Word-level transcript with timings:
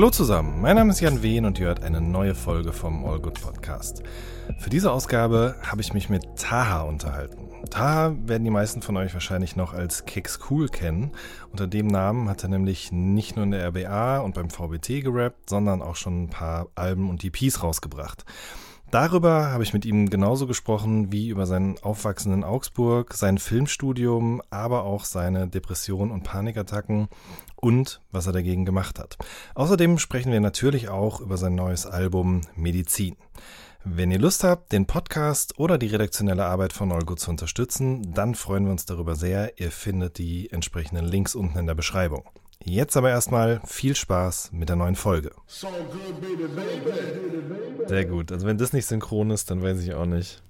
Hallo 0.00 0.08
zusammen, 0.08 0.62
mein 0.62 0.76
Name 0.76 0.92
ist 0.92 1.00
Jan 1.00 1.22
Wehn 1.22 1.44
und 1.44 1.58
ihr 1.58 1.66
hört 1.66 1.82
eine 1.82 2.00
neue 2.00 2.34
Folge 2.34 2.72
vom 2.72 3.04
All 3.04 3.20
Good 3.20 3.38
Podcast. 3.38 4.02
Für 4.58 4.70
diese 4.70 4.92
Ausgabe 4.92 5.56
habe 5.60 5.82
ich 5.82 5.92
mich 5.92 6.08
mit 6.08 6.24
Taha 6.36 6.84
unterhalten. 6.84 7.50
Taha 7.68 8.16
werden 8.24 8.44
die 8.44 8.50
meisten 8.50 8.80
von 8.80 8.96
euch 8.96 9.12
wahrscheinlich 9.12 9.56
noch 9.56 9.74
als 9.74 10.06
Kicks 10.06 10.40
Cool 10.48 10.68
kennen. 10.68 11.12
Unter 11.52 11.66
dem 11.66 11.86
Namen 11.86 12.30
hat 12.30 12.42
er 12.42 12.48
nämlich 12.48 12.90
nicht 12.92 13.36
nur 13.36 13.44
in 13.44 13.50
der 13.50 13.68
RBA 13.68 14.20
und 14.20 14.34
beim 14.34 14.48
VBT 14.48 15.04
gerappt, 15.04 15.50
sondern 15.50 15.82
auch 15.82 15.96
schon 15.96 16.22
ein 16.22 16.30
paar 16.30 16.68
Alben 16.76 17.10
und 17.10 17.22
EPs 17.22 17.62
rausgebracht. 17.62 18.24
Darüber 18.90 19.52
habe 19.52 19.62
ich 19.62 19.72
mit 19.72 19.84
ihm 19.84 20.10
genauso 20.10 20.48
gesprochen 20.48 21.12
wie 21.12 21.28
über 21.28 21.46
seinen 21.46 21.78
Aufwachsen 21.78 22.32
in 22.32 22.42
Augsburg, 22.42 23.14
sein 23.14 23.38
Filmstudium, 23.38 24.42
aber 24.50 24.82
auch 24.82 25.04
seine 25.04 25.46
Depression 25.46 26.10
und 26.10 26.24
Panikattacken 26.24 27.08
und 27.60 28.00
was 28.10 28.26
er 28.26 28.32
dagegen 28.32 28.64
gemacht 28.64 28.98
hat. 28.98 29.16
Außerdem 29.54 29.98
sprechen 29.98 30.32
wir 30.32 30.40
natürlich 30.40 30.88
auch 30.88 31.20
über 31.20 31.36
sein 31.36 31.54
neues 31.54 31.86
Album 31.86 32.42
Medizin. 32.56 33.16
Wenn 33.84 34.10
ihr 34.10 34.18
Lust 34.18 34.44
habt, 34.44 34.72
den 34.72 34.84
Podcast 34.86 35.58
oder 35.58 35.78
die 35.78 35.86
redaktionelle 35.86 36.44
Arbeit 36.44 36.74
von 36.74 36.92
Olgo 36.92 37.14
zu 37.14 37.30
unterstützen, 37.30 38.12
dann 38.12 38.34
freuen 38.34 38.66
wir 38.66 38.72
uns 38.72 38.84
darüber 38.84 39.14
sehr. 39.14 39.58
Ihr 39.58 39.70
findet 39.70 40.18
die 40.18 40.52
entsprechenden 40.52 41.06
Links 41.06 41.34
unten 41.34 41.58
in 41.58 41.66
der 41.66 41.74
Beschreibung. 41.74 42.24
Jetzt 42.62 42.98
aber 42.98 43.08
erstmal 43.08 43.62
viel 43.64 43.96
Spaß 43.96 44.50
mit 44.52 44.68
der 44.68 44.76
neuen 44.76 44.96
Folge. 44.96 45.30
Sehr 47.86 48.04
gut. 48.04 48.30
Also 48.30 48.46
wenn 48.46 48.58
das 48.58 48.74
nicht 48.74 48.84
synchron 48.84 49.30
ist, 49.30 49.50
dann 49.50 49.62
weiß 49.62 49.80
ich 49.80 49.94
auch 49.94 50.04
nicht. 50.04 50.42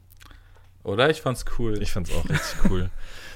Oder? 0.82 1.08
Ich 1.08 1.22
fand's 1.22 1.44
cool. 1.58 1.80
Ich 1.80 1.92
fand's 1.92 2.10
auch 2.12 2.28
richtig 2.28 2.68
cool. 2.68 2.90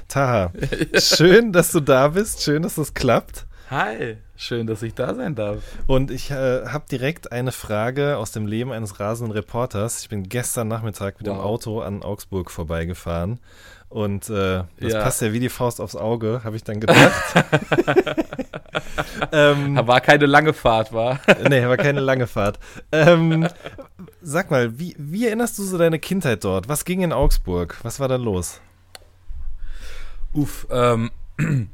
Taha, 0.09 0.53
schön, 0.99 1.53
dass 1.53 1.71
du 1.71 1.79
da 1.79 2.09
bist. 2.09 2.43
Schön, 2.43 2.63
dass 2.63 2.75
das 2.75 2.95
klappt. 2.95 3.47
Hi, 3.77 4.19
schön, 4.37 4.69
dass 4.69 4.85
ich 4.85 4.95
da 4.95 5.17
sein 5.17 5.35
darf. 5.35 5.59
Und 5.89 6.13
ich 6.13 6.31
äh, 6.31 6.65
habe 6.67 6.85
direkt 6.89 7.33
eine 7.33 7.51
Frage 7.51 8.19
aus 8.19 8.31
dem 8.31 8.47
Leben 8.47 8.71
eines 8.71 9.01
rasenden 9.01 9.33
Reporters. 9.33 10.01
Ich 10.03 10.09
bin 10.09 10.29
gestern 10.29 10.69
Nachmittag 10.69 11.19
mit 11.19 11.27
dem 11.27 11.39
Wow. 11.39 11.45
Auto 11.45 11.81
an 11.81 12.05
Augsburg 12.05 12.53
vorbeigefahren. 12.53 13.41
Und 13.89 14.31
äh, 14.31 14.63
das 14.79 14.93
Ja. 14.93 15.03
passt 15.03 15.23
ja 15.23 15.33
wie 15.33 15.41
die 15.41 15.49
Faust 15.49 15.81
aufs 15.81 15.97
Auge, 15.97 16.43
habe 16.45 16.55
ich 16.55 16.63
dann 16.63 16.79
gedacht. 16.79 17.13
ähm, 19.33 19.77
War 19.85 20.01
keine 20.01 20.27
lange 20.27 20.53
Fahrt, 20.53 20.93
war. 20.93 21.19
nee, 21.49 21.67
war 21.67 21.77
keine 21.77 21.99
lange 21.99 22.29
Fahrt. 22.29 22.61
Ähm, 22.93 23.49
sag 24.23 24.53
mal, 24.53 24.79
wie, 24.79 24.95
wie 25.01 25.27
erinnerst 25.27 25.59
du 25.59 25.65
so 25.65 25.79
deine 25.79 25.99
Kindheit 25.99 26.45
dort? 26.45 26.69
Was 26.69 26.85
ging 26.85 27.03
in 27.03 27.13
Augsburg? 27.13 27.77
Was 27.83 27.99
war 27.99 28.07
da 28.07 28.15
los? 28.15 28.61
Uff, 30.33 30.65
ähm, 30.71 31.11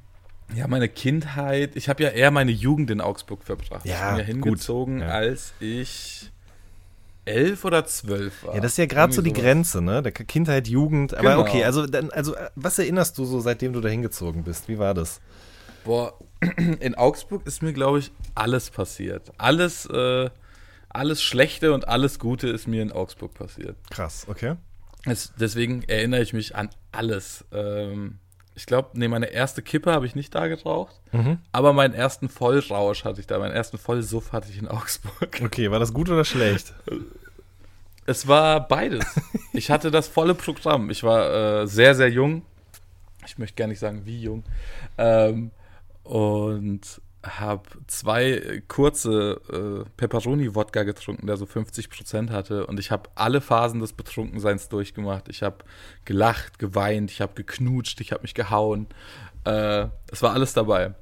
ja, 0.54 0.66
meine 0.68 0.88
Kindheit, 0.88 1.76
ich 1.76 1.88
habe 1.88 2.02
ja 2.02 2.08
eher 2.10 2.30
meine 2.30 2.50
Jugend 2.50 2.90
in 2.90 3.00
Augsburg 3.00 3.42
verbracht. 3.44 3.84
Ja, 3.84 4.18
ich 4.18 4.26
bin 4.26 4.36
ja 4.36 4.40
gut. 4.40 4.44
hingezogen, 4.44 5.00
Ja. 5.00 5.08
als 5.08 5.52
ich 5.60 6.30
elf 7.24 7.64
oder 7.64 7.84
zwölf 7.84 8.44
war. 8.44 8.54
Ja, 8.54 8.60
das 8.60 8.72
ist 8.72 8.78
ja 8.78 8.86
gerade 8.86 9.12
so 9.12 9.22
die 9.22 9.30
sowas. 9.30 9.42
Grenze, 9.42 9.82
ne? 9.82 10.02
Der 10.02 10.12
Kindheit, 10.12 10.68
Jugend. 10.68 11.14
Aber 11.14 11.30
Genau. 11.36 11.40
okay, 11.42 11.64
also, 11.64 11.86
dann, 11.86 12.10
also 12.10 12.34
was 12.56 12.78
erinnerst 12.78 13.16
du 13.18 13.24
so, 13.24 13.40
seitdem 13.40 13.72
du 13.72 13.80
da 13.80 13.88
hingezogen 13.88 14.42
bist? 14.42 14.68
Wie 14.68 14.78
war 14.78 14.94
das? 14.94 15.20
Boah, 15.84 16.14
in 16.80 16.94
Augsburg 16.94 17.46
ist 17.46 17.62
mir, 17.62 17.72
glaube 17.72 18.00
ich, 18.00 18.10
alles 18.34 18.70
passiert. 18.70 19.30
Alles, 19.38 19.86
äh, 19.86 20.30
alles 20.88 21.22
Schlechte 21.22 21.72
und 21.72 21.86
alles 21.88 22.18
Gute 22.18 22.48
ist 22.48 22.66
mir 22.66 22.82
in 22.82 22.90
Augsburg 22.90 23.34
passiert. 23.34 23.76
Krass, 23.90 24.26
okay. 24.28 24.56
Es, 25.06 25.32
deswegen 25.38 25.82
erinnere 25.84 26.22
ich 26.22 26.32
mich 26.32 26.56
an 26.56 26.68
alles. 26.92 27.44
Ähm, 27.52 28.18
ich 28.60 28.66
glaube, 28.66 28.90
nee, 28.92 29.08
meine 29.08 29.26
erste 29.32 29.62
Kippe 29.62 29.90
habe 29.90 30.04
ich 30.04 30.14
nicht 30.14 30.34
da 30.34 30.46
geraucht, 30.46 30.94
Mhm. 31.12 31.38
aber 31.50 31.72
meinen 31.72 31.94
ersten 31.94 32.28
Vollrausch 32.28 33.04
hatte 33.04 33.18
ich 33.20 33.26
da, 33.26 33.38
meinen 33.38 33.54
ersten 33.54 33.78
Vollsuff 33.78 34.32
hatte 34.32 34.50
ich 34.50 34.58
in 34.58 34.68
Augsburg. 34.68 35.40
Okay, 35.42 35.70
war 35.70 35.78
das 35.78 35.94
gut 35.94 36.10
oder 36.10 36.24
schlecht? 36.26 36.74
Es 38.06 38.28
war 38.28 38.68
beides. 38.68 39.04
Ich 39.54 39.70
hatte 39.70 39.90
das 39.90 40.08
volle 40.08 40.34
Programm. 40.34 40.90
Ich 40.90 41.02
war 41.02 41.62
äh, 41.62 41.66
sehr, 41.66 41.94
sehr 41.94 42.10
jung. 42.10 42.42
Ich 43.26 43.38
möchte 43.38 43.56
gar 43.56 43.66
nicht 43.66 43.78
sagen, 43.78 44.02
wie 44.04 44.20
jung. 44.20 44.44
Ähm, 44.98 45.50
und 46.04 46.80
habe 47.22 47.62
zwei 47.86 48.62
kurze 48.68 49.40
äh, 49.52 49.88
Pepperoni-Wodka 49.96 50.84
getrunken, 50.84 51.26
der 51.26 51.36
so 51.36 51.44
50% 51.44 52.30
hatte. 52.30 52.66
Und 52.66 52.80
ich 52.80 52.90
habe 52.90 53.10
alle 53.14 53.40
Phasen 53.40 53.80
des 53.80 53.92
Betrunkenseins 53.92 54.68
durchgemacht. 54.68 55.28
Ich 55.28 55.42
habe 55.42 55.58
gelacht, 56.04 56.58
geweint, 56.58 57.10
ich 57.10 57.20
habe 57.20 57.34
geknutscht, 57.34 58.00
ich 58.00 58.12
habe 58.12 58.22
mich 58.22 58.34
gehauen. 58.34 58.86
Äh, 59.44 59.86
es 60.10 60.22
war 60.22 60.32
alles 60.32 60.54
dabei. 60.54 60.94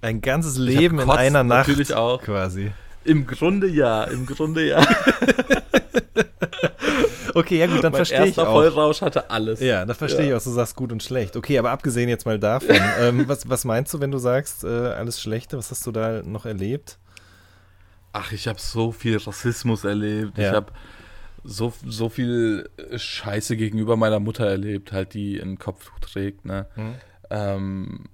Ein 0.00 0.20
ganzes 0.20 0.56
Leben 0.56 0.98
in 0.98 1.10
einer 1.10 1.44
Nacht. 1.44 1.68
natürlich 1.68 1.94
auch. 1.94 2.22
Quasi. 2.22 2.72
Im 3.04 3.26
Grunde 3.26 3.68
ja, 3.68 4.04
im 4.04 4.26
Grunde 4.26 4.66
ja. 4.66 4.82
Okay, 7.36 7.58
ja 7.58 7.66
gut, 7.66 7.84
dann 7.84 7.92
verstehe 7.92 8.24
ich 8.26 8.38
auch. 8.38 8.46
Vollrausch 8.46 9.02
hatte 9.02 9.30
alles. 9.30 9.60
Ja, 9.60 9.84
da 9.84 9.92
verstehe 9.92 10.24
ich 10.24 10.30
Ja. 10.30 10.38
auch, 10.38 10.42
du 10.42 10.50
sagst 10.50 10.74
gut 10.74 10.90
und 10.90 11.02
schlecht. 11.02 11.36
Okay, 11.36 11.58
aber 11.58 11.70
abgesehen 11.70 12.08
jetzt 12.08 12.24
mal 12.24 12.38
davon, 12.38 12.74
ähm, 13.00 13.28
was, 13.28 13.46
was 13.48 13.64
meinst 13.66 13.92
du, 13.92 14.00
wenn 14.00 14.10
du 14.10 14.16
sagst, 14.18 14.64
äh, 14.64 14.68
alles 14.68 15.20
Schlechte? 15.20 15.58
Was 15.58 15.70
hast 15.70 15.86
du 15.86 15.92
da 15.92 16.22
noch 16.22 16.46
erlebt? 16.46 16.98
Ach, 18.12 18.32
ich 18.32 18.48
habe 18.48 18.58
so 18.58 18.90
viel 18.90 19.18
Rassismus 19.18 19.84
erlebt. 19.84 20.38
Ja. 20.38 20.48
Ich 20.48 20.54
habe 20.56 20.72
so, 21.44 21.74
so 21.86 22.08
viel 22.08 22.68
Scheiße 22.96 23.56
gegenüber 23.58 23.96
meiner 23.98 24.18
Mutter 24.18 24.46
erlebt, 24.46 24.92
halt 24.92 25.12
die 25.12 25.38
ein 25.38 25.58
Kopftuch 25.58 25.98
trägt. 26.00 26.46
Ne? 26.46 26.66
Mhm. 26.74 26.94
Ähm, 27.28 28.04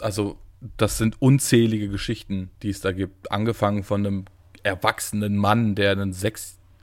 also 0.00 0.38
das 0.78 0.96
sind 0.96 1.20
unzählige 1.20 1.88
Geschichten, 1.90 2.50
die 2.62 2.70
es 2.70 2.80
da 2.80 2.92
gibt. 2.92 3.30
Angefangen 3.30 3.84
von 3.84 4.06
einem 4.06 4.24
erwachsenen 4.62 5.36
Mann, 5.36 5.74
der 5.74 5.92
einen 5.92 6.12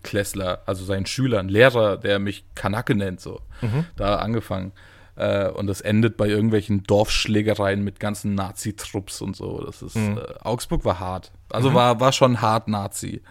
Sechsklässler, 0.04 0.62
also 0.66 0.86
seinen 0.86 1.06
Schüler, 1.06 1.40
einen 1.40 1.50
Lehrer, 1.50 1.98
der 1.98 2.20
mich 2.20 2.46
Kanake 2.56 2.96
nennt, 2.96 3.20
so. 3.22 3.42
Mhm. 3.62 3.86
Da 3.96 4.16
angefangen. 4.18 4.72
Äh, 5.16 5.50
und 5.50 5.68
das 5.68 5.82
endet 5.82 6.16
bei 6.18 6.28
irgendwelchen 6.28 6.84
Dorfschlägereien 6.84 7.84
mit 7.84 8.00
ganzen 8.00 8.36
Nazi-Trupps 8.36 9.22
und 9.22 9.36
so. 9.36 9.64
Das 9.66 9.82
ist, 9.82 9.96
Mhm. 9.96 10.18
äh, 10.18 10.22
Augsburg 10.42 10.86
war 10.86 11.00
hart. 11.00 11.32
Also 11.52 11.74
war, 11.74 12.00
war 12.00 12.12
schon 12.12 12.42
hart 12.42 12.68
Nazi. 12.68 13.22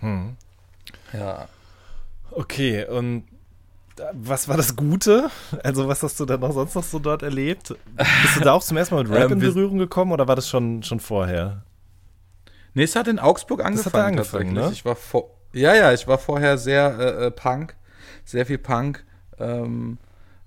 Hm. 0.00 0.36
Ja. 1.12 1.48
Okay, 2.32 2.84
und 2.86 3.24
was 4.12 4.48
war 4.48 4.56
das 4.56 4.74
Gute? 4.74 5.30
Also, 5.62 5.86
was 5.86 6.02
hast 6.02 6.18
du 6.18 6.24
dann 6.24 6.40
noch 6.40 6.50
sonst 6.52 6.74
noch 6.74 6.82
so 6.82 6.98
dort 6.98 7.22
erlebt? 7.22 7.68
Bist 8.22 8.36
du 8.36 8.40
da 8.40 8.52
auch 8.52 8.62
zum 8.64 8.76
ersten 8.76 8.96
Mal 8.96 9.04
mit 9.04 9.12
Rap 9.16 9.26
Ähm, 9.26 9.34
in 9.34 9.38
Berührung 9.38 9.78
gekommen 9.78 10.10
oder 10.10 10.26
war 10.26 10.34
das 10.34 10.48
schon, 10.48 10.82
schon 10.82 10.98
vorher? 10.98 11.62
Nee, 12.76 12.82
es 12.82 12.96
hat 12.96 13.06
in 13.06 13.20
Augsburg 13.20 13.64
angefangen. 13.64 13.84
hat 13.94 13.94
da 13.94 14.06
angefangen, 14.06 14.52
ne? 14.52 14.70
Ich 14.72 14.84
war 14.84 14.96
vor, 14.96 15.30
ja, 15.54 15.74
ja, 15.74 15.92
ich 15.92 16.06
war 16.06 16.18
vorher 16.18 16.58
sehr 16.58 16.98
äh, 16.98 17.26
äh, 17.26 17.30
Punk, 17.30 17.74
sehr 18.24 18.44
viel 18.46 18.58
Punk 18.58 19.04
ähm, 19.38 19.98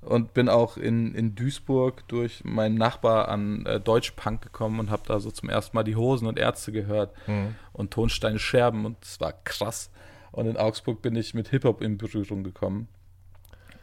und 0.01 0.33
bin 0.33 0.47
auch 0.49 0.77
in, 0.77 1.13
in 1.15 1.35
Duisburg 1.35 2.07
durch 2.07 2.43
meinen 2.45 2.75
Nachbar 2.75 3.27
an 3.29 3.65
äh, 3.65 3.79
Deutsch-Punk 3.79 4.41
gekommen 4.41 4.79
und 4.79 4.89
habe 4.91 5.03
da 5.05 5.19
so 5.19 5.31
zum 5.31 5.49
ersten 5.49 5.75
Mal 5.75 5.83
die 5.83 5.95
Hosen 5.95 6.27
und 6.27 6.37
Ärzte 6.39 6.71
gehört 6.71 7.13
Mhm. 7.27 7.55
und 7.73 7.91
Tonsteine 7.91 8.39
Scherben 8.39 8.85
und 8.85 8.97
es 9.03 9.19
war 9.19 9.33
krass. 9.43 9.89
Und 10.31 10.45
in 10.47 10.57
Augsburg 10.57 11.01
bin 11.01 11.15
ich 11.15 11.33
mit 11.33 11.47
Hip-Hop 11.49 11.81
in 11.81 11.97
Berührung 11.97 12.43
gekommen 12.43 12.87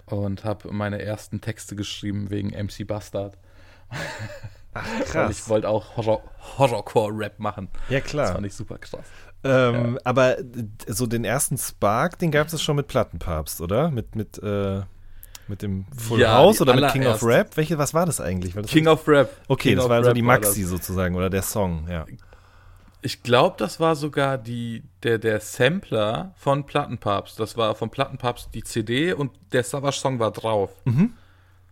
und 0.07 0.45
habe 0.45 0.73
meine 0.73 1.03
ersten 1.03 1.41
Texte 1.41 1.75
geschrieben 1.75 2.31
wegen 2.31 2.51
MC 2.51 2.87
Bastard. 2.87 3.37
Ach, 4.75 4.85
Weil 5.15 5.31
ich 5.31 5.49
wollte 5.49 5.69
auch 5.69 5.97
Horror 5.97 6.23
Horrorcore-Rap 6.59 7.39
machen. 7.39 7.69
Ja, 7.89 8.01
Das 8.01 8.09
klar. 8.11 8.33
fand 8.35 8.47
ich 8.47 8.55
super 8.55 8.79
krass. 8.79 9.07
Ähm, 9.45 9.99
Aber 10.05 10.37
d- 10.43 10.67
so 10.87 11.07
den 11.07 11.25
ersten 11.25 11.59
Spark, 11.59 12.19
den 12.19 12.31
gab 12.31 12.47
es 12.53 12.63
schon 12.63 12.77
mit 12.77 12.87
Plattenpapst, 12.89 13.61
oder? 13.61 13.91
Mit, 13.91 14.17
mit, 14.17 14.39
äh, 14.43 14.81
mit 15.49 15.61
dem 15.63 15.85
Full 15.97 16.21
Ja, 16.21 16.35
House 16.39 16.61
oder 16.63 16.75
mit 16.75 16.91
King 16.91 17.07
of. 17.07 17.23
Rap? 17.23 17.57
Welche, 17.57 17.77
was 17.77 17.93
war 17.93 18.07
das 18.07 18.21
eigentlich? 18.21 18.57
Weil 18.57 18.63
das 18.63 18.71
King 18.71 18.87
of 18.89 19.07
Rap. 19.07 19.31
okay, 19.49 19.71
King 19.71 19.77
das 19.77 19.89
war 19.89 20.03
so 20.03 20.09
Rap 20.09 20.15
die 20.15 20.25
war 20.27 20.39
Maxi 20.39 20.63
sozusagen 20.65 21.15
oder 21.15 21.29
der 21.31 21.43
Song, 21.43 21.87
ja. 21.89 22.07
Ich 23.03 23.23
glaube, 23.23 23.57
das 23.59 23.81
war 23.81 23.97
sogar 23.97 24.39
die, 24.39 24.83
der, 25.03 25.19
der 25.19 25.39
Sampler 25.41 26.33
von 26.37 26.65
Plattenpapst. 26.65 27.39
Das 27.39 27.55
war 27.59 27.75
von 27.75 27.91
Plattenpapst 27.91 28.49
die 28.55 28.63
CD 28.65 29.13
und 29.13 29.31
der 29.53 29.63
Savage-Song 29.63 30.19
war 30.19 30.31
drauf. 30.31 30.71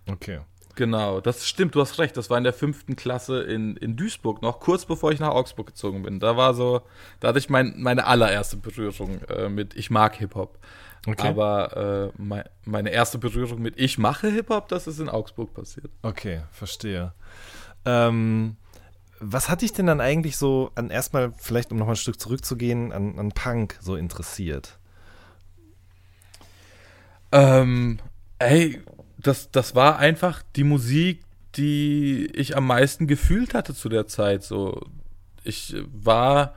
Okay. 0.07 0.41
Genau, 0.75 1.21
das 1.21 1.47
stimmt, 1.47 1.75
du 1.75 1.81
hast 1.81 1.99
recht. 1.99 2.17
Das 2.17 2.31
war 2.31 2.39
in 2.39 2.45
der 2.45 2.55
fünften 2.55 2.97
Klasse 2.97 3.43
in, 3.43 3.77
in 3.77 3.97
Duisburg 3.97 4.41
noch, 4.41 4.59
kurz 4.59 4.87
bevor 4.87 5.13
ich 5.13 5.21
nach 5.21 5.29
Augsburg 5.29 5.67
gezogen 5.67 6.03
bin. 6.03 6.19
Da 6.19 6.37
war 6.37 6.55
so, 6.55 6.81
da 7.21 7.29
hatte 7.29 7.39
ich 7.39 7.51
mein, 7.51 7.75
meine 7.77 8.07
allererste 8.07 8.57
Berührung 8.57 9.21
äh, 9.25 9.49
mit 9.49 9.75
Ich 9.77 9.91
mag 9.91 10.17
Hip-Hop. 10.17 10.59
Okay. 11.07 11.29
Aber 11.29 12.13
äh, 12.17 12.23
mei- 12.23 12.49
meine 12.65 12.91
erste 12.91 13.19
Berührung 13.19 13.61
mit 13.61 13.79
Ich 13.79 13.99
mache 13.99 14.29
Hip-Hop, 14.31 14.69
das 14.69 14.87
ist 14.87 14.99
in 14.99 15.09
Augsburg 15.09 15.53
passiert. 15.53 15.91
Okay, 16.03 16.43
verstehe. 16.53 17.13
Ähm, 17.85 18.57
was 19.19 19.49
hat 19.49 19.63
dich 19.63 19.73
denn 19.73 19.87
dann 19.87 20.01
eigentlich 20.01 20.37
so 20.37 20.71
an 20.75 20.91
erstmal, 20.91 21.33
vielleicht 21.37 21.71
um 21.71 21.79
nochmal 21.79 21.95
ein 21.95 21.97
Stück 21.97 22.19
zurückzugehen, 22.19 22.93
an, 22.93 23.19
an 23.19 23.33
Punk 23.33 23.79
so 23.81 23.97
interessiert? 23.97 24.79
Ähm, 27.33 27.99
ey, 28.39 28.81
das, 29.23 29.51
das 29.51 29.75
war 29.75 29.99
einfach 29.99 30.43
die 30.57 30.65
Musik, 30.65 31.23
die 31.57 32.27
ich 32.35 32.57
am 32.57 32.67
meisten 32.67 33.07
gefühlt 33.07 33.55
hatte 33.55 33.75
zu 33.75 33.89
der 33.89 34.07
Zeit. 34.07 34.43
So, 34.43 34.81
ich 35.45 35.77
war 35.93 36.55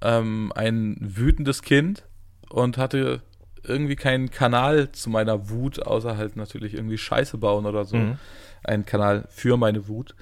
ähm, 0.00 0.52
ein 0.54 0.96
wütendes 1.00 1.62
Kind 1.62 2.04
und 2.48 2.78
hatte 2.78 3.22
irgendwie 3.62 3.96
keinen 3.96 4.30
Kanal 4.30 4.92
zu 4.92 5.10
meiner 5.10 5.50
Wut, 5.50 5.84
außer 5.84 6.16
halt 6.16 6.36
natürlich 6.36 6.74
irgendwie 6.74 6.98
Scheiße 6.98 7.38
bauen 7.38 7.66
oder 7.66 7.84
so. 7.84 7.96
Mhm. 7.96 8.18
Ein 8.62 8.84
Kanal 8.84 9.26
für 9.28 9.56
meine 9.56 9.88
Wut. 9.88 10.14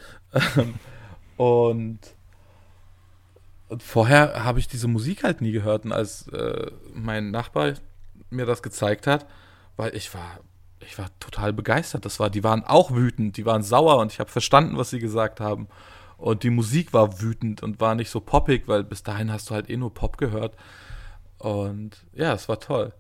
Ähm, 0.57 0.75
und, 1.37 1.99
und 3.69 3.83
vorher 3.83 4.45
habe 4.45 4.59
ich 4.59 4.69
diese 4.69 4.89
Musik 4.89 5.25
halt 5.25 5.41
nie 5.41 5.53
gehört. 5.53 5.85
Und 5.85 5.93
als 5.93 6.29
äh, 6.29 6.71
mein 6.93 7.31
Nachbar 7.31 7.75
mir 8.31 8.47
das 8.47 8.63
gezeigt 8.63 9.07
hat, 9.07 9.27
weil 9.77 9.95
ich 9.95 10.13
war, 10.15 10.41
ich 10.87 10.99
war 10.99 11.09
total 11.21 11.53
begeistert. 11.53 12.05
Das 12.05 12.21
war, 12.21 12.31
die 12.31 12.45
waren 12.45 12.65
auch 12.65 12.93
wütend, 12.93 13.37
die 13.37 13.47
waren 13.47 13.63
sauer 13.63 13.99
und 13.99 14.13
ich 14.13 14.21
habe 14.21 14.31
verstanden, 14.31 14.77
was 14.77 14.91
sie 14.91 14.99
gesagt 15.01 15.41
haben. 15.41 15.69
Und 16.17 16.43
die 16.43 16.51
Musik 16.51 16.93
war 16.93 17.21
wütend 17.21 17.63
und 17.63 17.81
war 17.81 17.95
nicht 17.95 18.11
so 18.11 18.21
poppig, 18.21 18.69
weil 18.69 18.85
bis 18.85 19.03
dahin 19.03 19.33
hast 19.33 19.51
du 19.51 19.55
halt 19.55 19.69
eh 19.69 19.77
nur 19.77 19.93
Pop 19.93 20.17
gehört. 20.17 20.57
Und 21.39 22.05
ja, 22.15 22.33
es 22.33 22.49
war 22.49 22.61
toll. 22.61 22.93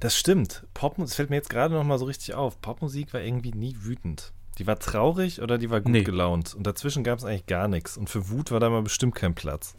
Das 0.00 0.16
stimmt. 0.16 0.64
Popmusik, 0.74 1.10
das 1.10 1.16
fällt 1.16 1.30
mir 1.30 1.36
jetzt 1.36 1.50
gerade 1.50 1.74
nochmal 1.74 1.98
so 1.98 2.04
richtig 2.06 2.34
auf. 2.34 2.60
Popmusik 2.60 3.14
war 3.14 3.20
irgendwie 3.20 3.52
nie 3.52 3.76
wütend. 3.80 4.32
Die 4.58 4.66
war 4.66 4.78
traurig 4.78 5.40
oder 5.40 5.56
die 5.56 5.70
war 5.70 5.80
gut 5.80 5.92
Nee. 5.92 6.02
gelaunt. 6.02 6.54
Und 6.54 6.66
dazwischen 6.66 7.04
gab 7.04 7.18
es 7.18 7.24
eigentlich 7.24 7.46
gar 7.46 7.68
nichts. 7.68 7.96
Und 7.96 8.10
für 8.10 8.28
Wut 8.28 8.50
war 8.50 8.60
da 8.60 8.68
mal 8.68 8.82
bestimmt 8.82 9.14
kein 9.14 9.34
Platz. 9.34 9.76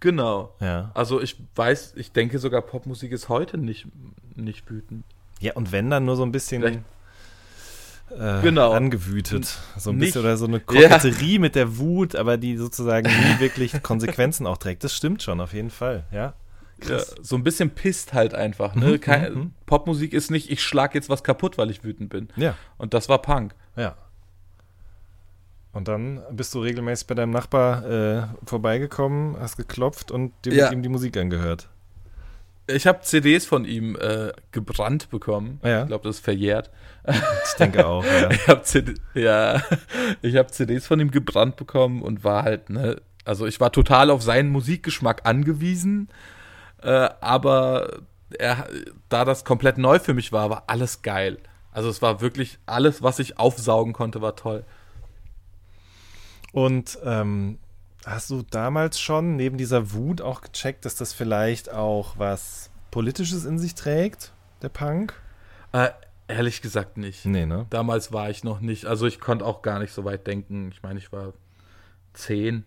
Genau. 0.00 0.54
Ja. 0.60 0.90
Also 0.94 1.20
ich 1.20 1.36
weiß, 1.54 1.94
ich 1.96 2.12
denke 2.12 2.38
sogar 2.38 2.62
Popmusik 2.62 3.12
ist 3.12 3.28
heute 3.28 3.58
nicht, 3.58 3.86
nicht 4.34 4.68
wütend. 4.70 5.04
Ja, 5.40 5.52
und 5.54 5.72
wenn 5.72 5.90
dann 5.90 6.04
nur 6.04 6.16
so 6.16 6.22
ein 6.24 6.32
bisschen 6.32 6.62
äh, 6.62 8.40
Genau. 8.42 8.72
angewütet. 8.72 9.58
So 9.76 9.90
ein 9.90 9.96
Nicht- 9.96 10.08
bisschen 10.14 10.20
oder 10.22 10.36
so 10.36 10.46
eine 10.46 10.60
Koketterie 10.60 11.38
mit 11.38 11.54
der 11.54 11.76
Wut, 11.78 12.14
aber 12.16 12.36
die 12.36 12.56
sozusagen 12.56 13.06
nie 13.08 13.38
wirklich 13.40 13.82
Konsequenzen 13.82 14.46
auch 14.46 14.58
trägt. 14.58 14.84
Das 14.84 14.94
stimmt 14.94 15.22
schon, 15.22 15.40
auf 15.40 15.52
jeden 15.52 15.70
Fall, 15.70 16.04
ja. 16.12 16.34
Ja, 16.86 17.00
so 17.22 17.36
ein 17.36 17.42
bisschen 17.42 17.70
pisst 17.70 18.12
halt 18.12 18.34
einfach. 18.34 18.74
Ne? 18.74 18.86
Mhm, 18.92 19.00
Kein, 19.00 19.34
mhm. 19.34 19.52
Popmusik 19.64 20.12
ist 20.12 20.30
nicht, 20.30 20.50
ich 20.50 20.62
schlag 20.62 20.94
jetzt 20.94 21.08
was 21.08 21.24
kaputt, 21.24 21.56
weil 21.56 21.70
ich 21.70 21.84
wütend 21.84 22.10
bin. 22.10 22.28
Ja, 22.36 22.54
Und 22.76 22.92
das 22.94 23.08
war 23.08 23.20
Punk. 23.22 23.54
ja. 23.76 23.96
Und 25.72 25.88
dann 25.88 26.22
bist 26.30 26.54
du 26.54 26.60
regelmäßig 26.60 27.06
bei 27.06 27.14
deinem 27.14 27.32
Nachbar 27.32 27.84
äh, 27.84 28.22
vorbeigekommen, 28.46 29.36
hast 29.38 29.56
geklopft 29.58 30.10
und 30.10 30.32
dir 30.46 30.54
Ja. 30.54 30.64
mit 30.66 30.72
ihm 30.74 30.82
die 30.82 30.88
Musik 30.88 31.16
angehört. 31.18 31.68
Ich 32.68 32.86
habe 32.86 33.00
CDs 33.02 33.46
von 33.46 33.64
ihm 33.64 33.96
äh, 33.96 34.32
gebrannt 34.50 35.10
bekommen. 35.10 35.60
Ja. 35.62 35.82
Ich 35.82 35.88
glaube, 35.88 36.04
das 36.04 36.16
ist 36.16 36.24
verjährt. 36.24 36.70
Ich 37.06 37.54
denke 37.54 37.86
auch, 37.86 38.04
ja. 38.04 38.28
Ich 38.32 38.48
habe 38.48 38.62
CD, 38.62 38.94
ja, 39.14 39.62
hab 40.24 40.52
CDs 40.52 40.86
von 40.86 40.98
ihm 40.98 41.10
gebrannt 41.10 41.56
bekommen 41.56 42.02
und 42.02 42.24
war 42.24 42.42
halt, 42.42 42.70
ne, 42.70 43.00
also 43.24 43.46
ich 43.46 43.60
war 43.60 43.70
total 43.70 44.10
auf 44.10 44.22
seinen 44.22 44.50
Musikgeschmack 44.50 45.22
angewiesen, 45.24 46.08
äh, 46.82 47.08
aber 47.20 48.00
er, 48.36 48.68
da 49.08 49.24
das 49.24 49.44
komplett 49.44 49.78
neu 49.78 49.98
für 49.98 50.14
mich 50.14 50.32
war, 50.32 50.50
war 50.50 50.64
alles 50.66 51.02
geil. 51.02 51.38
Also 51.72 51.88
es 51.88 52.02
war 52.02 52.20
wirklich 52.20 52.58
alles, 52.66 53.02
was 53.02 53.18
ich 53.18 53.38
aufsaugen 53.38 53.92
konnte, 53.92 54.22
war 54.22 54.34
toll. 54.34 54.64
Und 56.52 56.98
ähm, 57.04 57.58
hast 58.06 58.30
du 58.30 58.42
damals 58.42 59.00
schon 59.00 59.36
neben 59.36 59.58
dieser 59.58 59.92
Wut 59.92 60.22
auch 60.22 60.40
gecheckt, 60.40 60.84
dass 60.84 60.94
das 60.94 61.12
vielleicht 61.12 61.70
auch 61.70 62.18
was 62.18 62.70
Politisches 62.90 63.44
in 63.44 63.58
sich 63.58 63.74
trägt, 63.74 64.32
der 64.62 64.68
Punk? 64.68 65.12
Äh, 65.72 65.90
ehrlich 66.28 66.62
gesagt 66.62 66.96
nicht. 66.96 67.26
Nee, 67.26 67.44
ne? 67.44 67.66
Damals 67.68 68.12
war 68.12 68.30
ich 68.30 68.44
noch 68.44 68.60
nicht, 68.60 68.86
also 68.86 69.06
ich 69.06 69.20
konnte 69.20 69.44
auch 69.44 69.60
gar 69.60 69.80
nicht 69.80 69.92
so 69.92 70.04
weit 70.04 70.26
denken. 70.26 70.70
Ich 70.72 70.82
meine, 70.82 70.98
ich 70.98 71.12
war 71.12 71.34
zehn. 72.14 72.64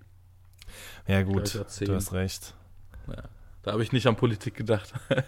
Ja, 1.08 1.24
gut, 1.24 1.56
du 1.56 1.96
hast 1.96 2.14
recht. 2.14 2.54
Da 3.70 3.74
habe 3.74 3.84
ich 3.84 3.92
nicht 3.92 4.08
an 4.08 4.16
Politik 4.16 4.56
gedacht. 4.56 4.94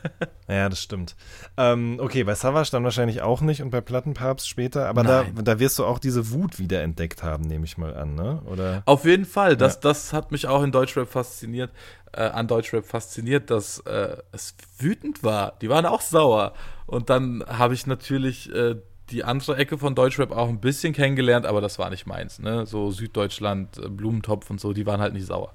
Ja, 0.47 0.67
das 0.67 0.81
stimmt. 0.81 1.15
Ähm, 1.55 1.97
okay, 2.01 2.25
bei 2.25 2.35
Savage 2.35 2.71
dann 2.73 2.83
wahrscheinlich 2.83 3.21
auch 3.21 3.39
nicht 3.39 3.61
und 3.61 3.69
bei 3.69 3.79
Plattenpapst 3.79 4.49
später, 4.49 4.89
aber 4.89 5.03
da, 5.03 5.23
Nein. 5.23 5.45
da 5.45 5.59
wirst 5.59 5.79
du 5.79 5.85
auch 5.85 5.97
diese 5.97 6.31
Wut 6.31 6.59
wieder 6.59 6.81
entdeckt 6.81 7.23
haben, 7.23 7.43
nehme 7.45 7.63
ich 7.63 7.77
mal 7.77 7.95
an, 7.95 8.15
ne? 8.15 8.41
Oder? 8.47 8.83
Auf 8.85 9.05
jeden 9.05 9.23
Fall, 9.23 9.55
das, 9.55 9.75
Ja. 9.75 9.79
das 9.83 10.11
hat 10.11 10.33
mich 10.33 10.47
auch 10.47 10.61
in 10.63 10.73
Deutschrap 10.73 11.07
fasziniert, 11.07 11.71
äh, 12.11 12.23
an 12.23 12.47
Deutschrap 12.49 12.85
fasziniert, 12.85 13.49
dass 13.49 13.79
äh, 13.81 14.17
es 14.33 14.55
wütend 14.77 15.23
war. 15.23 15.53
Die 15.61 15.69
waren 15.69 15.85
auch 15.85 16.01
sauer. 16.01 16.51
Und 16.85 17.09
dann 17.09 17.45
habe 17.47 17.73
ich 17.73 17.87
natürlich 17.87 18.53
äh, 18.53 18.75
die 19.11 19.23
andere 19.23 19.55
Ecke 19.55 19.77
von 19.77 19.95
Deutschrap 19.95 20.31
auch 20.31 20.49
ein 20.49 20.59
bisschen 20.59 20.91
kennengelernt, 20.93 21.45
aber 21.45 21.61
das 21.61 21.79
war 21.79 21.89
nicht 21.91 22.07
meins. 22.07 22.39
Ne? 22.39 22.65
So 22.65 22.91
Süddeutschland, 22.91 23.77
äh, 23.77 23.87
Blumentopf 23.87 24.49
und 24.49 24.59
so, 24.59 24.73
die 24.73 24.85
waren 24.85 24.99
halt 24.99 25.13
nicht 25.13 25.27
sauer. 25.27 25.53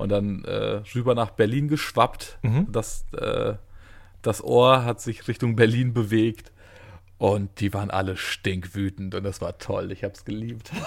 Und 0.00 0.08
dann 0.08 0.44
äh, 0.44 0.82
rüber 0.94 1.14
nach 1.14 1.30
Berlin 1.30 1.68
geschwappt. 1.68 2.38
Mhm. 2.42 2.66
Das, 2.72 3.04
äh, 3.16 3.54
das 4.22 4.42
Ohr 4.42 4.84
hat 4.84 5.00
sich 5.00 5.28
Richtung 5.28 5.56
Berlin 5.56 5.92
bewegt. 5.92 6.52
Und 7.18 7.60
die 7.60 7.72
waren 7.74 7.90
alle 7.90 8.16
stinkwütend 8.16 9.14
und 9.14 9.24
das 9.24 9.40
war 9.42 9.58
toll. 9.58 9.92
Ich 9.92 10.04
habe 10.04 10.14
es 10.14 10.24
geliebt. 10.24 10.70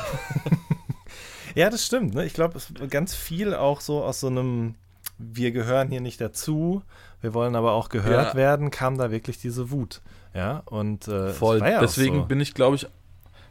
Ja, 1.56 1.69
das 1.69 1.86
stimmt. 1.86 2.15
Ne? 2.15 2.25
Ich 2.25 2.33
glaube, 2.33 2.60
ganz 2.89 3.13
viel 3.13 3.54
auch 3.54 3.80
so 3.81 4.04
aus 4.04 4.19
so 4.21 4.27
einem, 4.27 4.74
wir 5.19 5.51
gehören 5.51 5.89
hier 5.89 6.01
nicht 6.01 6.19
dazu, 6.19 6.81
wir 7.21 7.33
wollen 7.36 7.56
aber 7.56 7.74
auch 7.74 7.89
gehört 7.89 8.33
Ja. 8.33 8.36
werden, 8.36 8.71
kam 8.71 8.98
da 8.98 9.12
wirklich 9.12 9.38
diese 9.38 9.69
Wut. 9.69 10.01
Ja, 10.33 10.63
und 10.66 11.07
äh, 11.07 11.30
Voll. 11.30 11.59
ja 11.59 11.80
deswegen 11.80 12.21
so. 12.21 12.25
bin 12.25 12.39
ich, 12.39 12.56
glaube 12.56 12.75
ich, 12.77 12.88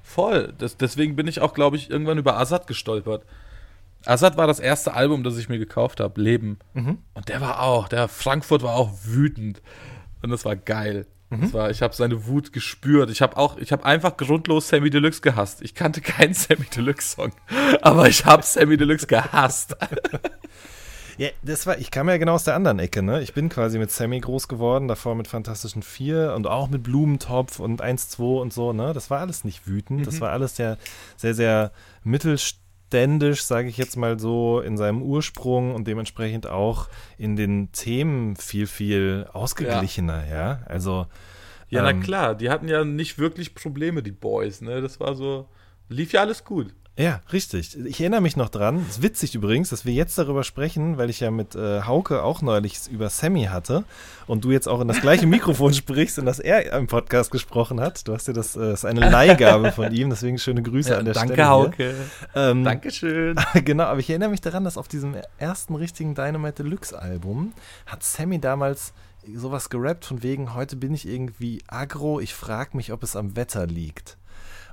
voll. 0.03 0.53
Das, 0.59 0.77
deswegen 0.77 1.15
bin 1.15 1.29
ich 1.29 1.41
auch, 1.41 1.55
glaube 1.55 1.77
ich, 1.77 1.91
irgendwann 1.91 2.19
über 2.19 2.39
Assad 2.39 2.67
gestolpert. 2.67 3.25
Assad 4.07 4.37
war 4.37 4.47
das 4.47 4.61
erste 4.61 4.95
Album, 4.95 5.23
das 5.23 5.39
ich 5.39 5.49
mir 5.49 5.59
gekauft 5.59 6.01
habe, 6.01 6.21
Leben. 6.21 6.59
Mhm. 6.75 6.99
Und 7.15 7.29
der 7.29 7.41
war 7.41 7.63
auch, 7.63 7.89
der 7.89 8.09
Frankfurt 8.09 8.63
war 8.63 8.75
auch 8.75 8.91
wütend. 9.05 9.63
Und 10.23 10.31
das 10.31 10.45
war 10.45 10.57
geil. 10.57 11.07
Mhm. 11.31 11.41
Das 11.41 11.53
war, 11.55 11.71
ich 11.71 11.83
habe 11.83 11.95
seine 11.95 12.27
Wut 12.27 12.53
gespürt. 12.53 13.11
Ich 13.11 13.23
habe 13.23 13.37
auch, 13.37 13.57
ich 13.57 13.73
habe 13.73 13.85
einfach 13.85 14.17
grundlos 14.17 14.69
Sammy 14.69 14.91
Deluxe 14.91 15.21
gehasst. 15.21 15.63
Ich 15.63 15.75
kannte 15.75 16.01
keinen 16.01 16.35
Sammy 16.35 16.67
Deluxe 16.75 17.09
Song, 17.17 17.33
aber 17.81 18.09
ich 18.09 18.25
habe 18.25 18.43
Sammy 18.43 18.77
Deluxe 18.77 19.07
gehasst. 19.07 19.77
Ja, 21.19 21.29
das 21.43 21.67
war, 21.67 21.79
ich 21.79 21.91
kam 21.91 22.09
ja 22.09 22.17
genau 22.17 22.35
aus 22.35 22.45
der 22.45 22.55
anderen 22.55 22.79
Ecke, 22.79 23.03
ne? 23.03 23.21
Ich 23.23 23.35
bin 23.35 23.49
quasi 23.49 23.79
mit 23.79 23.91
Sammy 23.91 24.19
groß 24.19 24.49
geworden, 24.49 24.89
davor 24.89 25.15
mit 25.15 25.29
Fantastischen 25.29 25.83
Vier 25.83 26.33
und 26.35 26.47
auch 26.47 26.71
mit 26.71 26.83
Blumentopf 26.83 27.61
und 27.61 27.83
1-2 27.83 28.41
und 28.41 28.53
so, 28.53 28.73
ne? 28.73 28.93
Das 28.93 29.11
war 29.11 29.21
alles 29.21 29.45
nicht 29.45 29.67
wütend, 29.67 30.07
das 30.07 30.21
war 30.21 30.31
alles 30.31 30.57
sehr, 30.57 30.79
sehr, 31.17 31.35
sehr 31.35 31.73
mittelständisch, 32.93 33.43
sage 33.43 33.69
ich 33.69 33.77
jetzt 33.77 33.97
mal 33.97 34.19
so, 34.19 34.61
in 34.61 34.77
seinem 34.77 35.03
Ursprung 35.03 35.75
und 35.75 35.87
dementsprechend 35.87 36.47
auch 36.47 36.89
in 37.19 37.37
den 37.37 37.73
Themen 37.73 38.37
viel, 38.37 38.67
viel 38.67 39.27
ausgeglichener, 39.33 40.27
ja? 40.29 40.61
Also, 40.67 41.07
Ja, 41.69 41.89
Ähm. 41.89 41.99
na 42.01 42.05
klar, 42.05 42.35
die 42.35 42.51
hatten 42.51 42.69
ja 42.69 42.85
nicht 42.85 43.19
wirklich 43.19 43.55
Probleme, 43.55 44.03
die 44.03 44.13
Boys, 44.13 44.61
ne? 44.61 44.83
Das 44.83 45.01
war 45.01 45.15
so, 45.15 45.49
lief 45.89 46.13
ja 46.13 46.21
alles 46.21 46.45
gut. 46.45 46.75
Ja, 46.99 47.23
richtig. 47.33 47.75
Ich 47.87 48.01
erinnere 48.01 48.21
mich 48.21 48.37
noch 48.37 48.51
dran. 48.51 48.85
Es 48.87 48.97
ist 48.97 49.03
witzig 49.03 49.35
übrigens, 49.35 49.71
dass 49.71 49.87
wir 49.87 49.95
jetzt 49.95 50.19
darüber 50.19 50.45
sprechen, 50.45 50.99
weil 50.99 51.09
ich 51.09 51.21
ja 51.21 51.31
mit 51.31 51.55
äh, 51.55 51.83
Hauke 51.83 52.23
auch 52.23 52.43
neulich 52.43 52.81
über 52.91 53.09
Sammy 53.09 53.45
hatte 53.45 53.85
und 54.27 54.45
du 54.45 54.51
jetzt 54.51 54.69
auch 54.69 54.79
in 54.83 54.89
das 54.89 55.01
gleiche 55.01 55.27
Mikrofon 55.29 55.73
sprichst, 55.73 56.19
in 56.19 56.27
das 56.27 56.39
er 56.39 56.71
im 56.77 56.89
Podcast 56.89 57.31
gesprochen 57.31 57.81
hat. 57.81 58.07
Du 58.07 58.13
hast 58.13 58.29
ja 58.29 58.35
das, 58.35 58.57
äh, 58.57 58.75
ist 58.75 58.85
eine 58.85 59.09
Leihgabe 59.09 59.73
von 59.73 59.91
ihm, 59.91 60.11
deswegen 60.11 60.37
schöne 60.37 60.63
Grüße 60.63 60.95
an 60.97 61.07
der 61.07 61.15
danke, 61.15 61.33
Stelle. 61.33 61.49
hier. 61.49 61.51
Hauke. 61.51 61.95
Ähm, 62.35 62.65
Dankeschön. 62.65 63.37
genau, 63.65 63.85
aber 63.85 64.01
ich 64.01 64.11
erinnere 64.11 64.29
mich 64.29 64.43
daran, 64.43 64.65
dass 64.65 64.77
auf 64.77 64.89
diesem 64.89 65.17
ersten 65.39 65.75
richtigen 65.75 66.15
Dynamite 66.15 66.63
Deluxe 66.63 67.01
Album 67.01 67.55
hat 67.87 68.03
Sammy 68.03 68.39
damals 68.39 68.93
sowas 69.35 69.71
gerappt 69.71 70.05
von 70.05 70.23
wegen, 70.23 70.55
heute 70.55 70.77
bin 70.77 70.93
ich 70.93 71.09
irgendwie 71.09 71.63
aggro, 71.69 72.21
ich 72.21 72.35
frage 72.35 72.77
mich, 72.77 72.93
ob 72.93 73.03
es 73.03 73.17
am 73.17 73.35
Wetter 73.35 73.67
liegt. 73.67 74.19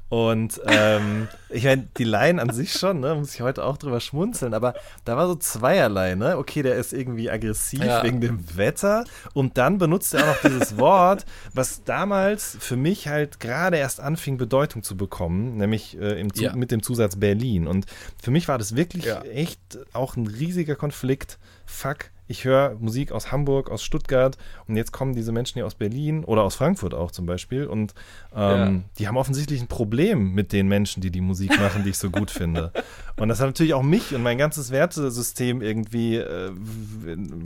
Und 0.09 0.59
ähm, 0.65 1.27
ich 1.49 1.65
meine, 1.65 1.87
die 1.97 2.03
Line 2.03 2.41
an 2.41 2.51
sich 2.51 2.73
schon, 2.73 2.99
ne, 2.99 3.13
muss 3.13 3.35
ich 3.35 3.41
heute 3.41 3.63
auch 3.63 3.77
drüber 3.77 3.99
schmunzeln, 3.99 4.55
aber 4.55 4.73
da 5.05 5.15
war 5.15 5.27
so 5.27 5.35
zweierlei, 5.35 6.15
ne? 6.15 6.37
Okay, 6.39 6.63
der 6.63 6.75
ist 6.77 6.93
irgendwie 6.93 7.29
aggressiv 7.29 7.83
Ja. 7.83 8.01
wegen 8.03 8.19
dem 8.19 8.57
Wetter 8.57 9.05
und 9.33 9.59
dann 9.59 9.77
benutzt 9.77 10.15
er 10.15 10.23
auch 10.23 10.27
noch 10.33 10.41
dieses 10.41 10.77
Wort, 10.79 11.25
was 11.53 11.83
damals 11.83 12.57
für 12.59 12.75
mich 12.75 13.07
halt 13.07 13.39
gerade 13.39 13.77
erst 13.77 13.99
anfing, 13.99 14.37
Bedeutung 14.37 14.81
zu 14.81 14.97
bekommen, 14.97 15.57
nämlich 15.57 15.95
äh, 15.99 16.19
im 16.19 16.33
Zu 16.33 16.43
Ja. 16.45 16.55
mit 16.55 16.71
dem 16.71 16.81
Zusatz 16.81 17.15
Berlin. 17.17 17.67
Und 17.67 17.85
für 18.21 18.31
mich 18.31 18.47
war 18.47 18.57
das 18.57 18.75
wirklich 18.75 19.05
Ja. 19.05 19.21
echt 19.21 19.59
auch 19.93 20.15
ein 20.15 20.25
riesiger 20.25 20.75
Konflikt. 20.75 21.37
Fuck, 21.67 22.05
ich 22.29 22.45
höre 22.45 22.75
Musik 22.79 23.11
aus 23.11 23.31
Hamburg, 23.31 23.71
aus 23.71 23.83
Stuttgart 23.83 24.37
und 24.67 24.75
jetzt 24.77 24.93
kommen 24.93 25.13
diese 25.13 25.31
Menschen 25.31 25.55
hier 25.55 25.65
aus 25.65 25.73
Berlin 25.73 26.23
oder 26.23 26.43
aus 26.43 26.55
Frankfurt 26.55 26.93
auch 26.93 27.09
zum 27.09 27.25
Beispiel 27.25 27.65
und 27.65 27.95
ähm, 28.35 28.83
die 28.99 29.07
haben 29.07 29.17
offensichtlich 29.17 29.59
ein 29.59 29.67
Problem 29.67 30.35
mit 30.35 30.53
den 30.53 30.67
Menschen, 30.67 31.01
die 31.01 31.09
die 31.09 31.21
Musik 31.21 31.59
machen, 31.59 31.83
die 31.83 31.89
ich 31.89 31.97
so 31.97 32.11
gut 32.11 32.29
finde. 32.29 32.71
Und 33.17 33.29
das 33.29 33.39
hat 33.39 33.47
natürlich 33.47 33.73
auch 33.73 33.81
mich 33.81 34.13
und 34.13 34.21
mein 34.21 34.37
ganzes 34.37 34.69
Wertesystem 34.69 35.63
irgendwie, 35.63 36.17
äh, 36.17 36.51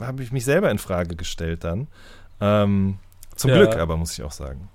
habe 0.00 0.22
ich 0.22 0.32
mich 0.32 0.44
selber 0.44 0.70
in 0.70 0.78
Frage 0.78 1.16
gestellt 1.16 1.64
dann. 1.64 1.88
Ähm, 2.40 2.98
zum 3.34 3.50
Ja. 3.50 3.56
Glück 3.56 3.76
aber, 3.76 3.96
muss 3.96 4.12
ich 4.12 4.22
auch 4.22 4.32
sagen. 4.32 4.68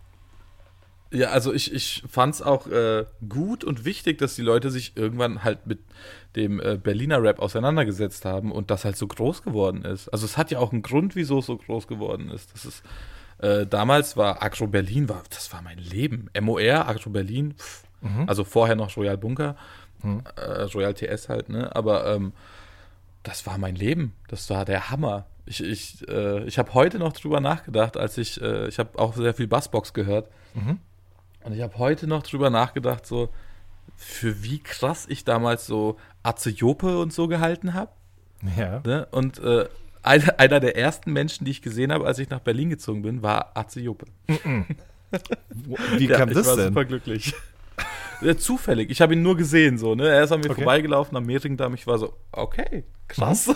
Ja, 1.12 1.30
also 1.30 1.54
ich, 1.54 1.74
ich 1.74 2.04
fand 2.08 2.36
es 2.36 2.42
auch 2.42 2.68
äh, 2.68 3.06
gut 3.28 3.64
und 3.64 3.84
wichtig, 3.84 4.20
dass 4.20 4.36
die 4.36 4.44
Leute 4.44 4.70
sich 4.70 4.96
irgendwann 4.96 5.44
halt 5.44 5.66
mit 5.66 5.80
dem 6.36 6.60
äh, 6.60 6.78
Berliner 6.78 7.22
Rap 7.24 7.40
auseinandergesetzt 7.40 8.26
haben 8.26 8.52
und 8.52 8.70
das 8.70 8.86
halt 8.86 8.96
so 8.96 9.08
groß 9.08 9.42
geworden 9.42 9.86
ist. 9.86 10.10
Also 10.10 10.26
es 10.26 10.38
hat 10.38 10.52
ja 10.52 10.60
auch 10.60 10.72
einen 10.72 10.84
Grund, 10.84 11.16
wieso 11.16 11.40
es 11.40 11.48
so 11.48 11.58
groß 11.58 11.88
geworden 11.88 12.30
ist. 12.30 12.54
Das 12.54 12.64
ist 12.66 12.84
äh, 13.40 13.66
damals 13.66 14.18
war 14.18 14.44
Agro 14.44 14.68
Berlin, 14.68 15.10
war, 15.10 15.24
das 15.30 15.52
war 15.54 15.62
mein 15.62 15.78
Leben. 15.80 16.30
MOR, 16.40 16.88
Agro 16.88 17.10
Berlin, 17.10 17.54
pff, 17.58 17.84
also 18.28 18.44
vorher 18.44 18.76
noch 18.76 18.96
Royal 18.98 19.18
Bunker, 19.18 19.56
äh, 20.36 20.62
Royal 20.74 20.94
TS 20.94 21.28
halt, 21.30 21.50
ne? 21.50 21.76
Aber 21.76 22.06
ähm, 22.14 22.34
das 23.24 23.46
war 23.48 23.58
mein 23.58 23.76
Leben. 23.76 24.14
Das 24.28 24.50
war 24.50 24.64
der 24.66 24.90
Hammer. 24.90 25.26
Ich, 25.46 25.64
ich, 25.64 26.08
äh, 26.08 26.44
ich 26.46 26.60
habe 26.60 26.74
heute 26.74 27.00
noch 27.00 27.14
drüber 27.14 27.40
nachgedacht, 27.42 27.98
als 27.98 28.18
ich, 28.18 28.42
äh, 28.42 28.68
ich 28.68 28.78
habe 28.78 29.00
auch 29.00 29.16
sehr 29.16 29.34
viel 29.34 29.48
Bassbox 29.48 29.94
gehört. 29.94 30.30
Und 31.44 31.54
ich 31.54 31.62
habe 31.62 31.78
heute 31.78 32.08
noch 32.08 32.24
drüber 32.24 32.50
nachgedacht, 32.50 33.06
so, 33.06 33.30
für 33.96 34.44
wie 34.44 34.60
krass 34.60 35.06
ich 35.10 35.24
damals 35.26 35.66
so 35.66 35.98
Atze 36.24 36.50
Jope 36.50 37.00
und 37.00 37.14
so 37.14 37.28
gehalten 37.28 37.74
habe. 37.74 37.92
Ja. 38.58 38.82
Ne? 38.86 39.08
Und 39.12 39.40
äh, 39.40 39.68
einer, 40.04 40.40
einer 40.40 40.60
der 40.60 40.78
ersten 40.78 41.12
Menschen, 41.12 41.46
die 41.46 41.52
ich 41.52 41.62
gesehen 41.62 41.92
habe, 41.92 42.06
als 42.06 42.20
ich 42.20 42.30
nach 42.30 42.40
Berlin 42.40 42.70
gezogen 42.70 43.02
bin, 43.02 43.22
war 43.22 43.52
Atze 43.56 43.82
Jope. 43.82 44.06
Wie 45.98 46.06
Ja, 46.08 46.18
kam 46.18 46.30
ich 46.30 46.36
das 46.36 46.48
war 46.48 46.56
denn? 46.56 46.68
super 46.68 46.86
glücklich. 46.86 47.34
Ja, 48.22 48.36
zufällig. 48.38 48.90
Ich 48.90 49.00
habe 49.02 49.14
ihn 49.14 49.22
nur 49.22 49.38
gesehen, 49.38 49.78
so, 49.78 49.96
ne? 49.96 50.10
Er 50.10 50.24
ist 50.24 50.32
an 50.34 50.42
mir 50.42 50.50
Okay. 50.50 50.56
vorbeigelaufen 50.62 51.16
am 51.16 51.26
Mehringdamm. 51.26 51.74
Ich 51.74 51.88
war 51.88 51.98
so, 51.98 52.14
okay, 52.34 52.84
krass. 53.08 53.50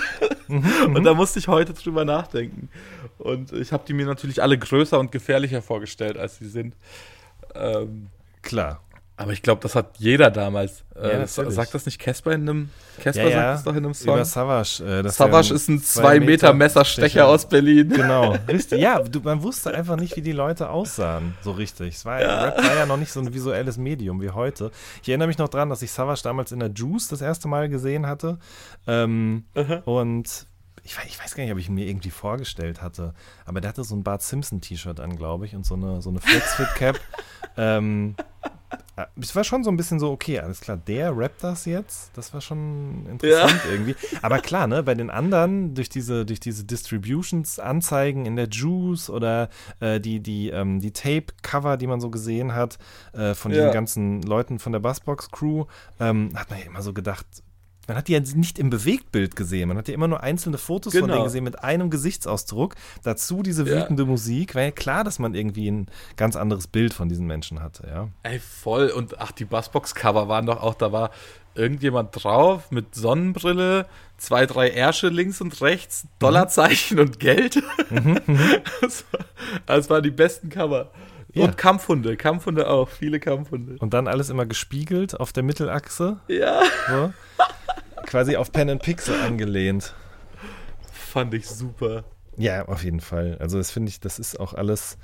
Mhm. 0.48 0.63
und 0.96 1.04
da 1.04 1.13
musste 1.13 1.40
ich 1.40 1.50
heute 1.50 1.74
drüber 1.74 2.06
nachdenken. 2.06 2.70
Und 3.18 3.52
ich 3.52 3.74
habe 3.74 3.84
die 3.86 3.94
mir 3.94 4.06
natürlich 4.06 4.42
alle 4.42 4.58
größer 4.58 4.98
und 5.00 5.12
gefährlicher 5.12 5.62
vorgestellt, 5.62 6.18
als 6.18 6.38
sie 6.38 6.48
sind. 6.48 6.75
Ähm, 7.56 8.08
Klar. 8.42 8.82
aber 9.18 9.32
ich 9.32 9.42
glaube, 9.42 9.62
das 9.62 9.76
hat 9.76 9.98
jeder 10.00 10.30
damals. 10.32 10.84
Ja, 10.96 11.02
Äh, 11.02 11.20
natürlich. 11.20 11.54
sagt 11.56 11.74
das 11.74 11.86
nicht 11.86 12.00
Casper 12.00 12.34
in 12.34 12.42
einem. 12.50 12.70
Casper 13.02 13.24
Ja, 13.24 13.30
sagt 13.30 13.36
ja. 13.36 13.52
das 13.54 13.64
doch 13.64 13.72
in 13.76 13.78
einem 13.86 13.94
Song. 13.94 14.14
Über 14.16 14.26
Savage. 14.26 14.84
Äh, 14.84 15.10
Savage 15.10 15.54
ist 15.54 15.68
ein 15.70 15.82
zwei 15.82 16.18
2 16.18 16.20
Meter 16.20 16.54
Messerstecher 16.54 17.28
aus 17.28 17.48
Berlin. 17.48 17.90
Genau, 17.90 18.36
richtig. 18.48 18.80
Ja, 18.80 19.00
du, 19.00 19.20
man 19.22 19.42
wusste 19.42 19.74
einfach 19.74 19.96
nicht, 19.96 20.16
wie 20.16 20.22
die 20.22 20.32
Leute 20.34 20.70
aussahen, 20.70 21.34
so 21.42 21.52
richtig. 21.52 21.96
Es 21.96 22.06
war, 22.06 22.22
ja. 22.22 22.44
Rap 22.44 22.58
war 22.64 22.76
ja 22.76 22.86
noch 22.86 22.98
nicht 22.98 23.12
so 23.12 23.20
ein 23.22 23.34
visuelles 23.34 23.78
Medium 23.78 24.22
wie 24.22 24.30
heute. 24.30 24.70
Ich 25.02 25.10
erinnere 25.10 25.28
mich 25.30 25.38
noch 25.40 25.50
dran, 25.50 25.70
dass 25.70 25.82
ich 25.82 25.92
Savage 25.92 26.22
damals 26.24 26.52
in 26.52 26.60
der 26.60 26.70
Juice 26.70 27.08
das 27.08 27.22
erste 27.22 27.48
Mal 27.48 27.70
gesehen 27.70 28.06
hatte. 28.06 28.38
Ähm, 28.88 29.46
und 29.86 30.46
ich, 30.84 30.98
wei- 30.98 31.06
ich 31.08 31.20
weiß 31.22 31.36
gar 31.36 31.44
nicht, 31.44 31.54
ob 31.54 31.60
ich 31.60 31.70
ihn 31.70 31.75
mir 31.75 31.88
irgendwie 31.88 32.10
vorgestellt 32.12 32.82
hatte, 32.82 33.13
aber 33.46 33.62
der 33.62 33.70
hatte 33.70 33.84
so 33.84 33.96
ein 33.96 34.04
Bart 34.04 34.22
Simpson-T-Shirt 34.22 35.00
an, 35.00 35.16
glaube 35.16 35.46
ich, 35.46 35.56
und 35.56 35.66
so 35.66 35.75
eine, 35.75 36.02
so 36.02 36.10
eine 36.10 36.20
Flexfit-Cap. 36.22 37.00
ähm, 37.58 38.16
äh, 38.96 39.06
es 39.20 39.36
war 39.36 39.44
schon 39.44 39.63
so 39.63 39.72
ein 39.72 39.78
bisschen 39.78 40.00
so, 40.00 40.12
okay, 40.12 40.40
alles 40.40 40.60
klar, 40.60 40.78
der 40.78 41.16
rappt 41.18 41.44
das 41.44 41.66
jetzt. 41.66 42.12
Das 42.16 42.34
war 42.34 42.42
schon 42.42 43.06
interessant 43.10 43.62
irgendwie. 43.72 43.96
Aber 44.22 44.40
klar, 44.40 44.68
ne, 44.68 44.84
bei 44.84 44.94
den 44.94 45.10
anderen, 45.10 45.74
durch 45.74 45.90
diese, 45.90 46.25
durch 46.25 46.40
diese 46.40 46.63
Distributions-Anzeigen 46.66 48.25
in 48.25 48.36
der 48.36 48.48
Juice 48.50 49.10
oder 49.10 49.50
äh, 49.80 50.00
die, 50.00 50.20
die, 50.20 50.50
ähm, 50.50 50.80
die 50.80 50.92
Tape-Cover, 50.92 51.78
die 51.78 51.88
man 51.88 52.02
so 52.02 52.10
gesehen 52.10 52.54
hat, 52.54 52.78
äh, 53.13 53.34
von 53.34 53.52
Ja. 53.52 53.66
den 53.66 53.74
ganzen 53.74 54.22
Leuten 54.24 54.60
von 54.60 54.72
der 54.74 54.80
Bassbox-Crew, 54.80 55.66
ähm, 56.00 56.30
hat 56.36 56.50
man 56.50 56.60
ja 56.60 56.66
immer 56.66 56.82
so 56.82 56.94
gedacht, 56.94 57.25
man 57.88 57.98
hat 57.98 58.08
die 58.08 58.13
ja 58.13 58.20
nicht 58.20 58.60
im 58.60 58.70
Bewegtbild 58.70 59.36
gesehen. 59.36 59.68
Man 59.68 59.78
hat 59.78 59.88
ja 59.88 59.94
immer 59.94 60.08
nur 60.08 60.22
einzelne 60.22 60.58
Fotos 60.58 60.94
von 60.94 61.02
Genau. 61.04 61.13
denen 61.16 61.24
gesehen 61.25 61.44
mit 61.44 61.63
einem 61.63 61.90
Gesichtsausdruck. 61.90 62.75
Dazu 63.04 63.44
diese 63.44 63.63
Ja. 63.68 63.82
wütende 63.82 64.06
Musik. 64.06 64.56
War 64.56 64.62
ja 64.63 64.72
klar, 64.72 65.04
dass 65.04 65.20
man 65.20 65.36
irgendwie 65.36 65.70
ein 65.70 65.88
ganz 66.16 66.36
anderes 66.36 66.68
Bild 66.68 66.94
von 66.94 67.10
diesen 67.10 67.28
Menschen 67.28 67.62
hatte, 67.62 67.88
ja. 67.88 68.10
Ey, 68.24 68.40
voll. 68.40 68.88
Und 68.90 69.20
ach, 69.20 69.32
die 69.32 69.46
Bassbox-Cover 69.46 70.28
waren 70.28 70.46
doch 70.46 70.62
auch, 70.62 70.75
da 70.75 70.92
war 70.92 71.12
irgendjemand 71.56 72.10
drauf 72.24 72.72
mit 72.72 72.96
Sonnenbrille, 72.96 73.86
zwei, 74.18 74.46
drei 74.46 74.70
Ärsche 74.70 75.10
links 75.10 75.40
und 75.42 75.62
rechts, 75.62 76.08
Dollarzeichen 76.20 77.00
und 77.00 77.20
Geld. 77.20 77.62
das, 78.82 79.06
war, 79.12 79.20
das 79.66 79.90
waren 79.90 80.04
die 80.04 80.10
besten 80.12 80.50
Cover. 80.50 80.90
Ja. 81.34 81.46
Und 81.46 81.58
Kampfhunde, 81.58 82.16
Kampfhunde 82.16 82.70
auch, 82.70 82.90
viele 82.90 83.20
Kampfhunde. 83.20 83.78
Und 83.80 83.94
dann 83.94 84.08
alles 84.08 84.30
immer 84.30 84.46
gespiegelt 84.46 85.20
auf 85.20 85.34
der 85.34 85.44
Mittelachse. 85.44 86.18
Ja. 86.28 86.62
So. 86.90 87.13
Quasi 88.06 88.36
auf 88.36 88.52
Pen 88.52 88.70
and 88.70 88.82
Pixel 88.82 89.20
angelehnt. 89.22 89.94
Fand 90.92 91.34
ich 91.34 91.48
super. 91.50 92.04
Ja, 92.38 92.66
auf 92.68 92.84
jeden 92.84 93.00
Fall. 93.00 93.38
Also 93.40 93.58
das 93.58 93.70
finde 93.72 93.90
ich, 93.90 94.00
das 94.00 94.18
ist 94.20 94.40
auch 94.40 94.54
alles, 94.56 94.98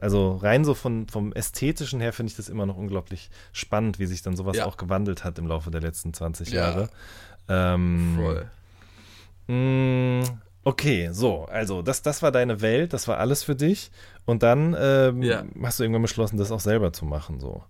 also 0.00 0.36
rein 0.36 0.64
so 0.64 0.74
von, 0.74 1.08
vom 1.08 1.32
Ästhetischen 1.32 2.00
her 2.00 2.12
finde 2.12 2.30
ich 2.30 2.36
das 2.36 2.48
immer 2.48 2.64
noch 2.66 2.76
unglaublich 2.76 3.30
spannend, 3.52 3.98
wie 3.98 4.06
sich 4.06 4.22
dann 4.22 4.36
sowas 4.36 4.56
Ja. 4.56 4.66
auch 4.66 4.76
gewandelt 4.76 5.24
hat 5.24 5.38
im 5.38 5.46
Laufe 5.48 5.70
der 5.72 5.80
letzten 5.80 6.14
20 6.14 6.50
Ja. 6.50 6.60
Jahre. 6.68 6.88
Ähm, 7.48 8.14
Voll. 8.16 8.50
mh, 9.48 10.24
okay, 10.66 11.08
so, 11.12 11.44
also 11.44 11.80
das, 11.80 12.02
das 12.02 12.22
war 12.22 12.32
deine 12.32 12.60
Welt, 12.60 12.92
das 12.92 13.06
war 13.06 13.18
alles 13.18 13.44
für 13.44 13.54
dich. 13.54 13.90
Und 14.24 14.42
dann 14.42 14.76
ähm, 14.78 15.22
Ja. 15.22 15.44
hast 15.62 15.78
du 15.78 15.84
irgendwann 15.84 16.02
beschlossen, 16.02 16.36
das 16.36 16.50
auch 16.50 16.60
selber 16.60 16.92
zu 16.92 17.04
machen, 17.04 17.38
so. 17.38 17.62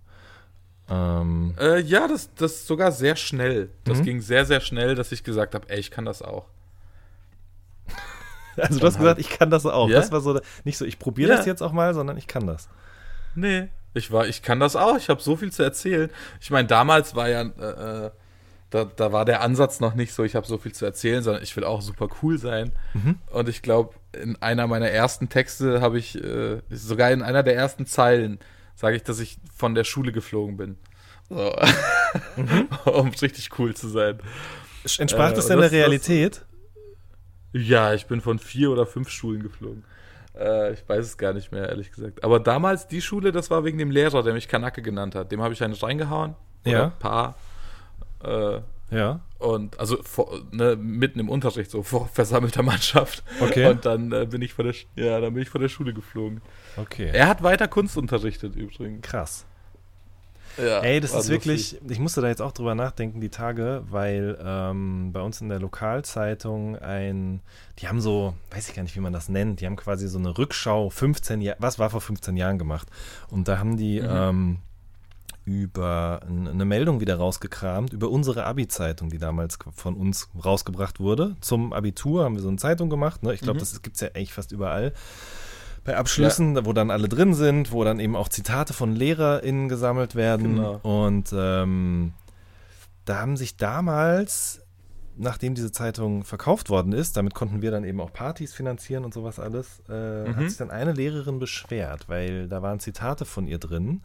Ähm, 0.89 1.55
Äh, 1.61 1.81
ja, 1.83 2.09
das, 2.09 2.33
das 2.35 2.67
sogar 2.67 2.93
sehr 2.93 3.17
schnell. 3.17 3.69
Das 3.85 3.99
Mhm. 3.99 4.03
ging 4.05 4.21
sehr, 4.23 4.47
sehr 4.47 4.61
schnell, 4.61 4.95
dass 4.95 5.13
ich 5.13 5.23
gesagt 5.25 5.55
habe, 5.55 5.69
ey, 5.69 5.79
ich 5.79 5.91
kann 5.91 6.05
das 6.07 6.23
auch. 6.23 6.47
also 8.57 8.79
du 8.81 8.87
hast 8.87 8.97
gesagt, 8.99 9.21
ich 9.21 9.29
kann 9.29 9.51
das 9.51 9.67
auch. 9.67 9.89
Ja. 9.89 9.97
Das 9.97 10.11
war 10.13 10.21
so, 10.21 10.41
nicht 10.65 10.79
so, 10.79 10.85
ich 10.85 10.99
probiere 10.99 11.31
Ja. 11.31 11.37
das 11.37 11.47
jetzt 11.47 11.63
auch 11.63 11.73
mal, 11.73 11.93
sondern 11.95 12.17
ich 12.17 12.27
kann 12.27 12.47
das. 12.47 12.69
Nee, 13.35 13.69
ich 13.95 14.11
war, 14.13 14.27
ich 14.27 14.43
kann 14.43 14.61
das 14.61 14.77
auch. 14.77 14.97
Ich 14.97 15.09
habe 15.11 15.21
so 15.21 15.37
viel 15.37 15.53
zu 15.53 15.63
erzählen. 15.63 16.11
Ich 16.41 16.51
meine, 16.51 16.67
damals 16.69 17.15
war 17.15 17.29
ja, 17.29 17.43
äh, 17.43 18.07
äh, 18.07 18.11
da, 18.71 18.85
da 18.85 19.13
war 19.13 19.25
der 19.25 19.43
Ansatz 19.43 19.79
noch 19.81 19.95
nicht 19.95 20.13
so, 20.13 20.25
ich 20.25 20.35
habe 20.35 20.47
so 20.47 20.59
viel 20.59 20.73
zu 20.73 20.85
erzählen, 20.85 21.23
sondern 21.23 21.43
ich 21.43 21.55
will 21.57 21.65
auch 21.65 21.81
super 21.83 22.09
cool 22.23 22.37
sein. 22.39 22.73
Und 23.31 23.49
ich 23.49 23.63
glaube, 23.63 23.95
in 24.13 24.37
einer 24.43 24.67
meiner 24.67 24.89
ersten 24.91 25.29
Texte 25.29 25.81
habe 25.81 25.99
ich, 25.99 26.23
äh, 26.23 26.61
sogar 26.71 27.11
in 27.13 27.23
einer 27.23 27.43
der 27.43 27.55
ersten 27.57 27.87
Zeilen, 27.87 28.39
sage 28.75 28.97
ich, 28.97 29.03
dass 29.05 29.21
ich 29.21 29.39
von 29.55 29.75
der 29.75 29.85
Schule 29.85 30.11
geflogen 30.13 30.57
bin. 30.57 30.77
So. 31.29 31.55
um 32.91 33.09
richtig 33.11 33.51
cool 33.59 33.75
zu 33.75 33.89
sein. 33.89 34.19
Entsprach 34.99 35.31
Äh, 35.33 35.35
das 35.35 35.47
denn 35.47 35.59
das- 35.61 35.71
der 35.71 35.81
Realität? 35.81 36.43
Ja, 37.53 37.95
ich 37.95 38.07
bin 38.07 38.21
von 38.21 38.39
vier 38.39 38.71
oder 38.71 38.85
fünf 38.87 39.09
Schulen 39.09 39.43
geflogen. 39.43 39.85
Äh, 40.39 40.75
ich 40.75 40.87
weiß 40.87 41.05
es 41.07 41.17
gar 41.17 41.33
nicht 41.33 41.53
mehr, 41.53 41.69
ehrlich 41.69 41.91
gesagt. 41.91 42.23
Aber 42.23 42.39
damals 42.41 42.87
die 42.87 43.01
Schule, 43.01 43.33
das 43.33 43.51
war 43.51 43.65
wegen 43.65 43.79
dem 43.79 43.91
Lehrer, 43.91 44.23
der 44.23 44.35
mich 44.35 44.49
Kanake 44.49 44.83
genannt 44.83 45.15
hat. 45.15 45.33
Dem 45.33 45.41
habe 45.41 45.55
ich 45.55 45.63
einen 45.63 45.73
reingehauen. 45.75 46.35
Ja. 46.67 46.87
ein 46.87 46.99
paar. 46.99 47.37
Äh, 48.27 48.61
Ja. 48.97 49.21
und 49.39 49.79
also 49.81 50.01
vor, 50.03 50.41
ne, 50.53 50.77
mitten 50.77 51.19
im 51.19 51.29
Unterricht, 51.29 51.71
so 51.71 51.83
vor 51.83 52.09
versammelter 52.13 52.63
Mannschaft. 52.63 53.25
Okay. 53.41 53.67
Und 53.71 53.85
dann 53.85 54.13
äh, 54.13 54.27
bin 54.31 54.43
ich 54.43 54.55
von 54.55 54.65
der 54.67 54.75
Sch- 54.75 54.87
ja, 54.95 55.21
dann 55.21 55.35
bin 55.35 55.43
ich 55.43 55.49
von 55.49 55.61
der 55.61 55.69
Schule 55.69 55.93
geflogen. 55.93 56.41
Okay. 56.77 57.11
Er 57.13 57.27
hat 57.29 57.43
weiter 57.43 57.67
Kunst 57.69 57.97
unterrichtet 57.97 58.55
übrigens. 58.57 59.03
Krass. 59.03 59.45
Ja, 60.59 60.81
Ey, 60.81 61.01
das 61.01 61.11
ist 61.11 61.29
lustig. 61.29 61.33
wirklich, 61.33 61.79
ich 61.91 61.99
musste 61.99 62.23
da 62.23 62.29
jetzt 62.29 62.41
auch 62.41 62.53
drüber 62.53 62.75
nachdenken, 62.75 63.21
die 63.21 63.29
Tage, 63.29 63.83
weil 63.91 64.39
ähm, 64.43 65.13
bei 65.13 65.21
uns 65.21 65.43
in 65.43 65.51
der 65.51 65.59
Lokalzeitung 65.61 66.77
ein, 66.77 67.41
die 67.79 67.89
haben 67.89 68.01
so, 68.01 68.33
weiß 68.53 68.67
ich 68.71 68.75
gar 68.75 68.83
nicht, 68.83 68.97
wie 68.97 69.01
man 69.01 69.13
das 69.13 69.29
nennt, 69.29 69.61
die 69.61 69.67
haben 69.67 69.77
quasi 69.77 70.09
so 70.09 70.19
eine 70.19 70.39
Rückschau 70.39 70.89
15 70.89 71.43
Jahre, 71.43 71.59
was 71.61 71.79
war 71.79 71.91
vor 71.91 72.01
15 72.01 72.39
Jahren 72.39 72.59
gemacht? 72.59 72.89
Und 73.29 73.49
da 73.49 73.59
haben 73.59 73.77
die 73.77 74.01
Mhm. 74.01 74.09
ähm, 74.11 74.57
über 75.47 76.21
eine 76.29 76.65
Meldung 76.65 77.01
wieder 77.01 77.17
rausgekramt, 77.17 77.93
über 77.93 78.11
unsere 78.11 78.45
Abi-Zeitung, 78.45 79.09
die 79.11 79.19
damals 79.19 79.59
von 79.75 79.95
uns 79.95 80.29
rausgebracht 80.45 80.99
wurde. 81.01 81.37
Zum 81.41 81.73
Abitur 81.73 82.25
haben 82.25 82.35
wir 82.35 82.43
so 82.43 82.49
eine 82.49 82.57
Zeitung 82.59 82.91
gemacht, 82.91 83.23
ne? 83.23 83.33
ich 83.33 83.41
glaube, 83.41 83.59
Mhm. 83.59 83.61
das 83.61 83.81
gibt 83.81 83.95
es 83.95 84.01
ja 84.01 84.09
eigentlich 84.09 84.33
fast 84.35 84.51
überall 84.51 84.93
bei 85.85 85.97
Abschlüssen, 85.97 86.67
wo 86.67 86.73
dann 86.73 86.91
alle 86.91 87.09
drin 87.09 87.33
sind, 87.33 87.71
wo 87.71 87.85
dann 87.85 88.01
eben 88.01 88.17
auch 88.17 88.29
Zitate 88.29 88.73
von 88.73 88.97
LehrerInnen 88.97 89.69
gesammelt 89.69 90.17
werden. 90.17 90.57
Genau. 90.57 90.81
Und 90.83 91.33
ähm, 91.33 92.13
da 93.05 93.21
haben 93.21 93.37
sich 93.37 93.57
damals, 93.57 94.61
nachdem 95.17 95.55
diese 95.55 95.71
Zeitung 95.71 96.25
verkauft 96.25 96.71
worden 96.71 96.93
ist, 96.93 97.17
damit 97.17 97.35
konnten 97.35 97.63
wir 97.63 97.71
dann 97.71 97.85
eben 97.85 98.01
auch 98.01 98.13
Partys 98.13 98.53
finanzieren 98.53 99.05
und 99.05 99.15
sowas 99.15 99.39
alles, 99.39 99.81
äh, 99.89 100.25
Mhm. 100.29 100.37
hat 100.37 100.49
sich 100.49 100.59
dann 100.59 100.71
eine 100.73 100.93
Lehrerin 100.93 101.39
beschwert, 101.39 102.09
weil 102.09 102.49
da 102.49 102.63
waren 102.63 102.81
Zitate 102.81 103.25
von 103.25 103.47
ihr 103.47 103.59
drin. 103.59 104.03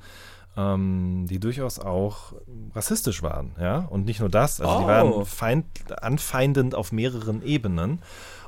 Ähm, 0.58 1.28
die 1.30 1.40
durchaus 1.40 1.80
auch 1.80 2.34
rassistisch 2.76 3.24
waren, 3.24 3.56
ja. 3.60 3.80
Und 3.90 4.06
nicht 4.06 4.20
nur 4.20 4.28
das, 4.30 4.60
also 4.60 4.78
die 4.78 4.84
Oh. 4.84 4.88
waren 4.88 5.26
feind, 5.26 5.66
anfeindend 6.02 6.76
auf 6.76 6.92
mehreren 6.92 7.42
Ebenen. 7.42 8.02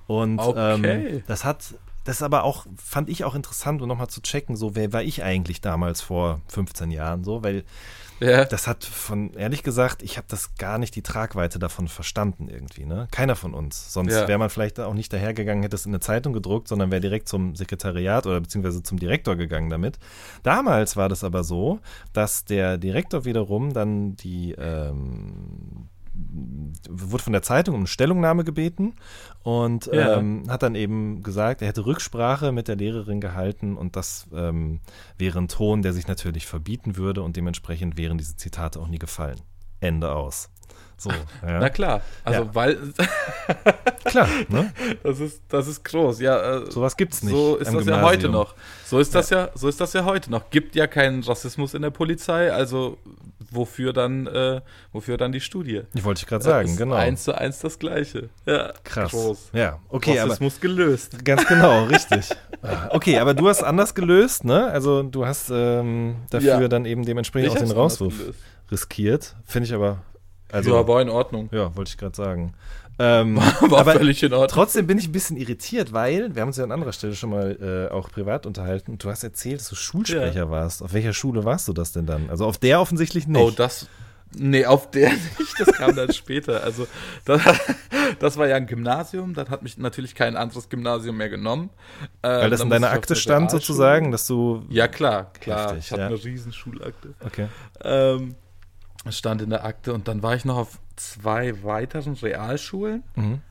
Und 0.06 0.42
ähm, 0.42 0.48
Okay. 0.48 1.24
das 1.28 1.46
hat, 1.46 1.76
das 2.04 2.18
ist 2.18 2.24
aber 2.24 2.44
auch, 2.44 2.66
fand 2.76 3.08
ich 3.08 3.24
auch 3.24 3.36
interessant, 3.36 3.82
um 3.82 3.88
nochmal 3.88 4.10
zu 4.10 4.22
checken, 4.22 4.58
so 4.58 4.76
wer 4.76 4.92
war 4.92 5.02
ich 5.02 5.24
eigentlich 5.24 5.62
damals 5.62 6.02
vor 6.02 6.42
15 6.50 6.92
Jahren, 6.92 7.24
so, 7.24 7.42
weil 7.42 7.64
Ja. 8.24 8.46
das 8.46 8.68
hat 8.68 8.84
von, 8.84 9.34
ehrlich 9.34 9.64
gesagt, 9.64 10.02
ich 10.02 10.18
habe 10.18 10.28
das 10.30 10.56
gar 10.56 10.78
nicht 10.78 10.96
die 10.96 11.02
Tragweite 11.02 11.60
davon 11.60 11.88
verstanden 11.88 12.48
irgendwie, 12.48 12.86
ne? 12.86 13.08
Keiner 13.12 13.36
von 13.36 13.54
uns. 13.54 13.94
Sonst 13.94 14.14
Ja. 14.14 14.28
wäre 14.28 14.40
man 14.40 14.50
vielleicht 14.50 14.80
auch 14.80 14.94
nicht 14.94 15.12
dahergegangen, 15.12 15.64
hätte 15.64 15.76
es 15.76 15.86
in 15.86 15.92
eine 15.92 16.00
Zeitung 16.00 16.34
gedruckt, 16.34 16.68
sondern 16.68 16.90
wäre 16.92 17.02
direkt 17.02 17.28
zum 17.28 17.56
Sekretariat 17.56 18.26
oder 18.26 18.40
beziehungsweise 18.42 18.82
zum 18.84 18.98
Direktor 19.00 19.36
gegangen 19.36 19.70
damit. 19.70 20.00
Damals 20.44 20.96
war 20.96 21.10
das 21.10 21.24
aber 21.24 21.44
so, 21.44 21.80
dass 22.14 22.46
der 22.46 22.78
Direktor 22.78 23.26
wiederum 23.26 23.74
dann 23.74 24.16
die, 24.16 24.54
ähm, 24.58 25.90
wurde 26.90 27.24
von 27.24 27.34
der 27.34 27.42
Zeitung 27.42 27.74
um 27.76 27.82
eine 27.82 27.88
Stellungnahme 27.88 28.44
gebeten 28.44 28.94
und 29.42 29.88
Ja. 29.88 30.18
ähm, 30.18 30.44
hat 30.48 30.64
dann 30.64 30.76
eben 30.76 31.24
gesagt, 31.24 31.62
er 31.62 31.68
hätte 31.68 31.86
Rücksprache 31.86 32.52
mit 32.52 32.68
der 32.68 32.76
Lehrerin 32.76 33.20
gehalten 33.22 33.76
und 33.78 33.96
das 33.96 34.28
ähm, 34.34 34.80
wäre 35.18 35.40
ein 35.40 35.48
Ton, 35.48 35.82
der 35.82 35.94
sich 35.94 36.08
natürlich 36.08 36.46
verbieten 36.48 36.98
würde 36.98 37.22
und 37.24 37.36
dementsprechend 37.36 37.98
wären 37.98 38.18
diese 38.18 38.36
Zitate 38.38 38.80
auch 38.80 38.88
nie 38.88 39.00
gefallen. 39.00 39.40
Ende 39.80 40.12
aus. 40.14 40.50
So, 40.98 41.10
Na 41.42 41.62
ja. 41.62 41.70
klar. 41.70 42.02
Also, 42.24 42.44
Ja. 42.44 42.56
weil 42.56 42.78
klar, 44.06 44.28
ne? 44.50 44.72
das 45.04 45.20
ist, 45.20 45.42
das 45.50 45.68
ist 45.68 45.84
groß. 45.84 46.20
Ja, 46.22 46.60
äh, 46.60 46.72
Sowas 46.72 46.96
gibt's 46.96 47.24
nicht. 47.24 47.34
So 47.34 47.56
ist 47.58 47.68
das 47.68 47.74
ja 47.74 47.80
Gymnasium. 47.80 48.04
heute 48.04 48.30
noch. 48.30 48.56
So 48.86 49.00
ist 49.00 49.14
das 49.16 49.30
ja. 49.30 49.50
so 49.56 49.68
ist 49.68 49.82
das 49.82 49.94
ja 49.94 50.06
heute 50.06 50.30
noch. 50.32 50.50
Gibt 50.52 50.76
ja 50.76 50.88
keinen 50.88 51.24
Rassismus 51.24 51.74
in 51.74 51.82
der 51.82 51.90
Polizei, 51.90 52.54
also 52.54 52.98
wofür 53.56 53.94
dann, 53.94 54.28
äh, 54.28 54.62
wofür 54.92 55.18
dann 55.18 55.32
die 55.32 55.40
Studie? 55.42 55.82
Ich 55.94 56.04
wollte 56.04 56.20
ich 56.22 56.28
gerade 56.28 56.44
sagen, 56.44 56.68
ist 56.70 56.78
genau. 56.78 56.96
Eins 56.96 57.24
zu 57.24 57.38
eins 57.38 57.60
das 57.60 57.80
Gleiche. 57.80 58.30
Ja, 58.46 58.74
Krass. 58.84 59.12
Groß. 59.12 59.50
Ja, 59.54 59.80
okay, 59.90 60.20
aber 60.20 60.32
Rassismus 60.32 60.60
gelöst. 60.62 61.24
Ganz 61.26 61.46
genau, 61.48 61.84
richtig. 61.86 62.30
Ah, 62.62 62.90
Okay, 62.92 63.20
aber 63.20 63.34
du 63.34 63.48
hast 63.48 63.64
anders 63.64 63.94
gelöst, 63.96 64.44
ne? 64.46 64.68
Also 64.68 65.04
du 65.04 65.26
hast 65.26 65.50
ähm, 65.54 66.16
dafür 66.30 66.62
Ja. 66.62 66.68
dann 66.68 66.86
eben 66.86 67.06
dementsprechend 67.06 67.52
auch 67.52 67.56
hab's 67.56 67.70
den 67.70 67.78
Rauswurf 67.78 68.14
riskiert. 68.72 69.36
Finde 69.46 69.68
ich 69.68 69.74
aber. 69.74 70.02
Also, 70.52 70.70
ja, 70.72 70.82
ja, 70.82 70.88
war 70.88 71.02
in 71.02 71.10
Ordnung. 71.10 71.50
wollte 71.52 71.90
ich 71.90 71.98
gerade 71.98 72.16
sagen. 72.16 72.54
Ähm, 73.00 73.38
War 73.62 73.80
aber 73.80 73.94
völlig 73.94 74.22
in 74.24 74.34
Ordnung. 74.34 74.50
trotzdem 74.50 74.88
bin 74.88 74.98
ich 74.98 75.08
ein 75.08 75.12
bisschen 75.12 75.38
irritiert, 75.38 75.94
weil 75.94 76.36
wir 76.36 76.42
haben 76.42 76.50
uns 76.50 76.58
ja 76.58 76.64
an 76.64 76.72
anderer 76.72 76.94
Stelle 76.94 77.16
schon 77.16 77.32
mal 77.32 77.90
äh, 77.90 77.94
auch 77.94 78.10
privat 78.10 78.46
unterhalten 78.46 78.92
und 78.92 79.04
du 79.04 79.10
hast 79.10 79.24
erzählt, 79.24 79.60
dass 79.60 79.70
du 79.70 79.76
Schulsprecher 79.76 80.50
warst. 80.50 80.84
Auf 80.84 80.94
welcher 80.94 81.14
Schule 81.14 81.44
warst 81.44 81.68
du 81.68 81.74
das 81.74 81.92
denn 81.92 82.06
dann? 82.06 82.30
Also 82.30 82.46
auf 82.46 82.58
der 82.58 82.80
offensichtlich 82.80 83.28
nicht. 83.28 83.42
Oh, 83.42 83.52
das. 83.52 83.88
Nee, 84.36 84.66
auf 84.66 84.90
der 84.90 85.12
nicht, 85.40 85.60
das 85.60 85.74
kam 85.74 85.96
dann 85.96 86.12
später. 86.12 86.64
Also, 86.64 86.88
das, 87.26 87.42
das 88.20 88.38
war 88.38 88.48
ja 88.48 88.56
ein 88.56 88.68
Gymnasium, 88.68 89.34
das 89.34 89.50
hat 89.50 89.62
mich 89.62 89.78
natürlich 89.78 90.16
kein 90.16 90.36
anderes 90.36 90.70
Gymnasium 90.70 91.18
mehr 91.18 91.30
genommen. 91.30 91.70
Ähm, 92.24 92.42
weil 92.42 92.50
das 92.50 92.62
in 92.62 92.70
deiner 92.70 92.92
Akte 92.92 93.16
stand 93.16 93.52
sozusagen, 93.52 94.12
dass 94.12 94.28
du. 94.28 94.66
Ja, 94.70 94.88
klar, 94.88 95.32
klar. 95.40 95.70
Heftig, 95.70 95.86
ich 95.86 95.92
hatte 95.92 96.02
ja. 96.02 96.08
eine 96.08 96.24
riesen 96.24 96.54
Schulakte. 96.54 97.14
Okay. 97.24 97.48
Ähm, 97.84 98.36
stand 99.10 99.42
in 99.42 99.50
der 99.50 99.66
Akte 99.66 99.94
und 99.94 100.08
dann 100.08 100.24
war 100.24 100.36
ich 100.36 100.46
noch 100.46 100.58
auf 100.58 100.80
zwei 100.96 101.64
weiteren 101.64 102.14
Realschulen 102.14 103.04
Mhm. 103.16 103.42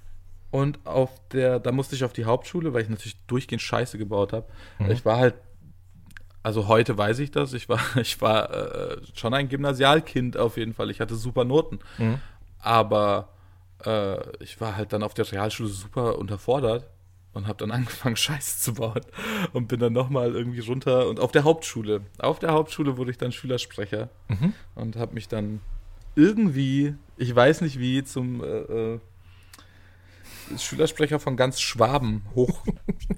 und 0.51 0.79
auf 0.87 1.11
der, 1.33 1.59
da 1.61 1.73
musste 1.73 1.95
ich 1.97 2.05
auf 2.05 2.13
die 2.13 2.25
Hauptschule, 2.25 2.73
weil 2.75 2.83
ich 2.83 2.89
natürlich 2.89 3.17
durchgehend 3.27 3.63
Scheiße 3.63 3.99
gebaut 3.99 4.33
habe. 4.33 4.47
Mhm. 4.79 4.91
Ich 4.91 5.05
war 5.05 5.17
halt, 5.19 5.35
also 6.43 6.67
heute 6.69 6.97
weiß 6.99 7.19
ich 7.21 7.31
das, 7.31 7.53
ich 7.53 7.69
war, 7.69 7.79
ich 7.97 8.21
war 8.21 8.51
äh, 8.53 8.97
schon 9.15 9.35
ein 9.35 9.49
Gymnasialkind 9.49 10.37
auf 10.37 10.57
jeden 10.57 10.75
Fall. 10.75 10.91
Ich 10.91 11.01
hatte 11.01 11.15
super 11.15 11.45
Noten. 11.45 11.79
Mhm. 11.99 12.19
Aber 12.59 13.29
äh, 13.85 14.19
ich 14.43 14.61
war 14.61 14.77
halt 14.77 14.93
dann 14.93 15.03
auf 15.03 15.15
der 15.15 15.31
Realschule 15.31 15.69
super 15.69 16.19
unterfordert 16.19 16.89
und 17.33 17.47
habe 17.47 17.59
dann 17.59 17.71
angefangen, 17.79 18.17
Scheiße 18.17 18.59
zu 18.61 18.75
bauen 18.75 19.01
und 19.53 19.67
bin 19.69 19.81
dann 19.81 19.93
nochmal 19.93 20.33
irgendwie 20.35 20.61
runter 20.61 21.09
und 21.09 21.19
auf 21.19 21.33
der 21.33 21.45
Hauptschule. 21.45 22.03
Auf 22.19 22.39
der 22.39 22.53
Hauptschule 22.53 22.97
wurde 22.97 23.11
ich 23.11 23.19
dann 23.19 23.33
Schülersprecher 23.33 24.09
Mhm. 24.29 24.53
und 24.75 24.97
habe 24.97 25.15
mich 25.15 25.29
dann 25.29 25.61
irgendwie, 26.15 26.95
ich 27.23 27.35
weiß 27.35 27.61
nicht 27.61 27.79
wie, 27.79 28.03
zum 28.05 28.43
äh, 28.43 28.47
äh, 28.47 29.01
Schülersprecher 30.59 31.19
von 31.21 31.37
ganz 31.37 31.61
Schwaben 31.61 32.23
hoch. 32.35 32.65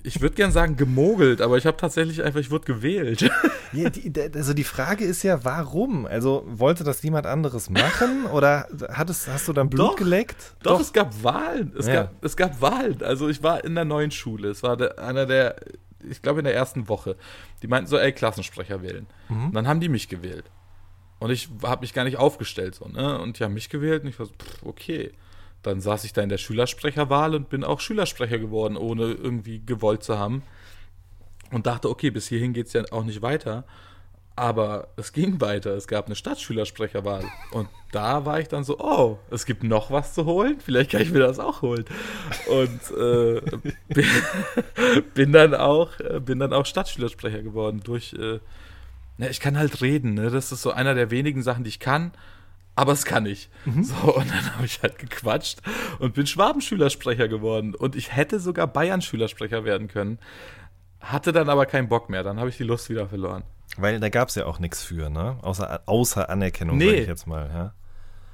Ich 0.04 0.20
würde 0.20 0.36
gern 0.36 0.52
sagen 0.52 0.76
gemogelt, 0.76 1.40
aber 1.40 1.56
ich 1.56 1.66
habe 1.66 1.76
tatsächlich 1.76 2.22
einfach, 2.22 2.38
ich 2.40 2.50
wurde 2.50 2.64
gewählt. 2.66 3.30
Ja, 3.72 3.90
die, 3.90 4.12
also 4.36 4.54
die 4.54 4.62
Frage 4.62 5.04
ist 5.04 5.24
ja, 5.24 5.42
warum? 5.44 6.06
Also 6.06 6.44
wollte 6.46 6.84
das 6.84 7.02
jemand 7.02 7.26
anderes 7.26 7.70
machen 7.70 8.24
oder 8.26 8.68
hattest, 8.88 9.26
hast 9.26 9.48
du 9.48 9.52
dann 9.52 9.68
Blut 9.68 9.80
Doch. 9.88 9.96
geleckt? 9.96 10.54
Doch, 10.62 10.78
es 10.80 10.92
gab 10.92 11.24
Wahlen. 11.24 11.72
Es, 11.76 11.88
Ja. 11.88 11.94
gab, 12.04 12.24
es 12.24 12.36
gab 12.36 12.60
Wahlen. 12.60 13.02
Also 13.02 13.28
ich 13.28 13.42
war 13.42 13.64
in 13.64 13.74
der 13.74 13.84
neuen 13.84 14.12
Schule. 14.12 14.48
Es 14.50 14.62
war 14.62 14.76
der, 14.76 15.00
einer 15.00 15.26
der, 15.26 15.56
ich 16.08 16.22
glaube 16.22 16.38
in 16.38 16.44
der 16.44 16.54
ersten 16.54 16.88
Woche. 16.88 17.16
Die 17.62 17.66
meinten 17.66 17.88
so, 17.88 17.98
ey, 17.98 18.12
Klassensprecher 18.12 18.80
wählen. 18.80 19.08
Und 19.28 19.54
dann 19.56 19.66
haben 19.66 19.80
die 19.80 19.88
mich 19.88 20.08
gewählt. 20.08 20.44
Und 21.24 21.30
ich 21.30 21.48
habe 21.62 21.80
mich 21.80 21.94
gar 21.94 22.04
nicht 22.04 22.18
aufgestellt. 22.18 22.74
So, 22.74 22.86
ne? 22.86 23.18
Und 23.18 23.38
die 23.38 23.44
haben 23.44 23.54
mich 23.54 23.70
gewählt 23.70 24.02
und 24.02 24.10
ich 24.10 24.18
war 24.18 24.26
so, 24.26 24.32
pff, 24.32 24.62
okay. 24.62 25.10
Dann 25.62 25.80
saß 25.80 26.04
ich 26.04 26.12
da 26.12 26.20
in 26.20 26.28
der 26.28 26.36
Schülersprecherwahl 26.36 27.34
und 27.34 27.48
bin 27.48 27.64
auch 27.64 27.80
Schülersprecher 27.80 28.38
geworden, 28.38 28.76
ohne 28.76 29.04
irgendwie 29.04 29.62
gewollt 29.64 30.02
zu 30.02 30.18
haben. 30.18 30.42
Und 31.50 31.64
dachte, 31.64 31.88
okay, 31.88 32.10
bis 32.10 32.28
hierhin 32.28 32.52
geht 32.52 32.66
es 32.66 32.74
ja 32.74 32.84
auch 32.90 33.04
nicht 33.04 33.22
weiter. 33.22 33.64
Aber 34.36 34.88
es 34.98 35.14
ging 35.14 35.40
weiter. 35.40 35.70
Es 35.70 35.88
gab 35.88 36.04
eine 36.04 36.14
Stadtschülersprecherwahl. 36.14 37.24
Und 37.52 37.70
da 37.90 38.26
war 38.26 38.38
ich 38.38 38.48
dann 38.48 38.62
so, 38.62 38.78
oh, 38.78 39.18
es 39.30 39.46
gibt 39.46 39.64
noch 39.64 39.90
was 39.90 40.12
zu 40.12 40.26
holen. 40.26 40.58
Vielleicht 40.62 40.90
kann 40.90 41.00
ich 41.00 41.10
mir 41.10 41.20
das 41.20 41.38
auch 41.38 41.62
holen. 41.62 41.86
Und 42.48 42.98
äh, 42.98 43.40
bin, 43.88 44.06
bin, 45.14 45.32
dann 45.32 45.54
auch, 45.54 45.98
äh, 46.00 46.20
bin 46.20 46.38
dann 46.38 46.52
auch 46.52 46.66
Stadtschülersprecher 46.66 47.40
geworden. 47.40 47.80
Durch, 47.82 48.12
äh, 48.12 48.40
na, 49.16 49.28
ich 49.28 49.40
kann 49.40 49.56
halt 49.58 49.80
reden. 49.80 50.14
Ne? 50.14 50.30
Das 50.30 50.50
ist 50.52 50.62
so 50.62 50.70
einer 50.72 50.94
der 50.94 51.10
wenigen 51.10 51.42
Sachen, 51.42 51.64
die 51.64 51.68
ich 51.70 51.80
kann. 51.80 52.12
Aber 52.76 52.90
es 52.92 53.04
kann 53.04 53.24
ich. 53.24 53.50
So, 53.82 53.94
und 54.16 54.28
dann 54.30 54.54
habe 54.56 54.64
ich 54.66 54.82
halt 54.82 54.98
gequatscht 54.98 55.60
und 56.00 56.14
bin 56.14 56.26
Schwabenschülersprecher 56.26 57.28
geworden. 57.28 57.74
Und 57.74 57.94
ich 57.94 58.16
hätte 58.16 58.40
sogar 58.40 58.66
Bayern-Schülersprecher 58.66 59.64
werden 59.64 59.86
können. 59.86 60.18
Hatte 61.00 61.30
dann 61.32 61.48
aber 61.48 61.66
keinen 61.66 61.88
Bock 61.88 62.10
mehr. 62.10 62.24
Dann 62.24 62.40
habe 62.40 62.48
ich 62.48 62.56
die 62.56 62.64
Lust 62.64 62.90
wieder 62.90 63.06
verloren. 63.08 63.44
Weil 63.76 64.00
da 64.00 64.08
gab 64.08 64.28
es 64.28 64.34
ja 64.34 64.46
auch 64.46 64.58
nichts 64.58 64.82
für, 64.82 65.08
ne? 65.08 65.38
Außer, 65.42 65.82
außer 65.86 66.28
Anerkennung, 66.28 66.76
Nee. 66.78 66.90
sag 66.90 66.98
ich 67.02 67.06
jetzt 67.08 67.26
mal, 67.28 67.48
ja. 67.52 67.74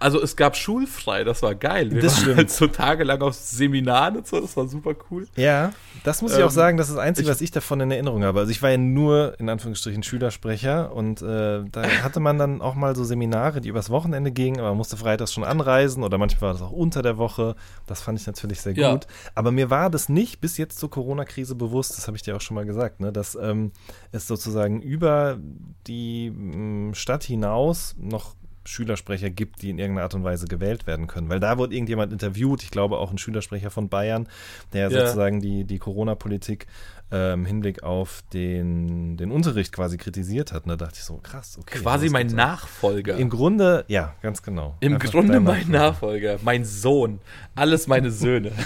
Also 0.00 0.20
es 0.22 0.34
gab 0.34 0.56
schulfrei, 0.56 1.24
das 1.24 1.42
war 1.42 1.54
geil. 1.54 1.90
Wir 1.92 2.00
Das 2.00 2.14
waren 2.14 2.20
stimmt. 2.22 2.36
halt 2.38 2.50
so 2.50 2.66
tagelang 2.66 3.20
auf 3.22 3.34
Seminaren 3.34 4.16
und 4.16 4.26
so, 4.26 4.40
das 4.40 4.56
war 4.56 4.66
super 4.66 4.94
cool. 5.10 5.28
Ja, 5.36 5.72
das 6.04 6.22
muss 6.22 6.32
ich 6.32 6.38
auch 6.42 6.46
Ähm, 6.48 6.50
sagen, 6.54 6.76
das 6.78 6.88
ist 6.88 6.96
das 6.96 7.02
Einzige, 7.04 7.28
ich- 7.28 7.30
was 7.34 7.40
ich 7.42 7.50
davon 7.50 7.80
in 7.80 7.90
Erinnerung 7.90 8.24
habe. 8.24 8.40
Also 8.40 8.50
ich 8.50 8.62
war 8.62 8.70
ja 8.70 8.78
nur, 8.78 9.38
in 9.38 9.48
Anführungsstrichen, 9.50 10.02
Schülersprecher 10.02 10.92
und 10.94 11.20
äh, 11.20 11.62
da 11.70 11.82
hatte 12.02 12.18
man 12.18 12.38
dann 12.38 12.62
auch 12.62 12.74
mal 12.74 12.96
so 12.96 13.04
Seminare, 13.04 13.60
die 13.60 13.68
übers 13.68 13.90
Wochenende 13.90 14.30
gingen, 14.32 14.58
aber 14.58 14.70
man 14.70 14.78
musste 14.78 14.96
freitags 14.96 15.34
schon 15.34 15.44
anreisen 15.44 16.02
oder 16.02 16.16
manchmal 16.16 16.40
war 16.48 16.52
das 16.54 16.62
auch 16.62 16.72
unter 16.72 17.02
der 17.02 17.18
Woche. 17.18 17.54
Das 17.86 18.00
fand 18.00 18.18
ich 18.18 18.26
natürlich 18.26 18.62
sehr 18.62 18.72
Ja. 18.72 18.92
gut. 18.92 19.06
Aber 19.34 19.52
mir 19.52 19.68
war 19.68 19.90
das 19.90 20.08
nicht 20.08 20.40
bis 20.40 20.56
jetzt 20.56 20.78
zur 20.78 20.90
Corona-Krise 20.90 21.54
bewusst, 21.54 21.98
das 21.98 22.06
habe 22.06 22.16
ich 22.16 22.22
dir 22.22 22.34
auch 22.36 22.40
schon 22.40 22.54
mal 22.54 22.64
gesagt, 22.64 23.00
ne, 23.00 23.12
dass 23.12 23.34
ähm, 23.34 23.72
es 24.12 24.26
sozusagen 24.26 24.80
über 24.80 25.38
die 25.86 26.30
mh, 26.30 26.94
Stadt 26.94 27.22
hinaus 27.24 27.94
noch 27.98 28.34
Schülersprecher 28.64 29.30
gibt, 29.30 29.62
die 29.62 29.70
in 29.70 29.78
irgendeiner 29.78 30.04
Art 30.04 30.14
und 30.14 30.24
Weise 30.24 30.46
gewählt 30.46 30.86
werden 30.86 31.06
können. 31.06 31.28
Weil 31.28 31.40
da 31.40 31.58
wurde 31.58 31.74
irgendjemand 31.74 32.12
interviewt, 32.12 32.62
ich 32.62 32.70
glaube 32.70 32.98
auch 32.98 33.10
ein 33.10 33.18
Schülersprecher 33.18 33.70
von 33.70 33.88
Bayern, 33.88 34.28
der 34.72 34.90
Ja. 34.90 35.00
sozusagen 35.06 35.40
die, 35.40 35.64
die 35.64 35.78
Corona-Politik 35.78 36.66
äh, 37.12 37.32
im 37.32 37.44
Hinblick 37.46 37.82
auf 37.82 38.22
den, 38.32 39.16
den 39.16 39.30
Unterricht 39.32 39.72
quasi 39.72 39.96
kritisiert 39.96 40.52
hat. 40.52 40.64
Und 40.64 40.68
da 40.70 40.76
dachte 40.76 40.94
ich 40.98 41.04
so, 41.04 41.16
krass, 41.22 41.58
okay. 41.60 41.78
Quasi 41.78 42.08
mein 42.08 42.28
gibt's 42.28 42.34
Nachfolger. 42.36 43.16
Im 43.16 43.30
Grunde, 43.30 43.84
ja, 43.88 44.14
ganz 44.22 44.42
genau. 44.42 44.76
Im 44.80 44.94
Einfach 44.94 45.10
Grunde 45.10 45.40
mein 45.40 45.68
Nachfolger, 45.70 46.38
mein 46.42 46.64
Sohn, 46.64 47.20
alles 47.54 47.86
meine 47.86 48.10
Söhne. 48.10 48.52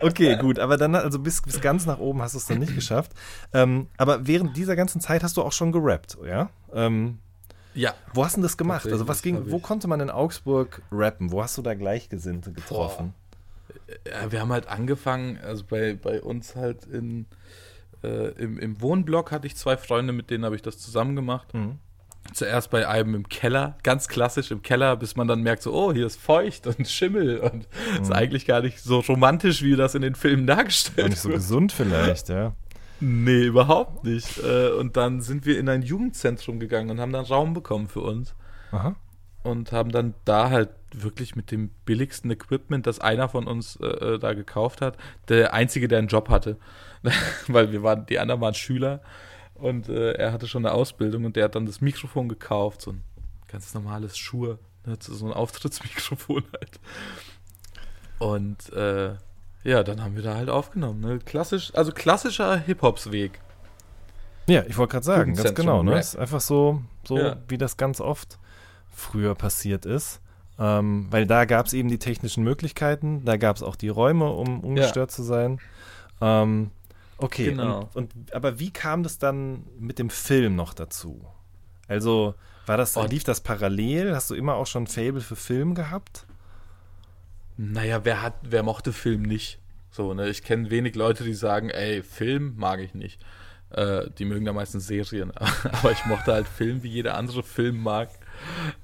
Okay, 0.00 0.36
gut, 0.36 0.58
aber 0.58 0.76
dann, 0.76 0.94
also 0.94 1.18
bis, 1.18 1.40
bis 1.42 1.60
ganz 1.60 1.86
nach 1.86 1.98
oben 1.98 2.20
hast 2.22 2.34
du 2.34 2.38
es 2.38 2.46
dann 2.46 2.58
nicht 2.58 2.74
geschafft. 2.74 3.12
Ähm, 3.52 3.88
aber 3.96 4.26
während 4.26 4.56
dieser 4.56 4.76
ganzen 4.76 5.00
Zeit 5.00 5.22
hast 5.22 5.36
du 5.36 5.42
auch 5.42 5.52
schon 5.52 5.72
gerappt, 5.72 6.18
ja? 6.24 6.50
Ähm, 6.72 7.18
ja. 7.76 7.94
wo 8.12 8.24
hast 8.24 8.32
du 8.34 8.40
denn 8.40 8.42
das 8.42 8.56
gemacht? 8.56 8.86
Also 8.86 9.06
was 9.06 9.22
ging, 9.22 9.50
wo 9.50 9.60
konnte 9.60 9.86
man 9.86 10.00
in 10.00 10.10
Augsburg 10.10 10.82
rappen? 10.90 11.30
Wo 11.30 11.42
hast 11.42 11.56
du 11.56 11.62
da 11.62 11.74
Gleichgesinnte 11.74 12.52
getroffen? 12.52 13.14
ja, 14.06 14.30
wir 14.32 14.40
haben 14.40 14.52
halt 14.52 14.68
angefangen, 14.68 15.38
also 15.42 15.64
bei, 15.68 15.94
bei 15.94 16.20
uns 16.20 16.56
halt 16.56 16.84
in, 16.84 17.26
äh, 18.02 18.28
im, 18.32 18.58
im 18.58 18.80
Wohnblock 18.80 19.32
hatte 19.32 19.46
ich 19.46 19.56
zwei 19.56 19.76
Freunde, 19.76 20.12
mit 20.12 20.30
denen 20.30 20.44
habe 20.44 20.56
ich 20.56 20.62
das 20.62 20.78
zusammen 20.78 21.16
gemacht. 21.16 21.52
Mhm. 21.54 21.78
Zuerst 22.32 22.70
bei 22.70 22.88
einem 22.88 23.14
im 23.14 23.28
Keller, 23.28 23.78
ganz 23.84 24.08
klassisch 24.08 24.50
im 24.50 24.60
Keller, 24.60 24.96
bis 24.96 25.14
man 25.14 25.28
dann 25.28 25.42
merkt, 25.42 25.62
so, 25.62 25.72
oh, 25.72 25.92
hier 25.92 26.06
ist 26.06 26.20
feucht 26.20 26.66
und 26.66 26.88
Schimmel 26.88 27.38
und 27.38 27.68
ist 28.00 28.12
eigentlich 28.12 28.46
gar 28.46 28.62
nicht 28.62 28.80
so 28.80 28.98
romantisch, 28.98 29.62
wie 29.62 29.76
das 29.76 29.94
in 29.94 30.02
den 30.02 30.16
Filmen 30.16 30.42
Auch 30.50 30.56
dargestellt 30.56 31.10
nicht 31.10 31.20
so 31.20 31.28
wird. 31.28 31.38
gesund 31.38 31.72
vielleicht, 31.72 32.28
ja. 32.28 32.52
Nee, 33.00 33.44
überhaupt 33.44 34.04
nicht. 34.04 34.38
Äh, 34.38 34.70
Und 34.70 34.96
dann 34.96 35.20
sind 35.20 35.46
wir 35.46 35.58
in 35.58 35.68
ein 35.68 35.82
Jugendzentrum 35.82 36.58
gegangen 36.58 36.90
und 36.90 37.00
haben 37.00 37.12
dann 37.12 37.24
Raum 37.24 37.52
bekommen 37.52 37.88
für 37.88 38.00
uns 38.00 38.34
Aha. 38.72 38.96
und 39.42 39.72
haben 39.72 39.90
dann 39.92 40.14
da 40.24 40.50
halt 40.50 40.70
wirklich 40.92 41.36
mit 41.36 41.50
dem 41.50 41.70
billigsten 41.84 42.30
Equipment, 42.30 42.86
das 42.86 43.00
einer 43.00 43.28
von 43.28 43.46
uns 43.46 43.76
äh, 43.76 43.86
äh, 43.86 44.18
da 44.18 44.32
gekauft 44.32 44.80
hat, 44.80 44.96
der 45.28 45.52
einzige, 45.52 45.88
der 45.88 45.98
einen 45.98 46.08
Job 46.08 46.30
hatte, 46.30 46.56
weil 47.48 47.72
wir 47.72 47.82
waren, 47.82 48.06
die 48.06 48.18
anderen 48.18 48.40
waren 48.40 48.54
Schüler 48.54 49.02
und 49.54 49.88
äh, 49.88 50.12
er 50.12 50.32
hatte 50.32 50.48
schon 50.48 50.64
eine 50.64 50.74
Ausbildung 50.74 51.24
und 51.24 51.36
der 51.36 51.44
hat 51.44 51.54
dann 51.54 51.66
das 51.66 51.80
Mikrofon 51.80 52.28
gekauft, 52.28 52.82
so 52.82 52.92
ein 52.92 53.02
ganz 53.48 53.74
normales 53.74 54.16
Schuhe, 54.16 54.58
ne, 54.86 54.96
so 55.00 55.26
ein 55.26 55.32
Auftrittsmikrofon 55.32 56.44
halt. 56.52 56.80
Und 58.18 58.72
äh, 58.72 59.16
ja, 59.66 59.82
dann 59.82 60.02
haben 60.02 60.14
wir 60.16 60.22
da 60.22 60.34
halt 60.36 60.48
aufgenommen. 60.48 61.00
Ne? 61.00 61.18
Klassisch, 61.18 61.72
also 61.74 61.92
klassischer 61.92 62.56
Hip-Hops-Weg. 62.58 63.40
Ja, 64.46 64.62
ich 64.68 64.76
wollte 64.78 64.92
gerade 64.92 65.04
sagen, 65.04 65.34
ganz 65.34 65.54
genau. 65.54 65.82
Ne? 65.82 65.98
Ist 65.98 66.16
einfach 66.16 66.40
so, 66.40 66.82
so 67.04 67.18
Ja. 67.18 67.36
wie 67.48 67.58
das 67.58 67.76
ganz 67.76 68.00
oft 68.00 68.38
früher 68.92 69.34
passiert 69.34 69.84
ist. 69.86 70.20
Ähm, 70.58 71.08
weil 71.10 71.26
da 71.26 71.44
gab 71.44 71.66
es 71.66 71.72
eben 71.74 71.88
die 71.90 71.98
technischen 71.98 72.42
Möglichkeiten, 72.44 73.24
da 73.26 73.36
gab 73.36 73.56
es 73.56 73.62
auch 73.62 73.76
die 73.76 73.88
Räume, 73.90 74.30
um 74.30 74.60
ungestört 74.60 75.10
zu 75.10 75.22
sein. 75.22 75.58
Ähm, 76.20 76.70
okay, 77.18 77.46
Genau. 77.50 77.90
und, 77.94 78.14
und 78.16 78.32
aber 78.34 78.58
wie 78.58 78.70
kam 78.70 79.02
das 79.02 79.18
dann 79.18 79.64
mit 79.78 79.98
dem 79.98 80.08
Film 80.10 80.56
noch 80.56 80.72
dazu? 80.72 81.20
Also 81.88 82.34
war 82.66 82.76
das, 82.76 82.96
Oh. 82.96 83.04
lief 83.04 83.22
das 83.24 83.40
parallel? 83.42 84.14
Hast 84.14 84.30
du 84.30 84.34
immer 84.34 84.54
auch 84.54 84.66
schon 84.66 84.86
Fable 84.86 85.20
für 85.20 85.36
Film 85.36 85.74
gehabt? 85.74 86.25
Naja, 87.56 88.04
wer 88.04 88.22
hat, 88.22 88.34
wer 88.42 88.62
mochte 88.62 88.92
Film 88.92 89.22
nicht? 89.22 89.58
So, 89.90 90.12
ne? 90.12 90.28
Ich 90.28 90.42
kenne 90.42 90.70
wenig 90.70 90.94
Leute, 90.94 91.24
die 91.24 91.34
sagen, 91.34 91.70
ey, 91.70 92.02
Film 92.02 92.54
mag 92.56 92.80
ich 92.80 92.94
nicht. 92.94 93.20
Äh, 93.70 94.10
die 94.18 94.24
mögen 94.24 94.44
da 94.44 94.52
meistens 94.52 94.86
Serien. 94.86 95.32
Aber 95.36 95.90
ich 95.90 96.04
mochte 96.06 96.32
halt 96.32 96.46
Film, 96.46 96.82
wie 96.82 96.90
jeder 96.90 97.16
andere 97.16 97.42
Film 97.42 97.82
mag. 97.82 98.10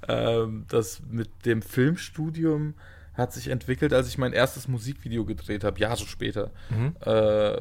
Ähm, 0.08 0.64
das 0.68 1.02
mit 1.08 1.44
dem 1.44 1.62
Filmstudium 1.62 2.74
hat 3.14 3.32
sich 3.32 3.48
entwickelt, 3.48 3.92
als 3.92 4.08
ich 4.08 4.16
mein 4.16 4.32
erstes 4.32 4.68
Musikvideo 4.68 5.24
gedreht 5.24 5.64
habe, 5.64 5.78
Jahre 5.78 5.98
später. 5.98 6.50
Mhm. 6.70 6.96
Äh, 7.00 7.60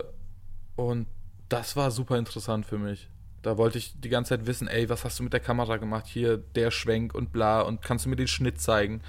und 0.77 1.07
das 1.49 1.75
war 1.75 1.91
super 1.91 2.17
interessant 2.17 2.65
für 2.65 2.77
mich. 2.77 3.09
Da 3.41 3.57
wollte 3.57 3.77
ich 3.77 3.99
die 3.99 4.09
ganze 4.09 4.29
Zeit 4.29 4.47
wissen, 4.47 4.67
ey, 4.67 4.87
was 4.87 5.03
hast 5.03 5.19
du 5.19 5.23
mit 5.23 5.33
der 5.33 5.39
Kamera 5.39 5.77
gemacht? 5.77 6.05
Hier, 6.07 6.37
der 6.37 6.71
Schwenk 6.71 7.13
und 7.13 7.33
bla. 7.33 7.61
Und 7.61 7.81
kannst 7.81 8.05
du 8.05 8.09
mir 8.09 8.15
den 8.15 8.27
Schnitt 8.27 8.61
zeigen? 8.61 9.01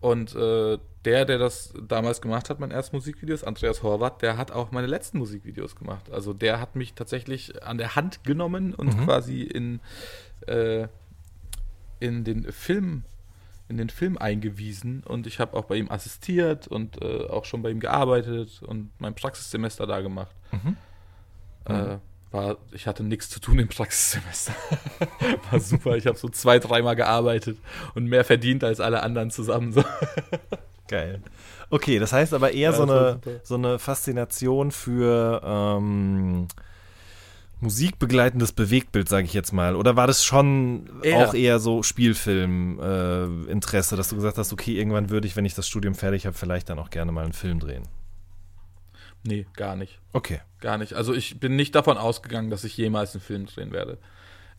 Und 0.00 0.34
äh, 0.34 0.78
der, 1.04 1.24
der 1.24 1.38
das 1.38 1.72
damals 1.86 2.20
gemacht 2.20 2.50
hat, 2.50 2.58
mein 2.60 2.70
erstes 2.70 2.92
Musikvideo, 2.92 3.34
ist 3.34 3.44
Andreas 3.44 3.82
Horvath, 3.82 4.20
der 4.22 4.36
hat 4.36 4.50
auch 4.50 4.72
meine 4.72 4.86
letzten 4.86 5.18
Musikvideos 5.18 5.76
gemacht. 5.76 6.10
Also 6.10 6.32
der 6.32 6.60
hat 6.60 6.74
mich 6.76 6.94
tatsächlich 6.94 7.62
an 7.62 7.78
der 7.78 7.94
Hand 7.96 8.24
genommen 8.24 8.74
und 8.74 8.96
Mhm. 8.96 9.04
quasi 9.04 9.42
in, 9.42 9.80
äh, 10.46 10.88
in 12.00 12.24
den 12.24 12.50
Film 12.52 13.04
in 13.70 13.76
den 13.76 13.90
Film 13.90 14.16
eingewiesen 14.16 15.02
und 15.04 15.26
ich 15.26 15.40
habe 15.40 15.54
auch 15.54 15.66
bei 15.66 15.76
ihm 15.76 15.90
assistiert 15.90 16.66
und 16.68 17.02
äh, 17.02 17.26
auch 17.26 17.44
schon 17.44 17.60
bei 17.60 17.68
ihm 17.70 17.80
gearbeitet 17.80 18.62
und 18.62 18.90
mein 18.98 19.14
Praxissemester 19.14 19.86
da 19.86 20.00
gemacht. 20.00 20.34
Mhm. 20.52 20.76
Äh, 21.66 21.98
war, 22.30 22.56
ich 22.72 22.86
hatte 22.86 23.04
nichts 23.04 23.28
zu 23.28 23.40
tun 23.40 23.58
im 23.58 23.68
Praxissemester. 23.68 24.54
war 25.50 25.60
super. 25.60 25.96
Ich 25.98 26.06
habe 26.06 26.16
so 26.16 26.30
zwei, 26.30 26.58
dreimal 26.58 26.96
gearbeitet 26.96 27.58
und 27.94 28.06
mehr 28.06 28.24
verdient 28.24 28.64
als 28.64 28.80
alle 28.80 29.02
anderen 29.02 29.30
zusammen. 29.30 29.72
So. 29.72 29.84
Geil. 30.88 31.20
Okay, 31.70 31.98
das 31.98 32.12
heißt 32.12 32.34
aber 32.34 32.52
eher 32.52 32.70
Ja, 32.70 32.76
so, 32.76 32.82
eine, 32.82 33.20
so 33.42 33.54
eine 33.54 33.78
Faszination 33.78 34.72
für 34.72 35.40
ähm, 35.44 36.48
musikbegleitendes 37.60 38.52
Bewegtbild, 38.52 39.08
sage 39.08 39.26
ich 39.26 39.34
jetzt 39.34 39.52
mal. 39.52 39.76
Oder 39.76 39.96
war 39.96 40.06
das 40.06 40.24
schon 40.24 40.88
Eher. 41.02 41.28
auch 41.28 41.34
eher 41.34 41.58
so 41.58 41.82
Spielfilm-Interesse, 41.82 43.94
äh, 43.94 43.98
dass 43.98 44.08
du 44.08 44.16
gesagt 44.16 44.38
hast, 44.38 44.52
okay, 44.52 44.78
irgendwann 44.78 45.10
würde 45.10 45.26
ich, 45.26 45.36
wenn 45.36 45.44
ich 45.44 45.54
das 45.54 45.68
Studium 45.68 45.94
fertig 45.94 46.26
habe, 46.26 46.36
vielleicht 46.36 46.70
dann 46.70 46.78
auch 46.78 46.90
gerne 46.90 47.12
mal 47.12 47.24
einen 47.24 47.32
Film 47.32 47.60
drehen? 47.60 47.82
Nee, 49.24 49.46
gar 49.54 49.76
nicht. 49.76 49.98
Okay. 50.12 50.40
Gar 50.60 50.78
nicht. 50.78 50.94
Also 50.94 51.12
ich 51.12 51.40
bin 51.40 51.56
nicht 51.56 51.74
davon 51.74 51.98
ausgegangen, 51.98 52.50
dass 52.50 52.64
ich 52.64 52.76
jemals 52.76 53.14
einen 53.14 53.20
Film 53.20 53.46
drehen 53.46 53.72
werde. 53.72 53.98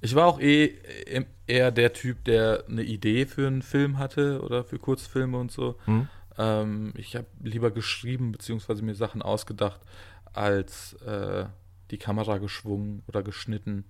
Ich 0.01 0.15
war 0.15 0.27
auch 0.27 0.39
eh 0.39 0.65
eh 1.05 1.25
eher 1.47 1.71
der 1.71 1.93
Typ, 1.93 2.23
der 2.25 2.63
eine 2.69 2.83
Idee 2.83 3.25
für 3.25 3.47
einen 3.47 3.61
Film 3.61 3.97
hatte 3.97 4.41
oder 4.41 4.63
für 4.63 4.79
Kurzfilme 4.79 5.37
und 5.37 5.51
so. 5.51 5.75
Hm? 5.85 6.07
Ähm, 6.39 6.93
ich 6.95 7.15
habe 7.15 7.27
lieber 7.43 7.69
geschrieben 7.69 8.31
beziehungsweise 8.31 8.81
mir 8.81 8.95
Sachen 8.95 9.21
ausgedacht, 9.21 9.81
als 10.33 10.93
äh, 11.03 11.45
die 11.91 11.97
Kamera 11.97 12.37
geschwungen 12.37 13.03
oder 13.07 13.21
geschnitten. 13.21 13.83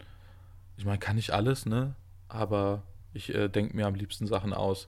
Ich 0.78 0.86
meine, 0.86 0.98
kann 0.98 1.18
ich 1.18 1.34
alles, 1.34 1.66
ne? 1.66 1.96
Aber 2.28 2.82
ich 3.14 3.34
äh, 3.34 3.50
denke 3.50 3.76
mir 3.76 3.86
am 3.86 3.96
liebsten 3.96 4.26
Sachen 4.26 4.54
aus. 4.54 4.88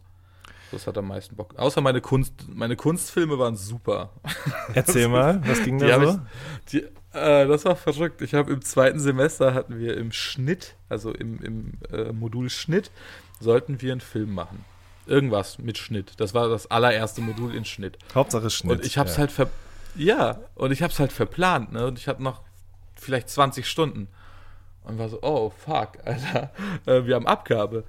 Das 0.71 0.87
hat 0.87 0.97
am 0.97 1.07
meisten 1.07 1.35
Bock. 1.35 1.55
Außer 1.57 1.81
meine 1.81 2.01
Kunst, 2.01 2.33
meine 2.47 2.75
Kunstfilme 2.75 3.37
waren 3.37 3.55
super. 3.55 4.11
Erzähl 4.73 5.07
mal, 5.09 5.41
was 5.45 5.63
ging 5.63 5.77
da 5.77 6.05
so? 6.05 6.19
Die, 6.71 6.83
äh, 7.13 7.45
das 7.45 7.65
war 7.65 7.75
verrückt. 7.75 8.21
Ich 8.21 8.33
habe 8.33 8.51
im 8.53 8.61
zweiten 8.61 8.99
Semester 8.99 9.53
hatten 9.53 9.77
wir 9.77 9.97
im 9.97 10.11
Schnitt, 10.11 10.75
also 10.87 11.11
im, 11.11 11.41
im 11.41 11.73
äh, 11.91 12.13
Modul 12.13 12.49
Schnitt, 12.49 12.89
sollten 13.39 13.81
wir 13.81 13.91
einen 13.91 14.01
Film 14.01 14.33
machen. 14.33 14.63
Irgendwas 15.07 15.57
mit 15.57 15.77
Schnitt. 15.77 16.13
Das 16.17 16.33
war 16.33 16.47
das 16.49 16.69
allererste 16.69 17.21
Modul 17.21 17.55
in 17.55 17.65
Schnitt. 17.65 17.97
Hauptsache 18.13 18.49
Schnitt. 18.49 18.79
Und 18.79 18.85
ich 18.85 18.97
habe 18.97 19.09
es 19.09 19.15
ja. 19.15 19.21
halt 19.21 19.31
ver 19.31 19.49
ja, 19.95 20.39
und 20.55 20.71
ich 20.71 20.81
habe 20.81 20.93
es 20.93 20.99
halt 20.99 21.11
verplant, 21.11 21.73
ne? 21.73 21.85
Und 21.85 21.97
ich 21.97 22.07
hatte 22.07 22.23
noch 22.23 22.41
vielleicht 22.95 23.29
20 23.29 23.67
Stunden. 23.67 24.07
Und 24.83 24.97
war 24.97 25.09
so, 25.09 25.19
oh 25.21 25.49
fuck, 25.49 25.97
Alter, 26.05 26.51
äh, 26.85 27.05
wir 27.05 27.15
haben 27.15 27.27
Abgabe. 27.27 27.83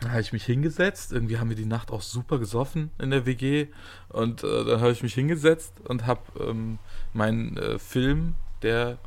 Dann 0.00 0.10
habe 0.10 0.20
ich 0.20 0.32
mich 0.32 0.44
hingesetzt. 0.44 1.12
Irgendwie 1.12 1.38
haben 1.38 1.48
wir 1.48 1.56
die 1.56 1.64
Nacht 1.64 1.92
auch 1.92 2.02
super 2.02 2.38
gesoffen 2.38 2.90
in 2.98 3.10
der 3.10 3.24
WG. 3.24 3.68
Und 4.08 4.42
äh, 4.42 4.64
dann 4.64 4.80
habe 4.80 4.90
ich 4.90 5.02
mich 5.02 5.14
hingesetzt 5.14 5.74
und 5.84 6.06
habe 6.06 6.22
ähm, 6.40 6.78
meinen 7.12 7.56
äh, 7.56 7.78
Film, 7.78 8.34
der 8.62 8.98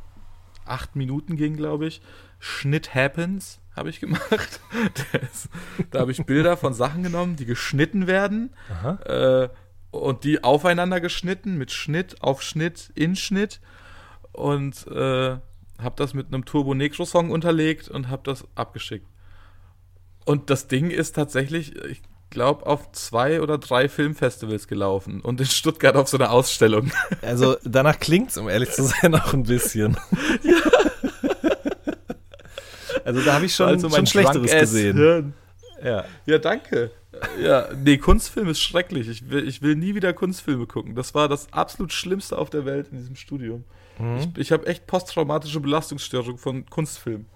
acht 0.64 0.96
Minuten 0.96 1.36
ging, 1.36 1.56
glaube 1.56 1.86
ich, 1.86 2.00
Schnitt 2.38 2.94
Happens, 2.94 3.60
habe 3.76 3.90
ich 3.90 4.00
gemacht. 4.00 4.60
Ist, 5.32 5.48
da 5.90 6.00
habe 6.00 6.10
ich 6.10 6.24
Bilder 6.24 6.56
von 6.56 6.74
Sachen 6.74 7.02
genommen, 7.02 7.36
die 7.36 7.44
geschnitten 7.44 8.06
werden 8.06 8.54
äh, 9.04 9.48
und 9.90 10.24
die 10.24 10.42
aufeinander 10.42 11.00
geschnitten 11.00 11.56
mit 11.56 11.70
Schnitt 11.70 12.22
auf 12.22 12.42
Schnitt 12.42 12.90
in 12.94 13.16
Schnitt 13.16 13.60
und 14.32 14.86
äh, 14.88 15.36
habe 15.78 15.94
das 15.96 16.14
mit 16.14 16.28
einem 16.28 16.44
Turbo 16.44 16.74
Negro 16.74 17.04
Song 17.04 17.30
unterlegt 17.30 17.88
und 17.88 18.08
habe 18.08 18.22
das 18.24 18.46
abgeschickt. 18.54 19.06
Und 20.24 20.50
das 20.50 20.68
Ding 20.68 20.90
ist 20.90 21.14
tatsächlich, 21.14 21.76
ich 21.86 22.02
glaube, 22.30 22.66
auf 22.66 22.90
zwei 22.92 23.40
oder 23.40 23.58
drei 23.58 23.88
Filmfestivals 23.88 24.66
gelaufen 24.66 25.20
und 25.20 25.40
in 25.40 25.46
Stuttgart 25.46 25.96
auf 25.96 26.08
so 26.08 26.18
einer 26.18 26.32
Ausstellung. 26.32 26.90
Also 27.22 27.56
danach 27.64 27.98
klingt 27.98 28.30
es, 28.30 28.36
um 28.36 28.48
ehrlich 28.48 28.72
zu 28.72 28.82
sein, 28.84 29.14
auch 29.20 29.32
ein 29.32 29.44
bisschen. 29.44 29.96
Also 33.06 33.20
da 33.22 33.34
habe 33.34 33.46
ich 33.46 33.54
schon, 33.54 33.68
Also 33.68 33.88
schon 33.88 34.06
Schlechteres 34.06 34.50
gesehen. 34.50 35.32
Ja. 35.82 36.04
Ja, 36.24 36.38
danke. 36.38 36.90
Ja, 37.40 37.68
nee, 37.82 37.98
Kunstfilm 37.98 38.48
ist 38.48 38.60
schrecklich. 38.60 39.08
Ich 39.08 39.30
will, 39.30 39.46
ich 39.46 39.62
will 39.62 39.76
nie 39.76 39.94
wieder 39.94 40.12
Kunstfilme 40.12 40.66
gucken. 40.66 40.94
Das 40.94 41.14
war 41.14 41.28
das 41.28 41.52
absolut 41.52 41.92
Schlimmste 41.92 42.36
auf 42.36 42.50
der 42.50 42.64
Welt 42.64 42.88
in 42.90 42.98
diesem 42.98 43.16
Studium. 43.16 43.64
Mhm. 43.98 44.18
Ich, 44.18 44.38
ich 44.38 44.52
habe 44.52 44.66
echt 44.66 44.86
posttraumatische 44.86 45.60
Belastungsstörung 45.60 46.36
von 46.36 46.66
Kunstfilm. 46.66 47.26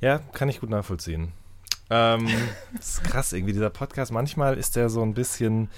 Ja, 0.00 0.18
kann 0.18 0.48
ich 0.48 0.60
gut 0.60 0.70
nachvollziehen. 0.70 1.32
Ähm, 1.88 2.28
das 2.76 2.88
ist 2.88 3.04
krass, 3.04 3.32
irgendwie 3.32 3.52
dieser 3.52 3.70
Podcast. 3.70 4.12
Manchmal 4.12 4.58
ist 4.58 4.76
der 4.76 4.90
so 4.90 5.02
ein 5.02 5.14
bisschen, 5.14 5.70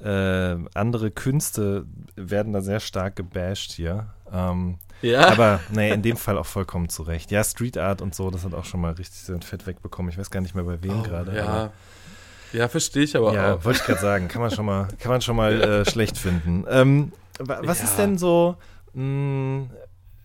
äh, 0.00 0.56
andere 0.74 1.10
Künste 1.10 1.84
werden 2.16 2.52
da 2.52 2.62
sehr 2.62 2.80
stark 2.80 3.16
gebasht 3.16 3.72
hier. 3.72 4.06
Ähm, 4.32 4.78
Ja, 5.02 5.28
aber 5.28 5.60
nee, 5.70 5.90
in 5.92 6.02
dem 6.02 6.16
Fall 6.16 6.36
auch 6.36 6.46
vollkommen 6.46 6.88
zu 6.88 7.02
Recht. 7.02 7.30
Ja, 7.30 7.42
Street 7.42 7.78
Art 7.78 8.02
und 8.02 8.14
so, 8.14 8.30
das 8.30 8.44
hat 8.44 8.52
auch 8.54 8.64
schon 8.64 8.80
mal 8.80 8.92
richtig 8.92 9.20
sein 9.22 9.40
Fett 9.42 9.66
wegbekommen. 9.66 10.10
Ich 10.12 10.18
weiß 10.18 10.30
gar 10.30 10.40
nicht 10.40 10.54
mehr 10.54 10.64
bei 10.64 10.82
wem 10.82 11.00
Oh, 11.00 11.02
gerade. 11.02 11.34
Ja, 11.36 11.44
aber- 11.46 11.72
ja 12.52 12.68
verstehe 12.68 13.04
ich 13.04 13.16
aber 13.16 13.32
Ja, 13.32 13.54
auch. 13.54 13.64
wollte 13.64 13.78
ich 13.80 13.86
gerade 13.86 14.00
sagen. 14.00 14.28
Kann 14.28 14.42
man 14.42 14.50
schon 14.50 14.66
mal, 14.66 14.88
kann 14.98 15.10
man 15.12 15.20
schon 15.22 15.36
mal 15.36 15.60
äh, 15.62 15.90
schlecht 15.90 16.18
finden. 16.18 16.64
Ähm, 16.68 17.12
wa- 17.38 17.60
was 17.62 17.78
Ja. 17.78 17.84
ist 17.84 17.96
denn 17.96 18.18
so 18.18 18.56
mh, 18.92 19.68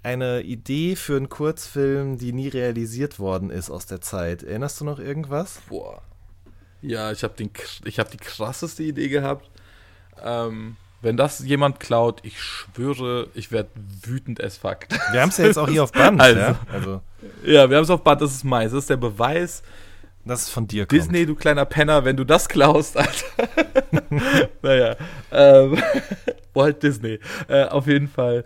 eine 0.04 0.42
Idee 0.42 0.96
für 0.96 1.16
einen 1.16 1.30
Kurzfilm, 1.30 2.18
die 2.18 2.34
nie 2.34 2.48
realisiert 2.50 3.18
worden 3.20 3.50
ist 3.50 3.70
aus 3.70 3.86
der 3.86 4.02
Zeit? 4.02 4.44
Erinnerst 4.44 4.82
du 4.82 4.86
noch 4.86 5.00
irgendwas? 5.00 5.62
Boah. 5.70 6.02
Ja, 6.82 7.12
ich 7.12 7.24
habe 7.24 7.34
hab 7.44 8.12
die 8.12 8.18
krasseste 8.18 8.84
Idee 8.84 9.08
gehabt. 9.08 9.50
Ähm, 10.24 10.76
Wenn 11.02 11.18
das 11.18 11.40
jemand 11.40 11.80
klaut, 11.80 12.22
ich 12.24 12.42
schwöre, 12.42 13.28
ich 13.36 13.52
werde 13.52 13.70
wütend 14.04 14.44
as 14.44 14.58
fuck. 14.58 14.88
Wir 15.12 15.22
haben 15.22 15.30
es 15.30 15.38
ja 15.38 15.46
jetzt 15.46 15.58
auch 15.58 15.70
hier 15.70 15.84
auf 15.84 15.92
Band, 15.92 16.20
Also. 16.20 16.40
ja? 16.40 16.60
Also, 16.72 17.02
Ja, 17.44 17.70
wir 17.70 17.78
haben 17.78 17.84
es 17.84 17.90
auf 17.90 18.04
Band, 18.04 18.22
das 18.22 18.32
ist 18.34 18.44
meins. 18.44 18.72
Das 18.72 18.80
ist 18.84 18.90
der 18.90 18.98
Beweis. 18.98 19.62
dass 20.24 20.44
es 20.44 20.50
von 20.50 20.66
dir 20.68 20.88
kommt. 20.88 21.00
Disney, 21.00 21.26
du 21.28 21.36
kleiner 21.36 21.66
Penner, 21.66 22.04
wenn 22.06 22.18
du 22.18 22.24
das 22.24 22.50
klaust, 22.50 22.98
Alter. 22.98 24.50
naja, 24.64 24.96
ähm, 25.32 25.78
Walt 26.56 26.82
Disney. 26.82 27.20
Äh, 27.48 27.66
auf 27.66 27.86
jeden 27.86 28.08
Fall. 28.08 28.44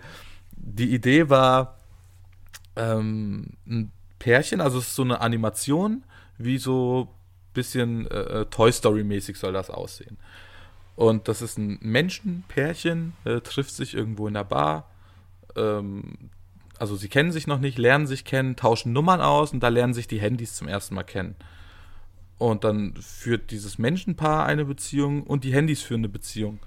Die 0.58 0.94
Idee 0.94 1.30
war 1.30 1.78
ähm, 2.76 3.52
ein 3.66 3.92
Pärchen, 4.20 4.60
also 4.60 4.80
es 4.80 4.88
ist 4.88 4.96
so 4.96 5.04
eine 5.04 5.22
Animation, 5.22 6.04
wie 6.38 6.58
so 6.58 7.08
bisschen 7.54 8.08
äh, 8.12 8.46
Toy 8.48 8.72
Story 8.72 9.04
mäßig 9.04 9.38
soll 9.38 9.54
das 9.54 9.70
aussehen. 9.70 10.18
Und 11.00 11.30
das 11.30 11.42
ist 11.42 11.58
ein 11.58 11.78
Menschenpärchen, 11.80 13.14
äh, 13.24 13.40
trifft 13.40 13.74
sich 13.74 13.94
irgendwo 13.94 14.28
in 14.28 14.34
der 14.34 14.44
Bar. 14.44 14.92
Ähm, 15.56 16.30
also 16.78 16.98
sie 16.98 17.08
kennen 17.08 17.32
sich 17.32 17.48
noch 17.48 17.60
nicht, 17.60 17.78
lernen 17.78 18.06
sich 18.06 18.26
kennen, 18.26 18.58
tauschen 18.58 18.92
Nummern 18.92 19.22
aus 19.22 19.54
und 19.54 19.62
da 19.62 19.70
lernen 19.70 19.94
sich 19.94 20.10
die 20.10 20.20
Handys 20.20 20.58
zum 20.58 20.68
ersten 20.68 20.96
Mal 20.96 21.04
kennen. 21.04 21.38
Und 22.38 22.66
dann 22.66 22.96
führt 23.00 23.52
dieses 23.52 23.78
Menschenpaar 23.78 24.46
eine 24.46 24.66
Beziehung 24.66 25.24
und 25.24 25.46
die 25.46 25.54
Handys 25.54 25.82
führen 25.82 26.02
eine 26.02 26.10
Beziehung. 26.10 26.60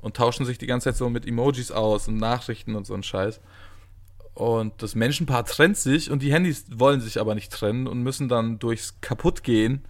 Und 0.00 0.16
tauschen 0.16 0.44
sich 0.46 0.58
die 0.58 0.66
ganze 0.66 0.86
Zeit 0.86 0.96
so 0.96 1.08
mit 1.08 1.24
Emojis 1.24 1.70
aus 1.70 2.08
und 2.08 2.16
Nachrichten 2.16 2.74
und 2.74 2.88
so 2.88 2.94
ein 2.94 3.04
Scheiß. 3.04 3.40
Und 4.34 4.82
das 4.82 4.96
Menschenpaar 4.96 5.44
trennt 5.44 5.76
sich 5.76 6.10
und 6.10 6.22
die 6.22 6.32
Handys 6.32 6.64
wollen 6.72 7.00
sich 7.00 7.20
aber 7.20 7.36
nicht 7.36 7.52
trennen 7.52 7.86
und 7.86 8.02
müssen 8.02 8.28
dann 8.28 8.58
durchs 8.58 9.00
Kaputtgehen 9.00 9.84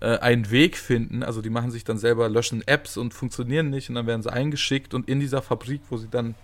äh, 0.00 0.18
einen 0.18 0.50
Weg 0.50 0.76
finden. 0.76 1.22
Also 1.22 1.42
die 1.42 1.50
machen 1.50 1.70
sich 1.70 1.84
dann 1.84 1.98
selber, 1.98 2.28
löschen 2.28 2.66
Apps 2.66 2.96
und 2.96 3.14
funktionieren 3.14 3.70
nicht 3.70 3.88
und 3.88 3.94
dann 3.94 4.06
werden 4.06 4.22
sie 4.22 4.32
eingeschickt 4.32 4.94
und 4.94 5.08
in 5.08 5.20
dieser 5.20 5.42
Fabrik, 5.42 5.82
wo 5.90 5.96
sie 5.96 6.08
dann 6.08 6.34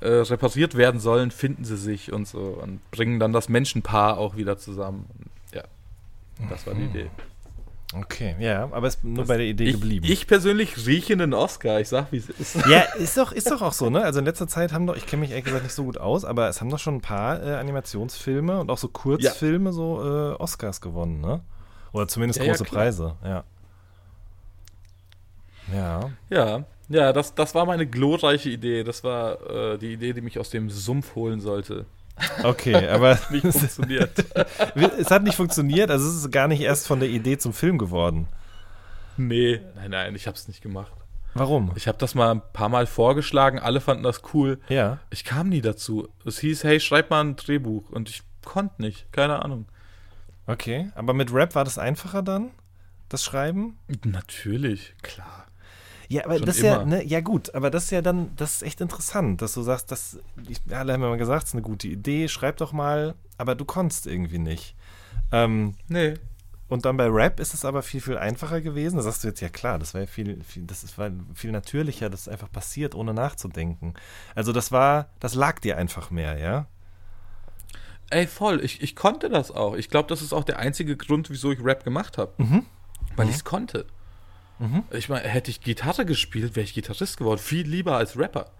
äh, 0.00 0.08
repariert 0.08 0.76
werden 0.76 1.00
sollen, 1.00 1.30
finden 1.30 1.64
sie 1.64 1.76
sich 1.76 2.12
und 2.12 2.26
so 2.26 2.58
und 2.62 2.80
bringen 2.90 3.20
dann 3.20 3.32
das 3.32 3.48
Menschenpaar 3.48 4.18
auch 4.18 4.36
wieder 4.36 4.58
zusammen. 4.58 5.06
Und, 5.18 5.56
ja, 5.56 5.64
das 6.48 6.66
war 6.66 6.74
die 6.74 6.84
Idee. 6.84 7.10
Okay, 7.92 8.36
ja, 8.38 8.68
aber 8.70 8.86
es 8.86 8.94
ist 8.96 9.04
nur 9.04 9.24
bei 9.24 9.36
der 9.36 9.46
Idee 9.46 9.64
ich, 9.64 9.72
geblieben. 9.72 10.06
Ich 10.08 10.28
persönlich 10.28 10.86
rieche 10.86 11.12
einen 11.12 11.34
Oscar. 11.34 11.80
Ich 11.80 11.88
sag, 11.88 12.12
wie 12.12 12.18
es 12.18 12.28
ist. 12.28 12.54
ja, 12.68 12.82
ist 12.98 13.16
doch, 13.16 13.32
ist 13.32 13.50
doch 13.50 13.62
auch 13.62 13.72
so, 13.72 13.90
ne? 13.90 14.02
Also 14.02 14.20
in 14.20 14.24
letzter 14.24 14.46
Zeit 14.46 14.72
haben 14.72 14.86
doch, 14.86 14.96
ich 14.96 15.06
kenne 15.06 15.22
mich 15.22 15.30
ehrlich 15.30 15.44
gesagt 15.44 15.64
nicht 15.64 15.74
so 15.74 15.82
gut 15.82 15.98
aus, 15.98 16.24
aber 16.24 16.48
es 16.48 16.60
haben 16.60 16.70
doch 16.70 16.78
schon 16.78 16.96
ein 16.96 17.00
paar 17.00 17.42
äh, 17.42 17.56
Animationsfilme 17.56 18.60
und 18.60 18.70
auch 18.70 18.78
so 18.78 18.86
Kurzfilme 18.86 19.72
so 19.72 20.00
äh, 20.02 20.34
Oscars 20.36 20.80
gewonnen, 20.80 21.20
ne? 21.20 21.40
Oder 21.92 22.08
zumindest 22.08 22.38
Ja, 22.38 22.46
ja, 22.46 22.52
große 22.52 22.64
klar. 22.64 22.82
Preise, 22.82 23.16
ja. 23.24 23.44
Ja. 25.72 26.10
Ja, 26.30 26.64
ja, 26.88 27.12
das, 27.12 27.34
das 27.34 27.54
war 27.54 27.64
meine 27.66 27.86
glorreiche 27.86 28.50
Idee. 28.50 28.82
Das 28.82 29.04
war 29.04 29.40
äh, 29.48 29.78
die 29.78 29.92
Idee, 29.92 30.12
die 30.12 30.20
mich 30.20 30.38
aus 30.38 30.50
dem 30.50 30.68
Sumpf 30.70 31.14
holen 31.14 31.40
sollte. 31.40 31.86
Okay, 32.42 32.88
aber 32.88 33.18
Nicht 33.30 33.42
funktioniert. 33.42 34.24
es 34.98 35.10
hat 35.10 35.22
nicht 35.22 35.36
funktioniert, 35.36 35.90
also 35.90 36.06
es 36.08 36.16
ist 36.16 36.32
gar 36.32 36.48
nicht 36.48 36.60
erst 36.60 36.86
von 36.86 37.00
der 37.00 37.08
Idee 37.08 37.38
zum 37.38 37.52
Film 37.52 37.78
geworden. 37.78 38.26
nee, 39.16 39.60
nein, 39.76 39.90
nein, 39.92 40.14
ich 40.16 40.26
hab's 40.26 40.48
nicht 40.48 40.62
gemacht. 40.62 40.92
Warum? 41.34 41.70
Ich 41.76 41.86
habe 41.86 41.96
das 41.98 42.14
mal 42.16 42.32
ein 42.32 42.42
paar 42.52 42.68
Mal 42.68 42.86
vorgeschlagen, 42.86 43.60
alle 43.60 43.80
fanden 43.80 44.02
das 44.02 44.22
cool. 44.34 44.58
Ja. 44.68 44.98
Ich 45.10 45.24
kam 45.24 45.48
nie 45.48 45.60
dazu. 45.60 46.08
Es 46.26 46.40
hieß, 46.40 46.64
hey, 46.64 46.80
schreib 46.80 47.10
mal 47.10 47.20
ein 47.20 47.36
Drehbuch. 47.36 47.88
Und 47.90 48.10
ich 48.10 48.22
konnte 48.44 48.82
nicht, 48.82 49.12
keine 49.12 49.42
Ahnung. 49.42 49.66
Okay, 50.46 50.90
aber 50.94 51.14
mit 51.14 51.32
Rap 51.32 51.54
war 51.54 51.64
das 51.64 51.78
einfacher 51.78 52.22
dann? 52.22 52.50
Das 53.08 53.24
Schreiben? 53.24 53.78
Natürlich, 54.04 54.94
klar. 55.02 55.46
Ja, 56.08 56.24
aber 56.24 56.38
Schon 56.38 56.46
das 56.46 56.56
ist 56.56 56.62
ja, 56.62 56.84
ne, 56.84 57.04
ja 57.04 57.20
gut, 57.20 57.54
aber 57.54 57.70
das 57.70 57.84
ist 57.84 57.90
ja 57.90 58.02
dann, 58.02 58.34
das 58.36 58.54
ist 58.56 58.62
echt 58.62 58.80
interessant, 58.80 59.42
dass 59.42 59.54
du 59.54 59.62
sagst, 59.62 59.92
das, 59.92 60.18
ich, 60.48 60.60
alle 60.70 60.92
haben 60.92 61.02
ja 61.02 61.08
mal 61.08 61.18
gesagt, 61.18 61.44
es 61.44 61.50
ist 61.50 61.54
eine 61.54 61.62
gute 61.62 61.86
Idee, 61.86 62.26
schreib 62.26 62.56
doch 62.56 62.72
mal, 62.72 63.14
aber 63.38 63.54
du 63.54 63.64
konntest 63.64 64.06
irgendwie 64.08 64.38
nicht. 64.38 64.74
Ähm, 65.30 65.76
Nee. 65.86 66.14
und 66.68 66.84
dann 66.84 66.96
bei 66.96 67.06
Rap 67.06 67.38
ist 67.38 67.54
es 67.54 67.64
aber 67.64 67.82
viel, 67.82 68.00
viel 68.00 68.18
einfacher 68.18 68.60
gewesen. 68.60 68.96
Da 68.96 69.02
sagst 69.02 69.22
du 69.22 69.28
jetzt, 69.28 69.40
ja 69.40 69.48
klar, 69.48 69.78
das 69.78 69.94
war 69.94 70.00
ja 70.00 70.06
viel, 70.08 70.42
viel, 70.42 70.64
das 70.64 70.82
ist, 70.82 70.98
war 70.98 71.10
viel 71.34 71.52
natürlicher, 71.52 72.10
das 72.10 72.22
ist 72.22 72.28
einfach 72.28 72.50
passiert, 72.50 72.96
ohne 72.96 73.14
nachzudenken. 73.14 73.94
Also 74.34 74.52
das 74.52 74.72
war, 74.72 75.10
das 75.20 75.34
lag 75.34 75.60
dir 75.60 75.76
einfach 75.76 76.10
mehr, 76.10 76.38
ja? 76.38 76.66
Ey, 78.10 78.26
voll, 78.26 78.62
ich, 78.64 78.82
ich 78.82 78.96
konnte 78.96 79.28
das 79.28 79.50
auch. 79.50 79.74
Ich 79.76 79.88
glaube, 79.88 80.08
das 80.08 80.20
ist 80.22 80.32
auch 80.32 80.44
der 80.44 80.58
einzige 80.58 80.96
Grund, 80.96 81.30
wieso 81.30 81.52
ich 81.52 81.64
Rap 81.64 81.84
gemacht 81.84 82.18
habe. 82.18 82.32
Mhm. 82.38 82.66
Weil 83.16 83.28
ich 83.28 83.36
es 83.36 83.44
konnte. 83.44 83.86
Ich 84.90 85.08
meine, 85.08 85.26
hätte 85.26 85.50
ich 85.50 85.62
Gitarre 85.62 86.04
gespielt, 86.04 86.54
wäre 86.54 86.64
ich 86.64 86.74
Gitarrist 86.74 87.16
geworden. 87.16 87.38
Viel 87.40 87.66
lieber 87.66 87.96
als 87.96 88.18
Rapper. 88.18 88.50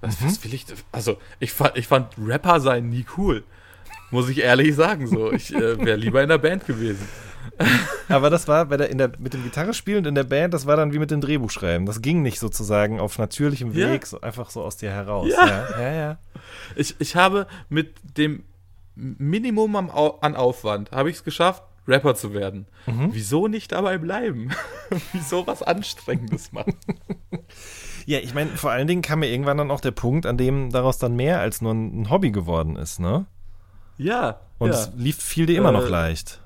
Was, 0.00 0.18
Mhm. 0.20 0.26
was 0.28 0.44
will 0.44 0.54
ich? 0.54 0.64
Also, 0.92 1.18
ich 1.40 1.52
fand, 1.52 1.76
ich 1.76 1.86
fand 1.86 2.14
Rapper 2.18 2.58
sein 2.60 2.88
nie 2.88 3.04
cool. 3.18 3.44
Muss 4.10 4.30
ich 4.30 4.38
ehrlich 4.40 4.74
sagen. 4.74 5.06
So, 5.06 5.30
ich 5.32 5.54
äh, 5.54 5.78
wäre 5.84 5.96
lieber 5.98 6.22
in 6.22 6.30
der 6.30 6.38
Band 6.38 6.64
gewesen. 6.66 7.06
Aber 8.08 8.30
das 8.30 8.48
war 8.48 8.64
bei 8.66 8.76
der, 8.78 8.88
in 8.88 8.96
der, 8.98 9.12
mit 9.18 9.34
dem 9.34 9.42
Gitarre 9.42 9.74
spielen 9.74 9.98
und 9.98 10.06
in 10.06 10.14
der 10.14 10.24
Band, 10.24 10.54
das 10.54 10.66
war 10.66 10.76
dann 10.76 10.92
wie 10.94 10.98
mit 10.98 11.10
dem 11.10 11.20
Drehbuchschreiben. 11.20 11.84
Das 11.86 12.00
ging 12.00 12.22
nicht 12.22 12.38
sozusagen 12.38 12.98
auf 13.00 13.18
natürlichem 13.18 13.72
Ja. 13.72 13.90
Weg, 13.90 14.06
so 14.06 14.20
einfach 14.22 14.48
so 14.50 14.62
aus 14.62 14.76
dir 14.78 14.90
heraus. 14.90 15.28
Ja. 15.30 15.46
ja, 15.46 15.80
ja. 15.80 15.92
ja. 15.92 16.18
Ich, 16.76 16.94
ich 16.98 17.14
habe 17.16 17.46
mit 17.68 17.94
dem 18.16 18.44
Minimum 18.96 19.76
an 19.76 20.36
Aufwand, 20.36 20.90
habe 20.90 21.10
ich 21.10 21.16
es 21.16 21.24
geschafft, 21.24 21.62
Rapper 21.86 22.14
zu 22.16 22.32
werden. 22.34 22.66
Mhm. 22.86 23.10
Wieso 23.12 23.46
nicht 23.46 23.70
dabei 23.72 23.98
bleiben? 23.98 24.50
Wieso 25.12 25.46
was 25.46 25.62
Anstrengendes 25.62 26.52
machen? 26.52 26.74
Ja, 28.08 28.20
ich 28.20 28.34
meine, 28.34 28.50
vor 28.50 28.70
allen 28.70 28.86
Dingen 28.86 29.02
kam 29.02 29.18
mir 29.18 29.26
irgendwann 29.28 29.58
dann 29.58 29.72
auch 29.72 29.80
der 29.80 29.90
Punkt, 29.90 30.26
an 30.26 30.36
dem 30.38 30.70
daraus 30.70 30.98
dann 30.98 31.16
mehr 31.16 31.40
als 31.40 31.60
nur 31.60 31.74
ein, 31.74 32.08
Hobby 32.08 32.30
geworden 32.30 32.76
ist, 32.76 33.00
ne? 33.00 33.26
Ja. 33.98 34.38
Und 34.58 34.68
ja. 34.68 34.74
es 34.76 34.92
lief 34.96 35.20
viel 35.20 35.46
dir 35.46 35.58
immer 35.58 35.72
noch 35.72 35.86
Äh, 35.86 35.90
leicht. 35.90 36.40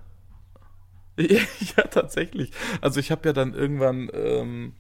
Ja, 1.19 1.83
tatsächlich. 1.91 2.51
Also 2.81 2.99
ich 2.99 3.11
habe 3.11 3.29
ja 3.29 3.35
dann 3.35 3.53
irgendwann 3.53 4.09
ähm, 4.15 4.73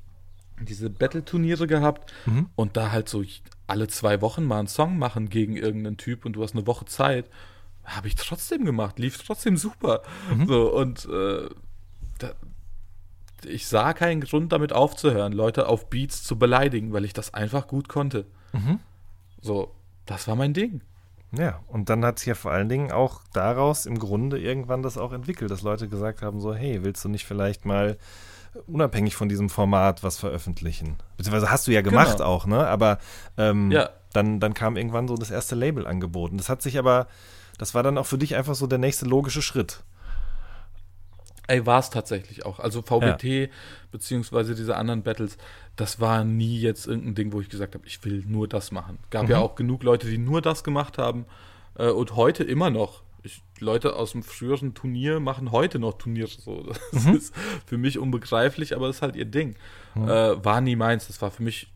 diese 0.62 0.88
Battle-Turniere 0.88 1.66
gehabt 1.66 2.14
Mhm. 2.24 2.48
und 2.56 2.78
da 2.78 2.90
halt 2.92 3.10
so 3.10 3.22
alle 3.66 3.88
zwei 3.88 4.22
Wochen 4.22 4.44
mal 4.44 4.60
einen 4.60 4.68
Song 4.68 4.96
machen 4.96 5.28
gegen 5.28 5.56
irgendeinen 5.56 5.98
Typ 5.98 6.24
und 6.24 6.32
du 6.32 6.42
hast 6.42 6.54
eine 6.54 6.66
Woche 6.66 6.86
Zeit. 6.86 7.26
Habe 7.84 8.08
ich 8.08 8.14
trotzdem 8.14 8.64
gemacht, 8.64 8.98
lief 8.98 9.18
trotzdem 9.18 9.56
super. 9.56 10.02
Mhm. 10.34 10.46
So, 10.46 10.72
und 10.74 11.06
äh, 11.06 11.48
da, 12.18 12.32
ich 13.44 13.66
sah 13.66 13.92
keinen 13.94 14.20
Grund, 14.20 14.52
damit 14.52 14.72
aufzuhören, 14.72 15.32
Leute 15.32 15.66
auf 15.66 15.88
Beats 15.90 16.22
zu 16.22 16.38
beleidigen, 16.38 16.92
weil 16.92 17.04
ich 17.04 17.12
das 17.12 17.32
einfach 17.34 17.66
gut 17.66 17.88
konnte. 17.88 18.26
Mhm. 18.52 18.78
So, 19.40 19.74
das 20.06 20.28
war 20.28 20.36
mein 20.36 20.52
Ding. 20.52 20.82
Ja, 21.32 21.60
und 21.68 21.88
dann 21.88 22.04
hat 22.04 22.18
sich 22.18 22.26
ja 22.26 22.34
vor 22.34 22.50
allen 22.50 22.68
Dingen 22.68 22.90
auch 22.90 23.20
daraus 23.32 23.86
im 23.86 23.98
Grunde 23.98 24.38
irgendwann 24.38 24.82
das 24.82 24.98
auch 24.98 25.12
entwickelt, 25.12 25.50
dass 25.50 25.62
Leute 25.62 25.88
gesagt 25.88 26.22
haben, 26.22 26.40
so, 26.40 26.52
hey, 26.54 26.82
willst 26.82 27.04
du 27.04 27.08
nicht 27.08 27.24
vielleicht 27.24 27.64
mal 27.64 27.96
unabhängig 28.66 29.14
von 29.14 29.28
diesem 29.28 29.48
Format 29.48 30.02
was 30.02 30.18
veröffentlichen? 30.18 30.96
Beziehungsweise 31.16 31.50
hast 31.50 31.68
du 31.68 31.72
ja 31.72 31.82
gemacht 31.82 32.18
Genau. 32.18 32.28
auch, 32.28 32.46
ne? 32.46 32.66
Aber 32.66 32.98
ähm, 33.38 33.70
Ja. 33.70 33.90
dann, 34.12 34.40
dann 34.40 34.54
kam 34.54 34.76
irgendwann 34.76 35.06
so 35.06 35.14
das 35.16 35.30
erste 35.30 35.54
Label 35.54 35.86
angeboten. 35.86 36.36
Das 36.36 36.48
hat 36.48 36.62
sich 36.62 36.78
aber, 36.80 37.06
das 37.60 37.74
war 37.74 37.82
dann 37.82 37.98
auch 37.98 38.06
für 38.06 38.16
dich 38.16 38.36
einfach 38.36 38.54
so 38.54 38.66
der 38.66 38.78
nächste 38.78 39.04
logische 39.04 39.42
Schritt. 39.42 39.82
Ey, 41.46 41.66
war 41.66 41.78
es 41.78 41.90
tatsächlich 41.90 42.46
auch. 42.46 42.58
Also 42.58 42.80
VBT 42.80 43.50
beziehungsweise 43.90 44.54
diese 44.54 44.76
anderen 44.76 45.02
Battles, 45.02 45.36
das 45.76 46.00
war 46.00 46.24
nie 46.24 46.58
jetzt 46.58 46.86
irgendein 46.86 47.14
Ding, 47.14 47.32
wo 47.34 47.40
ich 47.42 47.50
gesagt 47.50 47.74
habe, 47.74 47.86
ich 47.86 48.02
will 48.02 48.24
nur 48.26 48.48
das 48.48 48.72
machen. 48.72 48.98
Gab 49.10 49.28
ja 49.28 49.40
auch 49.40 49.56
genug 49.56 49.82
Leute, 49.82 50.06
die 50.08 50.16
nur 50.16 50.40
das 50.40 50.64
gemacht 50.64 50.96
haben 50.96 51.26
äh, 51.74 51.90
und 51.90 52.16
heute 52.16 52.44
immer 52.44 52.70
noch. 52.70 53.02
Ich, 53.24 53.42
Leute 53.58 53.94
aus 53.94 54.12
dem 54.12 54.22
früheren 54.22 54.72
Turnier 54.72 55.20
machen 55.20 55.52
heute 55.52 55.78
noch 55.78 55.98
Turniere 55.98 56.28
so. 56.28 56.72
Das 56.92 57.04
ist 57.04 57.34
für 57.66 57.76
mich 57.76 57.98
unbegreiflich, 57.98 58.74
aber 58.74 58.86
das 58.86 58.96
ist 58.96 59.02
halt 59.02 59.16
ihr 59.16 59.26
Ding. 59.26 59.54
Äh, 59.96 60.42
war 60.42 60.62
nie 60.62 60.76
meins. 60.76 61.08
Das 61.08 61.20
war 61.20 61.30
für 61.30 61.42
mich 61.42 61.70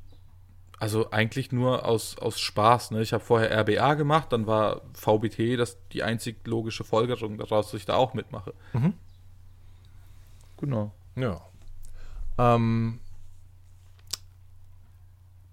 also 0.79 1.11
eigentlich 1.11 1.53
nur 1.53 1.87
aus, 1.87 2.19
aus 2.19 2.41
Spaß. 2.41 2.91
Ne? 2.91 3.01
Ich 3.03 3.13
habe 3.13 3.25
vorher 3.25 3.51
RBA 3.61 3.95
gemacht, 3.95 4.33
dann 4.33 4.47
war 4.47 4.83
VBT 4.95 5.57
das 5.59 5.79
die 5.93 6.03
einzig 6.03 6.47
logische 6.47 6.85
Folgerung 6.85 7.39
daraus, 7.39 7.67
dass 7.71 7.79
ich 7.81 7.87
da 7.87 7.95
auch 7.95 8.15
mitmache. 8.15 8.53
Genau. 10.59 10.93
Ja. 11.17 11.41
Ähm, 12.39 13.01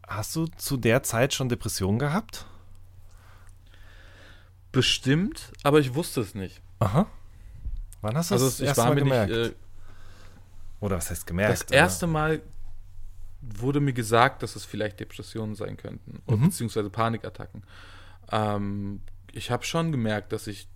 hast 0.07 0.35
du 0.35 0.47
zu 0.47 0.77
der 0.77 1.03
Zeit 1.03 1.33
schon 1.33 1.49
Depressionen 1.49 1.99
gehabt? 1.99 2.45
Bestimmt, 4.71 5.51
aber 5.63 5.79
ich 5.79 5.93
wusste 5.95 6.21
es 6.21 6.33
nicht. 6.33 6.61
Aha. 6.79 7.05
Wann 8.01 8.15
hast 8.17 8.31
du 8.31 8.35
Also 8.35 8.45
das 8.45 8.59
erste 8.59 8.83
Mal 8.85 8.95
gemerkt? 8.95 9.31
nicht. 9.31 9.51
Äh, 9.51 9.55
Oder 10.79 10.97
was 10.97 11.09
heißt 11.09 11.27
gemerkt? 11.27 11.53
das 11.53 11.71
erste 11.71 12.07
Mal 12.07 12.41
wurde 13.41 13.79
mir 13.79 13.93
gesagt, 13.93 14.43
dass 14.43 14.55
es 14.55 14.65
vielleicht 14.65 14.99
Depressionen 14.99 15.55
sein 15.55 15.77
könnten, 15.77 16.21
Mhm. 16.27 16.41
beziehungsweise 16.45 16.89
Panikattacken. 16.89 17.63
Ähm, 18.31 19.01
ich 19.31 19.49
habe 19.51 19.63
schon 19.63 19.91
gemerkt, 19.91 20.31
dass 20.31 20.47
ich 20.47 20.67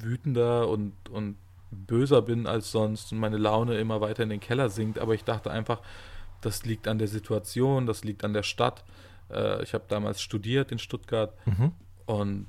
wütender 0.00 0.68
und, 0.68 0.92
und 1.10 1.36
böser 1.70 2.22
bin 2.22 2.46
als 2.46 2.70
sonst 2.70 3.12
und 3.12 3.18
meine 3.18 3.36
Laune 3.38 3.76
immer 3.78 4.00
weiter 4.00 4.22
in 4.22 4.28
den 4.28 4.40
Keller 4.40 4.68
sinkt, 4.68 4.98
aber 4.98 5.14
ich 5.14 5.24
dachte 5.24 5.50
einfach, 5.50 5.80
das 6.40 6.64
liegt 6.64 6.88
an 6.88 6.98
der 6.98 7.08
Situation, 7.08 7.86
das 7.86 8.04
liegt 8.04 8.24
an 8.24 8.32
der 8.32 8.42
Stadt. 8.42 8.84
Äh, 9.30 9.62
ich 9.62 9.74
habe 9.74 9.84
damals 9.88 10.20
studiert 10.20 10.72
in 10.72 10.78
Stuttgart 10.78 11.34
Mhm. 11.46 11.72
und 12.06 12.46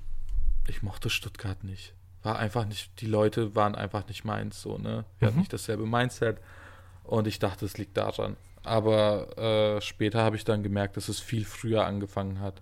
ich 0.67 0.83
mochte 0.83 1.09
Stuttgart 1.09 1.63
nicht. 1.63 1.93
War 2.23 2.37
einfach 2.39 2.65
nicht, 2.65 2.99
die 3.01 3.05
Leute 3.07 3.55
waren 3.55 3.75
einfach 3.75 4.07
nicht 4.07 4.25
meins 4.25 4.61
so, 4.61 4.77
ne? 4.77 5.05
Wir 5.19 5.27
hatten 5.27 5.37
Mhm. 5.37 5.41
nicht 5.41 5.53
dasselbe 5.53 5.85
Mindset 5.85 6.37
und 7.03 7.27
ich 7.27 7.39
dachte, 7.39 7.65
es 7.65 7.77
liegt 7.77 7.97
daran. 7.97 8.35
Aber 8.65 9.37
äh, 9.37 9.81
später 9.81 10.23
habe 10.23 10.35
ich 10.35 10.43
dann 10.43 10.63
gemerkt, 10.63 10.97
dass 10.97 11.07
es 11.07 11.19
viel 11.19 11.45
früher 11.45 11.85
angefangen 11.85 12.39
hat. 12.39 12.61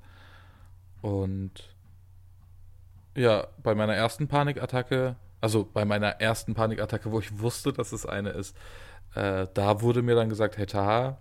Und 1.01 1.69
ja, 3.15 3.47
bei 3.61 3.75
meiner 3.75 3.93
ersten 3.93 4.27
Panikattacke, 4.27 5.15
also 5.41 5.69
bei 5.71 5.85
meiner 5.85 6.21
ersten 6.21 6.53
Panikattacke, 6.55 7.11
wo 7.11 7.19
ich 7.19 7.39
wusste, 7.39 7.73
dass 7.73 7.91
es 7.91 8.05
eine 8.05 8.29
ist, 8.29 8.55
äh, 9.15 9.47
da 9.53 9.81
wurde 9.81 10.01
mir 10.01 10.15
dann 10.15 10.29
gesagt, 10.29 10.57
hey 10.57 10.65
Taha, 10.65 11.17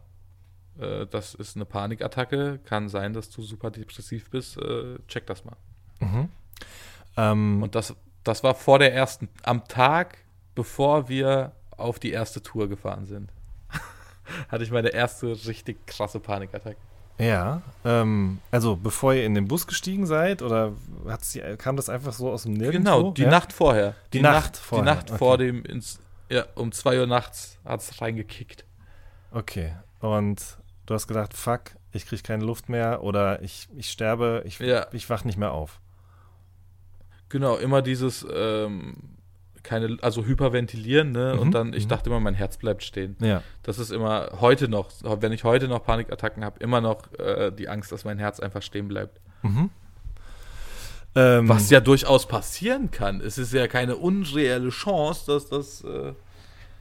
äh, 0.78 1.06
das 1.06 1.34
ist 1.34 1.56
eine 1.56 1.64
Panikattacke, 1.64 2.60
kann 2.64 2.88
sein, 2.88 3.12
dass 3.12 3.30
du 3.30 3.42
super 3.42 3.70
depressiv 3.70 4.30
bist, 4.30 4.56
äh, 4.56 4.98
check 5.08 5.26
das 5.26 5.44
mal. 5.44 5.56
Mhm. 6.00 6.28
Ähm, 7.16 7.62
Und 7.62 7.74
das, 7.74 7.94
das 8.24 8.42
war 8.42 8.54
vor 8.54 8.78
der 8.78 8.94
ersten, 8.94 9.28
am 9.42 9.66
Tag, 9.68 10.18
bevor 10.54 11.08
wir 11.08 11.52
auf 11.76 11.98
die 11.98 12.12
erste 12.12 12.42
Tour 12.42 12.68
gefahren 12.68 13.06
sind, 13.06 13.32
hatte 14.48 14.64
ich 14.64 14.70
meine 14.70 14.88
erste 14.90 15.28
richtig 15.46 15.86
krasse 15.86 16.20
Panikattacke. 16.20 16.76
ja, 17.18 17.62
ähm, 17.84 18.38
also 18.50 18.76
bevor 18.76 19.14
ihr 19.14 19.24
in 19.26 19.34
den 19.34 19.46
Bus 19.48 19.66
gestiegen 19.66 20.06
seid 20.06 20.42
oder 20.42 20.72
die, 21.34 21.40
kam 21.58 21.76
das 21.76 21.88
einfach 21.88 22.12
so 22.12 22.30
aus 22.30 22.44
dem 22.44 22.54
Nirgendwo? 22.54 22.78
Genau, 22.96 23.10
die 23.12 23.22
ja? 23.22 23.30
Nacht 23.30 23.52
vorher. 23.52 23.94
Die 24.12 24.20
Nacht 24.20 24.56
vorher, 24.56 24.84
Die 24.84 24.90
Nacht 24.96 25.10
okay. 25.10 25.18
vor 25.18 25.38
dem, 25.38 25.64
ins, 25.64 26.00
ja, 26.30 26.46
um 26.54 26.72
2 26.72 27.00
Uhr 27.00 27.06
nachts 27.06 27.58
hat 27.64 27.80
es 27.80 28.00
reingekickt. 28.00 28.64
Okay, 29.30 29.74
und 30.00 30.42
du 30.86 30.94
hast 30.94 31.06
gedacht, 31.06 31.34
fuck, 31.34 31.62
ich 31.92 32.06
kriege 32.06 32.22
keine 32.22 32.44
Luft 32.44 32.68
mehr 32.68 33.02
oder 33.02 33.42
ich, 33.42 33.68
ich 33.76 33.90
sterbe, 33.90 34.42
ich, 34.46 34.58
Ja. 34.58 34.86
ich 34.92 35.08
wach 35.10 35.24
nicht 35.24 35.38
mehr 35.38 35.52
auf. 35.52 35.80
Genau, 37.28 37.56
immer 37.56 37.80
dieses, 37.82 38.26
ähm, 38.34 38.94
keine, 39.62 39.98
also 40.02 40.24
hyperventilieren, 40.24 41.12
ne? 41.12 41.32
Mhm, 41.34 41.40
Und 41.40 41.50
dann, 41.52 41.72
ich 41.72 41.84
mhm. 41.84 41.88
dachte 41.90 42.10
immer, 42.10 42.20
mein 42.20 42.34
Herz 42.34 42.56
bleibt 42.56 42.82
stehen. 42.82 43.16
Ja. 43.20 43.42
Das 43.62 43.78
ist 43.78 43.92
immer 43.92 44.30
heute 44.40 44.68
noch, 44.68 44.90
wenn 45.02 45.32
ich 45.32 45.44
heute 45.44 45.68
noch 45.68 45.84
Panikattacken 45.84 46.44
habe, 46.44 46.58
immer 46.60 46.80
noch 46.80 47.12
äh, 47.18 47.50
die 47.50 47.68
Angst, 47.68 47.92
dass 47.92 48.04
mein 48.04 48.18
Herz 48.18 48.40
einfach 48.40 48.62
stehen 48.62 48.88
bleibt. 48.88 49.20
Mhm. 49.42 49.70
Ähm, 51.14 51.48
Was 51.48 51.68
ja 51.70 51.80
durchaus 51.80 52.26
passieren 52.26 52.90
kann. 52.90 53.20
Es 53.20 53.36
ist 53.36 53.52
ja 53.52 53.68
keine 53.68 53.96
unreelle 53.96 54.70
Chance, 54.70 55.24
dass 55.26 55.48
das, 55.48 55.84
äh, 55.84 56.14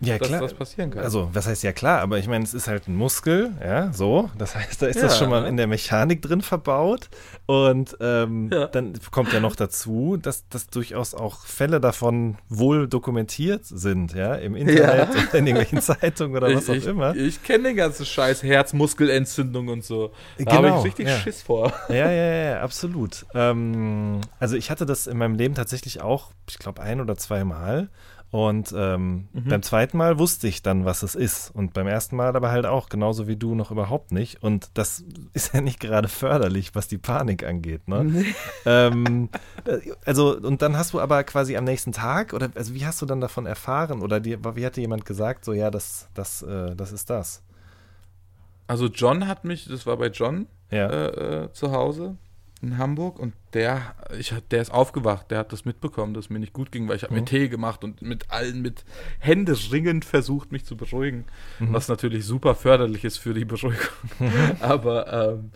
ja, 0.01 0.17
dass 0.17 0.27
klar. 0.27 0.41
das 0.41 0.53
passieren 0.53 0.91
kann. 0.91 1.03
Also, 1.03 1.29
was 1.33 1.47
heißt 1.47 1.63
ja 1.63 1.71
klar, 1.73 2.01
aber 2.01 2.17
ich 2.17 2.27
meine, 2.27 2.43
es 2.43 2.53
ist 2.53 2.67
halt 2.67 2.87
ein 2.87 2.95
Muskel, 2.95 3.51
ja, 3.63 3.93
so. 3.93 4.29
Das 4.37 4.55
heißt, 4.55 4.81
da 4.81 4.87
ist 4.87 5.01
das 5.01 5.13
Ja. 5.13 5.19
schon 5.19 5.29
mal 5.29 5.45
in 5.45 5.57
der 5.57 5.67
Mechanik 5.67 6.21
drin 6.21 6.41
verbaut. 6.41 7.09
Und 7.45 7.95
ähm, 8.01 8.49
Ja. 8.51 8.67
dann 8.67 8.93
kommt 9.11 9.31
ja 9.33 9.39
noch 9.39 9.55
dazu, 9.55 10.17
dass, 10.21 10.47
dass 10.49 10.67
durchaus 10.67 11.13
auch 11.13 11.45
Fälle 11.45 11.79
davon 11.79 12.37
wohl 12.49 12.87
dokumentiert 12.87 13.65
sind, 13.65 14.13
ja, 14.13 14.35
im 14.35 14.55
Internet 14.55 14.79
Ja. 14.79 15.03
oder 15.09 15.33
in 15.35 15.47
irgendwelchen 15.47 15.81
Zeitungen 15.81 16.35
oder 16.35 16.53
was 16.55 16.63
ich, 16.63 16.69
auch 16.69 16.75
ich, 16.75 16.85
immer. 16.87 17.15
Ich 17.15 17.43
kenne 17.43 17.65
den 17.69 17.75
ganzen 17.77 18.05
Scheiß, 18.05 18.43
Herzmuskelentzündung 18.43 19.67
und 19.67 19.83
so. 19.83 20.11
Da 20.37 20.51
habe 20.53 20.67
Genau, 20.67 20.79
ich 20.79 20.85
richtig. 20.85 21.09
Schiss 21.11 21.41
vor. 21.41 21.71
Ja, 21.89 21.95
ja, 21.95 22.11
ja, 22.11 22.43
ja, 22.53 22.61
absolut. 22.61 23.25
Ähm, 23.33 24.21
also 24.39 24.55
ich 24.55 24.71
hatte 24.71 24.85
das 24.85 25.07
in 25.07 25.17
meinem 25.17 25.35
Leben 25.35 25.55
tatsächlich 25.55 26.01
auch, 26.01 26.31
ich 26.49 26.57
glaube, 26.59 26.81
ein 26.81 26.99
oder 27.01 27.15
zweimal. 27.17 27.89
Und 28.32 28.74
ähm, 28.76 29.28
Mhm. 29.34 29.50
beim 29.50 29.62
zweiten 29.62 29.98
Mal 29.98 30.17
wusste 30.17 30.48
ich 30.48 30.62
dann, 30.63 30.86
was 30.86 31.04
es 31.04 31.15
ist. 31.15 31.54
Und 31.54 31.74
beim 31.74 31.86
ersten 31.88 32.15
Mal 32.15 32.34
aber 32.34 32.50
halt 32.50 32.65
auch, 32.65 32.88
genauso 32.88 33.28
wie 33.28 33.36
du, 33.36 33.56
noch 33.56 33.72
überhaupt 33.72 34.13
nicht. 34.13 34.41
Und 34.41 34.70
das 34.76 35.04
ist 35.34 35.54
ja 35.54 35.60
nicht 35.60 35.82
gerade 35.82 36.08
förderlich, 36.08 36.74
was 36.74 36.88
die 36.88 36.98
Panik 36.98 37.44
angeht. 37.46 37.89
Ne? 37.89 38.24
ähm, 38.65 39.28
äh, 39.65 39.80
also, 40.06 40.38
und 40.38 40.62
dann 40.62 40.78
hast 40.78 40.94
du 40.94 41.02
aber 41.02 41.24
quasi 41.26 41.58
am 41.58 41.65
nächsten 41.65 41.91
Tag, 41.91 42.32
oder 42.34 42.50
also 42.56 42.74
wie 42.74 42.86
hast 42.86 43.02
du 43.02 43.06
dann 43.06 43.20
davon 43.20 43.46
erfahren? 43.46 44.02
Oder 44.02 44.22
dir, 44.22 44.39
wie 44.56 44.65
hatte 44.65 44.80
jemand 44.80 45.04
gesagt, 45.06 45.44
so 45.44 45.52
ja, 45.52 45.70
das, 45.70 46.08
das, 46.13 46.41
äh, 46.41 46.74
das 46.76 46.94
ist 46.94 47.10
das? 47.10 47.44
Also 48.67 48.86
John 48.88 49.28
hat 49.28 49.44
mich, 49.44 49.65
das 49.67 49.86
war 49.86 49.98
bei 49.98 50.08
John 50.08 50.48
Ja. 50.72 50.88
äh, 50.88 51.44
äh, 51.44 51.52
zu 51.52 51.74
Hause 51.74 52.15
in 52.62 52.78
Hamburg 52.78 53.17
und 53.19 53.34
der, 53.54 53.95
ich, 54.17 54.34
der 54.52 54.62
ist 54.62 54.71
aufgewacht, 54.71 55.32
der 55.32 55.39
hat 55.39 55.52
das 55.52 55.65
mitbekommen, 55.65 56.13
dass 56.13 56.26
es 56.26 56.30
mir 56.30 56.39
nicht 56.39 56.54
gut 56.54 56.71
ging, 56.71 56.88
weil 56.88 56.95
ich 56.95 57.04
habe 57.04 57.13
Mhm. 57.13 57.19
mir 57.21 57.26
Tee 57.26 57.50
gemacht 57.50 57.84
und 57.84 58.02
mit 58.02 58.30
allen 58.30 58.62
mit 58.62 58.86
Hände 59.19 59.56
ringend 59.71 60.06
versucht, 60.06 60.52
mich 60.52 60.63
zu 60.65 60.78
beruhigen, 60.78 61.26
Mhm. 61.60 61.74
was 61.74 61.88
natürlich 61.88 62.26
super 62.26 62.54
förderlich 62.56 63.04
ist 63.04 63.17
für 63.17 63.34
die 63.34 63.45
Beruhigung. 63.45 63.80
Aber 64.62 65.12
ähm, 65.32 65.52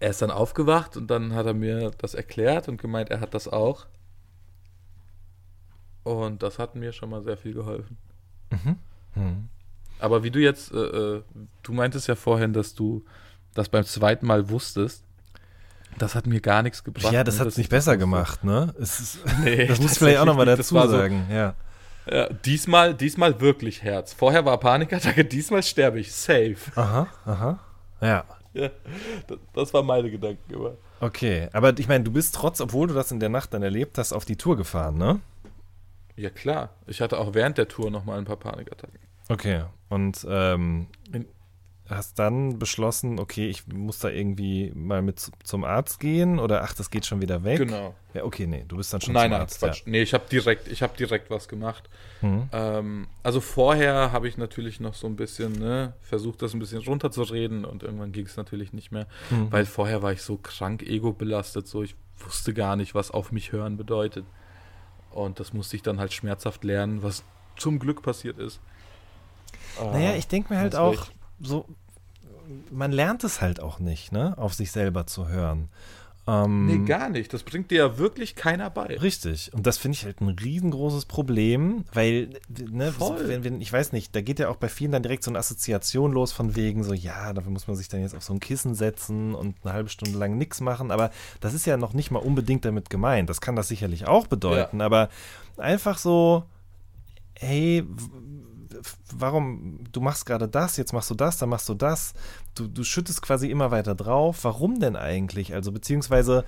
er 0.00 0.10
ist 0.10 0.20
dann 0.22 0.30
aufgewacht 0.30 0.96
und 0.96 1.08
dann 1.10 1.32
hat 1.34 1.46
er 1.46 1.54
mir 1.54 1.90
das 1.98 2.14
erklärt 2.14 2.68
und 2.68 2.80
gemeint, 2.80 3.10
er 3.10 3.20
hat 3.20 3.32
das 3.34 3.48
auch. 3.48 3.86
Und 6.04 6.42
das 6.42 6.58
hat 6.58 6.74
mir 6.74 6.92
schon 6.92 7.10
mal 7.10 7.22
sehr 7.22 7.36
viel 7.36 7.52
geholfen. 7.54 7.96
Hm. 9.14 9.48
Aber 9.98 10.22
wie 10.22 10.30
du 10.30 10.38
jetzt, 10.40 10.72
äh, 10.72 10.76
äh, 10.76 11.22
du 11.62 11.72
meintest 11.72 12.08
ja 12.08 12.14
vorhin, 12.14 12.52
dass 12.52 12.74
du 12.74 13.04
das 13.54 13.68
beim 13.68 13.84
zweiten 13.84 14.26
Mal 14.26 14.48
wusstest. 14.48 15.04
Das 15.96 16.14
hat 16.14 16.26
mir 16.26 16.40
gar 16.40 16.62
nichts 16.62 16.84
gebracht. 16.84 17.12
Ja, 17.12 17.24
das 17.24 17.36
ne, 17.36 17.40
hat 17.40 17.46
es 17.48 17.56
nicht 17.56 17.70
besser 17.70 17.96
gemacht, 17.96 18.44
ne? 18.44 18.74
Ist, 18.78 19.18
Nee, 19.42 19.66
das 19.66 19.80
muss 19.80 19.92
ich 19.92 19.98
vielleicht 19.98 20.18
auch 20.18 20.24
nochmal 20.26 20.46
dazu 20.46 20.62
so- 20.78 20.88
sagen, 20.88 21.26
ja. 21.30 21.54
Ja, 22.10 22.28
diesmal, 22.30 22.94
diesmal 22.94 23.38
wirklich 23.40 23.82
Herz. 23.82 24.12
Vorher 24.14 24.44
war 24.44 24.58
Panikattacke, 24.58 25.24
diesmal 25.26 25.62
sterbe 25.62 26.00
ich. 26.00 26.12
Safe. 26.12 26.56
Aha, 26.74 27.06
aha. 27.26 27.58
Ja, 28.00 28.24
Ja, 28.54 28.70
das, 29.26 29.38
das 29.54 29.74
war 29.74 29.82
meine 29.82 30.10
Gedanken 30.10 30.52
immer. 30.54 30.72
okay. 31.00 31.48
Aber 31.52 31.76
ich 31.78 31.86
meine, 31.88 32.04
du 32.04 32.10
bist 32.12 32.34
trotz, 32.34 32.60
obwohl 32.60 32.86
du 32.88 32.94
das 32.94 33.10
in 33.12 33.20
der 33.20 33.28
Nacht 33.28 33.52
dann 33.52 33.62
erlebt 33.62 33.98
hast, 33.98 34.12
auf 34.12 34.24
die 34.24 34.36
Tour 34.36 34.56
gefahren, 34.56 34.96
ne? 34.96 35.20
Ja, 36.16 36.30
klar. 36.30 36.70
Ich 36.86 37.00
hatte 37.00 37.18
auch 37.18 37.34
während 37.34 37.58
der 37.58 37.68
Tour 37.68 37.90
nochmal 37.90 38.18
ein 38.18 38.24
paar 38.24 38.36
Panikattacken. 38.38 38.98
Okay. 39.28 39.64
Und 39.90 40.26
ähm, 40.30 40.86
In- 41.12 41.26
hast 41.90 42.18
dann 42.18 42.58
beschlossen, 42.58 43.18
okay, 43.18 43.48
ich 43.48 43.66
muss 43.68 43.98
da 43.98 44.08
irgendwie 44.10 44.72
mal 44.74 45.00
mit 45.02 45.18
zu- 45.20 45.30
zum 45.42 45.64
Arzt 45.64 46.00
gehen 46.00 46.38
oder 46.38 46.62
ach, 46.62 46.74
das 46.74 46.90
geht 46.90 47.06
schon 47.06 47.20
wieder 47.22 47.44
weg? 47.44 47.58
Genau. 47.58 47.94
Ja, 48.14 48.24
okay, 48.24 48.46
nee, 48.46 48.64
du 48.66 48.76
bist 48.76 48.92
dann 48.92 49.00
schon 49.00 49.14
Nein, 49.14 49.24
zum 49.26 49.30
nein, 49.32 49.40
Arzt. 49.40 49.58
Quatsch. 49.60 49.82
Nee, 49.86 50.02
ich 50.02 50.12
habe 50.14 50.24
direkt, 50.30 50.68
ich 50.68 50.82
habe 50.82 50.96
direkt 50.96 51.30
was 51.30 51.48
gemacht. 51.48 51.88
Ja. 52.22 52.28
Mhm. 52.28 52.48
Ähm, 52.52 53.06
also 53.22 53.40
vorher 53.40 54.12
habe 54.12 54.28
ich 54.28 54.36
natürlich 54.38 54.80
noch 54.80 54.94
so 54.94 55.06
ein 55.06 55.16
bisschen, 55.16 55.52
ne, 55.52 55.94
versucht, 56.02 56.42
das 56.42 56.52
ein 56.54 56.58
bisschen 56.58 56.82
runterzureden 56.82 57.64
und 57.64 57.82
irgendwann 57.82 58.12
ging 58.12 58.26
es 58.26 58.36
natürlich 58.36 58.72
nicht 58.72 58.92
mehr, 58.92 59.06
Mhm. 59.30 59.50
weil 59.52 59.64
vorher 59.66 60.02
war 60.02 60.12
ich 60.12 60.22
so 60.22 60.36
krank 60.36 60.82
ego-belastet, 60.82 61.66
so 61.68 61.82
ich 61.82 61.94
wusste 62.18 62.52
gar 62.54 62.76
nicht, 62.76 62.94
was 62.94 63.10
auf 63.10 63.32
mich 63.32 63.52
hören 63.52 63.76
bedeutet. 63.76 64.24
Und 65.10 65.40
das 65.40 65.52
musste 65.52 65.76
ich 65.76 65.82
dann 65.82 65.98
halt 66.00 66.12
schmerzhaft 66.12 66.64
lernen, 66.64 67.02
was 67.02 67.22
zum 67.56 67.78
Glück 67.78 68.02
passiert 68.02 68.38
ist. 68.38 68.60
Naja, 69.80 70.10
Äh, 70.12 70.18
ich 70.18 70.28
denke 70.28 70.52
mir 70.52 70.60
halt 70.60 70.74
auch. 70.74 71.06
So, 71.40 71.66
man 72.70 72.92
lernt 72.92 73.24
es 73.24 73.40
halt 73.40 73.60
auch 73.60 73.78
nicht, 73.78 74.12
ne, 74.12 74.36
auf 74.38 74.54
sich 74.54 74.72
selber 74.72 75.06
zu 75.06 75.28
hören. 75.28 75.68
Ähm, 76.26 76.66
Nee, 76.66 76.86
gar 76.86 77.08
nicht. 77.08 77.32
Das 77.32 77.42
bringt 77.42 77.70
dir 77.70 77.78
ja 77.78 77.98
wirklich 77.98 78.36
keiner 78.36 78.68
bei. 78.68 78.98
Richtig. 78.98 79.50
Und 79.54 79.66
das 79.66 79.78
finde 79.78 79.96
ich 79.96 80.04
halt 80.04 80.20
ein 80.20 80.28
riesengroßes 80.28 81.06
Problem, 81.06 81.84
weil, 81.94 82.28
ne, 82.48 82.92
wenn, 82.98 83.44
wenn, 83.44 83.60
ich 83.62 83.72
weiß 83.72 83.92
nicht, 83.92 84.14
da 84.14 84.20
geht 84.20 84.38
ja 84.38 84.50
auch 84.50 84.56
bei 84.56 84.68
vielen 84.68 84.92
dann 84.92 85.02
direkt 85.02 85.24
so 85.24 85.30
eine 85.30 85.38
Assoziation 85.38 86.12
los 86.12 86.32
von 86.32 86.54
wegen 86.54 86.84
so, 86.84 86.92
ja, 86.92 87.32
dafür 87.32 87.50
muss 87.50 87.66
man 87.66 87.76
sich 87.76 87.88
dann 87.88 88.02
jetzt 88.02 88.14
auf 88.14 88.22
so 88.22 88.34
ein 88.34 88.40
Kissen 88.40 88.74
setzen 88.74 89.34
und 89.34 89.56
eine 89.62 89.72
halbe 89.72 89.88
Stunde 89.88 90.18
lang 90.18 90.36
nichts 90.36 90.60
machen. 90.60 90.90
Aber 90.90 91.10
das 91.40 91.54
ist 91.54 91.64
ja 91.64 91.78
noch 91.78 91.94
nicht 91.94 92.10
mal 92.10 92.18
unbedingt 92.18 92.64
damit 92.66 92.90
gemeint. 92.90 93.30
Das 93.30 93.40
kann 93.40 93.56
das 93.56 93.68
sicherlich 93.68 94.06
auch 94.06 94.26
bedeuten, 94.26 94.82
aber 94.82 95.08
einfach 95.56 95.96
so, 95.96 96.44
hey, 97.38 97.84
warum, 99.12 99.80
du 99.90 100.00
machst 100.00 100.26
gerade 100.26 100.48
das, 100.48 100.76
jetzt 100.76 100.92
machst 100.92 101.10
du 101.10 101.14
das, 101.14 101.38
dann 101.38 101.48
machst 101.48 101.68
du 101.68 101.74
das. 101.74 102.14
Du, 102.54 102.66
du 102.66 102.84
schüttest 102.84 103.22
quasi 103.22 103.50
immer 103.50 103.70
weiter 103.70 103.94
drauf. 103.94 104.40
Warum 104.42 104.80
denn 104.80 104.96
eigentlich? 104.96 105.54
Also 105.54 105.72
beziehungsweise 105.72 106.44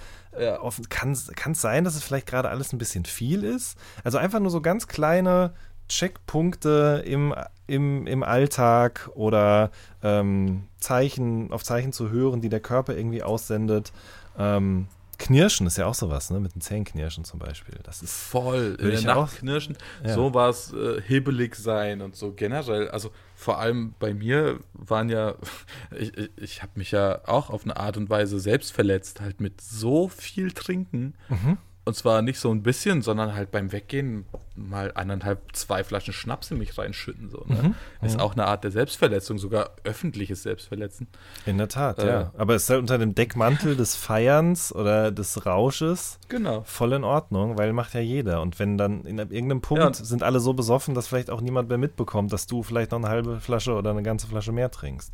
offen, 0.61 0.89
kann 0.89 1.13
es 1.13 1.31
sein, 1.61 1.85
dass 1.85 1.95
es 1.95 2.03
vielleicht 2.03 2.27
gerade 2.27 2.49
alles 2.49 2.73
ein 2.73 2.79
bisschen 2.79 3.05
viel 3.05 3.45
ist? 3.45 3.77
Also 4.05 4.19
einfach 4.19 4.41
nur 4.41 4.51
so 4.51 4.61
ganz 4.61 4.87
kleine 4.87 5.53
Checkpunkte 5.89 7.03
im, 7.05 7.35
im, 7.67 8.07
im 8.07 8.23
Alltag 8.23 9.11
oder 9.15 9.71
ähm, 10.03 10.65
Zeichen, 10.79 11.53
auf 11.53 11.65
Zeichen 11.65 11.93
zu 11.93 12.11
hören, 12.11 12.41
die 12.41 12.49
der 12.49 12.61
Körper 12.61 12.97
irgendwie 12.97 13.23
aussendet. 13.23 13.93
Ähm, 14.39 14.87
Knirschen 15.21 15.67
ist 15.67 15.77
ja 15.79 15.87
auch 15.87 15.95
sowas, 15.95 16.31
ne? 16.31 16.41
Mit 16.41 16.55
den 16.55 16.61
Zähnen 16.63 16.85
knirschen 16.85 17.25
zum 17.25 17.39
Beispiel. 17.39 17.79
Das 17.83 18.03
ist 18.03 18.13
Voll. 18.13 18.77
In 18.81 18.91
der 19.03 19.17
auch- 19.17 19.23
Nacht 19.27 19.39
knirschen. 19.39 19.77
Ja. 20.03 20.15
Sowas, 20.15 20.73
äh, 20.73 21.01
hibbelig 21.03 21.55
sein 21.55 22.01
und 22.01 22.17
so 22.17 22.33
generell. 22.33 22.89
Also 22.89 23.11
vor 23.35 23.59
allem 23.59 23.95
bei 23.99 24.15
mir 24.15 24.59
waren 24.73 25.09
ja, 25.11 25.35
ich, 25.99 26.17
ich, 26.17 26.31
ich 26.37 26.63
habe 26.63 26.73
mich 26.77 26.91
ja 26.91 27.21
auch 27.29 27.51
auf 27.51 27.65
eine 27.65 27.77
Art 27.77 27.97
und 27.97 28.09
Weise 28.11 28.41
selbst 28.41 28.73
verletzt, 28.73 29.21
halt 29.21 29.41
mit 29.41 29.61
so 29.61 30.09
viel 30.09 30.53
Trinken. 30.53 31.15
Mhm. 31.29 31.59
Und 31.91 31.95
zwar 31.95 32.23
nicht 32.23 32.39
so 32.39 32.53
ein 32.55 32.63
bisschen, 32.63 33.03
sondern 33.03 33.35
halt 33.35 33.51
beim 33.51 33.73
Weggehen 33.73 34.25
mal 34.55 34.93
eineinhalb, 34.95 35.41
zwei 35.57 35.83
Flaschen 35.83 36.15
Schnaps 36.15 36.53
in 36.53 36.59
mich 36.59 36.79
reinschütten. 36.79 37.29
So, 37.31 37.45
ne? 37.49 37.75
Ist 38.01 38.21
auch 38.21 38.35
eine 38.35 38.47
Art 38.47 38.63
der 38.63 38.71
Selbstverletzung, 38.71 39.39
sogar 39.39 39.71
öffentliches 39.83 40.45
Selbstverletzen. 40.45 41.09
In 41.47 41.59
der 41.59 41.67
Tat, 41.67 41.99
Äh. 41.99 42.07
ja. 42.07 42.33
Aber 42.39 42.55
es 42.55 42.63
ist 42.63 42.71
halt 42.71 42.79
unter 42.79 42.97
dem 42.97 43.17
Deckmantel 43.17 43.75
des 43.75 43.97
Feierns 43.97 44.73
oder 44.73 45.11
des 45.11 45.45
Rausches 45.47 46.21
Genau. 46.29 46.63
voll 46.65 46.93
in 46.93 47.03
Ordnung, 47.03 47.59
weil 47.59 47.73
macht 47.73 47.95
ja 47.95 48.01
jeder. 48.01 48.41
Und 48.41 48.61
wenn 48.61 48.79
dann 48.79 49.05
in 49.05 49.19
irgendeinem 49.19 49.61
Punkt 49.61 49.83
Ja, 49.83 49.93
sind 49.93 50.23
alle 50.23 50.39
so 50.39 50.53
besoffen, 50.53 50.95
dass 50.95 51.09
vielleicht 51.09 51.31
auch 51.31 51.41
niemand 51.41 51.69
mehr 51.71 51.79
mitbekommt, 51.79 52.33
dass 52.33 52.47
du 52.47 52.63
vielleicht 52.63 52.93
noch 52.93 52.99
eine 53.01 53.09
halbe 53.09 53.41
Flasche 53.41 53.75
oder 53.75 53.91
eine 53.91 54.05
ganze 54.05 54.29
Flasche 54.29 54.53
mehr 54.53 54.71
trinkst. 54.71 55.13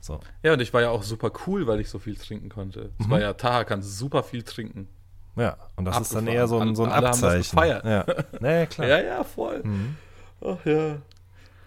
So. 0.00 0.18
Ja, 0.42 0.54
und 0.54 0.60
ich 0.60 0.72
war 0.72 0.80
ja 0.80 0.88
auch 0.88 1.02
super 1.02 1.30
cool, 1.46 1.66
weil 1.66 1.78
ich 1.78 1.90
so 1.90 1.98
viel 1.98 2.16
trinken 2.16 2.48
konnte. 2.48 2.88
Es 2.98 3.06
Mhm. 3.06 3.10
war 3.10 3.20
ja, 3.20 3.34
Taha 3.34 3.64
kann 3.64 3.82
super 3.82 4.22
viel 4.22 4.42
trinken. 4.44 4.88
Ja, 5.40 5.56
und 5.76 5.84
das 5.86 5.98
ist 6.00 6.14
dann 6.14 6.26
eher 6.26 6.46
so 6.46 6.58
ein, 6.58 6.74
so 6.76 6.84
ein 6.84 6.90
Alle 6.92 7.08
haben 7.08 7.20
das 7.20 7.22
Abzeichen. 7.22 7.50
gefeiert. 7.56 7.84
Ja. 7.84 8.04
Naja, 8.40 8.66
klar. 8.66 8.88
Ja, 8.88 9.00
ja, 9.00 9.24
voll. 9.24 9.62
Mhm. 9.64 9.96
Ach 10.44 10.64
ja. 10.66 10.96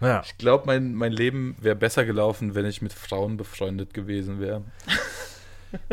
Ja. 0.00 0.22
Ich 0.24 0.38
glaube, 0.38 0.64
mein, 0.66 0.94
mein 0.94 1.12
Leben 1.12 1.56
wäre 1.60 1.76
besser 1.76 2.04
gelaufen, 2.04 2.54
wenn 2.54 2.66
ich 2.66 2.82
mit 2.82 2.92
Frauen 2.92 3.36
befreundet 3.36 3.94
gewesen 3.94 4.40
wäre. 4.40 4.62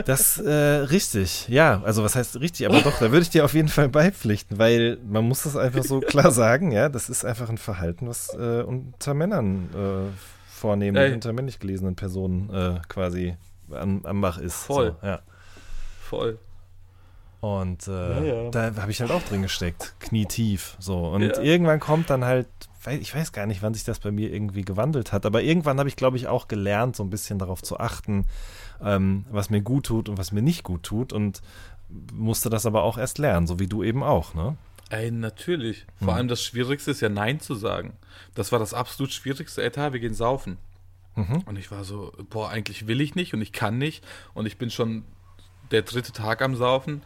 Das 0.05 0.37
äh, 0.37 0.51
richtig, 0.51 1.47
ja, 1.47 1.81
also 1.83 2.03
was 2.03 2.15
heißt 2.15 2.39
richtig, 2.39 2.67
aber 2.67 2.81
doch, 2.81 2.99
da 2.99 3.11
würde 3.11 3.23
ich 3.23 3.31
dir 3.31 3.43
auf 3.43 3.55
jeden 3.55 3.67
Fall 3.67 3.89
beipflichten, 3.89 4.59
weil 4.59 4.99
man 5.03 5.23
muss 5.27 5.41
das 5.41 5.55
einfach 5.55 5.83
so 5.83 6.01
klar 6.01 6.29
sagen, 6.31 6.71
ja, 6.71 6.87
das 6.87 7.09
ist 7.09 7.25
einfach 7.25 7.49
ein 7.49 7.57
Verhalten, 7.57 8.07
was 8.07 8.31
äh, 8.35 8.61
unter 8.61 9.15
Männern 9.15 9.69
äh, 9.73 10.51
vornehmen, 10.51 10.97
Ey. 10.97 11.13
unter 11.13 11.33
männlich 11.33 11.59
gelesenen 11.59 11.95
Personen 11.95 12.51
äh, 12.53 12.79
quasi 12.89 13.35
am, 13.71 14.05
am 14.05 14.21
Bach 14.21 14.37
ist. 14.37 14.53
Voll. 14.65 14.95
So, 15.01 15.07
ja. 15.07 15.19
Voll. 16.07 16.37
Und 17.41 17.87
äh, 17.87 17.91
Ja, 17.91 18.43
ja. 18.43 18.49
da 18.51 18.75
habe 18.81 18.91
ich 18.91 19.01
halt 19.01 19.11
auch 19.11 19.23
drin 19.23 19.41
gesteckt, 19.41 19.95
knietief. 19.99 20.77
So. 20.79 21.07
Und 21.07 21.21
Ja. 21.23 21.41
irgendwann 21.41 21.79
kommt 21.79 22.09
dann 22.11 22.23
halt, 22.23 22.47
ich 22.99 23.13
weiß 23.15 23.31
gar 23.31 23.47
nicht, 23.47 23.61
wann 23.63 23.73
sich 23.73 23.83
das 23.83 23.99
bei 23.99 24.11
mir 24.11 24.31
irgendwie 24.31 24.61
gewandelt 24.63 25.11
hat, 25.11 25.25
aber 25.25 25.41
irgendwann 25.41 25.79
habe 25.79 25.89
ich, 25.89 25.95
glaube 25.95 26.17
ich, 26.17 26.27
auch 26.27 26.47
gelernt, 26.47 26.95
so 26.95 27.03
ein 27.03 27.09
bisschen 27.09 27.39
darauf 27.39 27.61
zu 27.63 27.79
achten, 27.79 28.25
ähm, 28.83 29.25
was 29.31 29.49
mir 29.49 29.61
gut 29.61 29.87
tut 29.87 30.07
und 30.07 30.17
was 30.19 30.31
mir 30.31 30.41
nicht 30.43 30.63
gut 30.63 30.83
tut. 30.83 31.11
Und 31.13 31.41
musste 32.13 32.49
das 32.51 32.65
aber 32.67 32.83
auch 32.83 32.97
erst 32.97 33.17
lernen, 33.17 33.47
so 33.47 33.59
wie 33.59 33.67
du 33.67 33.83
eben 33.83 34.03
auch, 34.03 34.33
ne? 34.35 34.55
Ey, 34.89 35.09
natürlich. 35.09 35.85
Vor 35.97 36.07
Mhm. 36.09 36.13
allem 36.13 36.27
das 36.27 36.43
Schwierigste 36.43 36.91
ist 36.91 37.01
ja 37.01 37.09
Nein 37.09 37.39
zu 37.39 37.55
sagen. 37.55 37.93
Das 38.35 38.51
war 38.51 38.59
das 38.59 38.73
absolut 38.73 39.11
Schwierigste. 39.13 39.63
Ey, 39.63 39.71
wir 39.93 39.99
gehen 39.99 40.13
saufen. 40.13 40.57
Mhm. 41.15 41.41
Und 41.45 41.57
ich 41.57 41.71
war 41.71 41.83
so, 41.85 42.11
boah, 42.29 42.49
eigentlich 42.49 42.87
will 42.87 43.01
ich 43.01 43.15
nicht 43.15 43.33
und 43.33 43.41
ich 43.41 43.51
kann 43.51 43.77
nicht. 43.77 44.03
Und 44.33 44.45
ich 44.45 44.57
bin 44.57 44.69
schon 44.69 45.05
der 45.71 45.81
dritte 45.83 46.11
Tag 46.11 46.41
am 46.41 46.55
Saufen. 46.55 47.01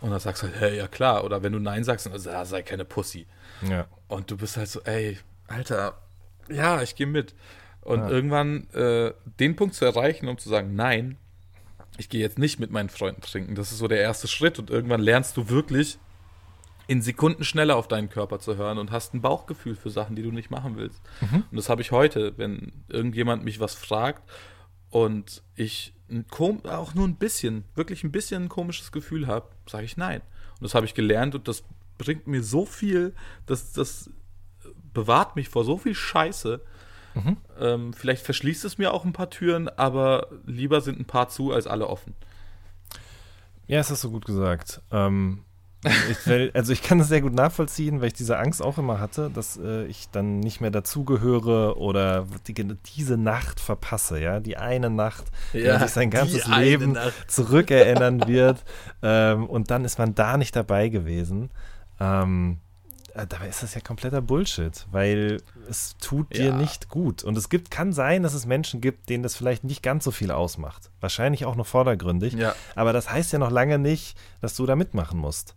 Und 0.00 0.10
dann 0.10 0.20
sagst 0.20 0.42
du 0.42 0.46
halt, 0.46 0.58
hey, 0.58 0.76
ja 0.78 0.88
klar. 0.88 1.24
Oder 1.24 1.42
wenn 1.42 1.52
du 1.52 1.58
Nein 1.58 1.84
sagst, 1.84 2.06
dann 2.06 2.14
ah, 2.14 2.44
sei 2.44 2.62
keine 2.62 2.84
Pussy. 2.84 3.26
Ja. 3.68 3.86
Und 4.08 4.30
du 4.30 4.36
bist 4.36 4.56
halt 4.56 4.68
so, 4.68 4.80
ey, 4.82 5.18
Alter, 5.46 5.98
ja, 6.48 6.82
ich 6.82 6.94
gehe 6.96 7.06
mit. 7.06 7.34
Und 7.82 8.00
Ja. 8.00 8.08
irgendwann 8.08 8.68
äh, 8.70 9.12
den 9.38 9.56
Punkt 9.56 9.74
zu 9.74 9.84
erreichen, 9.84 10.28
um 10.28 10.38
zu 10.38 10.48
sagen, 10.48 10.74
nein, 10.74 11.16
ich 11.98 12.08
gehe 12.08 12.20
jetzt 12.20 12.38
nicht 12.38 12.58
mit 12.60 12.70
meinen 12.70 12.88
Freunden 12.88 13.20
trinken. 13.20 13.54
Das 13.54 13.72
ist 13.72 13.78
so 13.78 13.88
der 13.88 14.00
erste 14.00 14.26
Schritt. 14.28 14.58
Und 14.58 14.70
irgendwann 14.70 15.00
lernst 15.02 15.36
du 15.36 15.48
wirklich 15.48 15.98
in 16.86 17.02
Sekunden 17.02 17.44
schneller 17.44 17.76
auf 17.76 17.86
deinen 17.88 18.08
Körper 18.08 18.38
zu 18.40 18.56
hören 18.56 18.78
und 18.78 18.90
hast 18.90 19.14
ein 19.14 19.20
Bauchgefühl 19.20 19.76
für 19.76 19.90
Sachen, 19.90 20.16
die 20.16 20.22
du 20.22 20.32
nicht 20.32 20.50
machen 20.50 20.76
willst. 20.76 21.00
Und 21.50 21.56
das 21.56 21.68
habe 21.68 21.82
ich 21.82 21.92
heute, 21.92 22.36
wenn 22.36 22.72
irgendjemand 22.88 23.44
mich 23.44 23.60
was 23.60 23.74
fragt 23.74 24.28
und 24.90 25.42
ich 25.54 25.92
auch 26.64 26.94
nur 26.94 27.06
ein 27.06 27.16
bisschen, 27.16 27.64
wirklich 27.74 28.04
ein 28.04 28.12
bisschen 28.12 28.44
ein 28.44 28.48
komisches 28.48 28.92
Gefühl 28.92 29.26
habe, 29.26 29.48
sage 29.66 29.84
ich 29.84 29.96
nein. 29.96 30.20
Und 30.20 30.62
das 30.62 30.74
habe 30.74 30.86
ich 30.86 30.94
gelernt 30.94 31.34
und 31.34 31.48
das 31.48 31.64
bringt 31.98 32.26
mir 32.26 32.42
so 32.42 32.64
viel, 32.64 33.14
dass 33.46 33.72
das 33.72 34.10
bewahrt 34.92 35.36
mich 35.36 35.48
vor 35.48 35.64
so 35.64 35.78
viel 35.78 35.94
Scheiße. 35.94 36.60
Ähm, 37.58 37.92
vielleicht 37.92 38.24
verschließt 38.24 38.64
es 38.64 38.78
mir 38.78 38.92
auch 38.92 39.04
ein 39.04 39.12
paar 39.12 39.30
Türen, 39.30 39.68
aber 39.68 40.28
lieber 40.46 40.80
sind 40.80 41.00
ein 41.00 41.04
paar 41.04 41.28
zu 41.28 41.52
als 41.52 41.66
alle 41.66 41.88
offen. 41.88 42.14
Ja, 43.66 43.78
das 43.78 43.90
hast 43.90 44.04
du 44.04 44.10
gut 44.10 44.24
gesagt. 44.24 44.80
Ähm, 44.90 45.44
ich, 45.84 46.26
weil, 46.26 46.50
also 46.52 46.72
ich 46.72 46.82
kann 46.82 46.98
das 46.98 47.08
sehr 47.08 47.22
gut 47.22 47.32
nachvollziehen, 47.34 48.00
weil 48.00 48.08
ich 48.08 48.12
diese 48.12 48.38
Angst 48.38 48.60
auch 48.62 48.76
immer 48.78 49.00
hatte, 49.00 49.30
dass 49.30 49.56
äh, 49.56 49.84
ich 49.86 50.10
dann 50.10 50.40
nicht 50.40 50.60
mehr 50.60 50.70
dazugehöre 50.70 51.78
oder 51.78 52.26
die, 52.46 52.54
diese 52.96 53.16
Nacht 53.16 53.60
verpasse, 53.60 54.20
ja, 54.20 54.40
die 54.40 54.56
eine 54.58 54.90
Nacht, 54.90 55.24
die 55.62 55.64
Ja, 55.64 55.72
man 55.78 55.80
sich 55.80 55.90
sein 55.92 56.10
die 56.10 56.16
ganzes 56.16 56.46
Leben 56.46 56.92
Nacht. 56.92 57.14
zurückerinnern 57.28 58.26
wird 58.26 58.64
ähm, 59.02 59.46
und 59.46 59.70
dann 59.70 59.84
ist 59.84 59.98
man 59.98 60.14
da 60.14 60.36
nicht 60.36 60.54
dabei 60.54 60.88
gewesen. 60.90 61.50
Ähm, 61.98 62.58
äh, 62.58 62.69
dabei 63.14 63.48
ist 63.48 63.62
das 63.62 63.74
ja 63.74 63.80
kompletter 63.80 64.20
Bullshit, 64.22 64.86
weil 64.90 65.38
es 65.68 65.96
tut 65.98 66.34
dir 66.36 66.46
Ja. 66.46 66.56
nicht 66.56 66.88
gut. 66.88 67.24
Und 67.24 67.36
es 67.36 67.48
gibt, 67.48 67.70
kann 67.70 67.92
sein, 67.92 68.22
dass 68.22 68.34
es 68.34 68.46
Menschen 68.46 68.80
gibt, 68.80 69.08
denen 69.08 69.22
das 69.22 69.36
vielleicht 69.36 69.64
nicht 69.64 69.82
ganz 69.82 70.04
so 70.04 70.10
viel 70.10 70.30
ausmacht. 70.30 70.90
Wahrscheinlich 71.00 71.44
auch 71.44 71.56
nur 71.56 71.64
vordergründig. 71.64 72.34
Ja. 72.34 72.54
Aber 72.74 72.92
das 72.92 73.10
heißt 73.10 73.32
ja 73.32 73.38
noch 73.38 73.50
lange 73.50 73.78
nicht, 73.78 74.16
dass 74.40 74.54
du 74.54 74.66
da 74.66 74.76
mitmachen 74.76 75.18
musst. 75.18 75.54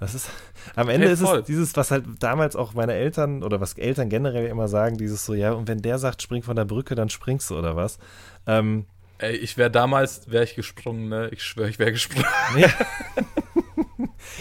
Das 0.00 0.14
ist, 0.14 0.28
am 0.76 0.88
Ende 0.88 1.06
Hey, 1.06 1.14
ist 1.14 1.22
es 1.22 1.44
dieses, 1.44 1.76
was 1.76 1.90
halt 1.90 2.04
damals 2.20 2.56
auch 2.56 2.74
meine 2.74 2.92
Eltern 2.94 3.42
oder 3.42 3.60
was 3.60 3.74
Eltern 3.74 4.08
generell 4.08 4.46
immer 4.46 4.68
sagen, 4.68 4.96
dieses 4.96 5.24
so, 5.24 5.34
ja, 5.34 5.52
und 5.52 5.68
wenn 5.68 5.82
der 5.82 5.98
sagt, 5.98 6.22
spring 6.22 6.42
von 6.42 6.56
der 6.56 6.64
Brücke, 6.64 6.94
dann 6.94 7.08
springst 7.08 7.50
du 7.50 7.58
oder 7.58 7.76
was. 7.76 7.98
Ähm, 8.46 8.86
Ey, 9.18 9.36
ich 9.36 9.56
wäre 9.56 9.70
damals, 9.70 10.28
wäre 10.32 10.42
ich 10.42 10.56
gesprungen, 10.56 11.08
ne? 11.08 11.28
Ich 11.30 11.44
schwöre, 11.44 11.68
ich 11.68 11.78
wäre 11.78 11.92
gesprungen. 11.92 12.26
ja. 12.56 12.68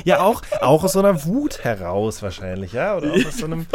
ja, 0.05 0.21
auch, 0.21 0.41
auch 0.61 0.83
aus 0.83 0.93
so 0.93 0.99
einer 0.99 1.25
Wut 1.25 1.63
heraus 1.63 2.21
wahrscheinlich, 2.21 2.73
ja, 2.73 2.97
oder 2.97 3.11
auch 3.11 3.25
aus 3.25 3.37
so 3.37 3.45
einem, 3.45 3.65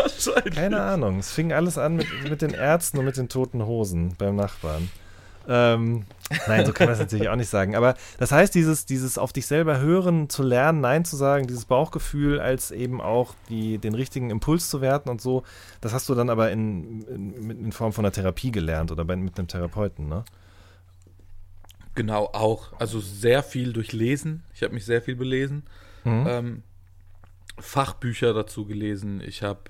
keine 0.55 0.81
Ahnung. 0.81 1.19
Es 1.19 1.33
fing 1.33 1.53
alles 1.53 1.79
an 1.79 1.97
mit, 1.97 2.07
mit 2.29 2.43
den 2.43 2.55
Ärzten 2.55 2.99
und 2.99 3.05
mit 3.05 3.17
den 3.17 3.29
toten 3.29 3.65
Hosen 3.67 4.15
beim 4.19 4.37
Nachbarn. 4.37 4.91
Ähm, 5.49 6.05
nein, 6.49 6.67
so 6.67 6.73
kann 6.73 6.87
man 6.87 6.93
das 6.93 6.99
natürlich 6.99 7.29
auch 7.29 7.37
nicht 7.37 7.49
sagen. 7.49 7.77
Aber 7.77 7.95
das 8.19 8.33
heißt, 8.33 8.55
dieses, 8.55 8.87
dieses 8.87 9.19
auf 9.19 9.33
dich 9.33 9.47
selber 9.47 9.79
hören, 9.79 10.29
zu 10.29 10.43
lernen, 10.43 10.81
Nein 10.81 11.05
zu 11.05 11.17
sagen, 11.17 11.47
dieses 11.47 11.67
Bauchgefühl, 11.67 12.41
als 12.41 12.71
eben 12.71 13.01
auch 13.01 13.35
die, 13.49 13.79
den 13.79 13.95
richtigen 13.95 14.31
Impuls 14.31 14.69
zu 14.69 14.81
werten 14.81 15.09
und 15.09 15.21
so, 15.21 15.45
das 15.81 15.93
hast 15.93 16.09
du 16.09 16.15
dann 16.15 16.31
aber 16.31 16.51
in, 16.51 17.03
in, 17.03 17.51
in 17.51 17.73
Form 17.73 17.93
von 17.93 18.05
einer 18.05 18.13
Therapie 18.13 18.51
gelernt 18.51 18.91
oder 18.91 19.05
bei, 19.05 19.17
mit 19.17 19.39
einem 19.39 19.49
Therapeuten, 19.49 20.09
ne? 20.09 20.25
Genau, 21.95 22.27
auch. 22.27 22.73
Also 22.79 23.01
sehr 23.01 23.43
viel 23.43 23.73
durchlesen. 23.73 24.45
Ich 24.55 24.63
habe 24.63 24.75
mich 24.75 24.85
sehr 24.85 25.01
viel 25.01 25.17
belesen. 25.17 25.63
Mhm. 26.07 26.27
Ähm, 26.29 26.63
Fachbücher 27.59 28.33
dazu 28.35 28.67
gelesen. 28.67 29.21
Ich 29.21 29.43
habe 29.43 29.61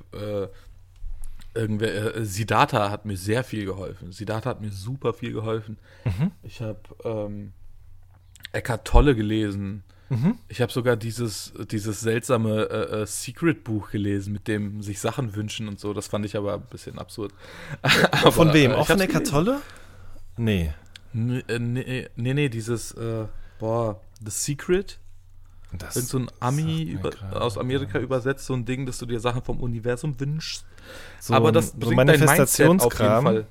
äh, 1.55 1.59
irgendwer, 1.59 2.17
äh, 2.17 2.25
Siddhartha 2.25 2.91
hat 2.91 3.05
mir 3.05 3.17
sehr 3.17 3.45
viel 3.45 3.65
geholfen. 3.65 4.13
Siddhartha 4.13 4.51
hat 4.51 4.61
mir 4.61 4.71
super 4.73 5.15
viel 5.15 5.33
geholfen. 5.33 5.79
Mhm. 6.05 6.33
Ich 6.43 6.61
habe 6.61 6.81
ähm, 7.05 7.53
Eckhart 8.53 8.87
Tolle 8.87 9.15
gelesen. 9.15 9.83
Mhm. 10.09 10.39
Ich 10.49 10.61
habe 10.61 10.71
sogar 10.71 10.97
dieses, 10.97 11.53
dieses 11.71 12.01
seltsame 12.01 12.69
äh, 12.71 13.03
äh, 13.03 13.07
Secret-Buch 13.07 13.91
gelesen, 13.91 14.33
mit 14.33 14.47
dem 14.47 14.83
sich 14.83 15.01
Sachen 15.01 15.35
wünschen 15.35 15.67
und 15.69 15.81
so. 15.81 15.93
Das 15.95 16.07
fand 16.07 16.25
ich 16.27 16.37
aber 16.37 16.55
ein 16.55 16.63
bisschen 16.71 16.99
absurd. 16.99 17.33
Aber, 18.13 18.31
Von 18.33 18.53
wem? 18.53 18.71
äh, 18.73 18.75
Auch 18.75 18.87
von 18.87 19.01
Eckart. 19.01 19.27
Tolle? 19.27 19.61
Nee. 20.37 20.73
Nee, 21.13 21.43
äh, 21.49 21.59
nee, 21.59 22.09
nee, 22.15 22.35
nee, 22.35 22.49
dieses, 22.49 22.93
äh, 22.93 23.25
boah, 23.59 24.01
The 24.25 24.31
Secret. 24.31 24.99
Das 25.79 25.97
Irgend 25.97 26.09
so 26.09 26.19
ein 26.19 26.31
Ami 26.41 26.83
über, 26.83 27.11
aus 27.33 27.59
Amerika 27.59 27.95
gar 27.95 28.03
übersetzt, 28.03 28.47
so 28.47 28.55
ein 28.55 28.65
Ding, 28.65 28.87
dass 28.87 28.99
du 28.99 29.07
dir 29.07 29.21
Sachen 29.21 29.43
vom 29.43 29.61
Universum 29.61 30.19
wünschst. 30.19 30.65
so, 31.21 31.35
aber 31.35 31.53
das 31.53 31.71
so 31.71 31.79
bringt 31.79 31.99
dein 32.01 32.07
Mindset 32.07 32.21
auf 32.21 32.59
jeden 32.59 32.77
Manifestationskram. 32.77 33.25
Fall. 33.25 33.47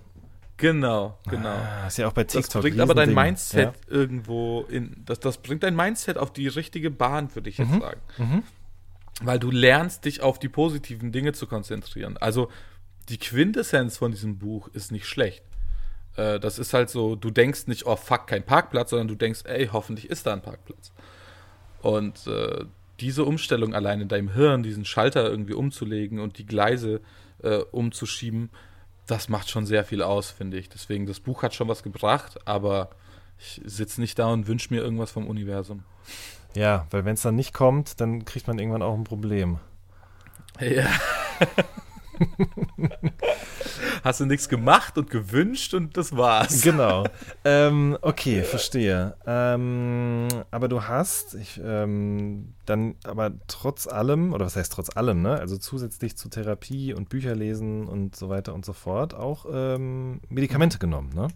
Genau, 0.58 1.18
genau. 1.30 1.50
Ah, 1.50 1.88
ist 1.88 1.98
ja 1.98 2.08
auch 2.08 2.14
bei 2.14 2.24
das 2.24 2.32
TikTok. 2.34 2.62
bringt 2.62 2.80
aber 2.80 2.94
dein. 2.96 3.14
Mindset 3.14 3.74
irgendwo 3.88 4.62
in, 4.70 5.04
das, 5.06 5.20
das 5.20 5.38
bringt 5.38 5.64
dein 5.64 5.76
Mindset 5.76 6.18
auf 6.18 6.32
die 6.32 6.48
richtige 6.48 6.92
Bahn, 6.92 7.34
würde 7.36 7.50
ich 7.50 7.58
jetzt 7.58 7.72
Mhm. 7.72 7.82
sagen. 7.82 8.00
Mhm. 8.18 8.44
Weil 9.22 9.40
du 9.40 9.52
lernst, 9.52 10.06
dich 10.06 10.22
auf 10.22 10.40
die 10.40 10.50
positiven 10.50 11.12
Dinge 11.12 11.34
zu 11.34 11.48
konzentrieren. 11.48 12.18
Also 12.18 12.50
die 13.10 13.18
Quintessenz 13.18 13.98
von 13.98 14.12
diesem 14.12 14.38
Buch 14.38 14.70
ist 14.70 14.92
nicht 14.92 15.08
schlecht. 15.08 15.44
Äh, 16.16 16.40
das 16.40 16.58
ist 16.58 16.74
halt 16.74 16.90
so, 16.90 17.16
du 17.16 17.32
denkst 17.32 17.68
nicht, 17.68 17.86
oh 17.86 17.96
fuck, 17.98 18.28
kein 18.28 18.44
Parkplatz, 18.46 18.90
sondern 18.92 19.08
du 19.10 19.16
denkst, 19.16 19.42
ey, 19.46 19.68
hoffentlich 19.72 20.10
ist 20.10 20.26
da 20.26 20.34
ein 20.34 20.42
Parkplatz. 20.42 20.92
Und 21.86 22.26
äh, 22.26 22.66
diese 23.00 23.26
Umstellung 23.26 23.76
allein 23.76 24.02
in 24.02 24.08
deinem 24.08 24.34
Hirn, 24.34 24.64
diesen 24.64 24.86
Schalter 24.86 25.30
irgendwie 25.30 25.54
umzulegen 25.54 26.20
und 26.20 26.40
die 26.40 26.46
Gleise 26.48 27.00
äh, 27.44 27.58
umzuschieben, 27.58 28.50
das 29.06 29.30
macht 29.30 29.52
schon 29.52 29.68
sehr 29.68 29.86
viel 29.86 30.02
aus, 30.02 30.32
finde 30.32 30.58
ich. 30.58 30.68
Deswegen, 30.68 31.06
das 31.06 31.20
Buch 31.20 31.44
hat 31.44 31.54
schon 31.54 31.68
was 31.68 31.84
gebracht, 31.84 32.40
aber 32.48 32.90
ich 33.38 33.62
sitze 33.66 34.02
nicht 34.02 34.18
da 34.18 34.34
und 34.34 34.48
wünsche 34.48 34.74
mir 34.74 34.82
irgendwas 34.82 35.12
vom 35.12 35.28
Universum. 35.28 35.84
Ja, 36.56 36.88
weil 36.90 37.06
wenn 37.06 37.14
es 37.14 37.22
dann 37.22 37.36
nicht 37.36 37.54
kommt, 37.54 38.02
dann 38.02 38.26
kriegt 38.26 38.48
man 38.48 38.58
irgendwann 38.58 38.82
auch 38.82 38.96
ein 38.96 39.04
Problem. 39.04 39.60
Ja. 40.60 40.88
hast 44.04 44.20
du 44.20 44.26
nichts 44.26 44.50
gemacht 44.50 44.98
und 44.98 45.10
gewünscht 45.10 45.74
und 45.74 45.98
das 45.98 46.16
war's. 46.16 46.62
Genau. 46.62 47.06
ähm, 47.46 47.98
okay, 48.02 48.44
verstehe. 48.44 49.16
Ähm, 49.26 50.28
aber 50.52 50.68
du 50.68 50.84
hast, 50.84 51.36
ich, 51.36 51.60
ähm, 51.64 52.54
dann 52.66 52.96
aber 53.04 53.32
trotz 53.48 53.88
allem, 53.88 54.34
oder 54.34 54.46
was 54.46 54.56
heißt 54.56 54.74
trotz 54.74 54.96
allem, 54.96 55.22
ne? 55.22 55.40
Also 55.40 55.58
zusätzlich 55.58 56.18
zu 56.18 56.30
Therapie 56.30 56.94
und 56.94 57.10
Bücherlesen 57.10 57.88
und 57.88 58.16
so 58.16 58.30
weiter 58.30 58.54
und 58.54 58.66
so 58.66 58.74
fort 58.74 59.14
auch 59.14 59.46
ähm, 59.52 60.22
Medikamente 60.30 60.78
genommen, 60.80 61.12
ne? 61.14 61.28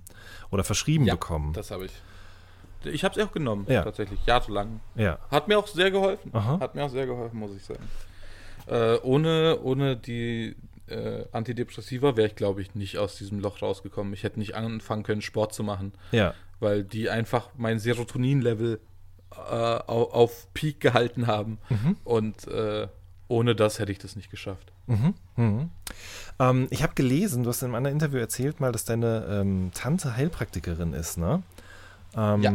Oder 0.51 0.63
verschrieben 0.63 1.05
Ja, 1.05 1.13
bekommen. 1.15 1.53
Das 1.53 1.71
habe 1.71 1.86
ich. 1.86 1.91
Ich 2.86 3.03
habe 3.03 3.19
es 3.19 3.27
auch 3.27 3.34
genommen, 3.34 3.65
Ja. 3.67 3.84
tatsächlich, 3.84 4.19
jahrelang. 4.25 4.80
ja. 4.95 5.17
Hat 5.30 5.47
mir 5.49 5.59
auch 5.59 5.67
sehr 5.67 5.91
geholfen. 5.91 6.32
Aha. 6.34 6.59
Hat 6.61 6.75
mir 6.75 6.86
auch 6.86 6.89
sehr 6.89 7.05
geholfen, 7.05 7.38
muss 7.38 7.51
ich 7.55 7.63
sagen. 7.65 7.84
Äh, 8.67 8.97
ohne, 9.03 9.59
ohne 9.63 9.97
die 9.97 10.55
äh, 10.89 11.25
Antidepressiva 11.31 12.15
wäre 12.15 12.27
ich, 12.27 12.35
glaube 12.35 12.61
ich, 12.61 12.75
nicht 12.75 12.97
aus 12.97 13.15
diesem 13.17 13.39
Loch 13.39 13.61
rausgekommen. 13.61 14.13
Ich 14.13 14.23
hätte 14.23 14.39
nicht 14.39 14.55
anfangen 14.55 15.03
können, 15.03 15.21
Sport 15.21 15.53
zu 15.53 15.63
machen, 15.63 15.93
Ja. 16.11 16.33
weil 16.59 16.83
die 16.83 17.09
einfach 17.09 17.49
mein 17.57 17.79
Serotonin-Level 17.79 18.79
äh, 19.31 19.35
auf, 19.37 20.13
auf 20.13 20.53
Peak 20.53 20.79
gehalten 20.79 21.27
haben. 21.27 21.59
Mhm. 21.69 21.95
Und 22.03 22.47
äh, 22.47 22.87
ohne 23.27 23.55
das 23.55 23.79
hätte 23.79 23.91
ich 23.91 23.99
das 23.99 24.15
nicht 24.15 24.31
geschafft. 24.31 24.71
Mhm. 24.87 25.13
Mhm. 25.35 25.69
Ähm, 26.39 26.67
ich 26.71 26.81
habe 26.83 26.93
gelesen, 26.95 27.43
du 27.43 27.49
hast 27.49 27.61
in 27.61 27.67
einem 27.67 27.75
anderen 27.75 27.95
Interview 27.95 28.17
erzählt 28.19 28.59
mal, 28.59 28.71
dass 28.71 28.85
deine 28.85 29.25
ähm, 29.29 29.71
Tante 29.73 30.15
Heilpraktikerin 30.15 30.93
ist, 30.93 31.17
ne? 31.17 31.43
Ähm, 32.17 32.41
Ja. 32.41 32.53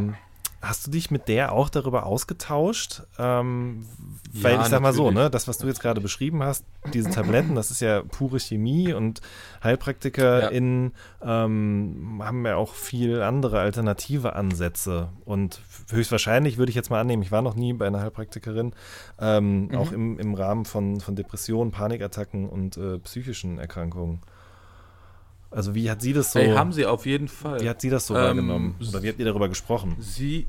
Hast 0.66 0.86
du 0.86 0.90
dich 0.90 1.10
mit 1.10 1.28
der 1.28 1.52
auch 1.52 1.68
darüber 1.68 2.06
ausgetauscht? 2.06 3.02
Ähm, 3.18 3.86
weil 4.32 4.54
Ja, 4.54 4.62
ich 4.62 4.68
sag 4.68 4.80
mal 4.80 4.92
so, 4.92 5.10
ne, 5.10 5.28
das, 5.30 5.46
was 5.46 5.58
du 5.58 5.66
jetzt 5.66 5.80
gerade 5.80 6.00
beschrieben 6.00 6.42
hast, 6.42 6.64
diese 6.92 7.10
Tabletten, 7.10 7.54
das 7.54 7.70
ist 7.70 7.80
ja 7.80 8.02
pure 8.02 8.40
Chemie 8.40 8.92
und 8.92 9.20
HeilpraktikerInnen 9.62 10.92
ähm, 11.22 12.20
haben 12.24 12.46
ja 12.46 12.56
auch 12.56 12.74
viel 12.74 13.22
andere 13.22 13.60
alternative 13.60 14.34
Ansätze. 14.34 15.10
Und 15.24 15.60
höchstwahrscheinlich 15.90 16.56
würde 16.56 16.70
ich 16.70 16.76
jetzt 16.76 16.90
mal 16.90 17.00
annehmen, 17.00 17.22
ich 17.22 17.30
war 17.32 17.42
noch 17.42 17.54
nie 17.56 17.72
bei 17.72 17.86
einer 17.86 18.00
Heilpraktikerin, 18.00 18.72
ähm, 19.20 19.66
Mhm. 19.68 19.74
auch 19.76 19.92
im, 19.92 20.18
im 20.18 20.34
Rahmen 20.34 20.64
von, 20.64 21.00
von 21.00 21.14
Depressionen, 21.16 21.70
Panikattacken 21.72 22.48
und 22.48 22.76
äh, 22.76 22.98
psychischen 23.00 23.58
Erkrankungen. 23.58 24.20
Also 25.50 25.74
wie 25.76 25.88
hat 25.88 26.02
sie 26.02 26.12
das 26.12 26.32
so, 26.32 26.40
Ey, 26.40 26.50
haben 26.50 26.72
sie 26.72 26.84
auf 26.84 27.06
jeden 27.06 27.28
Fall. 27.28 27.60
wie 27.60 27.68
hat 27.68 27.80
sie 27.80 27.88
das 27.90 28.08
so 28.08 28.14
Ähm, 28.14 28.20
wahrgenommen? 28.26 28.74
Oder 28.88 29.02
wie 29.04 29.08
habt 29.08 29.20
ihr 29.20 29.24
darüber 29.24 29.48
gesprochen? 29.48 29.94
Sie, 30.00 30.48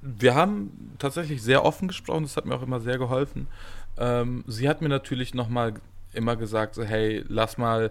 wir 0.00 0.34
haben 0.34 0.94
tatsächlich 0.98 1.42
sehr 1.42 1.64
offen 1.64 1.88
gesprochen, 1.88 2.22
das 2.22 2.36
hat 2.36 2.46
mir 2.46 2.54
auch 2.54 2.62
immer 2.62 2.80
sehr 2.80 2.98
geholfen. 2.98 3.48
Ähm, 3.96 4.44
sie 4.46 4.68
hat 4.68 4.80
mir 4.80 4.88
natürlich 4.88 5.34
nochmal 5.34 5.74
immer 6.12 6.36
gesagt, 6.36 6.74
so, 6.74 6.84
hey, 6.84 7.24
lass 7.28 7.58
mal 7.58 7.90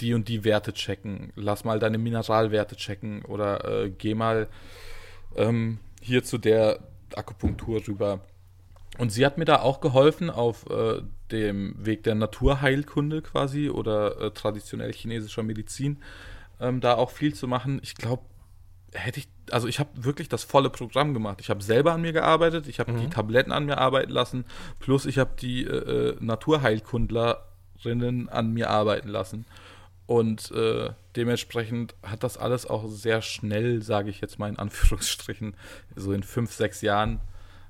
die 0.00 0.14
und 0.14 0.28
die 0.28 0.44
Werte 0.44 0.72
checken, 0.72 1.32
lass 1.34 1.64
mal 1.64 1.78
deine 1.78 1.98
Mineralwerte 1.98 2.76
checken 2.76 3.22
oder 3.22 3.64
äh, 3.64 3.90
geh 3.90 4.14
mal 4.14 4.48
ähm, 5.36 5.78
hier 6.00 6.22
zu 6.22 6.38
der 6.38 6.80
Akupunktur 7.14 7.86
rüber. 7.86 8.20
Und 8.98 9.10
sie 9.10 9.24
hat 9.26 9.38
mir 9.38 9.44
da 9.44 9.60
auch 9.60 9.80
geholfen 9.80 10.30
auf 10.30 10.68
äh, 10.70 11.02
dem 11.30 11.74
Weg 11.84 12.02
der 12.04 12.14
Naturheilkunde 12.14 13.22
quasi 13.22 13.68
oder 13.68 14.20
äh, 14.20 14.30
traditionell 14.30 14.92
chinesischer 14.92 15.42
Medizin, 15.42 15.98
ähm, 16.60 16.80
da 16.80 16.94
auch 16.94 17.10
viel 17.10 17.34
zu 17.34 17.46
machen. 17.46 17.80
Ich 17.82 17.94
glaube, 17.94 18.22
hätte 18.92 19.20
ich, 19.20 19.28
also 19.52 19.68
ich 19.68 19.78
habe 19.78 19.90
wirklich 19.94 20.28
das 20.28 20.44
volle 20.44 20.70
Programm 20.70 21.14
gemacht. 21.14 21.40
Ich 21.40 21.50
habe 21.50 21.62
selber 21.62 21.92
an 21.92 22.02
mir 22.02 22.12
gearbeitet, 22.12 22.68
ich 22.68 22.80
habe 22.80 22.92
die 22.92 23.08
Tabletten 23.08 23.52
an 23.52 23.66
mir 23.66 23.78
arbeiten 23.78 24.12
lassen, 24.12 24.44
plus 24.78 25.06
ich 25.06 25.18
habe 25.18 25.30
die 25.40 25.64
äh, 25.64 26.10
äh, 26.10 26.16
Naturheilkundlerinnen 26.20 28.28
an 28.28 28.52
mir 28.52 28.70
arbeiten 28.70 29.08
lassen. 29.08 29.46
Und 30.06 30.50
äh, 30.52 30.90
dementsprechend 31.16 31.94
hat 32.02 32.24
das 32.24 32.38
alles 32.38 32.66
auch 32.66 32.88
sehr 32.88 33.20
schnell, 33.20 33.82
sage 33.82 34.08
ich 34.08 34.20
jetzt 34.20 34.38
mal 34.38 34.48
in 34.48 34.58
Anführungsstrichen, 34.58 35.54
so 35.96 36.12
in 36.12 36.22
fünf, 36.22 36.52
sechs 36.52 36.80
Jahren 36.80 37.20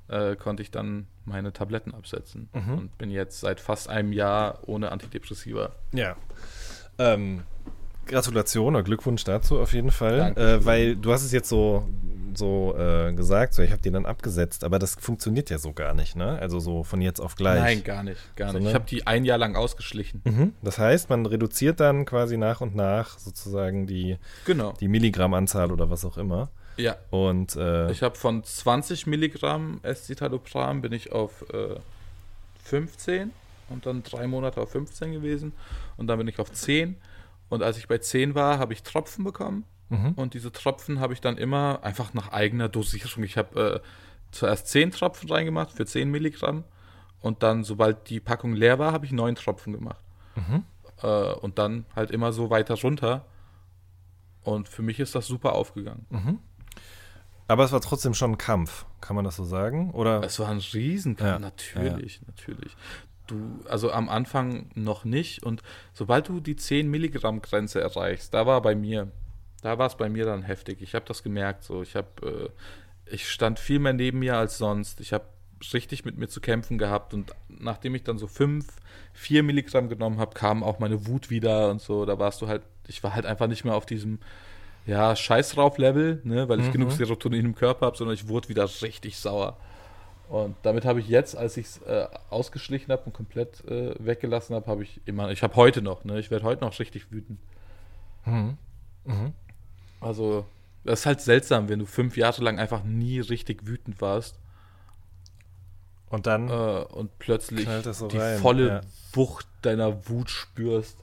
äh, 0.09 0.37
konnte 0.37 0.63
ich 0.63 0.71
dann 0.71 1.07
meine 1.25 1.53
Tabletten 1.53 1.95
absetzen 1.95 2.49
und 2.53 2.97
bin 2.97 3.11
jetzt 3.11 3.41
seit 3.41 3.61
fast 3.61 3.89
einem 3.89 4.13
Jahr 4.13 4.61
ohne 4.67 4.93
Antidepressiva. 4.93 5.73
Ja. 5.93 6.17
Ähm, 6.99 7.43
Gratulation 8.09 8.75
oder 8.75 8.83
Glückwunsch 8.83 9.25
dazu 9.25 9.61
auf 9.61 9.73
jeden 9.73 9.91
Fall. 9.91 10.33
Äh, 10.37 10.65
weil 10.65 10.97
du 10.97 11.13
hast 11.13 11.23
es 11.23 11.33
jetzt 11.33 11.49
so, 11.49 11.87
so 12.35 12.75
äh, 12.77 13.13
gesagt, 13.13 13.55
so 13.55 13.63
ich 13.63 13.71
habe 13.71 13.83
die 13.83 13.91
dann 13.91 14.07
abgesetzt, 14.07 14.65
aber 14.65 14.79
das 14.79 14.95
funktioniert 14.97 15.51
ja 15.51 15.59
so 15.59 15.73
gar 15.73 15.95
nicht, 15.95 16.17
ne? 16.17 16.39
Also 16.41 16.59
so 16.61 16.83
von 16.85 17.01
jetzt 17.01 17.21
auf 17.21 17.37
gleich. 17.37 17.61
Nein, 17.61 17.85
gar 17.85 18.03
nicht, 18.03 18.19
gar 18.37 18.47
nicht. 18.47 18.53
Sondern- 18.55 18.71
Ich 18.71 18.75
habe 18.75 18.87
die 18.89 19.07
ein 19.07 19.25
Jahr 19.25 19.39
lang 19.39 19.57
ausgeschlichen. 19.57 20.23
Mhm. 20.25 20.53
Das 20.63 20.79
heißt, 20.79 21.11
man 21.11 21.27
reduziert 21.27 21.81
dann 21.81 22.05
quasi 22.05 22.37
nach 22.37 22.61
und 22.61 22.75
nach 22.75 23.19
sozusagen 23.19 23.87
die, 23.87 24.17
Genau. 24.45 24.73
die 24.81 24.89
Milligrammanzahl 24.89 25.71
oder 25.73 25.91
was 25.91 26.05
auch 26.05 26.17
immer. 26.19 26.49
Ja. 26.77 26.97
Und 27.11 27.57
äh, 27.57 27.91
Ich 27.91 28.03
habe 28.03 28.15
von 28.17 28.45
20 28.45 29.07
Milligramm 29.09 29.81
Escitalopram 29.83 30.81
bin 30.81 30.93
ich 30.93 31.11
auf 31.13 31.45
äh, 31.53 31.75
15 32.65 33.33
und 33.71 33.85
dann 33.87 34.03
drei 34.03 34.27
Monate 34.27 34.61
auf 34.61 34.71
15 34.71 35.13
gewesen 35.13 35.53
und 35.97 36.07
dann 36.07 36.19
bin 36.19 36.29
ich 36.29 36.39
auf 36.39 36.53
10 36.53 36.97
und 37.49 37.63
als 37.63 37.79
ich 37.79 37.89
bei 37.89 37.99
10 37.99 38.35
war, 38.35 38.59
habe 38.59 38.73
ich 38.73 38.83
Tropfen 38.83 39.25
bekommen 39.25 39.65
Mhm. 39.91 40.13
und 40.17 40.35
diese 40.35 40.53
Tropfen 40.53 41.01
habe 41.01 41.15
ich 41.15 41.21
dann 41.23 41.39
immer 41.39 41.81
einfach 41.83 42.13
nach 42.13 42.31
eigener 42.31 42.69
Dosierung. 42.69 43.25
Ich 43.25 43.39
habe 43.39 43.81
äh, 43.83 43.89
zuerst 44.33 44.67
10 44.69 44.91
Tropfen 44.91 45.31
reingemacht 45.31 45.73
für 45.73 45.87
10 45.87 46.11
Milligramm 46.11 46.65
und 47.23 47.43
dann, 47.43 47.65
sobald 47.65 48.11
die 48.11 48.21
Packung 48.21 48.53
leer 48.55 48.79
war, 48.79 48.93
habe 48.93 49.07
ich 49.07 49.13
9 49.13 49.35
Tropfen 49.35 49.73
gemacht. 49.73 50.05
Mhm. 50.37 50.65
Äh, 51.03 51.33
und 51.33 51.59
dann 51.59 51.87
halt 51.97 52.11
immer 52.11 52.33
so 52.33 52.51
weiter 52.51 52.75
runter. 52.79 53.25
Und 54.43 54.69
für 54.69 54.83
mich 54.83 55.01
ist 55.01 55.15
das 55.15 55.27
super 55.27 55.55
aufgegangen. 55.55 56.07
aber 57.49 57.65
es 57.65 57.73
war 57.73 57.81
trotzdem 57.81 58.13
schon 58.15 58.33
ein 58.33 58.39
Kampf, 58.39 58.85
kann 59.01 59.17
man 59.17 59.25
das 59.25 59.37
so 59.37 59.45
sagen? 59.45 59.91
Oder? 59.93 60.23
Es 60.23 60.39
war 60.39 60.49
ein 60.49 60.59
Riesenkampf, 60.59 61.31
Ja, 61.33 61.39
natürlich, 61.39 62.21
natürlich. 62.27 62.77
Du, 63.29 63.61
also 63.69 63.93
am 63.93 64.09
Anfang 64.09 64.71
noch 64.75 65.05
nicht 65.05 65.45
und 65.45 65.63
sobald 65.93 66.29
du 66.29 66.41
die 66.41 66.57
10 66.57 66.91
Milligramm 66.91 67.41
Grenze 67.43 67.81
erreichst, 67.81 68.35
da 68.35 68.47
war 68.47 68.61
bei 68.63 68.75
mir, 68.75 69.13
da 69.63 69.79
war 69.79 69.87
es 69.87 69.97
bei 69.97 70.09
mir 70.09 70.25
dann 70.25 70.43
heftig. 70.43 70.83
Ich 70.83 70.95
habe 70.95 71.05
das 71.07 71.23
gemerkt, 71.23 71.63
so 71.63 71.83
ich 71.83 71.95
habe, 71.95 72.09
äh, 73.07 73.13
ich 73.15 73.29
stand 73.31 73.61
viel 73.61 73.79
mehr 73.79 73.93
neben 73.93 74.19
mir 74.19 74.37
als 74.37 74.59
sonst. 74.59 75.01
Ich 75.01 75.13
habe 75.13 75.25
richtig 75.73 76.05
mit 76.05 76.19
mir 76.19 76.29
zu 76.29 76.41
kämpfen 76.41 76.79
gehabt 76.79 77.15
und 77.15 77.33
nachdem 77.49 77.95
ich 77.95 78.03
dann 78.03 78.19
so 78.19 78.27
5, 78.27 78.67
4 79.13 79.43
Milligramm 79.43 79.89
genommen 79.89 80.19
habe, 80.19 80.35
kam 80.35 80.63
auch 80.63 80.79
meine 80.79 81.07
Wut 81.07 81.31
wieder 81.31 81.71
und 81.71 81.81
so. 81.81 82.05
Da 82.07 82.19
warst 82.19 82.41
du 82.43 82.49
halt, 82.49 82.63
ich 82.87 83.03
war 83.03 83.15
halt 83.15 83.27
einfach 83.27 83.47
nicht 83.47 83.65
mehr 83.65 83.75
auf 83.75 83.87
diesem 83.87 84.21
ja, 84.87 85.15
Scheiß 85.15 85.51
drauf 85.51 85.77
Level, 85.77 86.21
ne, 86.25 86.49
weil 86.49 86.61
ich 86.61 86.73
genug 86.73 86.93
Serotonin 86.93 87.45
im 87.45 87.55
Körper 87.55 87.87
habe, 87.87 87.97
sondern 87.97 88.15
ich 88.15 88.27
wurde 88.27 88.49
wieder 88.49 88.69
richtig 88.83 89.19
sauer. 89.19 89.59
Und 90.29 90.57
damit 90.63 90.85
habe 90.85 91.01
ich 91.01 91.09
jetzt, 91.09 91.37
als 91.37 91.57
ich 91.57 91.67
es 91.67 91.79
äh, 91.83 92.07
ausgeschlichen 92.29 92.93
habe 92.93 93.03
und 93.05 93.15
komplett 93.15 93.65
äh, 93.65 93.95
weggelassen 93.99 94.55
habe, 94.55 94.67
habe 94.67 94.83
ich 94.83 95.01
immer, 95.07 95.31
ich 95.31 95.43
habe 95.43 95.57
heute 95.57 95.81
noch, 95.81 96.05
ne, 96.05 96.19
ich 96.19 96.31
werde 96.31 96.45
heute 96.45 96.63
noch 96.63 96.79
richtig 96.79 97.11
wütend. 97.11 97.41
Mhm. 98.27 98.59
Also, 100.01 100.45
das 100.85 101.01
ist 101.01 101.07
halt 101.07 101.21
seltsam, 101.23 101.69
wenn 101.69 101.79
du 101.79 101.87
fünf 101.87 102.17
Jahre 102.17 102.43
lang 102.43 102.59
einfach 102.59 102.85
nie 102.85 103.21
richtig 103.21 103.67
wütend 103.67 104.01
warst 104.01 104.39
Und 106.11 106.27
dann, 106.27 106.49
äh, 106.49 106.53
und 106.53 107.19
plötzlich 107.19 107.67
so 107.93 108.09
die 108.09 108.19
rein, 108.19 108.39
volle 108.39 108.69
ja. 108.69 108.81
Wucht 109.13 109.47
deiner 109.63 110.09
Wut 110.09 110.31
spürst. 110.31 111.03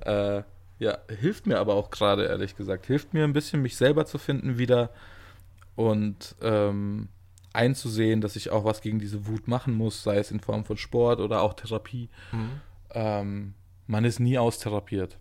Äh, 0.00 0.42
ja, 0.78 0.98
hilft 1.08 1.46
mir 1.46 1.58
aber 1.58 1.74
auch 1.74 1.90
gerade, 1.90 2.26
ehrlich 2.26 2.56
gesagt. 2.56 2.86
Hilft 2.86 3.14
mir 3.14 3.24
ein 3.24 3.32
bisschen, 3.32 3.62
mich 3.62 3.76
selber 3.76 4.04
zu 4.04 4.18
finden 4.18 4.58
wieder 4.58 4.90
und 5.74 6.36
ähm, 6.42 7.08
einzusehen, 7.56 8.20
dass 8.20 8.36
ich 8.36 8.50
auch 8.50 8.64
was 8.64 8.80
gegen 8.80 8.98
diese 8.98 9.26
Wut 9.26 9.48
machen 9.48 9.74
muss, 9.74 10.02
sei 10.02 10.18
es 10.18 10.30
in 10.30 10.40
Form 10.40 10.64
von 10.64 10.76
Sport 10.76 11.20
oder 11.20 11.42
auch 11.42 11.54
Therapie. 11.54 12.08
Mhm. 12.32 12.50
Ähm, 12.92 13.54
man 13.86 14.04
ist 14.04 14.20
nie 14.20 14.38
austherapiert. 14.38 15.18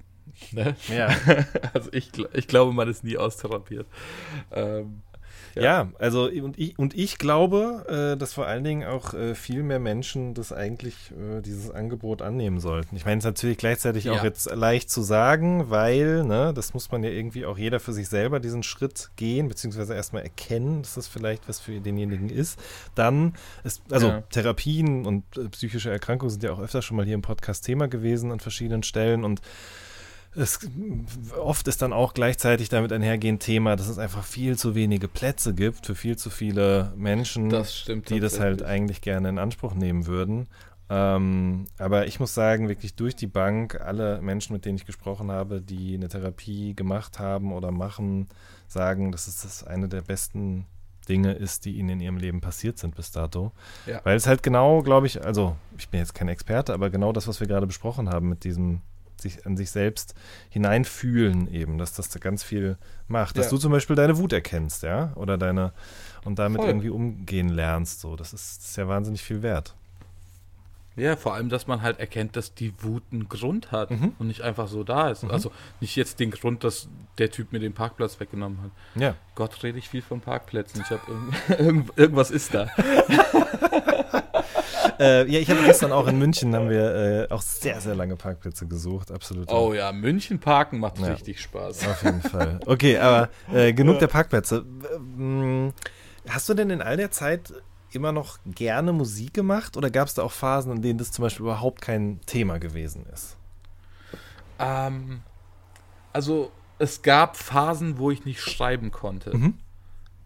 Ne? 0.51 0.75
ja. 0.87 1.09
Also 1.73 1.91
ich, 1.93 2.11
ich 2.33 2.47
glaube, 2.47 2.73
man 2.73 2.89
ist 2.89 3.03
nie 3.03 3.17
austherapiert. 3.17 3.87
Ähm, 4.51 5.01
Ja, 5.63 5.89
also 5.99 6.25
und 6.29 6.57
ich, 6.59 6.77
und 6.77 6.93
ich 6.97 7.17
glaube, 7.17 8.13
äh, 8.15 8.17
dass 8.17 8.33
vor 8.33 8.45
allen 8.45 8.63
Dingen 8.63 8.83
auch 8.83 9.13
äh, 9.13 9.35
viel 9.35 9.63
mehr 9.63 9.79
Menschen 9.79 10.33
das 10.33 10.51
eigentlich 10.51 10.95
äh, 11.11 11.41
dieses 11.41 11.69
Angebot 11.71 12.21
annehmen 12.21 12.59
sollten. 12.59 12.95
Ich 12.95 13.05
meine, 13.05 13.19
es 13.19 13.23
ist 13.25 13.29
natürlich 13.29 13.57
gleichzeitig 13.57 14.09
auch 14.09 14.17
Ja. 14.17 14.23
jetzt 14.25 14.53
leicht 14.53 14.89
zu 14.89 15.01
sagen, 15.01 15.69
weil, 15.69 16.23
ne, 16.25 16.51
das 16.53 16.73
muss 16.73 16.91
man 16.91 17.03
ja 17.03 17.09
irgendwie 17.09 17.45
auch 17.45 17.57
jeder 17.57 17.79
für 17.79 17.93
sich 17.93 18.09
selber 18.09 18.39
diesen 18.39 18.63
Schritt 18.63 19.11
gehen, 19.15 19.47
beziehungsweise 19.47 19.93
erstmal 19.93 20.23
erkennen, 20.23 20.81
dass 20.81 20.95
das 20.95 21.07
vielleicht 21.07 21.47
was 21.47 21.59
für 21.59 21.79
denjenigen 21.79 22.29
ist. 22.29 22.59
Dann 22.95 23.33
ist, 23.63 23.81
also 23.91 24.07
Ja. 24.07 24.21
Therapien 24.31 25.05
und 25.05 25.23
äh, 25.37 25.47
psychische 25.49 25.89
Erkrankungen 25.89 26.31
sind 26.31 26.43
ja 26.43 26.51
auch 26.51 26.59
öfter 26.59 26.81
schon 26.81 26.97
mal 26.97 27.05
hier 27.05 27.15
im 27.15 27.21
Podcast 27.21 27.65
Thema 27.65 27.87
gewesen 27.87 28.31
an 28.31 28.39
verschiedenen 28.39 28.83
Stellen 28.83 29.23
und 29.23 29.41
es, 30.35 30.59
oft 31.37 31.67
ist 31.67 31.81
dann 31.81 31.93
auch 31.93 32.13
gleichzeitig 32.13 32.69
damit 32.69 32.91
einhergehend 32.91 33.41
Thema, 33.41 33.75
dass 33.75 33.87
es 33.87 33.97
einfach 33.97 34.23
viel 34.23 34.57
zu 34.57 34.75
wenige 34.75 35.07
Plätze 35.07 35.53
gibt 35.53 35.85
für 35.85 35.95
viel 35.95 36.17
zu 36.17 36.29
viele 36.29 36.93
Menschen, 36.95 37.51
stimmt. 37.65 38.09
die 38.09 38.19
das 38.19 38.39
halt 38.39 38.63
eigentlich 38.63 39.01
gerne 39.01 39.29
in 39.29 39.39
Anspruch 39.39 39.73
nehmen 39.73 40.07
würden. 40.07 40.47
Ähm, 40.87 41.65
aber 41.79 42.05
ich 42.05 42.19
muss 42.19 42.35
sagen, 42.35 42.69
wirklich 42.69 42.95
durch 42.95 43.15
die 43.15 43.27
Bank, 43.27 43.81
alle 43.81 44.21
Menschen, 44.21 44.53
mit 44.53 44.65
denen 44.65 44.77
ich 44.77 44.85
gesprochen 44.85 45.31
habe, 45.31 45.61
die 45.61 45.95
eine 45.95 46.09
Therapie 46.09 46.75
gemacht 46.75 47.19
haben 47.19 47.51
oder 47.53 47.71
machen, 47.71 48.27
sagen, 48.67 49.11
dass 49.11 49.27
es 49.27 49.41
das 49.41 49.63
eine 49.63 49.87
der 49.87 50.01
besten 50.01 50.65
Dinge 51.09 51.33
ist, 51.33 51.65
die 51.65 51.77
ihnen 51.77 51.89
in 51.89 51.99
ihrem 52.01 52.17
Leben 52.17 52.41
passiert 52.41 52.77
sind 52.77 52.95
bis 52.95 53.11
dato. 53.11 53.51
Ja. 53.85 54.01
Weil 54.03 54.17
es 54.17 54.27
halt 54.27 54.43
genau, 54.43 54.81
glaube 54.81 55.07
ich, 55.07 55.23
also 55.23 55.55
ich 55.77 55.89
bin 55.89 55.99
jetzt 55.99 56.13
kein 56.13 56.27
Experte, 56.27 56.73
aber 56.73 56.89
genau 56.89 57.11
das, 57.13 57.27
was 57.27 57.39
wir 57.39 57.47
gerade 57.47 57.67
besprochen 57.67 58.09
haben 58.09 58.29
mit 58.29 58.43
diesem 58.43 58.81
sich 59.21 59.45
an 59.45 59.57
sich 59.57 59.71
selbst 59.71 60.13
hineinfühlen 60.49 61.47
eben, 61.51 61.77
dass 61.77 61.93
das 61.93 62.09
da 62.09 62.19
ganz 62.19 62.43
viel 62.43 62.77
macht. 63.07 63.37
Dass 63.37 63.45
Ja. 63.47 63.49
du 63.51 63.57
zum 63.57 63.71
Beispiel 63.71 63.95
deine 63.95 64.17
Wut 64.17 64.33
erkennst, 64.33 64.83
ja, 64.83 65.11
oder 65.15 65.37
deine 65.37 65.73
und 66.23 66.39
damit 66.39 66.61
Voll. 66.61 66.69
irgendwie 66.69 66.89
umgehen 66.89 67.49
lernst, 67.49 68.01
so. 68.01 68.15
Das 68.15 68.33
ist, 68.33 68.59
das 68.61 68.69
ist 68.71 68.77
ja 68.77 68.87
wahnsinnig 68.87 69.21
viel 69.23 69.41
wert. 69.41 69.75
Ja, 70.97 71.17
vor 71.17 71.33
allem, 71.33 71.49
dass 71.49 71.67
man 71.67 71.81
halt 71.81 71.99
erkennt, 71.99 72.37
dass 72.37 72.53
die 72.53 72.73
Wut 72.81 73.03
einen 73.11 73.27
Grund 73.27 73.73
hat 73.73 73.91
Mhm. 73.91 74.13
und 74.17 74.27
nicht 74.27 74.43
einfach 74.43 74.69
so 74.69 74.85
da 74.85 75.09
ist. 75.09 75.25
Also 75.25 75.51
nicht 75.81 75.97
jetzt 75.97 76.21
den 76.21 76.31
Grund, 76.31 76.63
dass 76.63 76.87
der 77.17 77.29
Typ 77.31 77.51
mir 77.51 77.59
den 77.59 77.73
Parkplatz 77.73 78.17
weggenommen 78.21 78.61
hat. 78.61 78.71
Ja. 79.01 79.15
Gott, 79.35 79.61
rede 79.61 79.77
ich 79.77 79.89
viel 79.89 80.01
von 80.01 80.21
Parkplätzen. 80.21 80.81
Ich 80.85 80.89
habe 80.91 81.01
irgend, 81.59 81.91
irgendwas 81.97 82.31
ist 82.31 82.53
da. 82.53 82.69
Äh, 84.99 85.29
ja, 85.31 85.39
ich 85.39 85.49
habe 85.49 85.61
gestern 85.63 85.91
auch 85.91 86.07
in 86.07 86.17
München 86.17 86.55
haben 86.55 86.69
wir 86.69 87.27
äh, 87.29 87.33
auch 87.33 87.41
sehr, 87.41 87.79
sehr 87.81 87.95
lange 87.95 88.15
Parkplätze 88.15 88.67
gesucht. 88.67 89.11
Absolut. 89.11 89.51
Oh 89.51 89.73
ja, 89.73 89.91
München 89.91 90.39
parken 90.39 90.79
macht 90.79 90.99
Ja. 90.99 91.07
richtig 91.07 91.41
Spaß. 91.41 91.87
Auf 91.87 92.03
jeden 92.03 92.21
Fall. 92.21 92.59
Okay, 92.65 92.97
aber 92.97 93.29
äh, 93.53 93.73
genug 93.73 93.99
der 93.99 94.07
Parkplätze. 94.07 94.65
Ähm, 94.95 95.73
Hast 96.27 96.49
du 96.49 96.55
denn 96.55 96.71
in 96.71 96.81
all 96.81 96.97
der 96.97 97.11
Zeit 97.11 97.53
immer 97.91 98.11
noch 98.11 98.39
gerne 98.45 98.91
Musik 98.93 99.33
gemacht 99.33 99.77
oder 99.77 99.91
gab 99.91 100.07
es 100.07 100.15
da 100.15 100.23
auch 100.23 100.31
Phasen, 100.31 100.71
in 100.71 100.81
denen 100.81 100.97
das 100.97 101.11
zum 101.11 101.23
Beispiel 101.23 101.45
überhaupt 101.45 101.81
kein 101.81 102.19
Thema 102.25 102.57
gewesen 102.57 103.05
ist? 103.13 103.37
Ähm, 104.59 105.21
also 106.13 106.51
es 106.79 107.01
gab 107.03 107.37
Phasen, 107.37 107.97
wo 107.99 108.11
ich 108.11 108.25
nicht 108.25 108.41
schreiben 108.41 108.91
konnte. 108.91 109.37
Mhm. 109.37 109.53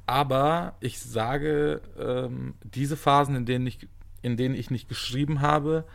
Aber 0.05 0.73
ich 0.79 0.99
sage, 0.99 1.81
ähm, 1.99 2.55
diese 2.63 2.97
Phasen, 2.97 3.35
in 3.35 3.45
denen, 3.45 3.67
ich, 3.67 3.87
in 4.21 4.37
denen 4.37 4.55
ich 4.55 4.69
nicht 4.71 4.87
geschrieben 4.89 5.41
habe, 5.41 5.85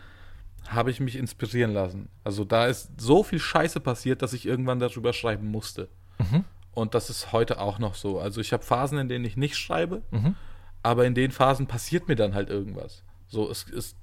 habe 0.69 0.91
ich 0.91 1.01
mich 1.01 1.17
inspirieren 1.17 1.73
lassen. 1.73 2.09
Also 2.25 2.45
da 2.45 2.67
ist 2.67 2.91
so 2.99 3.23
viel 3.23 3.39
Scheiße 3.39 3.81
passiert, 3.81 4.23
dass 4.23 4.33
ich 4.33 4.47
irgendwann 4.47 4.79
darüber 4.79 5.13
schreiben 5.13 5.51
musste. 5.51 5.89
Mhm. 6.19 6.45
Und 6.73 6.95
das 6.95 7.11
ist 7.11 7.33
heute 7.33 7.61
auch 7.61 7.79
noch 7.79 7.95
so. 7.95 8.19
Also 8.19 8.41
ich 8.41 8.53
habe 8.53 8.63
Phasen, 8.65 8.99
in 8.99 9.09
denen 9.09 9.25
ich 9.25 9.37
nicht 9.37 9.57
schreibe, 9.57 10.03
Mhm. 10.11 10.35
aber 10.83 11.07
in 11.07 11.15
den 11.15 11.31
Phasen 11.31 11.67
passiert 11.67 12.09
mir 12.09 12.17
dann 12.17 12.35
halt 12.35 12.49
irgendwas. 12.49 13.05
So, 13.29 13.51
es, 13.51 13.67
es, 13.71 13.95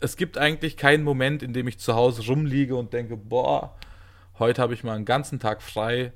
es 0.00 0.16
gibt 0.16 0.38
eigentlich 0.38 0.76
keinen 0.76 1.04
Moment, 1.04 1.42
in 1.42 1.52
dem 1.52 1.68
ich 1.68 1.78
zu 1.78 1.94
Hause 1.94 2.26
rumliege 2.26 2.74
und 2.76 2.92
denke, 2.92 3.16
boah, 3.16 3.74
heute 4.38 4.62
habe 4.62 4.74
ich 4.74 4.82
mal 4.84 4.94
einen 4.96 5.04
ganzen 5.04 5.38
Tag 5.40 5.62
frei. 5.62 6.12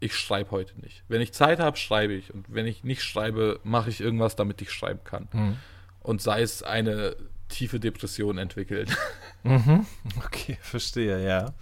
Ich 0.00 0.16
schreibe 0.16 0.50
heute 0.50 0.78
nicht. 0.80 1.02
Wenn 1.08 1.20
ich 1.20 1.32
Zeit 1.32 1.60
habe, 1.60 1.76
schreibe 1.76 2.12
ich. 2.12 2.34
Und 2.34 2.52
wenn 2.52 2.66
ich 2.66 2.84
nicht 2.84 3.02
schreibe, 3.02 3.60
mache 3.62 3.88
ich 3.88 4.00
irgendwas, 4.00 4.36
damit 4.36 4.60
ich 4.60 4.70
schreiben 4.70 5.00
kann. 5.04 5.28
Mhm. 5.32 5.56
Und 6.04 6.22
sei 6.22 6.42
es 6.42 6.62
eine 6.62 7.16
tiefe 7.48 7.80
Depression 7.80 8.38
entwickelt. 8.38 8.96
Mhm. 9.46 9.84
Okay, 10.24 10.56
verstehe, 10.62 11.22
ja. 11.22 11.52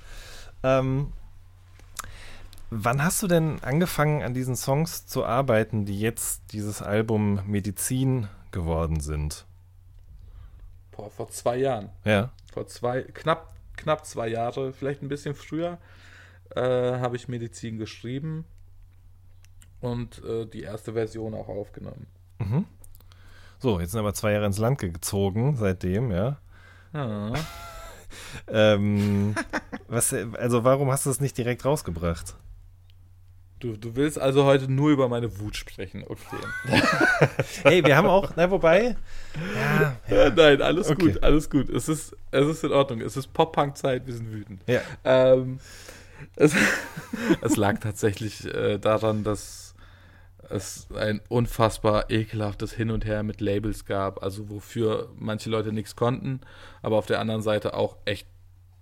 Ähm, 0.63 1.13
wann 2.71 3.03
hast 3.03 3.21
du 3.21 3.27
denn 3.27 3.59
angefangen, 3.65 4.23
an 4.23 4.35
diesen 4.35 4.55
Songs 4.55 5.09
zu 5.09 5.25
arbeiten, 5.25 5.85
die 5.85 5.99
jetzt 5.99 6.43
dieses 6.53 6.81
Album 6.81 7.41
Medizin 7.45 8.29
geworden 8.53 9.01
sind? 9.01 9.47
Boah, 10.93 11.11
vor 11.11 11.29
zwei 11.31 11.57
Jahren. 11.57 11.91
Ja. 12.05 12.31
Vor 12.53 12.69
zwei, 12.69 13.03
knapp, 13.03 13.53
knapp 13.77 14.07
zwei 14.07 14.29
Jahre, 14.29 14.73
vielleicht 14.73 15.03
ein 15.03 15.09
bisschen 15.09 15.35
früher, 15.35 15.79
äh, 16.55 16.61
habe 16.61 17.17
ich 17.17 17.27
Medizin 17.27 17.79
geschrieben 17.79 18.45
und 19.81 20.23
äh, 20.25 20.47
die 20.47 20.63
erste 20.63 20.93
Version 20.93 21.35
auch 21.35 21.49
aufgenommen. 21.49 22.07
Mhm. 22.39 22.67
So, 23.63 23.79
jetzt 23.79 23.93
sind 23.93 24.01
aber 24.01 24.13
zwei 24.13 24.33
Jahre 24.33 24.47
ins 24.47 24.59
Land 24.59 24.79
gezogen 24.79 25.57
seitdem, 25.57 26.11
ja. 26.11 26.39
Ja. 26.93 27.33
Ähm, 28.47 29.35
was, 29.89 30.13
also 30.13 30.65
warum 30.65 30.91
hast 30.91 31.07
du 31.07 31.11
es 31.11 31.21
nicht 31.21 31.39
direkt 31.39 31.65
rausgebracht? 31.65 32.35
Du, 33.59 33.75
du 33.79 33.97
willst 33.97 34.19
also 34.19 34.45
heute 34.45 34.71
nur 34.71 34.91
über 34.91 35.09
meine 35.09 35.39
Wut 35.41 35.57
sprechen, 35.57 36.05
okay. 36.07 36.37
Hey, 37.63 37.83
wir 37.83 37.97
haben 37.97 38.09
auch, 38.09 38.33
na 38.37 38.51
wobei, 38.51 38.97
ja, 39.55 39.97
Ja, 40.15 40.29
nein, 40.37 40.61
alles 40.61 40.91
Okay. 40.91 41.13
gut, 41.13 41.23
alles 41.23 41.49
gut. 41.49 41.71
Es 41.71 41.89
ist, 41.89 42.15
es 42.33 42.47
ist 42.49 42.65
in 42.65 42.73
Ordnung. 42.73 43.01
Es 43.01 43.17
ist 43.17 43.33
Pop-Punk-Zeit, 43.33 44.07
wir 44.07 44.13
sind 44.13 44.31
wütend. 44.31 44.63
ja. 44.67 44.83
Ähm, 45.05 45.59
es, 46.37 46.55
es 47.41 47.57
lag 47.57 47.79
tatsächlich 47.79 48.45
äh, 48.45 48.77
daran, 48.79 49.25
dass 49.25 49.72
es 50.53 50.89
ein 50.95 51.21
unfassbar 51.29 52.11
ekelhaftes 52.11 52.73
Hin 52.73 52.91
und 52.91 53.05
Her 53.05 53.23
mit 53.23 53.41
Labels 53.41 53.85
gab, 53.85 54.23
also 54.23 54.51
wofür 54.51 55.11
manche 55.19 55.51
Leute 55.51 55.73
nichts 55.73 55.97
konnten, 55.97 56.41
aber 56.83 56.97
auf 56.97 57.07
der 57.07 57.21
anderen 57.21 57.43
Seite 57.43 57.75
auch 57.75 57.97
echt 58.05 58.27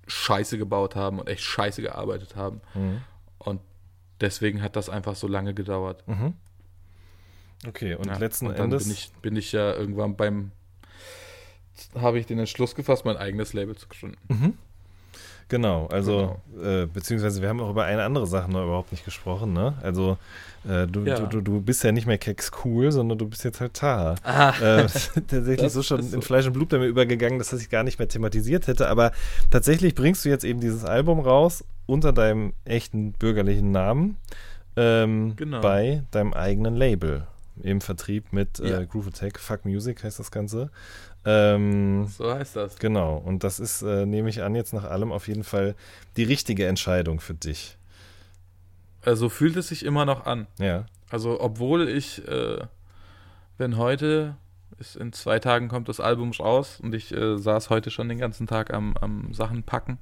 Scheiße 0.06 0.58
gebaut 0.58 0.96
haben 0.96 1.18
und 1.20 1.28
echt 1.28 1.42
Scheiße 1.42 1.82
gearbeitet 1.82 2.36
haben. 2.36 2.60
Mhm. 2.74 3.02
Und 3.38 3.60
deswegen 4.20 4.62
hat 4.62 4.76
das 4.76 4.88
einfach 4.88 5.14
so 5.14 5.28
lange 5.28 5.54
gedauert. 5.54 6.06
Mhm. 6.06 6.34
Okay, 7.66 7.94
und 7.94 8.06
Ja, 8.06 8.16
letzten 8.18 8.46
und 8.46 8.58
dann 8.58 8.64
Endes. 8.66 8.84
bin 8.84 8.92
ich, 8.92 9.12
bin 9.22 9.36
ich 9.36 9.52
ja 9.52 9.74
irgendwann 9.74 10.16
beim 10.16 10.52
habe 11.94 12.18
ich 12.18 12.26
den 12.26 12.38
Entschluss 12.38 12.74
gefasst, 12.74 13.04
mein 13.04 13.16
eigenes 13.16 13.52
Label 13.54 13.74
zu 13.76 13.88
gründen. 13.88 14.18
Mhm. 14.28 14.58
Genau, 15.50 15.86
also 15.88 16.36
Äh, 16.62 16.86
beziehungsweise 16.86 17.42
wir 17.42 17.48
haben 17.48 17.60
auch 17.60 17.70
über 17.70 17.84
eine 17.84 18.02
andere 18.04 18.26
Sache 18.26 18.50
noch 18.50 18.62
überhaupt 18.62 18.92
nicht 18.92 19.04
gesprochen, 19.04 19.52
ne? 19.52 19.74
Also 19.82 20.16
äh, 20.68 20.86
du, 20.86 21.04
Ja. 21.04 21.18
du, 21.18 21.40
du, 21.40 21.60
bist 21.60 21.82
ja 21.84 21.90
nicht 21.90 22.06
mehr 22.06 22.18
Keks 22.18 22.50
cool, 22.64 22.92
sondern 22.92 23.18
du 23.18 23.26
bist 23.26 23.44
jetzt 23.44 23.60
halt 23.60 23.74
Taha. 23.74 24.14
Ah, 24.22 24.50
äh, 24.60 24.82
tatsächlich 25.26 25.56
Das 25.60 25.72
so 25.72 25.82
schon 25.82 26.02
so. 26.02 26.14
in 26.14 26.22
Fleisch 26.22 26.46
und 26.46 26.52
Blut 26.52 26.70
mir 26.72 26.84
übergegangen, 26.86 27.38
dass 27.38 27.48
das 27.50 27.60
ich 27.62 27.68
gar 27.70 27.82
nicht 27.82 27.98
mehr 27.98 28.08
thematisiert 28.08 28.66
hätte. 28.68 28.88
Aber 28.88 29.10
tatsächlich 29.50 29.94
bringst 29.94 30.24
du 30.24 30.28
jetzt 30.28 30.44
eben 30.44 30.60
dieses 30.60 30.84
Album 30.84 31.18
raus 31.20 31.64
unter 31.86 32.12
deinem 32.12 32.52
echten 32.64 33.12
bürgerlichen 33.12 33.72
Namen 33.72 34.16
ähm, 34.76 35.34
Genau. 35.36 35.60
bei 35.62 36.04
deinem 36.10 36.32
eigenen 36.34 36.76
Label 36.76 37.26
im 37.62 37.80
Vertrieb 37.80 38.32
mit 38.32 38.60
äh, 38.60 38.70
Ja. 38.70 38.84
Groove 38.84 39.08
Attack. 39.08 39.38
Fuck 39.40 39.64
Music 39.64 40.04
heißt 40.04 40.18
das 40.18 40.30
Ganze. 40.30 40.70
Ähm, 41.24 42.06
so 42.06 42.32
heißt 42.32 42.56
das. 42.56 42.76
genau. 42.78 43.16
Und 43.16 43.44
das 43.44 43.60
ist, 43.60 43.82
äh, 43.82 44.06
nehme 44.06 44.30
ich 44.30 44.42
an, 44.42 44.54
jetzt 44.54 44.72
nach 44.72 44.84
allem 44.84 45.12
auf 45.12 45.28
jeden 45.28 45.44
Fall 45.44 45.74
die 46.16 46.24
richtige 46.24 46.66
Entscheidung 46.66 47.20
für 47.20 47.34
dich. 47.34 47.76
Also 49.02 49.28
fühlt 49.28 49.56
es 49.56 49.68
sich 49.68 49.84
immer 49.84 50.04
noch 50.04 50.26
an. 50.26 50.46
Ja. 50.58 50.86
Also, 51.10 51.40
obwohl 51.40 51.88
ich, 51.88 52.26
äh, 52.26 52.58
wenn 53.58 53.76
heute, 53.76 54.36
ist 54.78 54.96
in 54.96 55.12
zwei 55.12 55.38
Tagen 55.38 55.68
kommt 55.68 55.88
das 55.88 56.00
Album 56.00 56.30
raus 56.32 56.80
und 56.80 56.94
ich 56.94 57.12
äh, 57.12 57.36
saß 57.36 57.68
heute 57.70 57.90
schon 57.90 58.08
den 58.08 58.18
ganzen 58.18 58.46
Tag 58.46 58.72
am, 58.72 58.96
am 58.98 59.34
Sachen 59.34 59.62
packen. 59.62 59.98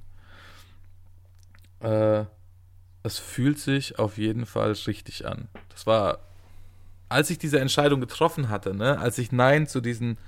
Äh, 1.80 2.24
es 3.02 3.18
fühlt 3.18 3.58
sich 3.58 3.98
auf 3.98 4.18
jeden 4.18 4.46
Fall 4.46 4.72
richtig 4.72 5.26
an. 5.26 5.48
Das 5.70 5.86
war, 5.86 6.18
als 7.08 7.30
ich 7.30 7.38
diese 7.38 7.58
Entscheidung 7.58 8.00
getroffen 8.00 8.48
hatte, 8.48 8.74
ne, 8.74 8.98
als 8.98 9.18
ich 9.18 9.32
Nein 9.32 9.66
zu 9.66 9.80
diesen 9.80 10.18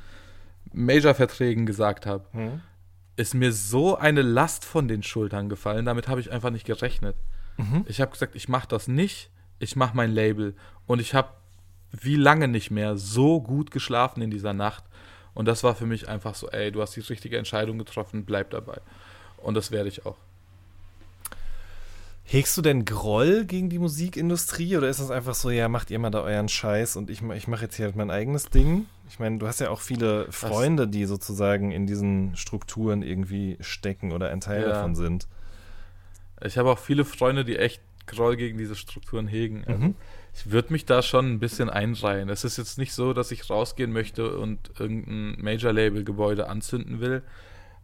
Major-Verträgen 0.73 1.67
gesagt 1.67 2.07
habe, 2.07 2.25
Hm? 2.33 2.61
ist 3.17 3.35
mir 3.35 3.53
so 3.53 3.97
eine 3.97 4.23
Last 4.23 4.65
von 4.65 4.89
den 4.89 5.03
Schultern 5.03 5.49
gefallen. 5.49 5.85
Damit 5.85 6.09
habe 6.09 6.21
ich 6.21 6.31
einfach 6.33 6.51
nicht 6.51 6.65
gerechnet. 6.67 7.17
Mhm. 7.59 7.85
Ich 7.87 8.01
habe 8.01 8.13
gesagt, 8.13 8.35
ich 8.35 8.49
mache 8.49 8.69
das 8.69 8.89
nicht. 8.89 9.31
Ich 9.59 9.77
mache 9.77 9.95
mein 9.97 10.13
Label. 10.13 10.55
Und 10.87 11.01
ich 11.01 11.13
habe 11.15 11.29
wie 11.93 12.17
lange 12.17 12.49
nicht 12.49 12.71
mehr 12.71 12.97
so 12.97 13.41
gut 13.43 13.71
geschlafen 13.73 14.23
in 14.23 14.31
dieser 14.31 14.55
Nacht. 14.55 14.85
Und 15.35 15.47
das 15.47 15.63
war 15.65 15.75
für 15.75 15.87
mich 15.87 16.09
einfach 16.09 16.35
so, 16.35 16.49
ey, 16.51 16.73
du 16.73 16.81
hast 16.81 16.97
die 16.97 17.01
richtige 17.01 17.37
Entscheidung 17.37 17.79
getroffen, 17.79 18.25
bleib 18.25 18.51
dabei. 18.51 18.81
Und 19.37 19.55
das 19.55 19.71
werde 19.71 19.89
ich 19.89 20.07
auch. 20.07 20.17
Hegst 22.33 22.57
du 22.57 22.63
denn 22.63 22.85
Groll 22.85 23.45
gegen 23.45 23.71
die 23.71 23.81
Musikindustrie 23.81 24.77
oder 24.77 24.89
ist 24.89 25.01
das 25.01 25.11
einfach 25.11 25.35
so, 25.35 25.51
ja, 25.51 25.69
macht 25.69 25.91
ihr 25.91 25.99
mal 25.99 26.11
da 26.11 26.21
euren 26.21 26.49
Scheiß 26.49 26.95
und 26.95 27.11
ich, 27.11 27.23
ich 27.23 27.49
mache 27.49 27.65
jetzt 27.65 27.75
hier 27.75 27.87
halt 27.87 27.97
mein 27.97 28.13
eigenes 28.13 28.45
Ding? 28.51 28.87
Ich 29.09 29.19
meine, 29.19 29.39
du 29.39 29.49
hast 29.49 29.59
ja 29.59 29.71
auch 29.71 29.81
viele 29.81 30.31
Freunde, 30.31 30.87
die 30.87 31.07
sozusagen 31.07 31.73
in 31.73 31.89
diesen 31.89 32.37
Strukturen 32.37 33.03
irgendwie 33.03 33.57
stecken 33.59 34.13
oder 34.13 34.29
ein 34.29 34.41
Teil 34.41 34.63
Ja. 34.63 34.69
davon 34.69 34.95
sind. 34.95 35.27
Ich 36.41 36.57
habe 36.57 36.71
auch 36.71 36.79
viele 36.79 37.05
Freunde, 37.05 37.45
die 37.45 37.57
echt 37.57 37.83
Groll 38.07 38.37
gegen 38.37 38.59
diese 38.59 38.77
Strukturen 38.77 39.27
hegen. 39.27 39.65
Also 39.67 39.87
Mhm. 39.87 39.95
ich 40.33 40.53
würde 40.53 40.73
mich 40.73 40.87
da 40.87 41.03
schon 41.03 41.33
ein 41.33 41.41
bisschen 41.41 41.69
einreihen. 41.69 42.29
Es 42.29 42.45
ist 42.45 42.59
jetzt 42.59 42.79
nicht 42.79 42.93
so, 42.93 43.13
dass 43.13 43.33
ich 43.33 43.51
rausgehen 43.51 43.91
möchte 43.93 44.39
und 44.39 44.71
irgendein 44.79 45.43
Major-Label-Gebäude 45.43 46.49
anzünden 46.49 47.01
will. 47.01 47.25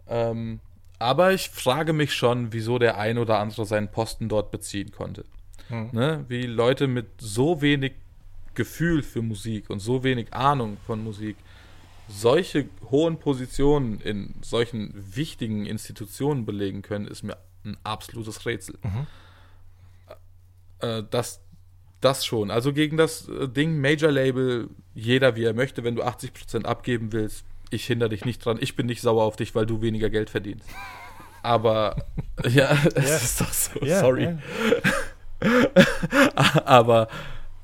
Ähm, 0.07 0.61
aber 0.99 1.32
ich 1.32 1.51
frage 1.51 1.92
mich 1.92 2.14
schon, 2.14 2.53
wieso 2.53 2.78
der 2.78 2.99
ein 2.99 3.18
oder 3.18 3.38
andere 3.38 3.66
seinen 3.66 3.90
Posten 3.90 4.28
dort 4.28 4.51
beziehen 4.51 4.92
konnte. 4.92 5.24
Mhm. 5.68 5.90
Ne? 5.92 6.24
Wie 6.28 6.47
Leute 6.47 6.86
mit 6.86 7.07
so 7.18 7.61
wenig 7.61 7.92
Gefühl 8.55 9.03
für 9.03 9.22
Musik 9.22 9.68
und 9.70 9.80
so 9.80 10.03
wenig 10.03 10.32
Ahnung 10.32 10.78
von 10.86 11.03
Musik 11.05 11.36
solche 12.09 12.68
hohen 12.90 13.18
Positionen 13.18 14.01
in 14.01 14.34
solchen 14.40 14.92
wichtigen 14.94 15.66
Institutionen 15.66 16.47
belegen 16.47 16.82
können, 16.82 17.07
ist 17.07 17.22
mir 17.22 17.36
ein 17.64 17.76
absolutes 17.82 18.47
Rätsel. 18.47 18.78
Äh, 20.78 21.03
das, 21.11 21.40
das 22.01 22.24
schon. 22.24 22.51
Also 22.51 22.72
gegen 22.72 22.97
das 22.97 23.28
äh, 23.28 23.49
Ding 23.49 23.80
Major 23.80 24.11
Label, 24.12 24.70
jeder 24.94 25.36
wie 25.36 25.44
er 25.44 25.55
möchte, 25.55 25.84
wenn 25.84 25.97
du 25.97 26.05
80% 26.05 26.64
abgeben 26.64 27.12
willst, 27.12 27.44
ich 27.71 27.87
hindere 27.87 28.09
dich 28.11 28.25
nicht 28.25 28.45
dran. 28.45 28.59
Ich 28.61 28.77
bin 28.77 28.87
nicht 28.87 29.01
sauer 29.01 29.25
auf 29.25 29.37
dich, 29.37 29.55
weil 29.55 29.67
du 29.67 29.81
weniger 29.83 30.11
Geld 30.11 30.31
verdienst. 30.31 30.69
Aber 31.43 31.97
ja, 32.49 32.77
es 32.95 33.09
Ja. 33.09 33.17
ist 33.17 33.41
doch 33.41 33.53
so. 33.53 33.85
Ja, 33.85 34.01
sorry. 34.01 34.25
ja. 34.25 34.39
Aber 36.64 37.09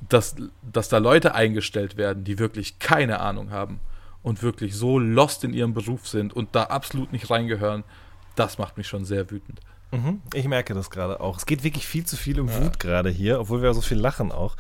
dass, 0.09 0.37
dass 0.63 0.89
da 0.89 0.99
Leute 0.99 1.35
eingestellt 1.35 1.97
werden, 1.97 2.25
die 2.25 2.39
wirklich 2.39 2.79
keine 2.79 3.21
Ahnung 3.21 3.51
haben 3.51 3.81
und 4.23 4.43
wirklich 4.43 4.75
so 4.75 4.99
lost 4.99 5.45
in 5.45 5.53
ihrem 5.55 5.75
Beruf 5.75 6.07
sind 6.09 6.33
und 6.33 6.55
da 6.55 6.65
absolut 6.65 7.13
nicht 7.13 7.31
reingehören, 7.31 7.85
das 8.37 8.59
macht 8.59 8.77
mich 8.77 8.89
schon 8.89 9.05
sehr 9.05 9.31
wütend. 9.31 9.61
Mhm, 9.91 10.23
Ich 10.35 10.47
merke 10.49 10.73
das 10.75 10.91
gerade 10.91 11.21
auch. 11.21 11.37
Es 11.37 11.45
geht 11.47 11.65
wirklich 11.65 11.87
viel 11.87 12.05
zu 12.07 12.17
viel 12.17 12.41
um 12.41 12.51
Wut 12.53 12.79
gerade 12.81 13.11
hier, 13.11 13.41
obwohl 13.41 13.63
wir 13.63 13.75
so 13.75 13.81
viel 13.83 13.99
lachen 13.99 14.33
auch. 14.33 14.57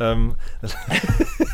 Ähm, 0.00 0.34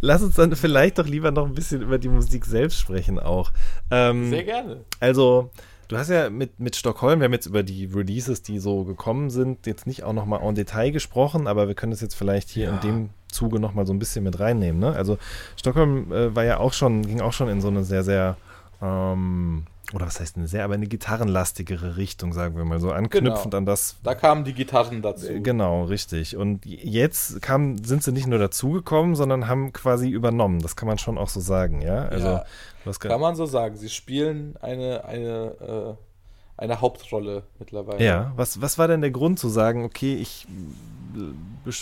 lass 0.00 0.22
uns 0.22 0.34
dann 0.36 0.54
vielleicht 0.56 0.98
doch 0.98 1.06
lieber 1.06 1.30
noch 1.30 1.46
ein 1.46 1.54
bisschen 1.54 1.82
über 1.82 1.98
die 1.98 2.08
Musik 2.08 2.44
selbst 2.46 2.78
sprechen 2.78 3.18
auch. 3.18 3.52
Ähm, 3.90 4.30
gerne. 4.30 4.84
Also, 5.00 5.50
du 5.88 5.96
hast 5.96 6.10
ja 6.10 6.30
mit, 6.30 6.58
mit 6.60 6.76
Stockholm, 6.76 7.20
wir 7.20 7.24
haben 7.26 7.32
jetzt 7.32 7.46
über 7.46 7.62
die 7.62 7.86
Releases, 7.86 8.42
die 8.42 8.58
so 8.58 8.84
gekommen 8.84 9.30
sind, 9.30 9.66
jetzt 9.66 9.86
nicht 9.86 10.02
auch 10.04 10.12
nochmal 10.12 10.40
en 10.42 10.54
Detail 10.54 10.90
gesprochen, 10.90 11.46
aber 11.46 11.68
wir 11.68 11.74
können 11.74 11.92
das 11.92 12.00
jetzt 12.00 12.14
vielleicht 12.14 12.48
hier 12.48 12.68
in 12.68 12.74
Ja. 12.74 12.80
dem 12.80 13.10
Zuge 13.30 13.58
nochmal 13.58 13.86
so 13.86 13.92
ein 13.92 13.98
bisschen 13.98 14.24
mit 14.24 14.38
reinnehmen. 14.40 14.80
Ne? 14.80 14.92
Also, 14.94 15.18
Stockholm 15.56 16.12
äh, 16.12 16.34
war 16.34 16.44
ja 16.44 16.58
auch 16.58 16.72
schon, 16.72 17.02
ging 17.06 17.20
auch 17.20 17.32
schon 17.32 17.48
in 17.48 17.60
so 17.60 17.68
eine 17.68 17.84
sehr, 17.84 18.04
sehr, 18.04 18.36
ähm, 18.80 19.64
oder 19.92 20.06
was 20.06 20.18
heißt 20.18 20.36
eine 20.36 20.48
sehr, 20.48 20.64
aber 20.64 20.74
eine 20.74 20.86
gitarrenlastigere 20.86 21.96
Richtung, 21.96 22.32
sagen 22.32 22.56
wir 22.56 22.64
mal 22.64 22.80
so, 22.80 22.90
anknüpfend 22.90 23.44
Genau. 23.44 23.56
an 23.58 23.66
das, 23.66 23.96
Da 24.02 24.14
kamen 24.14 24.44
die 24.44 24.54
Gitarren 24.54 25.02
dazu. 25.02 25.28
äh, 25.28 25.40
Genau, 25.40 25.84
richtig. 25.84 26.36
Und 26.36 26.64
jetzt 26.64 27.42
kam, 27.42 27.76
sind 27.84 28.02
sie 28.02 28.12
nicht 28.12 28.26
nur 28.26 28.38
dazugekommen, 28.38 29.14
sondern 29.14 29.46
haben 29.46 29.72
quasi 29.72 30.08
übernommen. 30.08 30.60
Das 30.60 30.74
kann 30.76 30.88
man 30.88 30.98
schon 30.98 31.18
auch 31.18 31.28
so 31.28 31.40
sagen, 31.40 31.82
ja. 31.82 32.06
Also, 32.06 32.26
Ja, 32.28 32.44
hast 32.86 32.98
Kann 33.00 33.10
gerade- 33.10 33.20
man 33.20 33.36
so 33.36 33.46
sagen. 33.46 33.76
Sie 33.76 33.90
spielen 33.90 34.56
eine, 34.62 35.04
eine, 35.04 35.96
äh, 35.98 36.62
eine 36.62 36.80
Hauptrolle 36.80 37.42
mittlerweile. 37.58 38.04
ja, 38.04 38.32
was, 38.36 38.60
was 38.60 38.78
war 38.78 38.88
denn 38.88 39.00
der 39.00 39.10
Grund 39.10 39.38
zu 39.38 39.48
sagen, 39.48 39.84
okay, 39.84 40.14
ich 40.14 40.46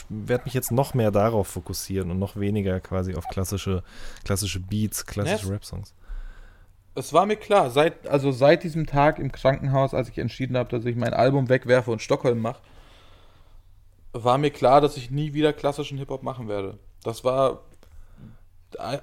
werde 0.09 0.45
mich 0.45 0.55
jetzt 0.55 0.73
noch 0.73 0.95
mehr 0.95 1.11
darauf 1.11 1.49
fokussieren 1.49 2.11
und 2.11 2.19
noch 2.19 2.37
weniger 2.37 2.81
quasi 2.81 3.15
auf 3.15 3.27
klassische, 3.29 3.83
klassische 4.25 4.61
Beats, 4.61 5.07
klassische 5.07 5.47
Ja, 5.47 5.53
Rap-Songs? 5.53 5.95
Es 6.95 7.12
war 7.12 7.24
mir 7.26 7.36
klar, 7.36 7.70
seit, 7.70 8.07
also 8.07 8.32
seit 8.32 8.64
diesem 8.64 8.86
Tag 8.86 9.18
im 9.18 9.32
Krankenhaus, 9.32 9.95
als 9.95 10.09
ich 10.09 10.18
entschieden 10.18 10.57
habe, 10.57 10.68
dass 10.68 10.84
ich 10.84 10.97
mein 10.97 11.14
Album 11.14 11.49
wegwerfe 11.49 11.90
und 11.90 12.03
Stockholm 12.03 12.40
mache, 12.40 12.61
war 14.12 14.36
mir 14.36 14.51
klar, 14.51 14.80
dass 14.80 14.97
ich 14.97 15.11
nie 15.11 15.32
wieder 15.32 15.53
klassischen 15.53 15.97
Hip-Hop 15.99 16.22
machen 16.22 16.49
werde. 16.49 16.78
Das 17.03 17.24
war 17.24 17.62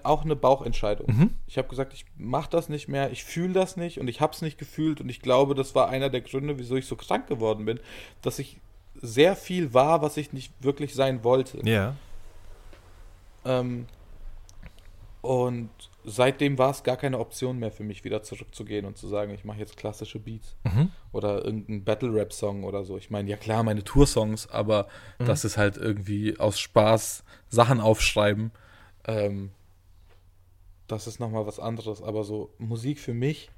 auch 0.04 0.24
eine 0.24 0.36
Bauchentscheidung. 0.36 1.08
Mhm. 1.08 1.36
Ich 1.48 1.58
habe 1.58 1.68
gesagt, 1.68 1.94
ich 1.94 2.06
mache 2.18 2.50
das 2.50 2.70
nicht 2.70 2.88
mehr, 2.88 3.12
ich 3.12 3.24
fühle 3.24 3.54
das 3.54 3.78
nicht 3.78 4.00
und 4.00 4.08
ich 4.08 4.22
habe 4.22 4.34
es 4.34 4.42
nicht 4.42 4.58
gefühlt 4.58 5.02
und 5.02 5.10
ich 5.10 5.22
glaube, 5.22 5.56
das 5.56 5.76
war 5.76 5.90
einer 5.90 6.10
der 6.10 6.22
Gründe, 6.22 6.58
wieso 6.58 6.76
ich 6.76 6.86
so 6.86 6.96
krank 6.96 7.28
geworden 7.28 7.66
bin, 7.66 7.80
dass 8.22 8.40
ich 8.40 8.60
sehr 9.02 9.36
viel 9.36 9.74
war, 9.74 10.02
was 10.02 10.18
ich 10.18 10.34
nicht 10.34 10.54
wirklich 10.64 10.94
sein 10.96 11.24
wollte. 11.24 11.60
Ja. 11.68 11.96
Ähm, 13.46 13.86
und 15.22 15.70
seitdem 16.12 16.58
war 16.58 16.72
es 16.72 16.84
gar 16.84 16.98
keine 16.98 17.20
Option 17.20 17.60
mehr 17.60 17.72
für 17.72 17.84
mich, 17.84 18.04
wieder 18.04 18.24
zurückzugehen 18.24 18.86
und 18.86 18.98
zu 18.98 19.08
sagen, 19.08 19.34
ich 19.34 19.44
mache 19.44 19.60
jetzt 19.60 19.78
klassische 19.78 20.20
Beats 20.20 20.56
Mhm. 20.64 20.92
oder 21.12 21.44
irgendeinen 21.44 21.84
Battle-Rap-Song 21.84 22.64
oder 22.64 22.84
so. 22.84 22.98
Ich 22.98 23.10
meine, 23.10 23.30
ja 23.30 23.38
klar, 23.38 23.64
meine 23.64 23.84
Tour-Songs, 23.84 24.50
aber 24.50 24.88
Mhm. 25.20 25.26
das 25.26 25.46
ist 25.46 25.58
halt 25.58 25.78
irgendwie 25.78 26.40
aus 26.40 26.60
Spaß 26.60 27.24
Sachen 27.50 27.80
aufschreiben. 27.82 28.52
Ähm, 29.06 29.52
das 30.88 31.08
ist 31.08 31.20
nochmal 31.20 31.46
was 31.46 31.60
anderes. 31.60 32.02
Aber 32.02 32.24
so 32.24 32.54
Musik 32.58 33.00
für 33.00 33.14
mich 33.14 33.50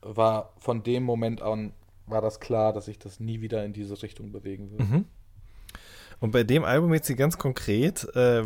war 0.00 0.52
von 0.58 0.82
dem 0.82 1.02
Moment 1.02 1.42
an, 1.42 1.72
war 2.06 2.22
das 2.22 2.40
klar, 2.40 2.72
dass 2.72 2.88
ich 2.88 2.98
das 2.98 3.20
nie 3.20 3.40
wieder 3.40 3.64
in 3.64 3.72
diese 3.72 4.00
Richtung 4.02 4.32
bewegen 4.32 4.70
will. 4.70 4.84
Mhm. 4.86 5.04
Und 6.20 6.30
bei 6.32 6.42
dem 6.42 6.64
Album 6.64 6.92
jetzt 6.94 7.06
hier 7.06 7.16
ganz 7.16 7.38
konkret, 7.38 8.04
äh, 8.16 8.42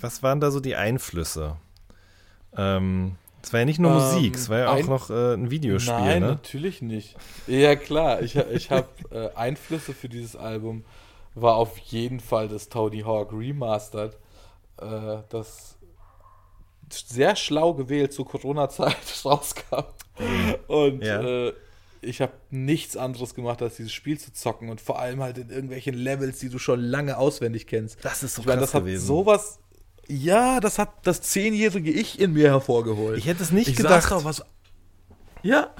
was 0.00 0.22
waren 0.22 0.40
da 0.40 0.50
so 0.50 0.60
die 0.60 0.74
Einflüsse? 0.76 1.56
Ähm, 2.56 3.16
es 3.42 3.52
war 3.52 3.60
ja 3.60 3.66
nicht 3.66 3.78
nur 3.78 3.90
Ähm, 3.90 3.96
Musik, 3.98 4.36
es 4.36 4.48
war 4.48 4.58
ja 4.58 4.72
auch 4.72 4.86
noch 4.86 5.10
äh, 5.10 5.34
ein 5.34 5.50
Videospiel, 5.50 5.94
Nein, 5.94 6.20
ne? 6.22 6.28
natürlich 6.28 6.80
nicht. 6.82 7.16
Ja, 7.46 7.76
klar. 7.76 8.22
Ich, 8.22 8.36
ich 8.36 8.70
habe 8.70 8.88
äh, 9.10 9.28
Einflüsse 9.36 9.92
für 9.92 10.08
dieses 10.08 10.34
Album. 10.36 10.84
War 11.34 11.56
auf 11.56 11.76
jeden 11.78 12.20
Fall 12.20 12.48
das 12.48 12.68
Tony 12.68 13.00
Hawk 13.00 13.32
Remastered. 13.32 14.16
Äh, 14.80 15.18
das 15.28 15.76
sehr 16.90 17.34
schlau 17.36 17.74
gewählt 17.74 18.12
zur 18.12 18.26
Corona-Zeit 18.26 18.96
rauskam. 19.24 19.84
Und 20.68 21.02
Ja. 21.04 21.20
äh, 21.22 21.52
ich 22.02 22.20
habe 22.20 22.32
nichts 22.50 22.96
anderes 22.98 23.34
gemacht, 23.34 23.62
als 23.62 23.76
dieses 23.76 23.92
Spiel 23.92 24.18
zu 24.18 24.32
zocken 24.32 24.68
und 24.68 24.80
vor 24.80 24.98
allem 24.98 25.22
halt 25.22 25.38
in 25.38 25.48
irgendwelchen 25.48 25.94
Levels, 25.94 26.38
die 26.38 26.50
du 26.50 26.58
schon 26.58 26.80
lange 26.80 27.16
auswendig 27.16 27.66
kennst. 27.66 28.04
Das 28.04 28.22
ist 28.22 28.34
so 28.34 28.42
Ich 28.42 28.46
krass 28.46 28.60
das 28.60 28.74
hat 28.74 28.82
gewesen. 28.82 29.06
sowas. 29.06 29.58
Ja, 30.08 30.60
das 30.60 30.78
hat 30.78 30.90
das 31.06 31.22
zehnjährige 31.22 31.90
Ich 31.90 32.20
in 32.20 32.32
mir 32.32 32.48
hervorgeholt. 32.48 33.18
Ich 33.18 33.26
hätte 33.26 33.42
es 33.42 33.50
nicht 33.50 33.68
ich 33.68 33.76
gedacht. 33.76 34.02
Saß 34.08 34.22
da, 34.22 34.24
was, 34.24 34.44
ja. 35.42 35.70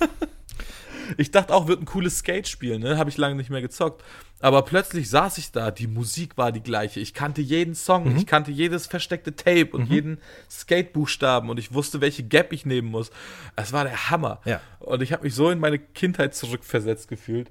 ich 1.16 1.30
dachte 1.30 1.54
auch, 1.54 1.66
wird 1.68 1.80
ein 1.80 1.84
cooles 1.84 2.18
Skate-Spiel, 2.18 2.78
ne? 2.78 2.98
Habe 2.98 3.10
ich 3.10 3.16
lange 3.16 3.34
nicht 3.36 3.50
mehr 3.50 3.60
gezockt. 3.60 4.02
Aber 4.40 4.62
plötzlich 4.62 5.08
saß 5.08 5.38
ich 5.38 5.52
da, 5.52 5.70
die 5.70 5.86
Musik 5.86 6.36
war 6.36 6.52
die 6.52 6.62
gleiche. 6.62 7.00
Ich 7.00 7.14
kannte 7.14 7.40
jeden 7.40 7.74
Song, 7.74 8.10
Mhm. 8.10 8.16
ich 8.18 8.26
kannte 8.26 8.50
jedes 8.50 8.86
versteckte 8.86 9.34
Tape 9.34 9.70
und 9.72 9.86
jeden 9.86 10.18
Skate-Buchstaben 10.50 11.48
und 11.48 11.58
ich 11.58 11.72
wusste, 11.72 12.00
welche 12.00 12.24
Gap 12.24 12.52
ich 12.52 12.66
nehmen 12.66 12.88
muss. 12.88 13.10
Es 13.56 13.72
war 13.72 13.84
der 13.84 14.10
Hammer. 14.10 14.40
Ja. 14.44 14.60
Und 14.80 15.02
ich 15.02 15.12
habe 15.12 15.24
mich 15.24 15.34
so 15.34 15.48
in 15.50 15.58
meine 15.60 15.78
Kindheit 15.78 16.34
zurückversetzt 16.34 17.08
gefühlt. 17.08 17.50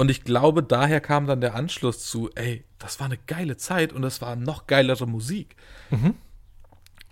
Und 0.00 0.10
ich 0.10 0.24
glaube, 0.24 0.62
daher 0.62 1.02
kam 1.02 1.26
dann 1.26 1.42
der 1.42 1.54
Anschluss 1.54 2.06
zu, 2.06 2.30
ey, 2.34 2.64
das 2.78 3.00
war 3.00 3.04
eine 3.04 3.18
geile 3.26 3.58
Zeit 3.58 3.92
und 3.92 4.00
das 4.00 4.22
war 4.22 4.34
noch 4.34 4.66
geilere 4.66 5.06
Musik. 5.06 5.56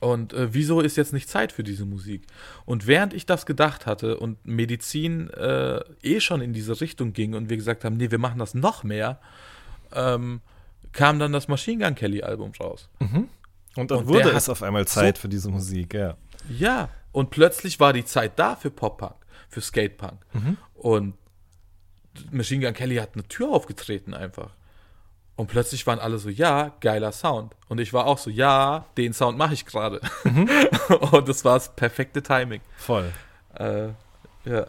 Und 0.01 0.32
äh, 0.32 0.55
wieso 0.55 0.80
ist 0.80 0.97
jetzt 0.97 1.12
nicht 1.12 1.28
Zeit 1.28 1.53
für 1.53 1.62
diese 1.62 1.84
Musik? 1.84 2.26
Und 2.64 2.86
während 2.86 3.12
ich 3.12 3.26
das 3.26 3.45
gedacht 3.45 3.84
hatte 3.84 4.16
und 4.16 4.43
Medizin 4.47 5.28
äh, 5.28 5.80
eh 6.03 6.20
schon 6.20 6.41
in 6.41 6.55
diese 6.55 6.80
Richtung 6.80 7.12
ging 7.12 7.34
und 7.34 7.51
wir 7.51 7.59
gesagt 7.59 7.84
haben, 7.84 7.99
nee, 7.99 8.11
wir 8.11 8.16
machen 8.16 8.39
das 8.39 8.55
noch 8.55 8.84
mehr, 8.84 9.20
ähm, 9.93 10.41
kam 10.93 11.18
dann 11.18 11.34
das 11.34 11.47
Machine 11.47 11.84
Gun 11.84 11.95
Kelly 11.95 12.22
Album 12.22 12.53
raus. 12.59 12.89
Und 13.76 13.91
dann 13.91 13.99
Und 13.99 14.07
wurde 14.07 14.30
es 14.30 14.49
auf 14.49 14.62
einmal 14.62 14.86
Zeit 14.89 15.18
für 15.18 15.28
diese 15.28 15.51
Musik, 15.51 15.93
ja. 15.93 16.16
Ja, 16.49 16.89
und 17.12 17.28
plötzlich 17.28 17.80
war 17.80 17.93
die 17.93 18.07
Zeit 18.07 18.39
da 18.39 18.57
für 18.57 18.70
Pop-Punk, 18.70 19.16
für 19.51 19.61
Skate-Punk. 19.61 20.24
Und 20.72 21.12
Machine 22.30 22.64
Gun 22.64 22.74
Kelly 22.74 22.96
hat 22.96 23.10
eine 23.14 23.24
Tür 23.24 23.50
aufgetreten 23.50 24.14
einfach. 24.14 24.50
Und 25.36 25.46
plötzlich 25.46 25.86
waren 25.86 26.00
alle 26.00 26.18
so, 26.18 26.28
ja, 26.28 26.72
geiler 26.80 27.12
Sound. 27.12 27.54
Und 27.68 27.78
ich 27.78 27.92
war 27.92 28.06
auch 28.06 28.18
so, 28.18 28.28
ja, 28.28 28.86
den 28.96 29.12
Sound 29.12 29.38
mache 29.38 29.54
ich 29.54 29.64
gerade. 29.64 30.00
und 31.12 31.28
das 31.28 31.44
war 31.44 31.54
das 31.54 31.74
perfekte 31.76 32.22
Timing. 32.22 32.60
Voll. 32.76 33.12
Äh, 33.54 33.90
ja. 34.44 34.66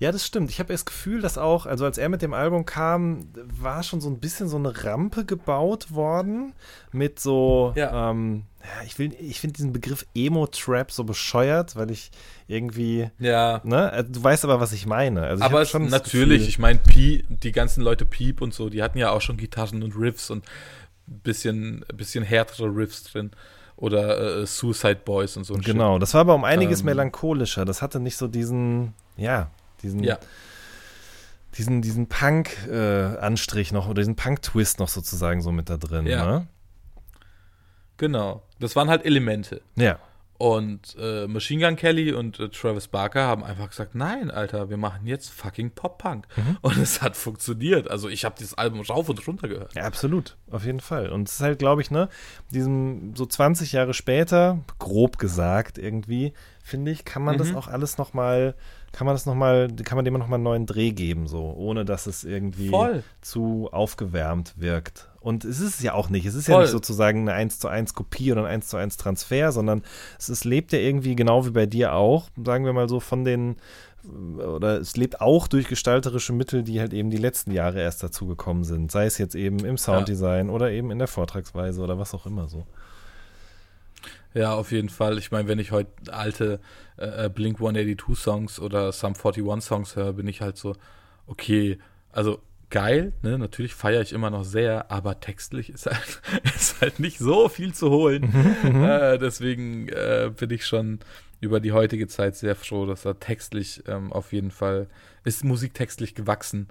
Ja, 0.00 0.10
das 0.12 0.26
stimmt. 0.26 0.50
Ich 0.50 0.58
habe 0.58 0.72
das 0.72 0.84
Gefühl, 0.84 1.20
dass 1.20 1.38
auch, 1.38 1.66
also 1.66 1.84
als 1.84 1.98
er 1.98 2.08
mit 2.08 2.20
dem 2.20 2.34
Album 2.34 2.66
kam, 2.66 3.28
war 3.60 3.82
schon 3.82 4.00
so 4.00 4.08
ein 4.10 4.18
bisschen 4.18 4.48
so 4.48 4.56
eine 4.56 4.84
Rampe 4.84 5.24
gebaut 5.24 5.92
worden 5.94 6.52
mit 6.92 7.20
so, 7.20 7.72
Ja. 7.76 8.10
ähm, 8.10 8.42
ja, 8.62 8.84
ich 8.86 8.98
will, 8.98 9.14
ich 9.20 9.40
finde 9.40 9.54
diesen 9.56 9.72
Begriff 9.72 10.04
Emo-Trap 10.14 10.90
so 10.90 11.04
bescheuert, 11.04 11.76
weil 11.76 11.90
ich 11.90 12.10
irgendwie, 12.48 13.10
Ja. 13.18 13.60
ne, 13.64 13.92
also 13.92 14.10
du 14.12 14.22
weißt 14.24 14.44
aber, 14.44 14.58
was 14.60 14.72
ich 14.72 14.86
meine. 14.86 15.22
Also 15.22 15.44
ich 15.44 15.50
Aber 15.50 15.64
schon 15.64 15.88
natürlich, 15.88 16.42
Gefühl- 16.42 16.48
ich 16.48 16.58
meine, 16.58 16.80
die 16.94 17.52
ganzen 17.52 17.82
Leute 17.82 18.04
Piep 18.04 18.40
und 18.40 18.52
so, 18.52 18.68
die 18.70 18.82
hatten 18.82 18.98
ja 18.98 19.10
auch 19.10 19.20
schon 19.20 19.36
Gitarren 19.36 19.82
und 19.82 19.96
Riffs 19.96 20.30
und 20.30 20.44
bisschen, 21.06 21.84
bisschen 21.94 22.24
härtere 22.24 22.66
Riffs 22.74 23.04
drin. 23.04 23.30
Oder 23.76 24.40
äh, 24.42 24.46
Suicide 24.46 25.00
Boys 25.04 25.36
und 25.36 25.44
so 25.44 25.54
ein 25.54 25.62
Shit. 25.62 25.72
Genau, 25.72 25.98
das 25.98 26.14
war 26.14 26.20
aber 26.20 26.34
um 26.36 26.44
einiges 26.44 26.80
Ähm, 26.80 26.86
melancholischer. 26.86 27.64
Das 27.64 27.82
hatte 27.82 27.98
nicht 27.98 28.16
so 28.16 28.28
diesen, 28.28 28.94
ja, 29.16 29.50
diesen, 29.84 30.02
Ja. 30.02 30.18
diesen, 31.56 31.82
diesen 31.82 32.08
Punk-Anstrich 32.08 33.72
noch 33.72 33.86
oder 33.86 34.00
diesen 34.02 34.16
Punk-Twist 34.16 34.80
noch 34.80 34.88
sozusagen 34.88 35.40
so 35.42 35.52
mit 35.52 35.70
da 35.70 35.76
drin. 35.76 36.06
Ja. 36.06 36.24
Ne? 36.24 36.46
Genau. 37.96 38.42
Das 38.58 38.74
waren 38.76 38.88
halt 38.88 39.04
Elemente. 39.04 39.62
Ja. 39.76 39.98
Und 40.36 40.96
äh, 40.98 41.28
Machine 41.28 41.64
Gun 41.64 41.76
Kelly 41.76 42.12
und 42.12 42.40
äh, 42.40 42.48
Travis 42.48 42.88
Barker 42.88 43.22
haben 43.22 43.44
einfach 43.44 43.68
gesagt, 43.70 43.94
nein, 43.94 44.32
Alter, 44.32 44.68
wir 44.68 44.76
machen 44.76 45.06
jetzt 45.06 45.30
fucking 45.30 45.70
Pop-Punk. 45.70 46.26
Mhm. 46.36 46.58
Und 46.60 46.76
es 46.76 47.00
hat 47.02 47.16
funktioniert. 47.16 47.88
Also 47.88 48.08
ich 48.08 48.24
habe 48.24 48.34
dieses 48.36 48.54
Album 48.54 48.80
rauf 48.80 49.08
und 49.08 49.24
runter 49.28 49.46
gehört. 49.46 49.74
Ja, 49.76 49.84
absolut, 49.84 50.36
auf 50.50 50.64
jeden 50.64 50.80
Fall. 50.80 51.10
Und 51.10 51.28
es 51.28 51.34
ist 51.36 51.40
halt, 51.40 51.60
glaube 51.60 51.82
ich, 51.82 51.92
ne, 51.92 52.08
diesem 52.50 53.14
so 53.14 53.26
20 53.26 53.70
Jahre 53.72 53.94
später, 53.94 54.58
grob 54.80 55.18
gesagt 55.18 55.78
irgendwie, 55.78 56.32
finde 56.66 56.90
ich, 56.90 57.04
kann 57.04 57.22
man 57.22 57.36
das 57.36 57.50
Mhm. 57.50 57.56
auch 57.56 57.68
alles 57.68 57.98
noch 57.98 58.14
mal, 58.14 58.54
kann 58.90 59.04
man 59.06 59.14
das 59.14 59.26
noch 59.26 59.34
mal, 59.34 59.68
kann 59.84 59.96
man 59.96 60.04
dem 60.06 60.14
noch 60.14 60.26
mal 60.28 60.36
einen 60.36 60.44
neuen 60.44 60.66
Dreh 60.66 60.92
geben, 60.92 61.26
so, 61.28 61.52
ohne 61.56 61.84
dass 61.84 62.06
es 62.06 62.24
irgendwie 62.24 62.70
Voll. 62.70 63.04
zu 63.20 63.68
aufgewärmt 63.70 64.54
wirkt. 64.56 65.10
Und 65.20 65.44
es 65.44 65.60
ist 65.60 65.74
es 65.76 65.82
ja 65.82 65.92
auch 65.92 66.08
nicht. 66.08 66.24
Es 66.26 66.34
ist 66.34 66.48
ja 66.48 66.54
Voll. 66.54 66.62
nicht 66.64 66.72
sozusagen 66.72 67.20
eine 67.20 67.34
1 67.34 67.58
zu 67.58 67.68
1 67.68 67.92
Kopie 67.94 68.32
oder 68.32 68.42
ein 68.46 68.50
1 68.54 68.68
zu 68.68 68.76
1 68.78 68.96
Transfer, 68.96 69.52
sondern 69.52 69.82
es, 70.18 70.28
es 70.30 70.44
lebt 70.44 70.72
ja 70.72 70.78
irgendwie 70.78 71.14
genau 71.14 71.44
wie 71.46 71.50
bei 71.50 71.66
dir 71.66 71.92
auch, 71.94 72.28
sagen 72.42 72.64
wir 72.64 72.72
mal 72.72 72.88
so, 72.88 72.98
von 72.98 73.24
den 73.24 73.56
oder 74.38 74.80
es 74.80 74.96
lebt 74.98 75.20
auch 75.22 75.48
durch 75.48 75.66
gestalterische 75.66 76.34
Mittel, 76.34 76.62
die 76.62 76.78
halt 76.80 76.92
eben 76.92 77.08
die 77.10 77.16
letzten 77.16 77.52
Jahre 77.52 77.80
erst 77.80 78.02
dazugekommen 78.02 78.62
sind. 78.64 78.90
Sei 78.92 79.06
es 79.06 79.16
jetzt 79.18 79.34
eben 79.34 79.64
im 79.64 79.78
Sounddesign 79.78 80.50
oder 80.50 80.70
eben 80.70 80.90
in 80.90 80.98
der 80.98 81.08
Vortragsweise 81.08 81.80
oder 81.82 81.98
was 81.98 82.12
auch 82.14 82.26
immer 82.26 82.46
so. 82.48 82.66
Ja, 84.34 84.54
auf 84.54 84.72
jeden 84.72 84.88
Fall. 84.88 85.16
Ich 85.18 85.30
meine, 85.30 85.48
wenn 85.48 85.60
ich 85.60 85.70
heute 85.70 86.12
alte 86.12 86.60
äh, 86.96 87.28
Blink 87.30 87.56
182 87.56 88.18
Songs 88.18 88.60
oder 88.60 88.92
Sum 88.92 89.14
41 89.14 89.64
Songs 89.64 89.96
höre, 89.96 90.12
bin 90.12 90.26
ich 90.26 90.40
halt 90.40 90.56
so, 90.56 90.74
okay, 91.26 91.78
also 92.12 92.40
geil, 92.70 93.12
ne? 93.22 93.38
Natürlich 93.38 93.74
feiere 93.74 94.02
ich 94.02 94.12
immer 94.12 94.30
noch 94.30 94.44
sehr, 94.44 94.90
aber 94.90 95.20
textlich 95.20 95.70
ist 95.70 95.86
halt, 95.86 96.20
ist 96.56 96.80
halt 96.80 96.98
nicht 96.98 97.18
so 97.18 97.48
viel 97.48 97.72
zu 97.72 97.90
holen. 97.90 98.24
äh, 98.64 99.18
deswegen 99.18 99.88
äh, 99.88 100.30
bin 100.36 100.50
ich 100.50 100.66
schon 100.66 100.98
über 101.40 101.60
die 101.60 101.72
heutige 101.72 102.08
Zeit 102.08 102.36
sehr 102.36 102.56
froh, 102.56 102.86
dass 102.86 103.04
er 103.04 103.20
textlich 103.20 103.84
ähm, 103.86 104.12
auf 104.12 104.32
jeden 104.32 104.50
Fall 104.50 104.88
ist 105.24 105.44
Musik 105.44 105.74
textlich 105.74 106.14
gewachsen 106.14 106.68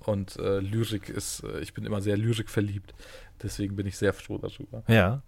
und 0.00 0.36
äh, 0.36 0.58
Lyrik 0.58 1.08
ist, 1.08 1.42
äh, 1.44 1.60
ich 1.60 1.74
bin 1.74 1.84
immer 1.84 2.00
sehr 2.00 2.16
Lyrik 2.16 2.50
verliebt. 2.50 2.94
Deswegen 3.42 3.76
bin 3.76 3.86
ich 3.86 3.96
sehr 3.98 4.12
froh 4.12 4.38
darüber. 4.38 4.82
Ja. 4.88 5.22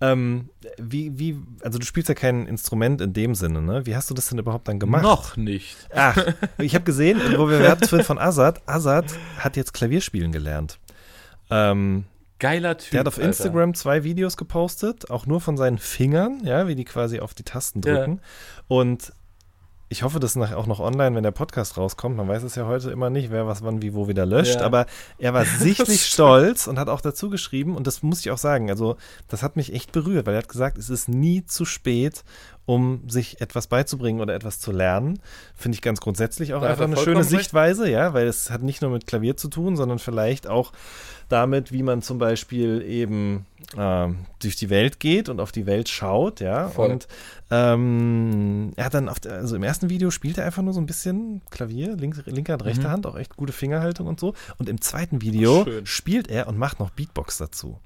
Ähm, 0.00 0.50
wie, 0.78 1.18
wie, 1.18 1.36
also 1.62 1.78
du 1.78 1.84
spielst 1.84 2.08
ja 2.08 2.14
kein 2.14 2.46
Instrument 2.46 3.00
in 3.00 3.12
dem 3.12 3.34
Sinne, 3.34 3.60
ne? 3.62 3.84
Wie 3.84 3.96
hast 3.96 4.08
du 4.10 4.14
das 4.14 4.28
denn 4.28 4.38
überhaupt 4.38 4.68
dann 4.68 4.78
gemacht? 4.78 5.02
Noch 5.02 5.36
nicht. 5.36 5.76
Ach, 5.94 6.16
ich 6.58 6.74
habe 6.74 6.84
gesehen, 6.84 7.20
wo 7.36 7.48
wir, 7.48 7.68
hatten 7.68 8.02
von 8.04 8.18
Azad. 8.18 8.62
Azad 8.66 9.06
hat 9.38 9.56
jetzt 9.56 9.72
Klavierspielen 9.74 10.30
gelernt. 10.32 10.78
Ähm, 11.50 12.04
Geiler 12.38 12.78
Typ. 12.78 12.92
der 12.92 13.00
hat 13.00 13.08
auf 13.08 13.16
Alter. 13.16 13.26
Instagram 13.28 13.74
zwei 13.74 14.04
Videos 14.04 14.36
gepostet, 14.36 15.10
auch 15.10 15.26
nur 15.26 15.40
von 15.40 15.56
seinen 15.56 15.78
Fingern, 15.78 16.40
ja, 16.44 16.68
wie 16.68 16.76
die 16.76 16.84
quasi 16.84 17.18
auf 17.18 17.34
die 17.34 17.42
Tasten 17.42 17.82
Ja. 17.82 17.96
drücken. 17.96 18.20
Und 18.68 19.12
ich 19.90 20.02
hoffe, 20.02 20.20
das 20.20 20.36
ist 20.36 20.52
auch 20.52 20.66
noch 20.66 20.80
online, 20.80 21.16
wenn 21.16 21.22
der 21.22 21.30
Podcast 21.30 21.78
rauskommt. 21.78 22.16
Man 22.16 22.28
weiß 22.28 22.42
es 22.42 22.54
ja 22.54 22.66
heute 22.66 22.90
immer 22.90 23.08
nicht, 23.08 23.30
wer 23.30 23.46
was 23.46 23.62
wann 23.62 23.80
wie 23.80 23.94
wo 23.94 24.06
wieder 24.06 24.26
löscht. 24.26 24.56
Ja. 24.56 24.66
Aber 24.66 24.86
er 25.18 25.32
war 25.32 25.44
sichtlich 25.58 26.04
stolz 26.04 26.66
und 26.66 26.78
hat 26.78 26.88
auch 26.88 27.00
dazu 27.00 27.30
geschrieben, 27.30 27.74
und 27.74 27.86
das 27.86 28.02
muss 28.02 28.20
ich 28.20 28.30
auch 28.30 28.38
sagen, 28.38 28.68
also 28.70 28.96
das 29.28 29.42
hat 29.42 29.56
mich 29.56 29.72
echt 29.72 29.92
berührt, 29.92 30.26
weil 30.26 30.34
er 30.34 30.42
hat 30.42 30.48
gesagt, 30.48 30.76
es 30.76 30.90
ist 30.90 31.08
nie 31.08 31.44
zu 31.44 31.64
spät, 31.64 32.22
um 32.68 33.00
sich 33.08 33.40
etwas 33.40 33.66
beizubringen 33.66 34.20
oder 34.20 34.34
etwas 34.34 34.60
zu 34.60 34.72
lernen. 34.72 35.20
Finde 35.56 35.76
ich 35.76 35.80
ganz 35.80 36.00
grundsätzlich 36.02 36.52
auch 36.52 36.60
Da 36.60 36.68
einfach 36.68 36.84
eine 36.84 36.98
schöne 36.98 37.20
recht. 37.20 37.30
Sichtweise, 37.30 37.88
ja, 37.88 38.12
weil 38.12 38.26
es 38.26 38.50
hat 38.50 38.62
nicht 38.62 38.82
nur 38.82 38.90
mit 38.90 39.06
Klavier 39.06 39.38
zu 39.38 39.48
tun, 39.48 39.74
sondern 39.74 39.98
vielleicht 39.98 40.46
auch 40.46 40.72
damit, 41.30 41.72
wie 41.72 41.82
man 41.82 42.02
zum 42.02 42.18
Beispiel 42.18 42.82
eben 42.82 43.46
ähm, 43.74 44.26
durch 44.42 44.56
die 44.56 44.68
Welt 44.68 45.00
geht 45.00 45.30
und 45.30 45.40
auf 45.40 45.50
die 45.50 45.64
Welt 45.64 45.88
schaut, 45.88 46.40
ja. 46.40 46.68
Voll. 46.68 46.90
Und 46.90 47.08
ähm, 47.50 48.72
er 48.76 48.84
hat 48.84 48.92
dann 48.92 49.08
auf 49.08 49.18
der, 49.18 49.32
also 49.32 49.56
im 49.56 49.62
ersten 49.62 49.88
Video 49.88 50.10
spielt 50.10 50.36
er 50.36 50.44
einfach 50.44 50.62
nur 50.62 50.74
so 50.74 50.80
ein 50.80 50.86
bisschen 50.86 51.40
Klavier, 51.50 51.96
links, 51.96 52.20
linke 52.26 52.52
Hand, 52.52 52.66
rechte 52.66 52.86
Mhm. 52.86 52.90
Hand, 52.92 53.06
auch 53.06 53.16
echt 53.16 53.34
gute 53.36 53.54
Fingerhaltung 53.54 54.06
und 54.08 54.20
so. 54.20 54.34
Und 54.58 54.68
im 54.68 54.78
zweiten 54.82 55.22
Video 55.22 55.64
Schön. 55.64 55.86
spielt 55.86 56.28
er 56.28 56.48
und 56.48 56.58
macht 56.58 56.80
noch 56.80 56.90
Beatbox 56.90 57.38
dazu. 57.38 57.78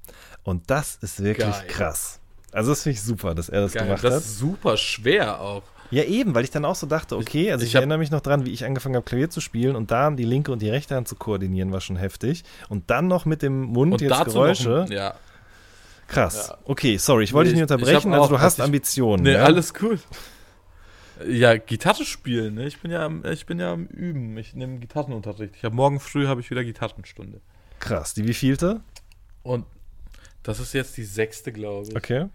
Und 0.43 0.69
das 0.69 0.97
ist 1.01 1.23
wirklich 1.23 1.47
Geil. 1.55 1.67
krass. 1.69 2.19
Also 2.53 2.71
das 2.71 2.83
finde 2.83 2.93
ich 2.97 3.01
super, 3.01 3.35
dass 3.35 3.49
er 3.49 3.61
das 3.61 3.73
Geil. 3.73 3.85
gemacht 3.85 4.03
Das 4.03 4.13
hat. 4.13 4.21
ist 4.21 4.37
super 4.37 4.77
schwer 4.77 5.39
auch. 5.41 5.63
Ja, 5.91 6.03
eben, 6.03 6.33
weil 6.33 6.43
ich 6.43 6.49
dann 6.51 6.65
auch 6.65 6.75
so 6.75 6.87
dachte, 6.87 7.15
okay, 7.17 7.51
also 7.51 7.63
ich, 7.63 7.69
ich 7.71 7.75
erinnere 7.75 7.97
mich 7.99 8.09
noch 8.09 8.21
dran, 8.21 8.45
wie 8.45 8.51
ich 8.51 8.65
angefangen 8.65 8.95
habe, 8.95 9.05
Klavier 9.05 9.29
zu 9.29 9.41
spielen 9.41 9.75
und 9.75 9.91
da 9.91 10.09
die 10.11 10.23
linke 10.23 10.51
und 10.51 10.61
die 10.61 10.69
rechte 10.69 10.95
Hand 10.95 11.07
zu 11.07 11.15
koordinieren, 11.15 11.71
war 11.71 11.81
schon 11.81 11.97
heftig. 11.97 12.43
Und 12.69 12.89
dann 12.89 13.07
noch 13.07 13.25
mit 13.25 13.41
dem 13.43 13.61
Mund 13.63 13.93
Und 13.93 14.01
jetzt 14.01 14.25
Geräusche. 14.25 14.83
ein, 14.83 14.91
ja. 14.91 15.13
Krass. 16.07 16.47
Ja. 16.49 16.57
Okay, 16.65 16.97
sorry, 16.97 17.23
ich 17.25 17.33
wollte 17.33 17.51
dich 17.51 17.59
nicht 17.59 17.69
ich- 17.69 17.75
ich 17.77 17.81
unterbrechen. 17.87 18.13
Also 18.13 18.29
du 18.29 18.39
hast 18.39 18.57
ich- 18.59 18.63
Ambitionen. 18.63 19.23
Nee, 19.23 19.33
ja? 19.33 19.43
alles 19.43 19.73
cool. 19.81 19.99
Ja, 21.27 21.55
Gitarre 21.57 22.05
spielen, 22.05 22.55
ne? 22.55 22.65
Ich 22.65 22.81
bin 22.81 22.89
ja 22.91 23.05
am, 23.05 23.23
ich 23.25 23.45
bin 23.45 23.59
ja 23.59 23.71
am 23.71 23.85
Üben. 23.85 24.35
Ich 24.37 24.55
nehme 24.55 24.79
Gitarrenunterricht. 24.79 25.55
Ich 25.55 25.63
habe 25.63 25.75
morgen 25.75 25.99
früh 25.99 26.25
habe 26.27 26.41
ich 26.41 26.49
wieder 26.49 26.63
Gitarrenstunde. 26.63 27.39
Krass. 27.79 28.13
Die 28.15 28.27
wievielte? 28.27 28.81
Und 29.43 29.65
das 30.41 30.59
ist 30.59 30.73
jetzt 30.73 30.97
die 30.97 31.03
sechste, 31.03 31.51
glaube 31.51 31.87
ich. 31.89 31.95
Okay. 31.95 32.25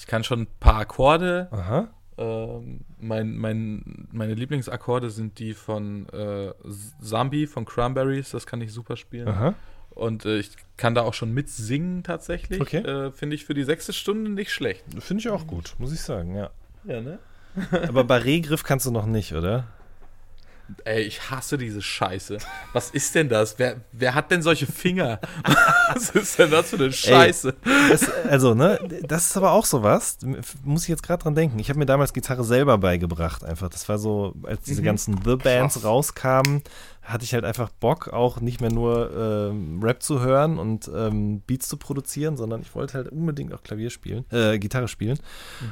Ich 0.00 0.06
kann 0.06 0.24
schon 0.24 0.40
ein 0.40 0.46
paar 0.60 0.76
Akkorde. 0.76 1.48
Aha. 1.50 1.88
Ähm, 2.16 2.80
mein, 2.98 3.36
mein, 3.36 4.08
meine 4.10 4.32
Lieblingsakkorde 4.32 5.10
sind 5.10 5.38
die 5.38 5.52
von 5.52 6.08
äh, 6.08 6.54
Zombie 7.02 7.46
von 7.46 7.66
Cranberries. 7.66 8.30
Das 8.30 8.46
kann 8.46 8.62
ich 8.62 8.72
super 8.72 8.96
spielen. 8.96 9.28
Aha. 9.28 9.54
Und 9.90 10.24
äh, 10.24 10.38
ich 10.38 10.52
kann 10.78 10.94
da 10.94 11.02
auch 11.02 11.12
schon 11.12 11.34
mitsingen 11.34 12.02
tatsächlich. 12.02 12.62
Okay. 12.62 12.78
Äh, 12.78 13.12
Finde 13.12 13.36
ich 13.36 13.44
für 13.44 13.52
die 13.52 13.62
sechste 13.64 13.92
Stunde 13.92 14.30
nicht 14.30 14.52
schlecht. 14.52 14.84
Finde 15.00 15.20
ich 15.20 15.28
auch 15.28 15.46
gut, 15.46 15.74
muss 15.76 15.92
ich 15.92 16.00
sagen, 16.00 16.34
ja. 16.34 16.48
Ja, 16.84 17.02
ne? 17.02 17.18
Aber 17.70 18.00
Barré-Griff 18.04 18.62
kannst 18.62 18.86
du 18.86 18.90
noch 18.90 19.04
nicht, 19.04 19.34
oder? 19.34 19.66
Ey, 20.84 21.02
ich 21.02 21.30
hasse 21.30 21.58
diese 21.58 21.82
Scheiße. 21.82 22.38
Was 22.72 22.90
ist 22.90 23.14
denn 23.14 23.28
das? 23.28 23.58
Wer, 23.58 23.76
wer 23.92 24.14
hat 24.14 24.30
denn 24.30 24.42
solche 24.42 24.66
Finger? 24.66 25.20
Was 25.94 26.10
ist 26.10 26.38
denn 26.38 26.50
das 26.50 26.70
für 26.70 26.76
eine 26.76 26.92
Scheiße? 26.92 27.54
Das, 27.90 28.10
also, 28.28 28.54
ne, 28.54 28.78
das 29.02 29.26
ist 29.30 29.36
aber 29.36 29.52
auch 29.52 29.64
sowas, 29.64 30.18
muss 30.64 30.84
ich 30.84 30.88
jetzt 30.88 31.02
gerade 31.02 31.22
dran 31.22 31.34
denken. 31.34 31.58
Ich 31.58 31.68
habe 31.68 31.78
mir 31.78 31.86
damals 31.86 32.12
Gitarre 32.12 32.44
selber 32.44 32.78
beigebracht, 32.78 33.44
einfach. 33.44 33.68
Das 33.68 33.88
war 33.88 33.98
so, 33.98 34.34
als 34.44 34.62
diese 34.62 34.80
Mhm. 34.82 34.86
ganzen 34.86 35.20
The 35.24 35.36
Bands 35.36 35.74
Krass. 35.74 35.84
rauskamen, 35.84 36.62
hatte 37.02 37.24
ich 37.24 37.34
halt 37.34 37.44
einfach 37.44 37.70
Bock, 37.70 38.08
auch 38.08 38.40
nicht 38.40 38.60
mehr 38.60 38.70
nur 38.70 39.10
ähm, 39.16 39.82
Rap 39.82 40.02
zu 40.02 40.20
hören 40.20 40.58
und 40.58 40.90
ähm, 40.94 41.40
Beats 41.40 41.68
zu 41.68 41.76
produzieren, 41.76 42.36
sondern 42.36 42.60
ich 42.60 42.74
wollte 42.74 42.94
halt 42.94 43.08
unbedingt 43.08 43.54
auch 43.54 43.62
Klavier 43.62 43.90
spielen, 43.90 44.24
äh, 44.30 44.58
Gitarre 44.58 44.88
spielen. 44.88 45.18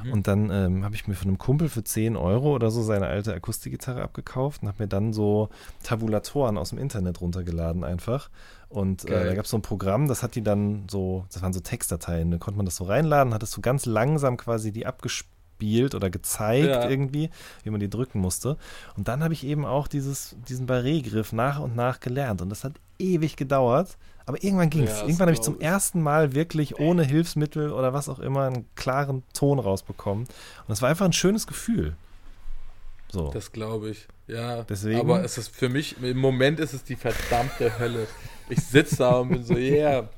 Mhm. 0.05 0.13
Und 0.13 0.27
dann 0.27 0.51
ähm, 0.51 0.85
habe 0.85 0.95
ich 0.95 1.07
mir 1.07 1.15
von 1.15 1.29
einem 1.29 1.39
Kumpel 1.39 1.69
für 1.69 1.85
10 1.85 2.17
Euro 2.17 2.55
oder 2.55 2.71
so 2.71 2.83
seine 2.83 3.07
alte 3.07 3.35
Akustikgitarre 3.35 4.03
abgekauft 4.03 4.63
und 4.63 4.69
habe 4.69 4.85
mir 4.85 4.89
dann 4.89 5.13
so 5.13 5.51
Tabulatoren 5.83 6.57
aus 6.57 6.71
dem 6.71 6.79
Internet 6.79 7.21
runtergeladen 7.21 7.85
einfach. 7.85 8.31
Und 8.69 9.09
äh, 9.09 9.25
da 9.25 9.35
gab 9.35 9.45
es 9.45 9.51
so 9.51 9.57
ein 9.57 9.63
Programm, 9.63 10.09
das 10.09 10.23
hat 10.23 10.35
die 10.35 10.43
dann 10.43 10.85
so, 10.91 11.25
das 11.33 11.43
waren 11.43 11.53
so 11.55 11.61
Textdateien, 11.61 12.31
da 12.31 12.39
konnte 12.39 12.59
man 12.59 12.67
das 12.67 12.77
so 12.77 12.85
reinladen, 12.85 13.33
hattest 13.33 13.57
du 13.57 13.63
ganz 13.63 13.87
langsam 13.87 14.37
quasi 14.37 14.73
die 14.73 14.85
abgespielt 14.85 15.38
oder 15.61 16.11
gezeigt 16.11 16.67
Ja. 16.67 16.89
irgendwie, 16.89 17.31
wie 17.65 17.71
man 17.71 17.81
die 17.81 17.91
drücken 17.91 18.21
musste. 18.21 18.57
Und 18.97 19.09
dann 19.09 19.23
habe 19.23 19.35
ich 19.35 19.45
eben 19.45 19.65
auch 19.67 19.89
dieses, 19.89 20.37
diesen 20.49 20.67
Barré-Griff 20.67 21.33
nach 21.33 21.59
und 21.61 21.77
nach 21.77 22.01
gelernt. 22.01 22.41
Und 22.43 22.49
das 22.51 22.65
hat 22.65 22.75
ewig 22.99 23.37
gedauert. 23.37 23.97
Aber 24.27 24.43
irgendwann 24.45 24.69
ging 24.71 24.83
es. 24.85 24.91
Ja, 24.91 25.03
irgendwann 25.07 25.29
habe 25.29 25.33
ich 25.33 25.41
zum 25.41 25.59
ersten 25.61 26.03
Mal 26.03 26.35
wirklich 26.35 26.79
ohne 26.79 27.03
Hilfsmittel 27.03 27.73
oder 27.73 27.93
was 27.95 28.09
auch 28.11 28.19
immer 28.19 28.47
einen 28.47 28.67
klaren 28.75 29.23
Ton 29.33 29.59
rausbekommen. 29.59 30.25
Und 30.25 30.69
das 30.69 30.83
war 30.83 30.91
einfach 30.91 31.07
ein 31.07 31.13
schönes 31.15 31.47
Gefühl. 31.47 31.97
So. 33.11 33.31
Das 33.33 33.53
glaube 33.53 33.91
ich. 33.91 34.07
Ja. 34.27 34.65
Deswegen- 34.65 35.01
Aber 35.01 35.25
es 35.25 35.39
ist 35.39 35.49
für 35.49 35.71
mich, 35.71 35.97
im 36.03 36.19
Moment 36.19 36.61
ist 36.61 36.75
es 36.75 36.85
die 36.85 36.97
verdammte 36.97 37.79
Hölle. 37.79 38.07
Ich 38.51 38.61
sitze 38.65 38.97
da 38.97 39.19
und 39.21 39.31
bin 39.31 39.45
so, 39.45 39.55
yeah. 39.55 40.09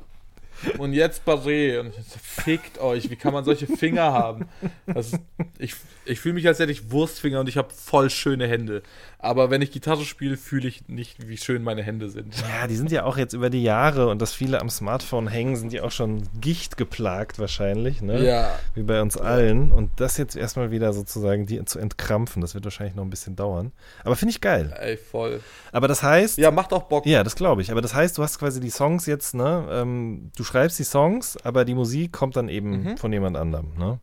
Und 0.79 0.93
jetzt 0.93 1.27
Barré. 1.27 1.81
Und 1.81 1.89
ich 1.89 1.95
so, 1.97 2.19
fickt 2.23 2.79
euch, 2.79 3.11
wie 3.11 3.17
kann 3.17 3.33
man 3.33 3.45
solche 3.45 3.67
Finger 3.67 4.13
haben? 4.13 4.49
Das 4.87 5.13
ist, 5.13 5.21
ich 5.59 5.75
ich 6.11 6.21
fühle 6.21 6.35
mich, 6.35 6.47
als 6.47 6.59
hätte 6.59 6.73
ich 6.73 6.91
Wurstfinger 6.91 7.41
und 7.41 7.49
ich 7.49 7.57
habe 7.57 7.69
voll 7.75 8.11
schöne 8.11 8.47
Hände. 8.47 8.83
Aber 9.19 9.51
wenn 9.51 9.61
ich 9.61 9.71
Gitarre 9.71 10.05
spiele, 10.05 10.37
fühle 10.39 10.67
ich 10.67 10.89
nicht, 10.89 11.29
wie 11.29 11.37
schön 11.37 11.63
meine 11.63 11.83
Hände 11.83 12.09
sind. 12.09 12.35
Ja, 12.41 12.67
die 12.67 12.75
sind 12.77 12.91
ja 12.91 13.05
auch 13.05 13.19
jetzt 13.19 13.35
über 13.35 13.51
die 13.51 13.63
Jahre 13.63 14.09
und 14.09 14.21
dass 14.23 14.33
viele 14.33 14.61
am 14.61 14.71
Smartphone 14.71 15.29
hängen, 15.29 15.57
sind 15.57 15.73
ja 15.75 15.83
auch 15.83 15.91
schon 15.91 16.23
Gicht 16.41 16.79
geplagt 16.79 17.39
wahrscheinlich, 17.39 18.01
ne? 18.01 18.25
Ja. 18.25 18.59
Wie 18.75 18.83
bei 18.83 19.03
uns 19.03 19.19
allen. 19.19 19.71
Und 19.73 19.91
das 19.97 20.17
jetzt 20.17 20.37
erstmal 20.37 20.71
wieder 20.71 20.93
sozusagen 20.95 21.45
die 21.47 21.63
zu 21.67 21.79
entkrampfen, 21.79 22.41
das 22.41 22.55
wird 22.55 22.65
wahrscheinlich 22.65 22.95
noch 22.97 23.05
ein 23.05 23.11
bisschen 23.11 23.37
dauern. 23.37 23.73
Aber 24.05 24.17
finde 24.17 24.31
ich 24.31 24.41
geil. 24.41 24.75
Ey, 24.81 24.97
voll. 24.97 25.41
Aber 25.71 25.87
das 25.87 26.03
heißt, 26.03 26.39
Ja, 26.39 26.51
macht 26.51 26.73
auch 26.73 26.85
Bock. 26.85 27.05
Ja, 27.07 27.23
das 27.23 27.37
glaube 27.37 27.61
ich. 27.61 27.71
Aber 27.71 27.83
das 27.83 27.95
heißt, 27.95 28.17
du 28.17 28.23
hast 28.23 28.39
quasi 28.39 28.59
die 28.61 28.71
Songs 28.71 29.05
jetzt, 29.05 29.35
ne? 29.35 29.67
Ähm, 29.71 30.31
du 30.35 30.45
schreibst 30.45 30.79
die 30.79 30.85
Songs, 30.85 31.37
aber 31.45 31.67
die 31.67 31.75
Musik 31.75 32.13
kommt 32.13 32.37
dann 32.37 32.49
eben 32.49 32.71
Mhm. 32.85 32.97
von 32.97 33.13
jemand 33.13 33.37
anderem, 33.37 33.75
ne? 33.79 33.99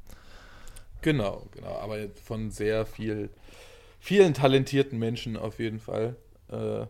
Genau, 1.01 1.47
genau. 1.51 1.77
Aber 1.79 1.97
von 2.23 2.49
sehr 2.51 2.85
viel, 2.85 3.29
vielen 3.99 4.33
talentierten 4.33 4.97
Menschen 4.99 5.37
auf 5.37 5.59
jeden 5.59 5.79
Fall. 5.79 6.15
Äh, 6.49 6.85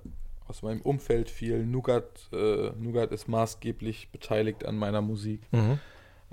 aus 0.47 0.61
meinem 0.61 0.81
Umfeld 0.81 1.29
viel. 1.29 1.65
Nougat, 1.65 2.29
äh, 2.31 2.71
Nougat 2.79 3.11
ist 3.11 3.27
maßgeblich 3.27 4.09
beteiligt 4.11 4.65
an 4.65 4.77
meiner 4.77 5.01
Musik. 5.01 5.41
Mhm. 5.51 5.79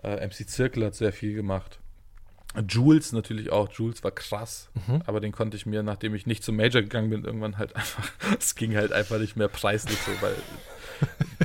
Äh, 0.02 0.24
MC 0.26 0.46
Zirkel 0.48 0.84
hat 0.84 0.94
sehr 0.94 1.12
viel 1.12 1.34
gemacht. 1.34 1.80
Jules 2.68 3.10
natürlich 3.12 3.50
auch. 3.50 3.68
Jules 3.72 4.04
war 4.04 4.12
krass, 4.12 4.68
Mhm. 4.86 5.02
aber 5.06 5.18
den 5.18 5.32
konnte 5.32 5.56
ich 5.56 5.66
mir, 5.66 5.82
nachdem 5.82 6.14
ich 6.14 6.26
nicht 6.26 6.44
zum 6.44 6.54
Major 6.54 6.82
gegangen 6.82 7.10
bin, 7.10 7.24
irgendwann 7.24 7.58
halt 7.58 7.74
einfach, 7.76 8.08
es 8.38 8.54
ging 8.54 8.76
halt 8.76 8.92
einfach 8.92 9.18
nicht 9.18 9.34
mehr 9.36 9.48
preislich 9.48 9.98
so, 9.98 10.12
weil 10.20 10.36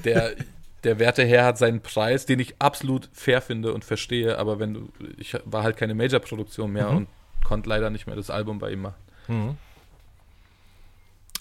der, 0.03 0.36
der 0.84 0.99
werte 0.99 1.23
Herr 1.25 1.45
hat 1.45 1.57
seinen 1.57 1.82
Preis, 1.82 2.25
den 2.25 2.39
ich 2.39 2.55
absolut 2.59 3.09
fair 3.13 3.41
finde 3.41 3.73
und 3.73 3.84
verstehe, 3.86 4.38
aber 4.38 4.59
wenn 4.59 4.73
du, 4.73 4.89
ich 5.17 5.36
war 5.45 5.63
halt 5.63 5.77
keine 5.77 5.93
Major-Produktion 5.95 6.71
mehr 6.71 6.89
Mhm. 6.91 6.97
und 6.97 7.07
konnte 7.43 7.69
leider 7.69 7.89
nicht 7.89 8.07
mehr 8.07 8.15
das 8.15 8.30
Album 8.30 8.59
bei 8.59 8.71
ihm 8.71 8.82
machen. 8.84 8.95
Mhm. 9.27 9.57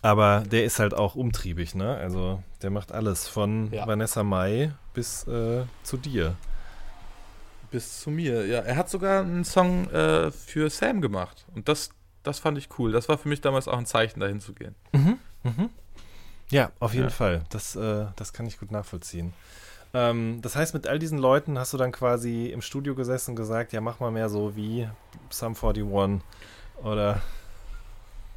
Aber 0.02 0.44
der 0.48 0.64
ist 0.64 0.78
halt 0.78 0.94
auch 0.94 1.16
umtriebig, 1.16 1.74
ne? 1.74 1.96
Also 1.96 2.42
der 2.62 2.70
macht 2.70 2.92
alles 2.92 3.26
von 3.26 3.72
Ja. 3.72 3.86
Vanessa 3.86 4.22
Mai 4.22 4.72
bis 4.94 5.26
äh, 5.26 5.64
zu 5.82 5.96
dir. 5.96 6.36
Bis 7.70 8.00
zu 8.00 8.10
mir, 8.10 8.46
ja. 8.46 8.60
Er 8.60 8.76
hat 8.76 8.88
sogar 8.88 9.22
einen 9.22 9.44
Song 9.44 9.90
äh, 9.90 10.30
für 10.30 10.70
Sam 10.70 11.00
gemacht 11.00 11.44
und 11.54 11.68
das, 11.68 11.90
das 12.22 12.38
fand 12.38 12.58
ich 12.58 12.68
cool. 12.78 12.92
Das 12.92 13.08
war 13.08 13.18
für 13.18 13.28
mich 13.28 13.40
damals 13.40 13.66
auch 13.66 13.76
ein 13.76 13.86
Zeichen, 13.86 14.20
dahin 14.20 14.40
zu 14.40 14.52
gehen. 14.52 14.74
Ja, 16.50 16.72
auf 16.80 16.92
jeden 16.94 17.06
Ja. 17.06 17.10
Fall. 17.10 17.42
Das, 17.50 17.76
äh, 17.76 18.06
das 18.16 18.32
kann 18.32 18.46
ich 18.46 18.58
gut 18.58 18.70
nachvollziehen. 18.70 19.32
Ähm, 19.94 20.40
das 20.42 20.56
heißt, 20.56 20.74
mit 20.74 20.86
all 20.86 20.98
diesen 20.98 21.18
Leuten 21.18 21.58
hast 21.58 21.72
du 21.72 21.76
dann 21.78 21.92
quasi 21.92 22.46
im 22.46 22.62
Studio 22.62 22.94
gesessen 22.94 23.30
und 23.32 23.36
gesagt, 23.36 23.72
ja, 23.72 23.80
mach 23.80 24.00
mal 24.00 24.10
mehr 24.10 24.28
so 24.28 24.54
wie 24.56 24.88
Sum 25.30 25.54
41 25.54 26.22
oder 26.82 27.20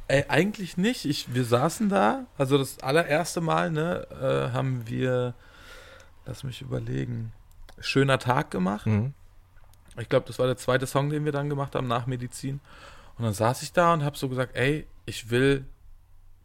Ey, 0.08 0.24
eigentlich 0.28 0.76
nicht. 0.76 1.04
Ich, 1.06 1.32
wir 1.32 1.44
saßen 1.44 1.88
da, 1.88 2.26
also 2.36 2.58
das 2.58 2.80
allererste 2.80 3.40
Mal, 3.40 3.70
ne, 3.70 4.06
äh, 4.10 4.52
haben 4.52 4.86
wir, 4.86 5.32
lass 6.26 6.44
mich 6.44 6.60
überlegen, 6.60 7.32
Schöner 7.78 8.18
Tag 8.18 8.50
gemacht. 8.50 8.86
Mhm. 8.86 9.14
Ich 9.98 10.08
glaube, 10.08 10.26
das 10.26 10.38
war 10.38 10.46
der 10.46 10.56
zweite 10.56 10.86
Song, 10.86 11.08
den 11.10 11.24
wir 11.24 11.32
dann 11.32 11.48
gemacht 11.48 11.74
haben 11.74 11.86
nach 11.88 12.06
Medizin. 12.06 12.60
Und 13.16 13.24
dann 13.24 13.32
saß 13.32 13.62
ich 13.62 13.72
da 13.72 13.92
und 13.94 14.04
habe 14.04 14.16
so 14.16 14.28
gesagt, 14.28 14.54
ey, 14.54 14.86
ich 15.06 15.30
will 15.30 15.64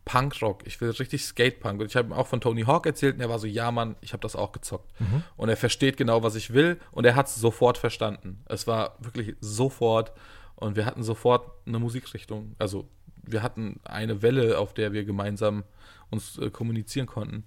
Punkrock, 0.08 0.66
ich 0.66 0.80
will 0.80 0.90
richtig 0.90 1.24
Skatepunk. 1.24 1.82
Und 1.82 1.88
ich 1.88 1.96
habe 1.98 2.08
ihm 2.08 2.14
auch 2.14 2.28
von 2.28 2.40
Tony 2.40 2.64
Hawk 2.64 2.86
erzählt 2.86 3.16
und 3.16 3.22
er 3.22 3.30
war 3.30 3.40
so, 3.40 3.46
ja 3.46 3.72
Mann, 3.72 3.98
ich 4.00 4.14
habe 4.14 4.22
das 4.22 4.36
auch 4.36 4.54
gezockt. 4.54 4.90
Mhm. 5.00 5.24
Und 5.36 5.50
er 5.50 5.58
versteht 5.58 5.98
genau, 5.98 6.24
was 6.24 6.36
ich 6.36 6.54
will 6.54 6.80
und 6.92 7.06
er 7.06 7.16
hat 7.16 7.28
es 7.28 7.36
sofort 7.36 7.78
verstanden. 7.78 8.42
Es 8.46 8.68
war 8.68 8.96
wirklich 9.00 9.36
sofort 9.42 10.14
und 10.56 10.78
wir 10.78 10.86
hatten 10.86 11.04
sofort 11.04 11.52
eine 11.68 11.78
Musikrichtung. 11.80 12.56
Also 12.58 12.88
wir 13.22 13.44
hatten 13.44 13.82
eine 13.84 14.22
Welle, 14.22 14.58
auf 14.58 14.74
der 14.74 14.94
wir 14.94 15.04
gemeinsam 15.04 15.66
uns 16.10 16.38
äh, 16.38 16.50
kommunizieren 16.50 17.06
konnten. 17.06 17.44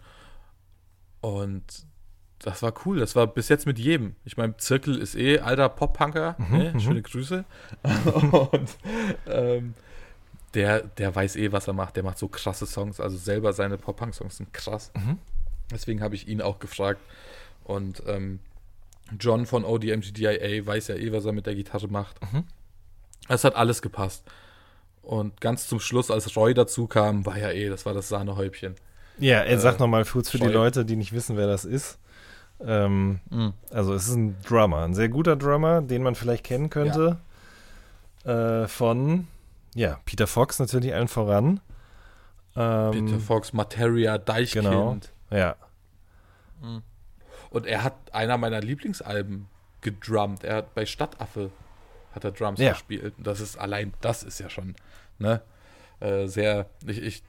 Und 1.22 1.86
das 2.40 2.62
war 2.62 2.74
cool. 2.84 2.98
Das 2.98 3.16
war 3.16 3.26
bis 3.26 3.48
jetzt 3.48 3.66
mit 3.66 3.78
jedem. 3.78 4.16
Ich 4.24 4.36
meine, 4.36 4.56
Zirkel 4.58 4.98
ist 4.98 5.16
eh 5.16 5.40
alter 5.40 5.70
Pop-Punker. 5.70 6.36
ne? 6.50 6.78
Schöne 6.78 7.00
Grüße. 7.00 7.44
und 8.22 8.76
ähm, 9.26 9.74
der, 10.55 10.80
der 10.82 11.14
weiß 11.14 11.36
eh, 11.36 11.53
was 11.53 11.66
er 11.68 11.74
macht. 11.74 11.96
Der 11.96 12.03
macht 12.03 12.18
so 12.18 12.28
krasse 12.28 12.66
Songs. 12.66 13.01
Also 13.01 13.16
selber 13.16 13.53
seine 13.53 13.78
Pop-Punk-Songs 13.78 14.36
sind 14.36 14.53
krass. 14.53 14.90
Deswegen 15.70 16.03
habe 16.03 16.14
ich 16.14 16.26
ihn 16.28 16.42
auch 16.42 16.59
gefragt. 16.59 17.01
Und 17.64 18.03
ähm, 18.07 18.40
John 19.18 19.46
von 19.46 19.64
ODMGDIA 19.64 20.64
weiß 20.66 20.88
ja 20.88 20.96
eh, 20.96 21.12
was 21.12 21.24
er 21.24 21.32
mit 21.32 21.46
der 21.46 21.55
Gitarre 21.55 21.88
macht. 21.88 22.16
Es 23.28 23.44
hat 23.44 23.55
alles 23.57 23.80
gepasst. 23.82 24.24
Und 25.03 25.40
ganz 25.40 25.66
zum 25.68 25.80
Schluss, 25.80 26.11
als 26.11 26.36
Roy 26.36 26.53
dazu 26.55 26.86
kam, 26.86 27.24
war 27.26 27.38
ja 27.38 27.51
eh, 27.51 27.68
das 27.68 27.86
war 27.86 27.94
das 27.94 28.09
Sahnehäubchen. 28.09 28.74
Ja, 29.18 29.38
er 29.38 29.46
Äh, 29.57 29.59
sagt 29.59 29.80
nochmal 29.80 30.05
kurz 30.05 30.30
für 30.30 30.38
die 30.38 30.44
Scheu. 30.46 30.53
Leute, 30.53 30.84
die 30.84 30.96
nicht 30.96 31.12
wissen, 31.12 31.36
wer 31.36 31.46
das 31.46 31.64
ist. 31.64 31.98
Ähm, 32.64 33.20
Also 33.70 33.94
es 33.94 34.09
ist 34.09 34.14
ein 34.14 34.36
Drummer, 34.46 34.82
ein 34.84 34.94
sehr 34.94 35.09
guter 35.09 35.36
Drummer, 35.36 35.80
den 35.82 36.03
man 36.03 36.14
vielleicht 36.14 36.44
kennen 36.44 36.70
könnte. 36.70 37.18
Äh, 38.24 38.66
von, 38.68 39.26
ja, 39.75 40.01
Peter 40.05 40.27
Fox 40.27 40.59
natürlich 40.59 40.93
allen 40.95 41.09
voran. 41.09 41.61
Ähm, 42.57 42.91
Peter 42.91 43.21
Fox, 43.21 43.53
Materia, 43.53 44.18
Deichkind. 44.18 44.64
Genau. 44.64 44.97
Ja, 45.31 45.57
Und 47.51 47.66
er 47.66 47.85
hat 47.85 47.95
einer 48.12 48.37
meiner 48.37 48.61
Lieblingsalben 48.61 49.47
gedrummt. 49.81 50.45
Er 50.45 50.57
hat 50.57 50.75
bei 50.75 50.87
Stadtaffe 50.87 51.51
hat 52.12 52.25
er 52.25 52.33
Drums 52.33 52.59
Ja. 52.61 52.73
gespielt. 52.73 53.14
Und 53.16 53.27
das 53.27 53.41
ist 53.41 53.57
allein, 53.57 53.93
das 54.01 54.23
ist 54.23 54.41
ja 54.41 54.51
schon, 54.51 54.75
ne? 55.18 55.43
Äh, 56.01 56.27
sehr, 56.27 56.66
ich, 56.87 57.01
ich, 57.03 57.23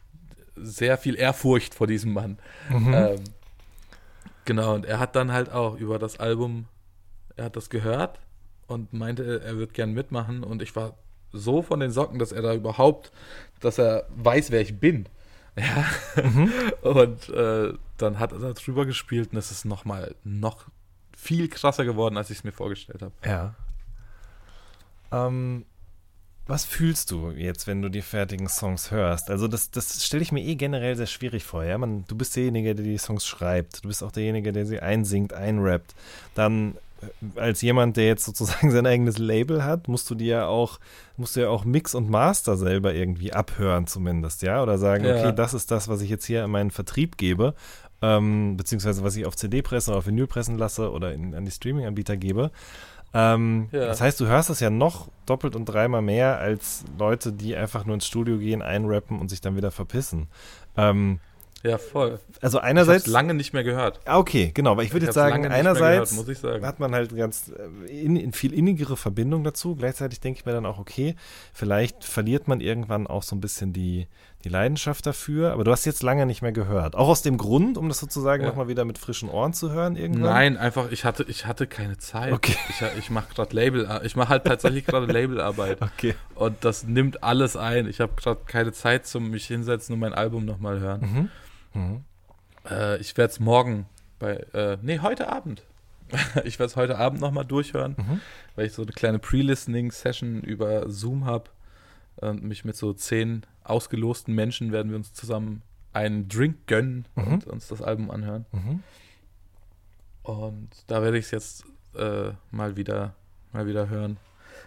sehr 0.55 0.97
viel 0.97 1.15
Ehrfurcht 1.15 1.75
vor 1.75 1.85
diesem 1.87 2.13
Mann. 2.13 2.39
Mhm. 2.69 2.93
Ähm, 2.93 3.23
genau, 4.45 4.73
und 4.73 4.85
er 4.85 4.99
hat 4.99 5.15
dann 5.15 5.31
halt 5.31 5.51
auch 5.51 5.75
über 5.75 5.99
das 5.99 6.19
Album, 6.19 6.65
er 7.35 7.45
hat 7.45 7.55
das 7.55 7.69
gehört 7.69 8.19
und 8.67 8.91
meinte, 8.93 9.41
er 9.43 9.57
wird 9.57 9.73
gern 9.73 9.91
mitmachen. 9.93 10.43
Und 10.43 10.61
ich 10.61 10.75
war 10.75 10.95
so 11.33 11.61
von 11.61 11.79
den 11.79 11.91
Socken, 11.91 12.19
dass 12.19 12.31
er 12.31 12.41
da 12.41 12.53
überhaupt, 12.53 13.11
dass 13.59 13.77
er 13.77 14.05
weiß, 14.15 14.51
wer 14.51 14.61
ich 14.61 14.79
bin. 14.79 15.07
Ja. 15.57 15.85
Und 16.81 17.29
äh, 17.29 17.73
dann 17.97 18.19
hat 18.19 18.31
er 18.31 18.39
da 18.39 18.53
drüber 18.53 18.85
gespielt 18.85 19.31
und 19.31 19.37
es 19.37 19.51
ist 19.51 19.65
noch 19.65 19.85
mal 19.85 20.15
noch 20.23 20.65
viel 21.15 21.49
krasser 21.49 21.85
geworden, 21.85 22.17
als 22.17 22.29
ich 22.29 22.39
es 22.39 22.43
mir 22.43 22.53
vorgestellt 22.53 23.01
habe. 23.01 23.13
ja. 23.25 23.53
Ähm, 25.11 25.65
was 26.47 26.65
fühlst 26.65 27.11
du 27.11 27.31
jetzt, 27.31 27.67
wenn 27.67 27.81
du 27.81 27.89
die 27.89 28.01
fertigen 28.01 28.49
Songs 28.49 28.91
hörst? 28.91 29.29
Also 29.29 29.47
das, 29.47 29.71
das 29.71 30.03
stelle 30.05 30.23
ich 30.23 30.31
mir 30.31 30.41
eh 30.41 30.55
generell 30.55 30.95
sehr 30.95 31.05
schwierig 31.05 31.43
vor. 31.43 31.63
Ja? 31.63 31.77
Man, 31.77 32.03
du 32.07 32.15
bist 32.15 32.35
derjenige, 32.35 32.75
der 32.75 32.83
die 32.83 32.97
Songs 32.97 33.25
schreibt. 33.25 33.83
Du 33.83 33.87
bist 33.87 34.03
auch 34.03 34.11
derjenige, 34.11 34.51
der 34.51 34.65
sie 34.65 34.79
einsingt, 34.79 35.33
einrappt. 35.33 35.95
Dann 36.33 36.75
als 37.35 37.61
jemand, 37.61 37.97
der 37.97 38.05
jetzt 38.07 38.25
sozusagen 38.25 38.71
sein 38.71 38.85
eigenes 38.85 39.17
Label 39.17 39.63
hat, 39.63 39.87
musst 39.87 40.09
du 40.09 40.15
dir 40.15 40.27
ja 40.27 40.45
auch, 40.47 40.79
musst 41.17 41.35
du 41.35 41.41
ja 41.41 41.49
auch 41.49 41.65
Mix 41.65 41.95
und 41.95 42.09
Master 42.09 42.57
selber 42.57 42.93
irgendwie 42.93 43.33
abhören 43.33 43.87
zumindest, 43.87 44.41
ja? 44.41 44.61
Oder 44.63 44.77
sagen, 44.77 45.05
Ja. 45.05 45.15
okay, 45.17 45.33
das 45.35 45.53
ist 45.53 45.71
das, 45.71 45.87
was 45.87 46.01
ich 46.01 46.09
jetzt 46.09 46.25
hier 46.25 46.43
in 46.43 46.51
meinen 46.51 46.71
Vertrieb 46.71 47.17
gebe, 47.17 47.55
ähm, 48.01 48.57
beziehungsweise 48.57 49.03
was 49.03 49.15
ich 49.15 49.25
auf 49.25 49.35
CD 49.35 49.61
pressen 49.61 49.91
oder 49.91 49.99
auf 49.99 50.07
Vinyl 50.07 50.27
pressen 50.27 50.57
lasse 50.57 50.91
oder 50.91 51.13
in, 51.13 51.35
an 51.35 51.45
die 51.45 51.51
Streaming-Anbieter 51.51 52.17
gebe. 52.17 52.51
Ähm, 53.13 53.67
Ja. 53.71 53.87
Das 53.87 53.99
heißt, 54.01 54.19
du 54.19 54.25
hörst 54.27 54.49
das 54.49 54.59
ja 54.61 54.69
noch 54.69 55.09
doppelt 55.25 55.55
und 55.55 55.65
dreimal 55.65 56.01
mehr 56.01 56.39
als 56.39 56.85
Leute, 56.97 57.33
die 57.33 57.55
einfach 57.55 57.85
nur 57.85 57.95
ins 57.95 58.07
Studio 58.07 58.37
gehen, 58.37 58.61
einrappen 58.61 59.19
und 59.19 59.29
sich 59.29 59.41
dann 59.41 59.55
wieder 59.57 59.69
verpissen. 59.71 60.27
Ähm, 60.77 61.19
Ja, 61.63 61.77
voll. 61.77 62.19
also 62.41 62.57
Ich 62.57 62.63
einerseits, 62.63 63.07
lange 63.07 63.33
nicht 63.33 63.53
mehr 63.53 63.63
gehört. 63.63 63.99
Ah, 64.05 64.17
okay, 64.17 64.51
genau, 64.53 64.77
weil 64.77 64.85
ich 64.85 64.93
würde 64.93 65.05
Ich 65.05 65.07
jetzt 65.09 65.15
sagen, 65.15 65.45
einerseits 65.45 66.11
gehört, 66.11 66.29
ich 66.29 66.37
sagen. 66.39 66.65
hat 66.65 66.79
man 66.79 66.93
halt 66.95 67.15
ganz 67.15 67.49
äh, 67.87 67.91
in, 67.91 68.15
in 68.15 68.33
viel 68.33 68.53
innigere 68.53 68.97
Verbindung 68.97 69.43
dazu. 69.43 69.75
Gleichzeitig 69.75 70.19
denke 70.19 70.39
ich 70.39 70.45
mir 70.45 70.53
dann 70.53 70.65
auch, 70.65 70.79
okay, 70.79 71.15
vielleicht 71.53 72.03
verliert 72.03 72.47
man 72.47 72.61
irgendwann 72.61 73.05
auch 73.07 73.23
so 73.23 73.35
ein 73.35 73.41
bisschen 73.41 73.73
die, 73.73 74.07
die 74.43 74.49
Leidenschaft 74.49 75.05
dafür. 75.05 75.53
Aber 75.53 75.63
du 75.63 75.71
hast 75.71 75.85
jetzt 75.85 76.01
lange 76.01 76.25
nicht 76.25 76.41
mehr 76.41 76.51
gehört. 76.51 76.95
Auch 76.95 77.09
aus 77.09 77.21
dem 77.21 77.37
Grund, 77.37 77.77
um 77.77 77.87
das 77.89 77.99
sozusagen 77.99 78.43
Ja. 78.43 78.49
nochmal 78.49 78.67
wieder 78.67 78.85
mit 78.85 78.97
frischen 78.97 79.29
Ohren 79.29 79.53
zu 79.53 79.71
hören 79.71 79.95
irgendwann. 79.95 80.23
Nein, 80.33 80.57
einfach, 80.57 80.91
ich 80.91 81.05
hatte, 81.05 81.23
ich 81.27 81.45
hatte 81.45 81.67
keine 81.67 81.97
Zeit. 81.97 82.33
Okay. 82.33 82.55
Ich, 82.69 82.83
ich 82.97 83.09
mache 83.11 83.33
gerade 83.35 83.55
Label, 83.55 83.87
ich 84.03 84.15
mache 84.15 84.29
halt 84.29 84.45
tatsächlich 84.45 84.85
gerade 84.85 85.05
Labelarbeit. 85.11 85.79
Okay. 85.81 86.15
Und 86.33 86.55
das 86.65 86.85
nimmt 86.85 87.23
alles 87.23 87.55
ein. 87.55 87.87
Ich 87.87 87.99
habe 88.01 88.13
gerade 88.15 88.41
keine 88.47 88.71
Zeit 88.71 89.05
zum 89.05 89.29
mich 89.29 89.45
hinsetzen 89.45 89.93
und 89.93 89.99
mein 89.99 90.13
Album 90.13 90.45
nochmal 90.45 90.79
hören. 90.79 91.01
Mhm. 91.01 91.29
Äh, 92.69 92.97
ich 92.99 93.17
werde 93.17 93.31
es 93.31 93.39
morgen 93.39 93.85
bei, 94.19 94.33
äh, 94.53 94.77
nee, 94.81 94.99
heute 94.99 95.29
Abend. 95.31 95.63
ich 96.43 96.59
werde 96.59 96.65
es 96.69 96.75
heute 96.75 96.97
Abend 96.97 97.21
nochmal 97.21 97.45
durchhören, 97.45 97.95
Mhm. 97.97 98.21
weil 98.55 98.65
ich 98.65 98.73
so 98.73 98.81
eine 98.81 98.91
kleine 98.91 99.19
Pre-Listening-Session 99.19 100.41
über 100.41 100.89
Zoom 100.89 101.25
habe. 101.25 101.49
Und 102.17 102.43
mich 102.43 102.65
mit 102.65 102.75
so 102.75 102.93
zehn 102.93 103.45
ausgelosten 103.63 104.35
Menschen 104.35 104.71
werden 104.71 104.89
wir 104.91 104.97
uns 104.97 105.13
zusammen 105.13 105.61
einen 105.93 106.27
Drink 106.27 106.67
gönnen 106.67 107.05
Mhm. 107.15 107.23
und 107.33 107.47
uns 107.47 107.67
das 107.67 107.81
Album 107.81 108.11
anhören. 108.11 108.45
Mhm. 108.51 108.83
Und 110.23 110.69
da 110.87 111.01
werde 111.01 111.17
ich 111.17 111.25
es 111.25 111.31
jetzt 111.31 111.65
äh, 111.95 112.31
mal 112.51 112.75
wieder 112.77 113.15
mal 113.53 113.65
wieder 113.65 113.89
hören. 113.89 114.17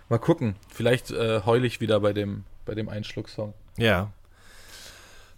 Mal 0.08 0.18
gucken. 0.18 0.56
Vielleicht 0.68 1.10
äh, 1.10 1.40
heule 1.46 1.66
ich 1.66 1.80
wieder 1.80 2.00
bei 2.00 2.12
dem, 2.12 2.44
bei 2.66 2.74
dem 2.74 2.88
Einschlucksong. 2.88 3.54
Ja. 3.78 4.10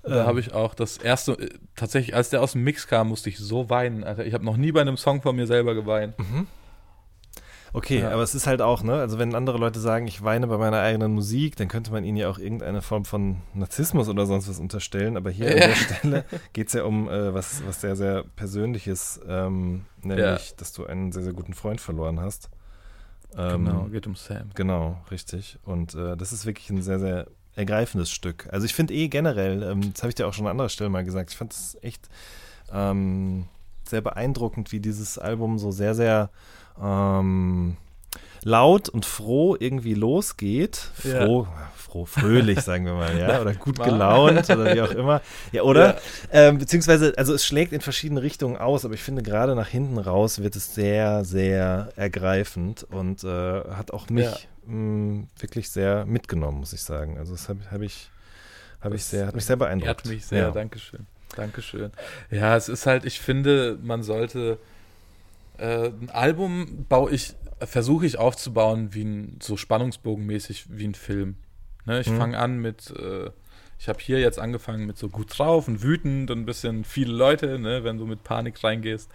Da 0.07 0.21
Ähm. 0.23 0.27
habe 0.27 0.41
ich 0.41 0.53
auch 0.55 0.75
das 0.75 0.99
erste, 0.99 1.33
äh, 1.33 1.49
tatsächlich, 1.75 2.15
als 2.15 2.31
der 2.31 2.41
aus 2.43 2.53
dem 2.53 2.63
Mix 2.63 2.87
kam, 2.87 3.09
musste 3.09 3.29
ich 3.29 3.39
so 3.39 3.69
weinen, 3.71 4.05
Alter. 4.05 4.25
Ich 4.25 4.35
habe 4.35 4.45
noch 4.45 4.57
nie 4.57 4.71
bei 4.73 4.81
einem 4.81 4.97
Song 4.97 5.21
von 5.23 5.35
mir 5.37 5.47
selber 5.47 5.75
geweint. 5.75 6.15
Okay, 7.73 8.01
Ja. 8.01 8.11
aber 8.11 8.23
es 8.23 8.35
ist 8.35 8.47
halt 8.47 8.63
auch, 8.63 8.83
ne, 8.83 8.95
also 8.95 9.19
wenn 9.19 9.35
andere 9.35 9.59
Leute 9.59 9.81
sagen, 9.81 10.07
ich 10.07 10.23
weine 10.23 10.47
bei 10.47 10.57
meiner 10.57 10.81
eigenen 10.81 11.13
Musik, 11.13 11.57
dann 11.57 11.69
könnte 11.69 11.91
man 11.93 12.05
ihnen 12.05 12.17
ja 12.17 12.31
auch 12.31 12.39
irgendeine 12.39 12.81
Form 12.81 13.05
von 13.05 13.39
Narzissmus 13.53 14.09
oder 14.09 14.25
sonst 14.25 14.49
was 14.49 14.59
unterstellen. 14.61 15.17
Aber 15.17 15.31
hier 15.31 15.49
an 15.51 15.59
Ja. 15.59 15.67
der 15.67 15.75
Stelle 15.75 16.25
geht 16.55 16.69
es 16.69 16.73
ja 16.73 16.85
um 16.85 17.09
äh, 17.09 17.35
was, 17.35 17.63
was 17.67 17.81
sehr, 17.81 17.97
sehr 17.97 18.23
Persönliches, 18.37 19.21
ähm, 19.29 19.85
nämlich, 20.03 20.55
dass 20.57 20.73
du 20.73 20.87
einen 20.87 21.13
sehr, 21.13 21.25
sehr 21.25 21.33
guten 21.35 21.53
Freund 21.53 21.81
verloren 21.81 22.21
hast. 22.21 22.49
Ähm, 23.37 23.67
genau, 23.67 23.85
geht 23.87 24.07
um 24.07 24.15
Sam. 24.15 24.51
Genau, 24.55 25.03
richtig. 25.11 25.59
Und 25.65 25.95
äh, 25.95 26.17
das 26.17 26.33
ist 26.33 26.47
wirklich 26.47 26.71
ein 26.71 26.81
sehr, 26.81 26.99
sehr 27.01 27.27
ergreifendes 27.57 28.11
Stück. 28.11 28.49
Also 28.53 28.67
ich 28.67 28.75
finde 28.75 28.95
eh 28.95 29.09
generell, 29.09 29.63
ähm, 29.63 29.93
das 29.93 30.03
habe 30.03 30.11
ich 30.11 30.15
dir 30.15 30.29
auch 30.29 30.33
schon 30.35 30.47
an 30.47 30.53
anderer 30.53 30.69
Stelle 30.69 30.91
mal 30.91 31.05
gesagt, 31.05 31.31
ich 31.31 31.37
fand 31.37 31.53
es 31.53 31.77
echt 31.83 32.09
ähm, 32.73 33.47
sehr 33.89 34.03
beeindruckend, 34.03 34.73
wie 34.73 34.81
dieses 34.81 35.19
Album 35.19 35.59
so 35.59 35.71
sehr, 35.71 35.95
sehr 35.95 36.31
ähm, 36.81 37.77
laut 38.43 38.89
und 38.89 39.05
froh 39.07 39.57
irgendwie 39.59 39.95
losgeht. 39.95 40.91
Ja. 41.03 41.25
Froh, 41.25 41.47
froh, 41.77 42.05
fröhlich, 42.05 42.61
sagen 42.61 42.85
wir 42.85 42.95
mal, 42.95 43.19
ja. 43.19 43.41
Oder 43.41 43.55
gut 43.55 43.83
gelaunt 43.83 44.51
oder 44.51 44.75
wie 44.75 44.83
auch 44.83 44.91
immer. 44.91 45.23
Ja, 45.53 45.63
oder? 45.63 45.97
Ähm, 46.31 46.59
beziehungsweise, 46.59 47.15
also 47.17 47.33
es 47.33 47.45
schlägt 47.45 47.73
in 47.73 47.81
verschiedene 47.81 48.23
Richtungen 48.23 48.57
aus, 48.57 48.85
aber 48.85 48.95
ich 48.95 49.03
finde 49.03 49.23
gerade 49.23 49.55
nach 49.55 49.69
hinten 49.69 49.99
raus 49.99 50.43
wird 50.43 50.57
es 50.57 50.75
sehr, 50.75 51.25
sehr 51.25 51.89
ergreifend 51.97 52.87
und 52.91 53.25
äh, 53.25 53.29
hat 53.29 53.93
auch 53.93 54.11
mich 54.11 54.27
Ja. 54.27 54.37
Mh, 54.67 55.27
wirklich 55.39 55.71
sehr 55.71 56.05
mitgenommen, 56.07 56.59
muss 56.61 56.73
ich 56.73 56.83
sagen. 56.83 57.19
Also 57.19 57.33
das 57.33 57.49
habe 57.49 57.61
hab 57.71 57.81
ich, 57.83 58.11
hab 58.81 58.93
ich 58.95 59.05
sehr, 59.05 59.27
hat 59.27 59.35
mich 59.35 59.45
sehr 59.45 59.57
beeindruckt. 59.57 59.87
Ehrt 59.89 60.07
mich 60.07 60.27
sehr, 60.27 60.39
Ja. 60.45 60.51
Dankeschön. 60.51 61.07
Dankeschön. 61.35 61.91
Ja, 62.31 62.57
es 62.57 62.69
ist 62.69 62.87
halt, 62.87 63.05
ich 63.05 63.21
finde, 63.21 63.79
man 63.83 64.03
sollte 64.03 64.59
äh, 65.59 65.89
ein 65.89 66.11
Album 66.11 66.87
baue 66.89 67.11
ich, 67.11 67.35
versuche 67.61 68.07
ich 68.07 68.19
aufzubauen 68.19 68.95
wie 68.95 69.05
ein, 69.05 69.39
so 69.43 69.57
spannungsbogenmäßig 69.57 70.67
wie 70.71 70.87
ein 70.87 70.95
Film. 70.95 71.37
Ne, 71.85 72.01
ich 72.01 72.11
Mhm. 72.11 72.17
fange 72.17 72.39
an 72.39 72.59
mit, 72.59 72.91
äh, 72.91 73.31
ich 73.79 73.89
habe 73.89 73.99
hier 74.01 74.21
jetzt 74.21 74.39
angefangen 74.39 74.87
mit 74.87 74.97
so 74.99 75.09
gut 75.09 75.39
drauf 75.39 75.69
und 75.69 75.83
wütend 75.83 76.31
und 76.31 76.41
ein 76.41 76.47
bisschen 76.47 76.85
viele 76.85 77.13
Leute, 77.13 77.59
ne, 77.59 77.85
wenn 77.85 77.99
du 77.99 78.07
mit 78.07 78.25
Panik 78.25 78.63
reingehst. 78.65 79.11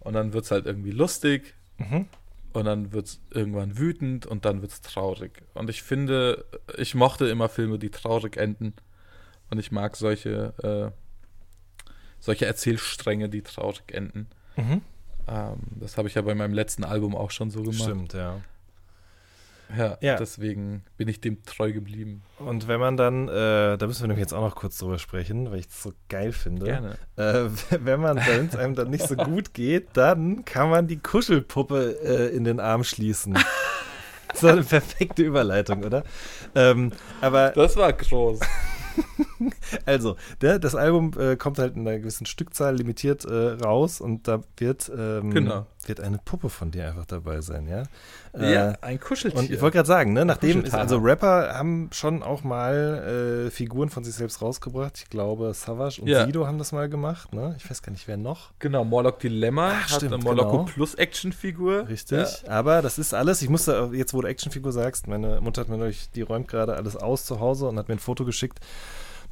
Und 0.00 0.14
dann 0.14 0.32
wird 0.32 0.44
es 0.44 0.50
halt 0.50 0.66
irgendwie 0.66 0.90
lustig 0.90 1.54
Mhm. 1.78 2.06
Und 2.52 2.64
dann 2.64 2.92
wird 2.92 3.06
es 3.06 3.20
irgendwann 3.30 3.78
wütend 3.78 4.26
und 4.26 4.44
dann 4.44 4.62
wird 4.62 4.72
es 4.72 4.80
traurig. 4.80 5.42
Und 5.54 5.70
ich 5.70 5.82
finde, 5.82 6.44
ich 6.76 6.94
mochte 6.94 7.26
immer 7.26 7.48
Filme, 7.48 7.78
die 7.78 7.90
traurig 7.90 8.36
enden. 8.36 8.74
Und 9.50 9.58
ich 9.58 9.70
mag 9.70 9.96
solche, 9.96 10.54
äh, 10.62 11.86
solche 12.20 12.46
Erzählstränge, 12.46 13.28
die 13.28 13.42
traurig 13.42 13.92
enden. 13.92 14.28
Mhm. 14.56 14.82
Ähm, 15.28 15.56
das 15.80 15.96
habe 15.96 16.08
ich 16.08 16.14
ja 16.14 16.22
bei 16.22 16.34
meinem 16.34 16.54
letzten 16.54 16.84
Album 16.84 17.14
auch 17.14 17.30
schon 17.30 17.50
so 17.50 17.62
gemacht. 17.62 17.82
Stimmt, 17.82 18.12
ja. 18.14 18.40
Ja, 19.76 19.96
Ja. 20.00 20.16
deswegen 20.16 20.84
bin 20.96 21.08
ich 21.08 21.20
dem 21.20 21.42
treu 21.44 21.72
geblieben. 21.72 22.22
Und 22.38 22.68
wenn 22.68 22.78
man 22.80 22.96
dann, 22.96 23.28
äh, 23.28 23.78
da 23.78 23.86
müssen 23.86 24.02
wir 24.02 24.08
nämlich 24.08 24.22
jetzt 24.22 24.32
auch 24.34 24.42
noch 24.46 24.54
kurz 24.54 24.78
drüber 24.78 24.98
sprechen, 24.98 25.50
weil 25.50 25.60
ich 25.60 25.68
das 25.68 25.82
so 25.82 25.92
geil 26.08 26.32
finde. 26.32 26.66
Gerne. 26.66 26.98
Äh, 27.16 27.48
wenn 27.84 28.00
man, 28.00 28.16
wenn 28.18 28.46
es 28.46 28.56
einem 28.56 28.74
dann 28.74 28.90
nicht 28.90 29.06
so 29.06 29.16
gut 29.16 29.54
geht, 29.54 29.88
dann 29.94 30.44
kann 30.44 30.70
man 30.70 30.86
die 30.88 30.98
Kuschelpuppe 30.98 31.98
äh, 32.04 32.36
in 32.36 32.44
den 32.44 32.60
Arm 32.60 32.84
schließen. 32.84 33.38
So 34.34 34.46
eine 34.48 34.62
perfekte 34.62 35.22
Überleitung, 35.22 35.84
oder? 35.84 36.04
Ähm, 36.54 36.90
aber 37.20 37.50
Das 37.50 37.76
war 37.76 37.92
groß. 37.92 38.40
also, 39.86 40.16
der, 40.40 40.58
das 40.58 40.74
Album 40.74 41.12
äh, 41.18 41.36
kommt 41.36 41.58
halt 41.58 41.74
in 41.76 41.86
einer 41.86 41.98
gewissen 41.98 42.26
Stückzahl 42.26 42.76
limitiert 42.76 43.24
äh, 43.24 43.52
raus 43.62 44.00
und 44.00 44.28
da 44.28 44.40
wird, 44.58 44.90
ähm, 44.96 45.30
Genau. 45.30 45.66
wird 45.86 46.00
eine 46.00 46.18
Puppe 46.18 46.48
von 46.48 46.70
dir 46.70 46.86
einfach 46.88 47.06
dabei 47.06 47.40
sein, 47.40 47.66
ja? 47.66 47.82
Äh, 48.34 48.54
ja, 48.54 48.72
ein 48.80 48.98
Kuscheltier. 48.98 49.38
Und 49.40 49.50
ich 49.50 49.60
wollte 49.60 49.76
gerade 49.76 49.86
sagen, 49.86 50.12
ne, 50.14 50.24
nachdem, 50.24 50.64
ist, 50.64 50.72
also 50.74 50.96
Rapper 50.96 51.54
haben 51.54 51.90
schon 51.92 52.22
auch 52.22 52.42
mal 52.44 53.46
äh, 53.46 53.50
Figuren 53.50 53.90
von 53.90 54.04
sich 54.04 54.14
selbst 54.14 54.40
rausgebracht. 54.40 54.96
Ich 54.98 55.10
glaube, 55.10 55.52
Savage 55.52 56.00
und 56.00 56.08
Ja. 56.08 56.24
Sido 56.24 56.46
haben 56.46 56.56
das 56.58 56.72
mal 56.72 56.88
gemacht, 56.88 57.34
ne? 57.34 57.54
Ich 57.58 57.68
weiß 57.70 57.82
gar 57.82 57.92
nicht, 57.92 58.08
wer 58.08 58.16
noch. 58.16 58.52
genau, 58.58 58.84
Morlock 58.84 59.18
Dilemma 59.18 59.72
Ach, 59.74 59.82
hat 59.82 59.96
stimmt, 59.96 60.14
eine 60.14 60.22
Morlocco 60.22 60.50
genau. 60.58 60.64
Plus 60.64 60.94
Actionfigur. 60.94 61.88
Richtig. 61.88 62.26
Aber 62.48 62.80
das 62.80 62.98
ist 62.98 63.12
alles, 63.12 63.42
ich 63.42 63.50
musste, 63.50 63.90
jetzt 63.92 64.14
wo 64.14 64.22
du 64.22 64.28
Actionfigur 64.28 64.72
sagst, 64.72 65.08
meine 65.08 65.40
Mutter 65.42 65.60
hat 65.60 65.68
mir 65.68 65.76
neulich, 65.76 66.10
die 66.12 66.22
räumt 66.22 66.48
gerade 66.48 66.74
alles 66.74 66.96
aus 66.96 67.26
zu 67.26 67.38
Hause 67.40 67.66
und 67.68 67.78
hat 67.78 67.88
mir 67.88 67.96
ein 67.96 67.98
Foto 67.98 68.24
geschickt 68.24 68.60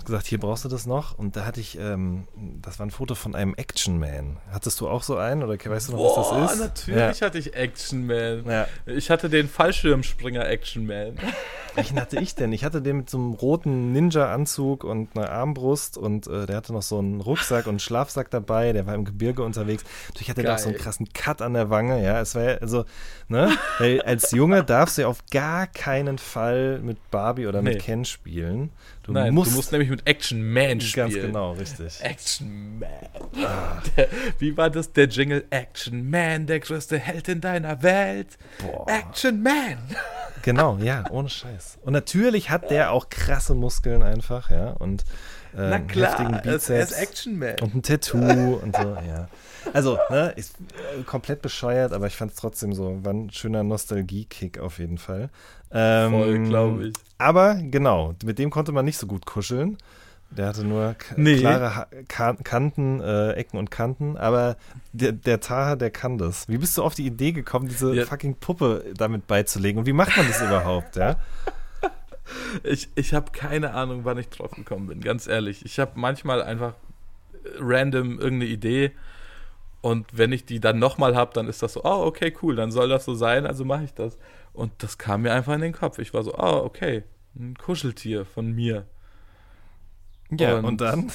gesagt, 0.05 0.27
hier 0.27 0.39
brauchst 0.39 0.65
du 0.65 0.69
das 0.69 0.87
noch. 0.87 1.19
Und 1.19 1.37
da 1.37 1.45
hatte 1.45 1.61
ich, 1.61 1.79
ähm, 1.79 2.27
das 2.63 2.79
war 2.79 2.87
ein 2.87 2.91
Foto 2.91 3.15
von 3.15 3.35
einem 3.35 3.55
Action 3.55 3.99
Man. 3.99 4.39
Hattest 4.53 4.81
du 4.81 4.89
auch 4.89 5.03
so 5.03 5.17
einen 5.17 5.43
oder 5.43 5.55
weißt 5.55 5.89
du 5.89 5.93
noch, 5.93 6.17
was 6.17 6.29
Boah, 6.29 6.41
das 6.41 6.53
ist? 6.55 6.61
natürlich 6.61 7.23
hatte 7.23 7.39
ich 7.39 7.55
Action 7.55 8.07
Man. 8.07 8.45
Ja. 8.47 8.53
ja. 8.53 8.67
Ich 8.87 9.11
hatte 9.11 9.29
den 9.29 9.49
Fallschirmspringer 9.49 10.49
Action 10.49 10.87
Man. 10.87 11.17
Welchen 11.75 12.01
hatte 12.01 12.19
ich 12.19 12.35
denn? 12.35 12.53
Ich 12.53 12.65
hatte 12.65 12.83
den 12.83 12.99
mit 12.99 13.11
so 13.11 13.17
einem 13.19 13.33
roten 13.33 13.93
Ninja-Anzug 13.93 14.83
und 14.85 15.17
einer 15.17 15.31
Armbrust 15.31 15.97
und 15.97 16.27
äh, 16.27 16.47
der 16.47 16.57
hatte 16.57 16.73
noch 16.73 16.83
so 16.83 16.99
einen 16.99 17.21
Rucksack 17.21 17.67
und 17.67 17.71
einen 17.71 17.79
Schlafsack 17.79 18.31
dabei, 18.31 18.73
der 18.73 18.87
war 18.87 18.95
im 18.95 19.05
Gebirge 19.05 19.43
unterwegs. 19.45 19.85
Natürlich 20.09 20.31
hatte 20.31 20.43
der 20.43 20.55
auch 20.55 20.59
so 20.59 20.69
einen 20.69 20.79
krassen 20.79 21.09
Cut 21.13 21.43
an 21.43 21.55
der 21.55 21.71
Wange, 21.71 22.03
ja. 22.03 22.21
Es 22.21 22.35
war 22.35 22.43
ja, 22.43 22.55
also, 22.59 22.85
ne? 23.29 23.51
Weil 23.79 24.03
als 24.03 24.33
Junge 24.33 24.65
darfst 24.65 24.99
du 24.99 25.03
ja 25.03 25.09
auf 25.09 25.25
gar 25.31 25.67
keinen 25.69 26.19
Fall 26.19 26.81
mit 26.81 27.11
Barbie 27.11 27.47
oder 27.47 27.63
mit 27.63 27.75
Nee. 27.75 27.79
Ken 27.79 28.05
spielen. 28.05 28.71
Du 29.11 29.15
Nein, 29.15 29.35
musst, 29.35 29.51
du 29.51 29.57
musst 29.57 29.73
nämlich 29.73 29.91
mit 29.91 30.07
Action 30.07 30.53
Man 30.53 30.81
spielen. 30.81 31.11
ganz 31.11 31.21
genau, 31.21 31.53
richtig. 31.55 32.01
Action 32.01 32.79
Man. 32.79 33.83
Der, 33.97 34.09
wie 34.39 34.57
war 34.57 34.71
das? 34.71 34.93
Der 34.93 35.09
Jingle 35.09 35.45
Action 35.51 36.09
Man, 36.09 36.47
der 36.47 36.61
größte 36.61 36.97
Held 36.97 37.27
in 37.27 37.41
deiner 37.41 37.83
Welt. 37.83 38.39
Boah. 38.61 38.87
Action 38.89 39.43
Man. 39.43 39.79
Genau, 40.43 40.79
ja, 40.79 41.05
ohne 41.11 41.29
Scheiß. 41.29 41.79
Und 41.83 41.93
natürlich 41.93 42.51
hat 42.51 42.71
der 42.71 42.93
auch 42.93 43.09
krasse 43.09 43.57
Muskeln 43.57 44.05
einfach, 44.05 44.49
ja. 44.49 44.71
Und 44.71 45.03
äh, 45.55 45.57
Na 45.57 45.77
heftigen 45.79 45.89
klar, 45.89 46.45
ist, 46.47 46.55
ist 46.55 46.69
Bizeps. 46.69 46.93
Action 46.93 47.39
Man. 47.39 47.57
Und 47.63 47.75
ein 47.75 47.83
Tattoo 47.83 48.61
und 48.63 48.77
so, 48.77 48.97
ja. 49.09 49.29
Also, 49.73 49.99
ne, 50.09 50.33
ist 50.37 50.55
äh, 50.99 51.03
komplett 51.03 51.43
bescheuert, 51.43 51.93
aber 51.93 52.07
ich 52.07 52.15
fand 52.15 52.31
es 52.31 52.39
trotzdem 52.39 52.73
so, 52.75 53.05
war 53.05 53.13
ein 53.13 53.31
schöner 53.31 53.65
Nostalgie-Kick 53.65 54.61
auf 54.61 54.79
jeden 54.79 54.99
Fall. 54.99 55.31
Ähm, 55.73 56.11
Voll, 56.13 56.39
glaube 56.49 56.87
ich. 56.89 56.95
Aber 57.19 57.55
genau, 57.57 58.15
mit 58.25 58.39
dem 58.39 58.51
konnte 58.51 58.73
man 58.73 58.85
nicht 58.85 58.99
so 58.99 59.07
gut 59.07 59.27
kuscheln. 59.27 59.77
Der 60.31 60.47
hatte 60.47 60.65
nur 60.65 60.95
Nee. 61.17 61.39
klare 61.39 61.75
ha 61.75 61.87
Ka 62.07 62.35
Kanten, 62.35 63.01
äh, 63.01 63.33
Ecken 63.33 63.59
und 63.59 63.71
Kanten, 63.73 64.17
aber 64.17 64.57
der, 64.93 65.11
der 65.13 65.41
Taha, 65.41 65.75
der 65.75 65.91
kann 65.91 66.19
das. 66.19 66.49
Wie 66.49 66.59
bist 66.59 66.79
du 66.79 66.85
auf 66.85 66.95
die 66.95 67.05
Idee 67.07 67.33
gekommen, 67.33 67.69
diese 67.69 67.93
Ja. 67.95 68.05
fucking 68.07 68.37
Puppe 68.37 68.85
damit 68.97 69.27
beizulegen? 69.27 69.81
Und 69.81 69.87
wie 69.87 69.93
macht 69.93 70.17
man 70.17 70.27
das 70.29 70.41
überhaupt, 70.43 70.95
ja? 70.97 71.17
Ich, 72.63 72.89
ich 72.95 73.13
habe 73.13 73.33
keine 73.33 73.75
Ahnung, 73.75 74.05
wann 74.05 74.19
ich 74.19 74.29
drauf 74.29 74.53
gekommen 74.53 74.87
bin, 74.87 75.01
ganz 75.01 75.27
ehrlich. 75.27 75.65
Ich 75.65 75.81
habe 75.81 75.93
manchmal 75.97 76.43
einfach 76.43 76.75
random 77.59 78.21
irgendeine 78.21 78.51
Idee 78.53 78.93
und 79.81 80.07
wenn 80.17 80.31
ich 80.31 80.45
die 80.45 80.61
dann 80.61 80.79
nochmal 80.79 81.17
habe, 81.17 81.33
dann 81.35 81.49
ist 81.49 81.63
das 81.63 81.73
so, 81.73 81.81
oh, 81.83 82.05
okay, 82.07 82.33
cool, 82.43 82.55
dann 82.55 82.71
soll 82.71 82.89
das 82.89 83.05
so 83.05 83.15
sein, 83.15 83.47
also 83.47 83.65
mache 83.65 83.85
ich 83.85 83.95
das. 83.95 84.17
Und 84.53 84.73
das 84.79 84.99
kam 84.99 85.23
mir 85.23 85.33
einfach 85.33 85.55
in 85.55 85.61
den 85.61 85.73
Kopf. 85.73 85.99
Ich 85.99 86.13
war 86.15 86.23
so, 86.23 86.35
oh, 86.37 86.63
okay, 86.65 87.05
ein 87.37 87.55
Kuscheltier 87.57 88.25
von 88.25 88.53
mir. 88.53 88.87
Ja, 90.31 90.57
und, 90.59 90.65
Und- 90.65 90.81
dann? 90.81 91.11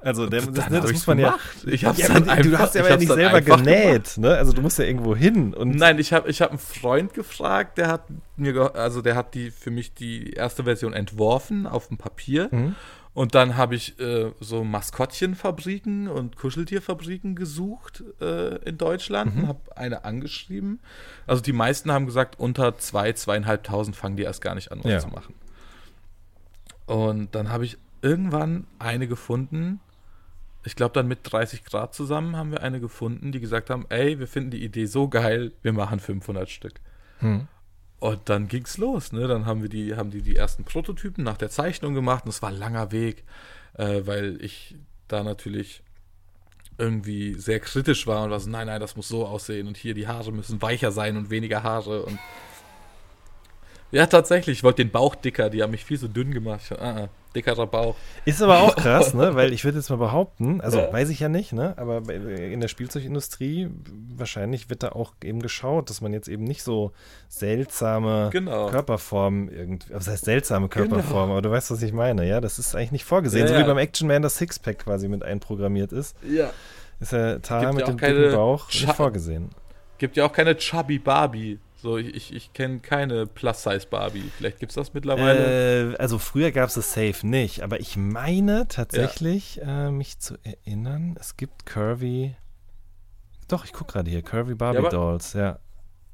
Also, 0.00 0.26
der, 0.26 0.42
Dann 0.42 0.52
das, 0.52 0.68
ne, 0.68 0.80
das 0.82 0.92
muss 0.92 1.06
man 1.06 1.18
ja. 1.18 1.28
gemacht. 1.30 1.64
Ich 1.66 1.86
hab's 1.86 1.96
ja, 1.98 2.08
dann 2.08 2.24
du 2.24 2.30
einfach- 2.30 2.58
hast 2.58 2.74
ja 2.74 2.84
aber 2.84 2.98
nicht 2.98 3.10
selber 3.10 3.40
genäht, 3.40 4.18
ne? 4.18 4.34
Also, 4.36 4.52
du 4.52 4.60
musst 4.60 4.78
ja 4.78 4.84
irgendwo 4.84 5.16
hin. 5.16 5.54
Und 5.54 5.76
Nein, 5.76 5.98
ich 5.98 6.12
habe 6.12 6.28
ich 6.28 6.42
hab 6.42 6.50
einen 6.50 6.58
Freund 6.58 7.14
gefragt, 7.14 7.78
der 7.78 7.88
hat 7.88 8.02
mir, 8.36 8.74
also 8.76 9.00
der 9.00 9.14
hat 9.16 9.32
die 9.34 9.50
für 9.50 9.70
mich 9.70 9.94
die 9.94 10.32
erste 10.34 10.64
Version 10.64 10.92
entworfen 10.92 11.66
auf 11.66 11.88
dem 11.88 11.96
Papier. 11.96 12.48
Mhm. 12.50 12.74
Und 13.14 13.36
dann 13.36 13.56
habe 13.56 13.76
ich 13.76 13.98
äh, 14.00 14.32
so 14.40 14.64
Maskottchenfabriken 14.64 16.08
und 16.08 16.36
Kuscheltierfabriken 16.36 17.36
gesucht 17.36 18.02
äh, 18.20 18.56
in 18.68 18.76
Deutschland 18.76 19.34
Mhm. 19.36 19.42
und 19.42 19.48
habe 19.48 19.76
eine 19.76 20.04
angeschrieben. 20.04 20.80
Also 21.26 21.40
die 21.40 21.52
meisten 21.52 21.92
haben 21.92 22.06
gesagt, 22.06 22.40
unter 22.40 22.76
zwei, 22.78 23.12
zweieinhalbtausend 23.12 23.94
fangen 23.94 24.16
die 24.16 24.24
erst 24.24 24.40
gar 24.42 24.56
nicht 24.56 24.72
an, 24.72 24.80
was 24.82 24.90
Ja. 24.92 24.98
zu 24.98 25.08
machen. 25.08 25.34
Und 26.86 27.34
dann 27.34 27.50
habe 27.50 27.64
ich 27.64 27.78
irgendwann 28.02 28.66
eine 28.78 29.06
gefunden, 29.08 29.80
ich 30.64 30.76
glaube 30.76 30.94
dann 30.94 31.06
mit 31.08 31.20
30 31.22 31.64
Grad 31.64 31.94
zusammen 31.94 32.36
haben 32.36 32.50
wir 32.50 32.62
eine 32.62 32.80
gefunden, 32.80 33.32
die 33.32 33.40
gesagt 33.40 33.70
haben, 33.70 33.86
ey, 33.90 34.18
wir 34.18 34.26
finden 34.26 34.50
die 34.50 34.64
Idee 34.64 34.86
so 34.86 35.08
geil, 35.08 35.52
wir 35.62 35.72
machen 35.72 36.00
500 36.00 36.50
Stück. 36.50 36.74
Hm. 37.20 37.46
Und 38.04 38.28
dann 38.28 38.48
ging's 38.48 38.76
los, 38.76 39.12
ne? 39.12 39.26
Dann 39.28 39.46
haben 39.46 39.62
wir 39.62 39.70
die, 39.70 39.96
haben 39.96 40.10
die 40.10 40.20
die 40.20 40.36
ersten 40.36 40.62
Prototypen 40.64 41.24
nach 41.24 41.38
der 41.38 41.48
Zeichnung 41.48 41.94
gemacht 41.94 42.24
und 42.24 42.28
es 42.32 42.42
war 42.42 42.50
ein 42.50 42.58
langer 42.58 42.92
Weg, 42.92 43.24
äh, 43.78 44.02
weil 44.04 44.36
ich 44.44 44.76
da 45.08 45.22
natürlich 45.22 45.82
irgendwie 46.76 47.32
sehr 47.32 47.60
kritisch 47.60 48.06
war 48.06 48.24
und 48.24 48.30
war 48.30 48.40
so, 48.40 48.50
nein, 48.50 48.66
nein, 48.66 48.78
das 48.78 48.94
muss 48.94 49.08
so 49.08 49.26
aussehen 49.26 49.68
und 49.68 49.78
hier 49.78 49.94
die 49.94 50.06
Haare 50.06 50.32
müssen 50.32 50.60
weicher 50.60 50.92
sein 50.92 51.16
und 51.16 51.30
weniger 51.30 51.62
Haare 51.62 52.02
und 52.02 52.18
ja, 53.90 54.04
tatsächlich, 54.04 54.58
ich 54.58 54.64
wollte 54.64 54.84
den 54.84 54.92
Bauch 54.92 55.14
dicker, 55.14 55.48
die 55.48 55.62
haben 55.62 55.70
mich 55.70 55.86
viel 55.86 55.98
zu 55.98 56.08
dünn 56.08 56.34
gemacht. 56.34 56.60
Ich, 56.62 56.78
ah, 56.78 57.04
ah, 57.04 57.08
dickerer 57.34 57.66
Bauch. 57.66 57.96
Ist 58.24 58.40
aber 58.42 58.60
auch 58.60 58.76
krass, 58.76 59.12
ne? 59.14 59.34
Weil 59.34 59.52
ich 59.52 59.64
würde 59.64 59.78
jetzt 59.78 59.90
mal 59.90 59.96
behaupten, 59.96 60.60
also 60.60 60.78
Ja. 60.78 60.92
weiß 60.92 61.08
ich 61.10 61.20
ja 61.20 61.28
nicht, 61.28 61.52
ne? 61.52 61.74
Aber 61.76 62.08
in 62.12 62.60
der 62.60 62.68
Spielzeugindustrie 62.68 63.68
wahrscheinlich 64.16 64.70
wird 64.70 64.82
da 64.82 64.90
auch 64.90 65.12
eben 65.22 65.40
geschaut, 65.40 65.90
dass 65.90 66.00
man 66.00 66.12
jetzt 66.12 66.28
eben 66.28 66.44
nicht 66.44 66.62
so 66.62 66.92
seltsame 67.28 68.30
Genau. 68.32 68.68
Körperformen 68.70 69.48
irgendwie, 69.48 69.92
was 69.92 70.08
heißt 70.08 70.24
seltsame 70.24 70.68
Körperformen, 70.68 71.32
aber 71.32 71.42
du 71.42 71.50
weißt, 71.50 71.70
was 71.70 71.82
ich 71.82 71.92
meine, 71.92 72.26
ja? 72.26 72.40
Das 72.40 72.58
ist 72.58 72.74
eigentlich 72.74 72.92
nicht 72.92 73.04
vorgesehen. 73.04 73.42
Ja, 73.42 73.48
so 73.48 73.54
wie 73.54 73.60
ja. 73.60 73.66
beim 73.66 73.78
Action 73.78 74.08
Man 74.08 74.22
das 74.22 74.36
Sixpack 74.36 74.78
quasi 74.78 75.08
mit 75.08 75.22
einprogrammiert 75.22 75.92
ist, 75.92 76.16
Ja. 76.28 76.50
ist 77.00 77.12
der 77.12 77.42
Tar 77.42 77.72
mit 77.72 77.80
ja 77.86 77.92
dem 77.92 77.98
dicken 77.98 78.32
Bauch 78.32 78.68
Scha- 78.70 78.86
nicht 78.86 78.94
vorgesehen. 78.96 79.50
Gibt 79.98 80.16
ja 80.16 80.26
auch 80.26 80.32
keine 80.32 80.56
Chubby 80.56 80.98
Barbie. 80.98 81.58
So, 81.84 81.98
ich, 81.98 82.32
ich, 82.32 82.54
kenne 82.54 82.78
keine 82.78 83.26
Plus-Size 83.26 83.86
Barbie. 83.90 84.32
Vielleicht 84.38 84.58
gibt's 84.58 84.74
das 84.74 84.94
mittlerweile. 84.94 85.92
Äh, 85.92 85.96
also 85.98 86.18
früher 86.18 86.50
gab 86.50 86.70
es 86.70 86.76
das 86.76 86.94
Safe 86.94 87.26
nicht, 87.26 87.60
aber 87.60 87.78
ich 87.78 87.98
meine 87.98 88.66
tatsächlich, 88.68 89.60
äh, 89.60 89.90
mich 89.90 90.18
zu 90.18 90.38
erinnern, 90.44 91.14
es 91.20 91.36
gibt 91.36 91.66
Curvy. 91.66 92.36
Doch, 93.48 93.66
ich 93.66 93.74
gucke 93.74 93.92
gerade 93.92 94.10
hier, 94.10 94.22
Curvy 94.22 94.54
Barbie 94.54 94.78
aber- 94.78 94.88
Dolls, 94.88 95.34
ja. 95.34 95.58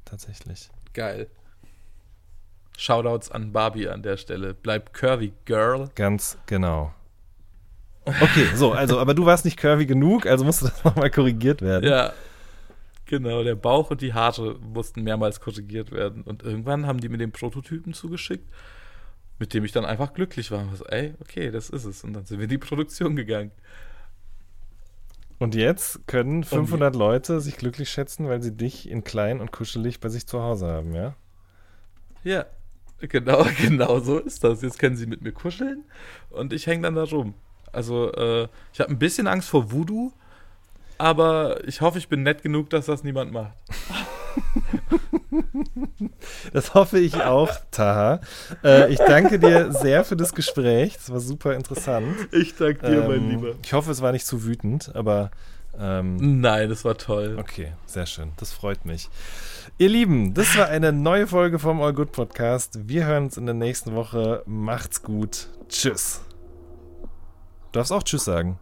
Tatsächlich. 0.03 0.69
Geil. 0.91 1.27
Shoutouts 2.77 3.31
an 3.31 3.53
Barbie 3.53 3.87
an 3.87 4.03
der 4.03 4.17
Stelle. 4.17 4.53
Bleib 4.53 4.93
curvy, 4.93 5.31
Girl. 5.45 5.87
Ganz 5.95 6.37
genau. 6.47 6.93
Okay, 8.03 8.49
so, 8.55 8.73
also, 8.73 8.99
aber 8.99 9.13
du 9.13 9.25
warst 9.25 9.45
nicht 9.45 9.55
curvy 9.55 9.85
genug, 9.85 10.25
also 10.25 10.43
musste 10.43 10.65
das 10.65 10.83
nochmal 10.83 11.09
korrigiert 11.09 11.61
werden. 11.61 11.89
Ja. 11.89 12.11
Genau, 13.11 13.43
der 13.43 13.55
Bauch 13.55 13.91
und 13.91 13.99
die 13.99 14.13
Haare 14.13 14.57
mussten 14.61 15.03
mehrmals 15.03 15.41
korrigiert 15.41 15.91
werden. 15.91 16.23
Und 16.23 16.43
irgendwann 16.43 16.87
haben 16.87 17.01
die 17.01 17.09
mir 17.09 17.17
den 17.17 17.33
Prototypen 17.33 17.93
zugeschickt, 17.93 18.47
mit 19.37 19.53
dem 19.53 19.65
ich 19.65 19.73
dann 19.73 19.83
einfach 19.83 20.13
glücklich 20.13 20.49
war. 20.49 20.61
Und 20.61 20.77
so, 20.77 20.85
ey, 20.85 21.13
okay, 21.19 21.51
das 21.51 21.69
ist 21.69 21.83
es. 21.83 22.05
Und 22.05 22.13
dann 22.13 22.25
sind 22.25 22.39
wir 22.39 22.45
in 22.45 22.49
die 22.49 22.57
Produktion 22.57 23.17
gegangen. 23.17 23.51
Und 25.39 25.55
jetzt 25.55 26.07
können 26.07 26.45
500 26.45 26.95
Leute 26.95 27.41
sich 27.41 27.57
glücklich 27.57 27.89
schätzen, 27.89 28.29
weil 28.29 28.41
sie 28.41 28.55
dich 28.55 28.89
in 28.89 29.03
klein 29.03 29.41
und 29.41 29.51
kuschelig 29.51 29.99
bei 29.99 30.07
sich 30.07 30.25
zu 30.25 30.41
Hause 30.41 30.67
haben, 30.67 30.95
ja? 30.95 31.13
Ja, 32.23 32.45
genau, 33.01 33.45
genau 33.57 33.99
so 33.99 34.19
ist 34.19 34.45
das. 34.45 34.61
Jetzt 34.61 34.79
können 34.79 34.95
sie 34.95 35.05
mit 35.05 35.21
mir 35.21 35.33
kuscheln 35.33 35.83
und 36.29 36.53
ich 36.53 36.65
hänge 36.65 36.83
dann 36.83 36.95
da 36.95 37.03
rum. 37.03 37.33
Also, 37.73 38.09
äh, 38.13 38.47
ich 38.71 38.79
habe 38.79 38.89
ein 38.89 38.99
bisschen 38.99 39.27
Angst 39.27 39.49
vor 39.49 39.69
Voodoo, 39.69 40.13
aber 41.01 41.67
ich 41.67 41.81
hoffe, 41.81 41.97
ich 41.97 42.07
bin 42.07 42.23
nett 42.23 42.43
genug, 42.43 42.69
dass 42.69 42.85
das 42.85 43.03
niemand 43.03 43.31
macht. 43.31 43.53
Das 46.53 46.73
hoffe 46.73 46.99
ich 46.99 47.15
auch, 47.21 47.51
Taha. 47.71 48.21
Äh, 48.63 48.91
ich 48.93 48.97
danke 48.99 49.39
dir 49.39 49.71
sehr 49.73 50.03
für 50.05 50.15
das 50.15 50.33
Gespräch. 50.33 50.95
Das 50.95 51.11
war 51.11 51.19
super 51.19 51.55
interessant. 51.55 52.15
Ich 52.31 52.55
danke 52.55 52.85
Ähm, 52.87 53.55
Ich 53.63 53.73
hoffe, 53.73 53.91
es 53.91 54.01
war 54.01 54.11
nicht 54.11 54.25
zu 54.25 54.43
wütend, 54.45 54.95
aber 54.95 55.31
ähm, 55.77 56.41
Nein, 56.41 56.69
das 56.69 56.83
war 56.85 56.97
toll. 56.97 57.37
okay, 57.39 57.73
sehr 57.85 58.05
schön. 58.05 58.31
Das 58.37 58.51
freut 58.51 58.85
mich. 58.85 59.09
Ihr 59.77 59.89
Lieben, 59.89 60.33
das 60.33 60.57
war 60.57 60.67
eine 60.67 60.91
neue 60.91 61.27
Folge 61.27 61.59
vom 61.59 61.81
All 61.81 61.93
Good 61.93 62.11
Podcast. 62.11 62.87
Wir 62.87 63.05
hören 63.05 63.25
uns 63.25 63.37
in 63.37 63.45
der 63.45 63.55
nächsten 63.55 63.95
Woche. 63.95 64.43
Macht's 64.45 65.01
gut. 65.01 65.47
Tschüss. 65.69 66.21
Du 67.01 67.79
darfst 67.79 67.91
auch 67.91 68.03
Tschüss 68.03 68.25
sagen. 68.25 68.59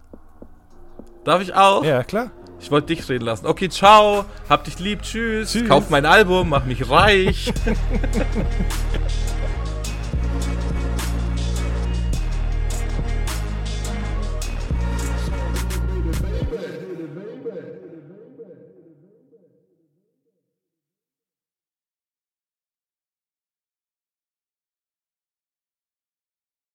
Darf 1.29 1.43
ich 1.43 1.53
auch? 1.53 1.85
Ja, 1.85 2.03
klar. 2.03 2.31
Ich 2.59 2.71
wollte 2.71 2.87
dich 2.87 3.07
reden 3.07 3.25
lassen. 3.25 3.45
Okay, 3.45 3.69
ciao. 3.69 4.25
Hab 4.49 4.63
dich 4.63 4.79
lieb. 4.79 5.03
Tschüss. 5.03 5.51
Tschüss. 5.51 5.69
Kauf 5.69 5.91
mein 5.91 6.07
Album. 6.07 6.49
Mach 6.49 6.65
mich 6.65 6.89
reich. 6.89 7.53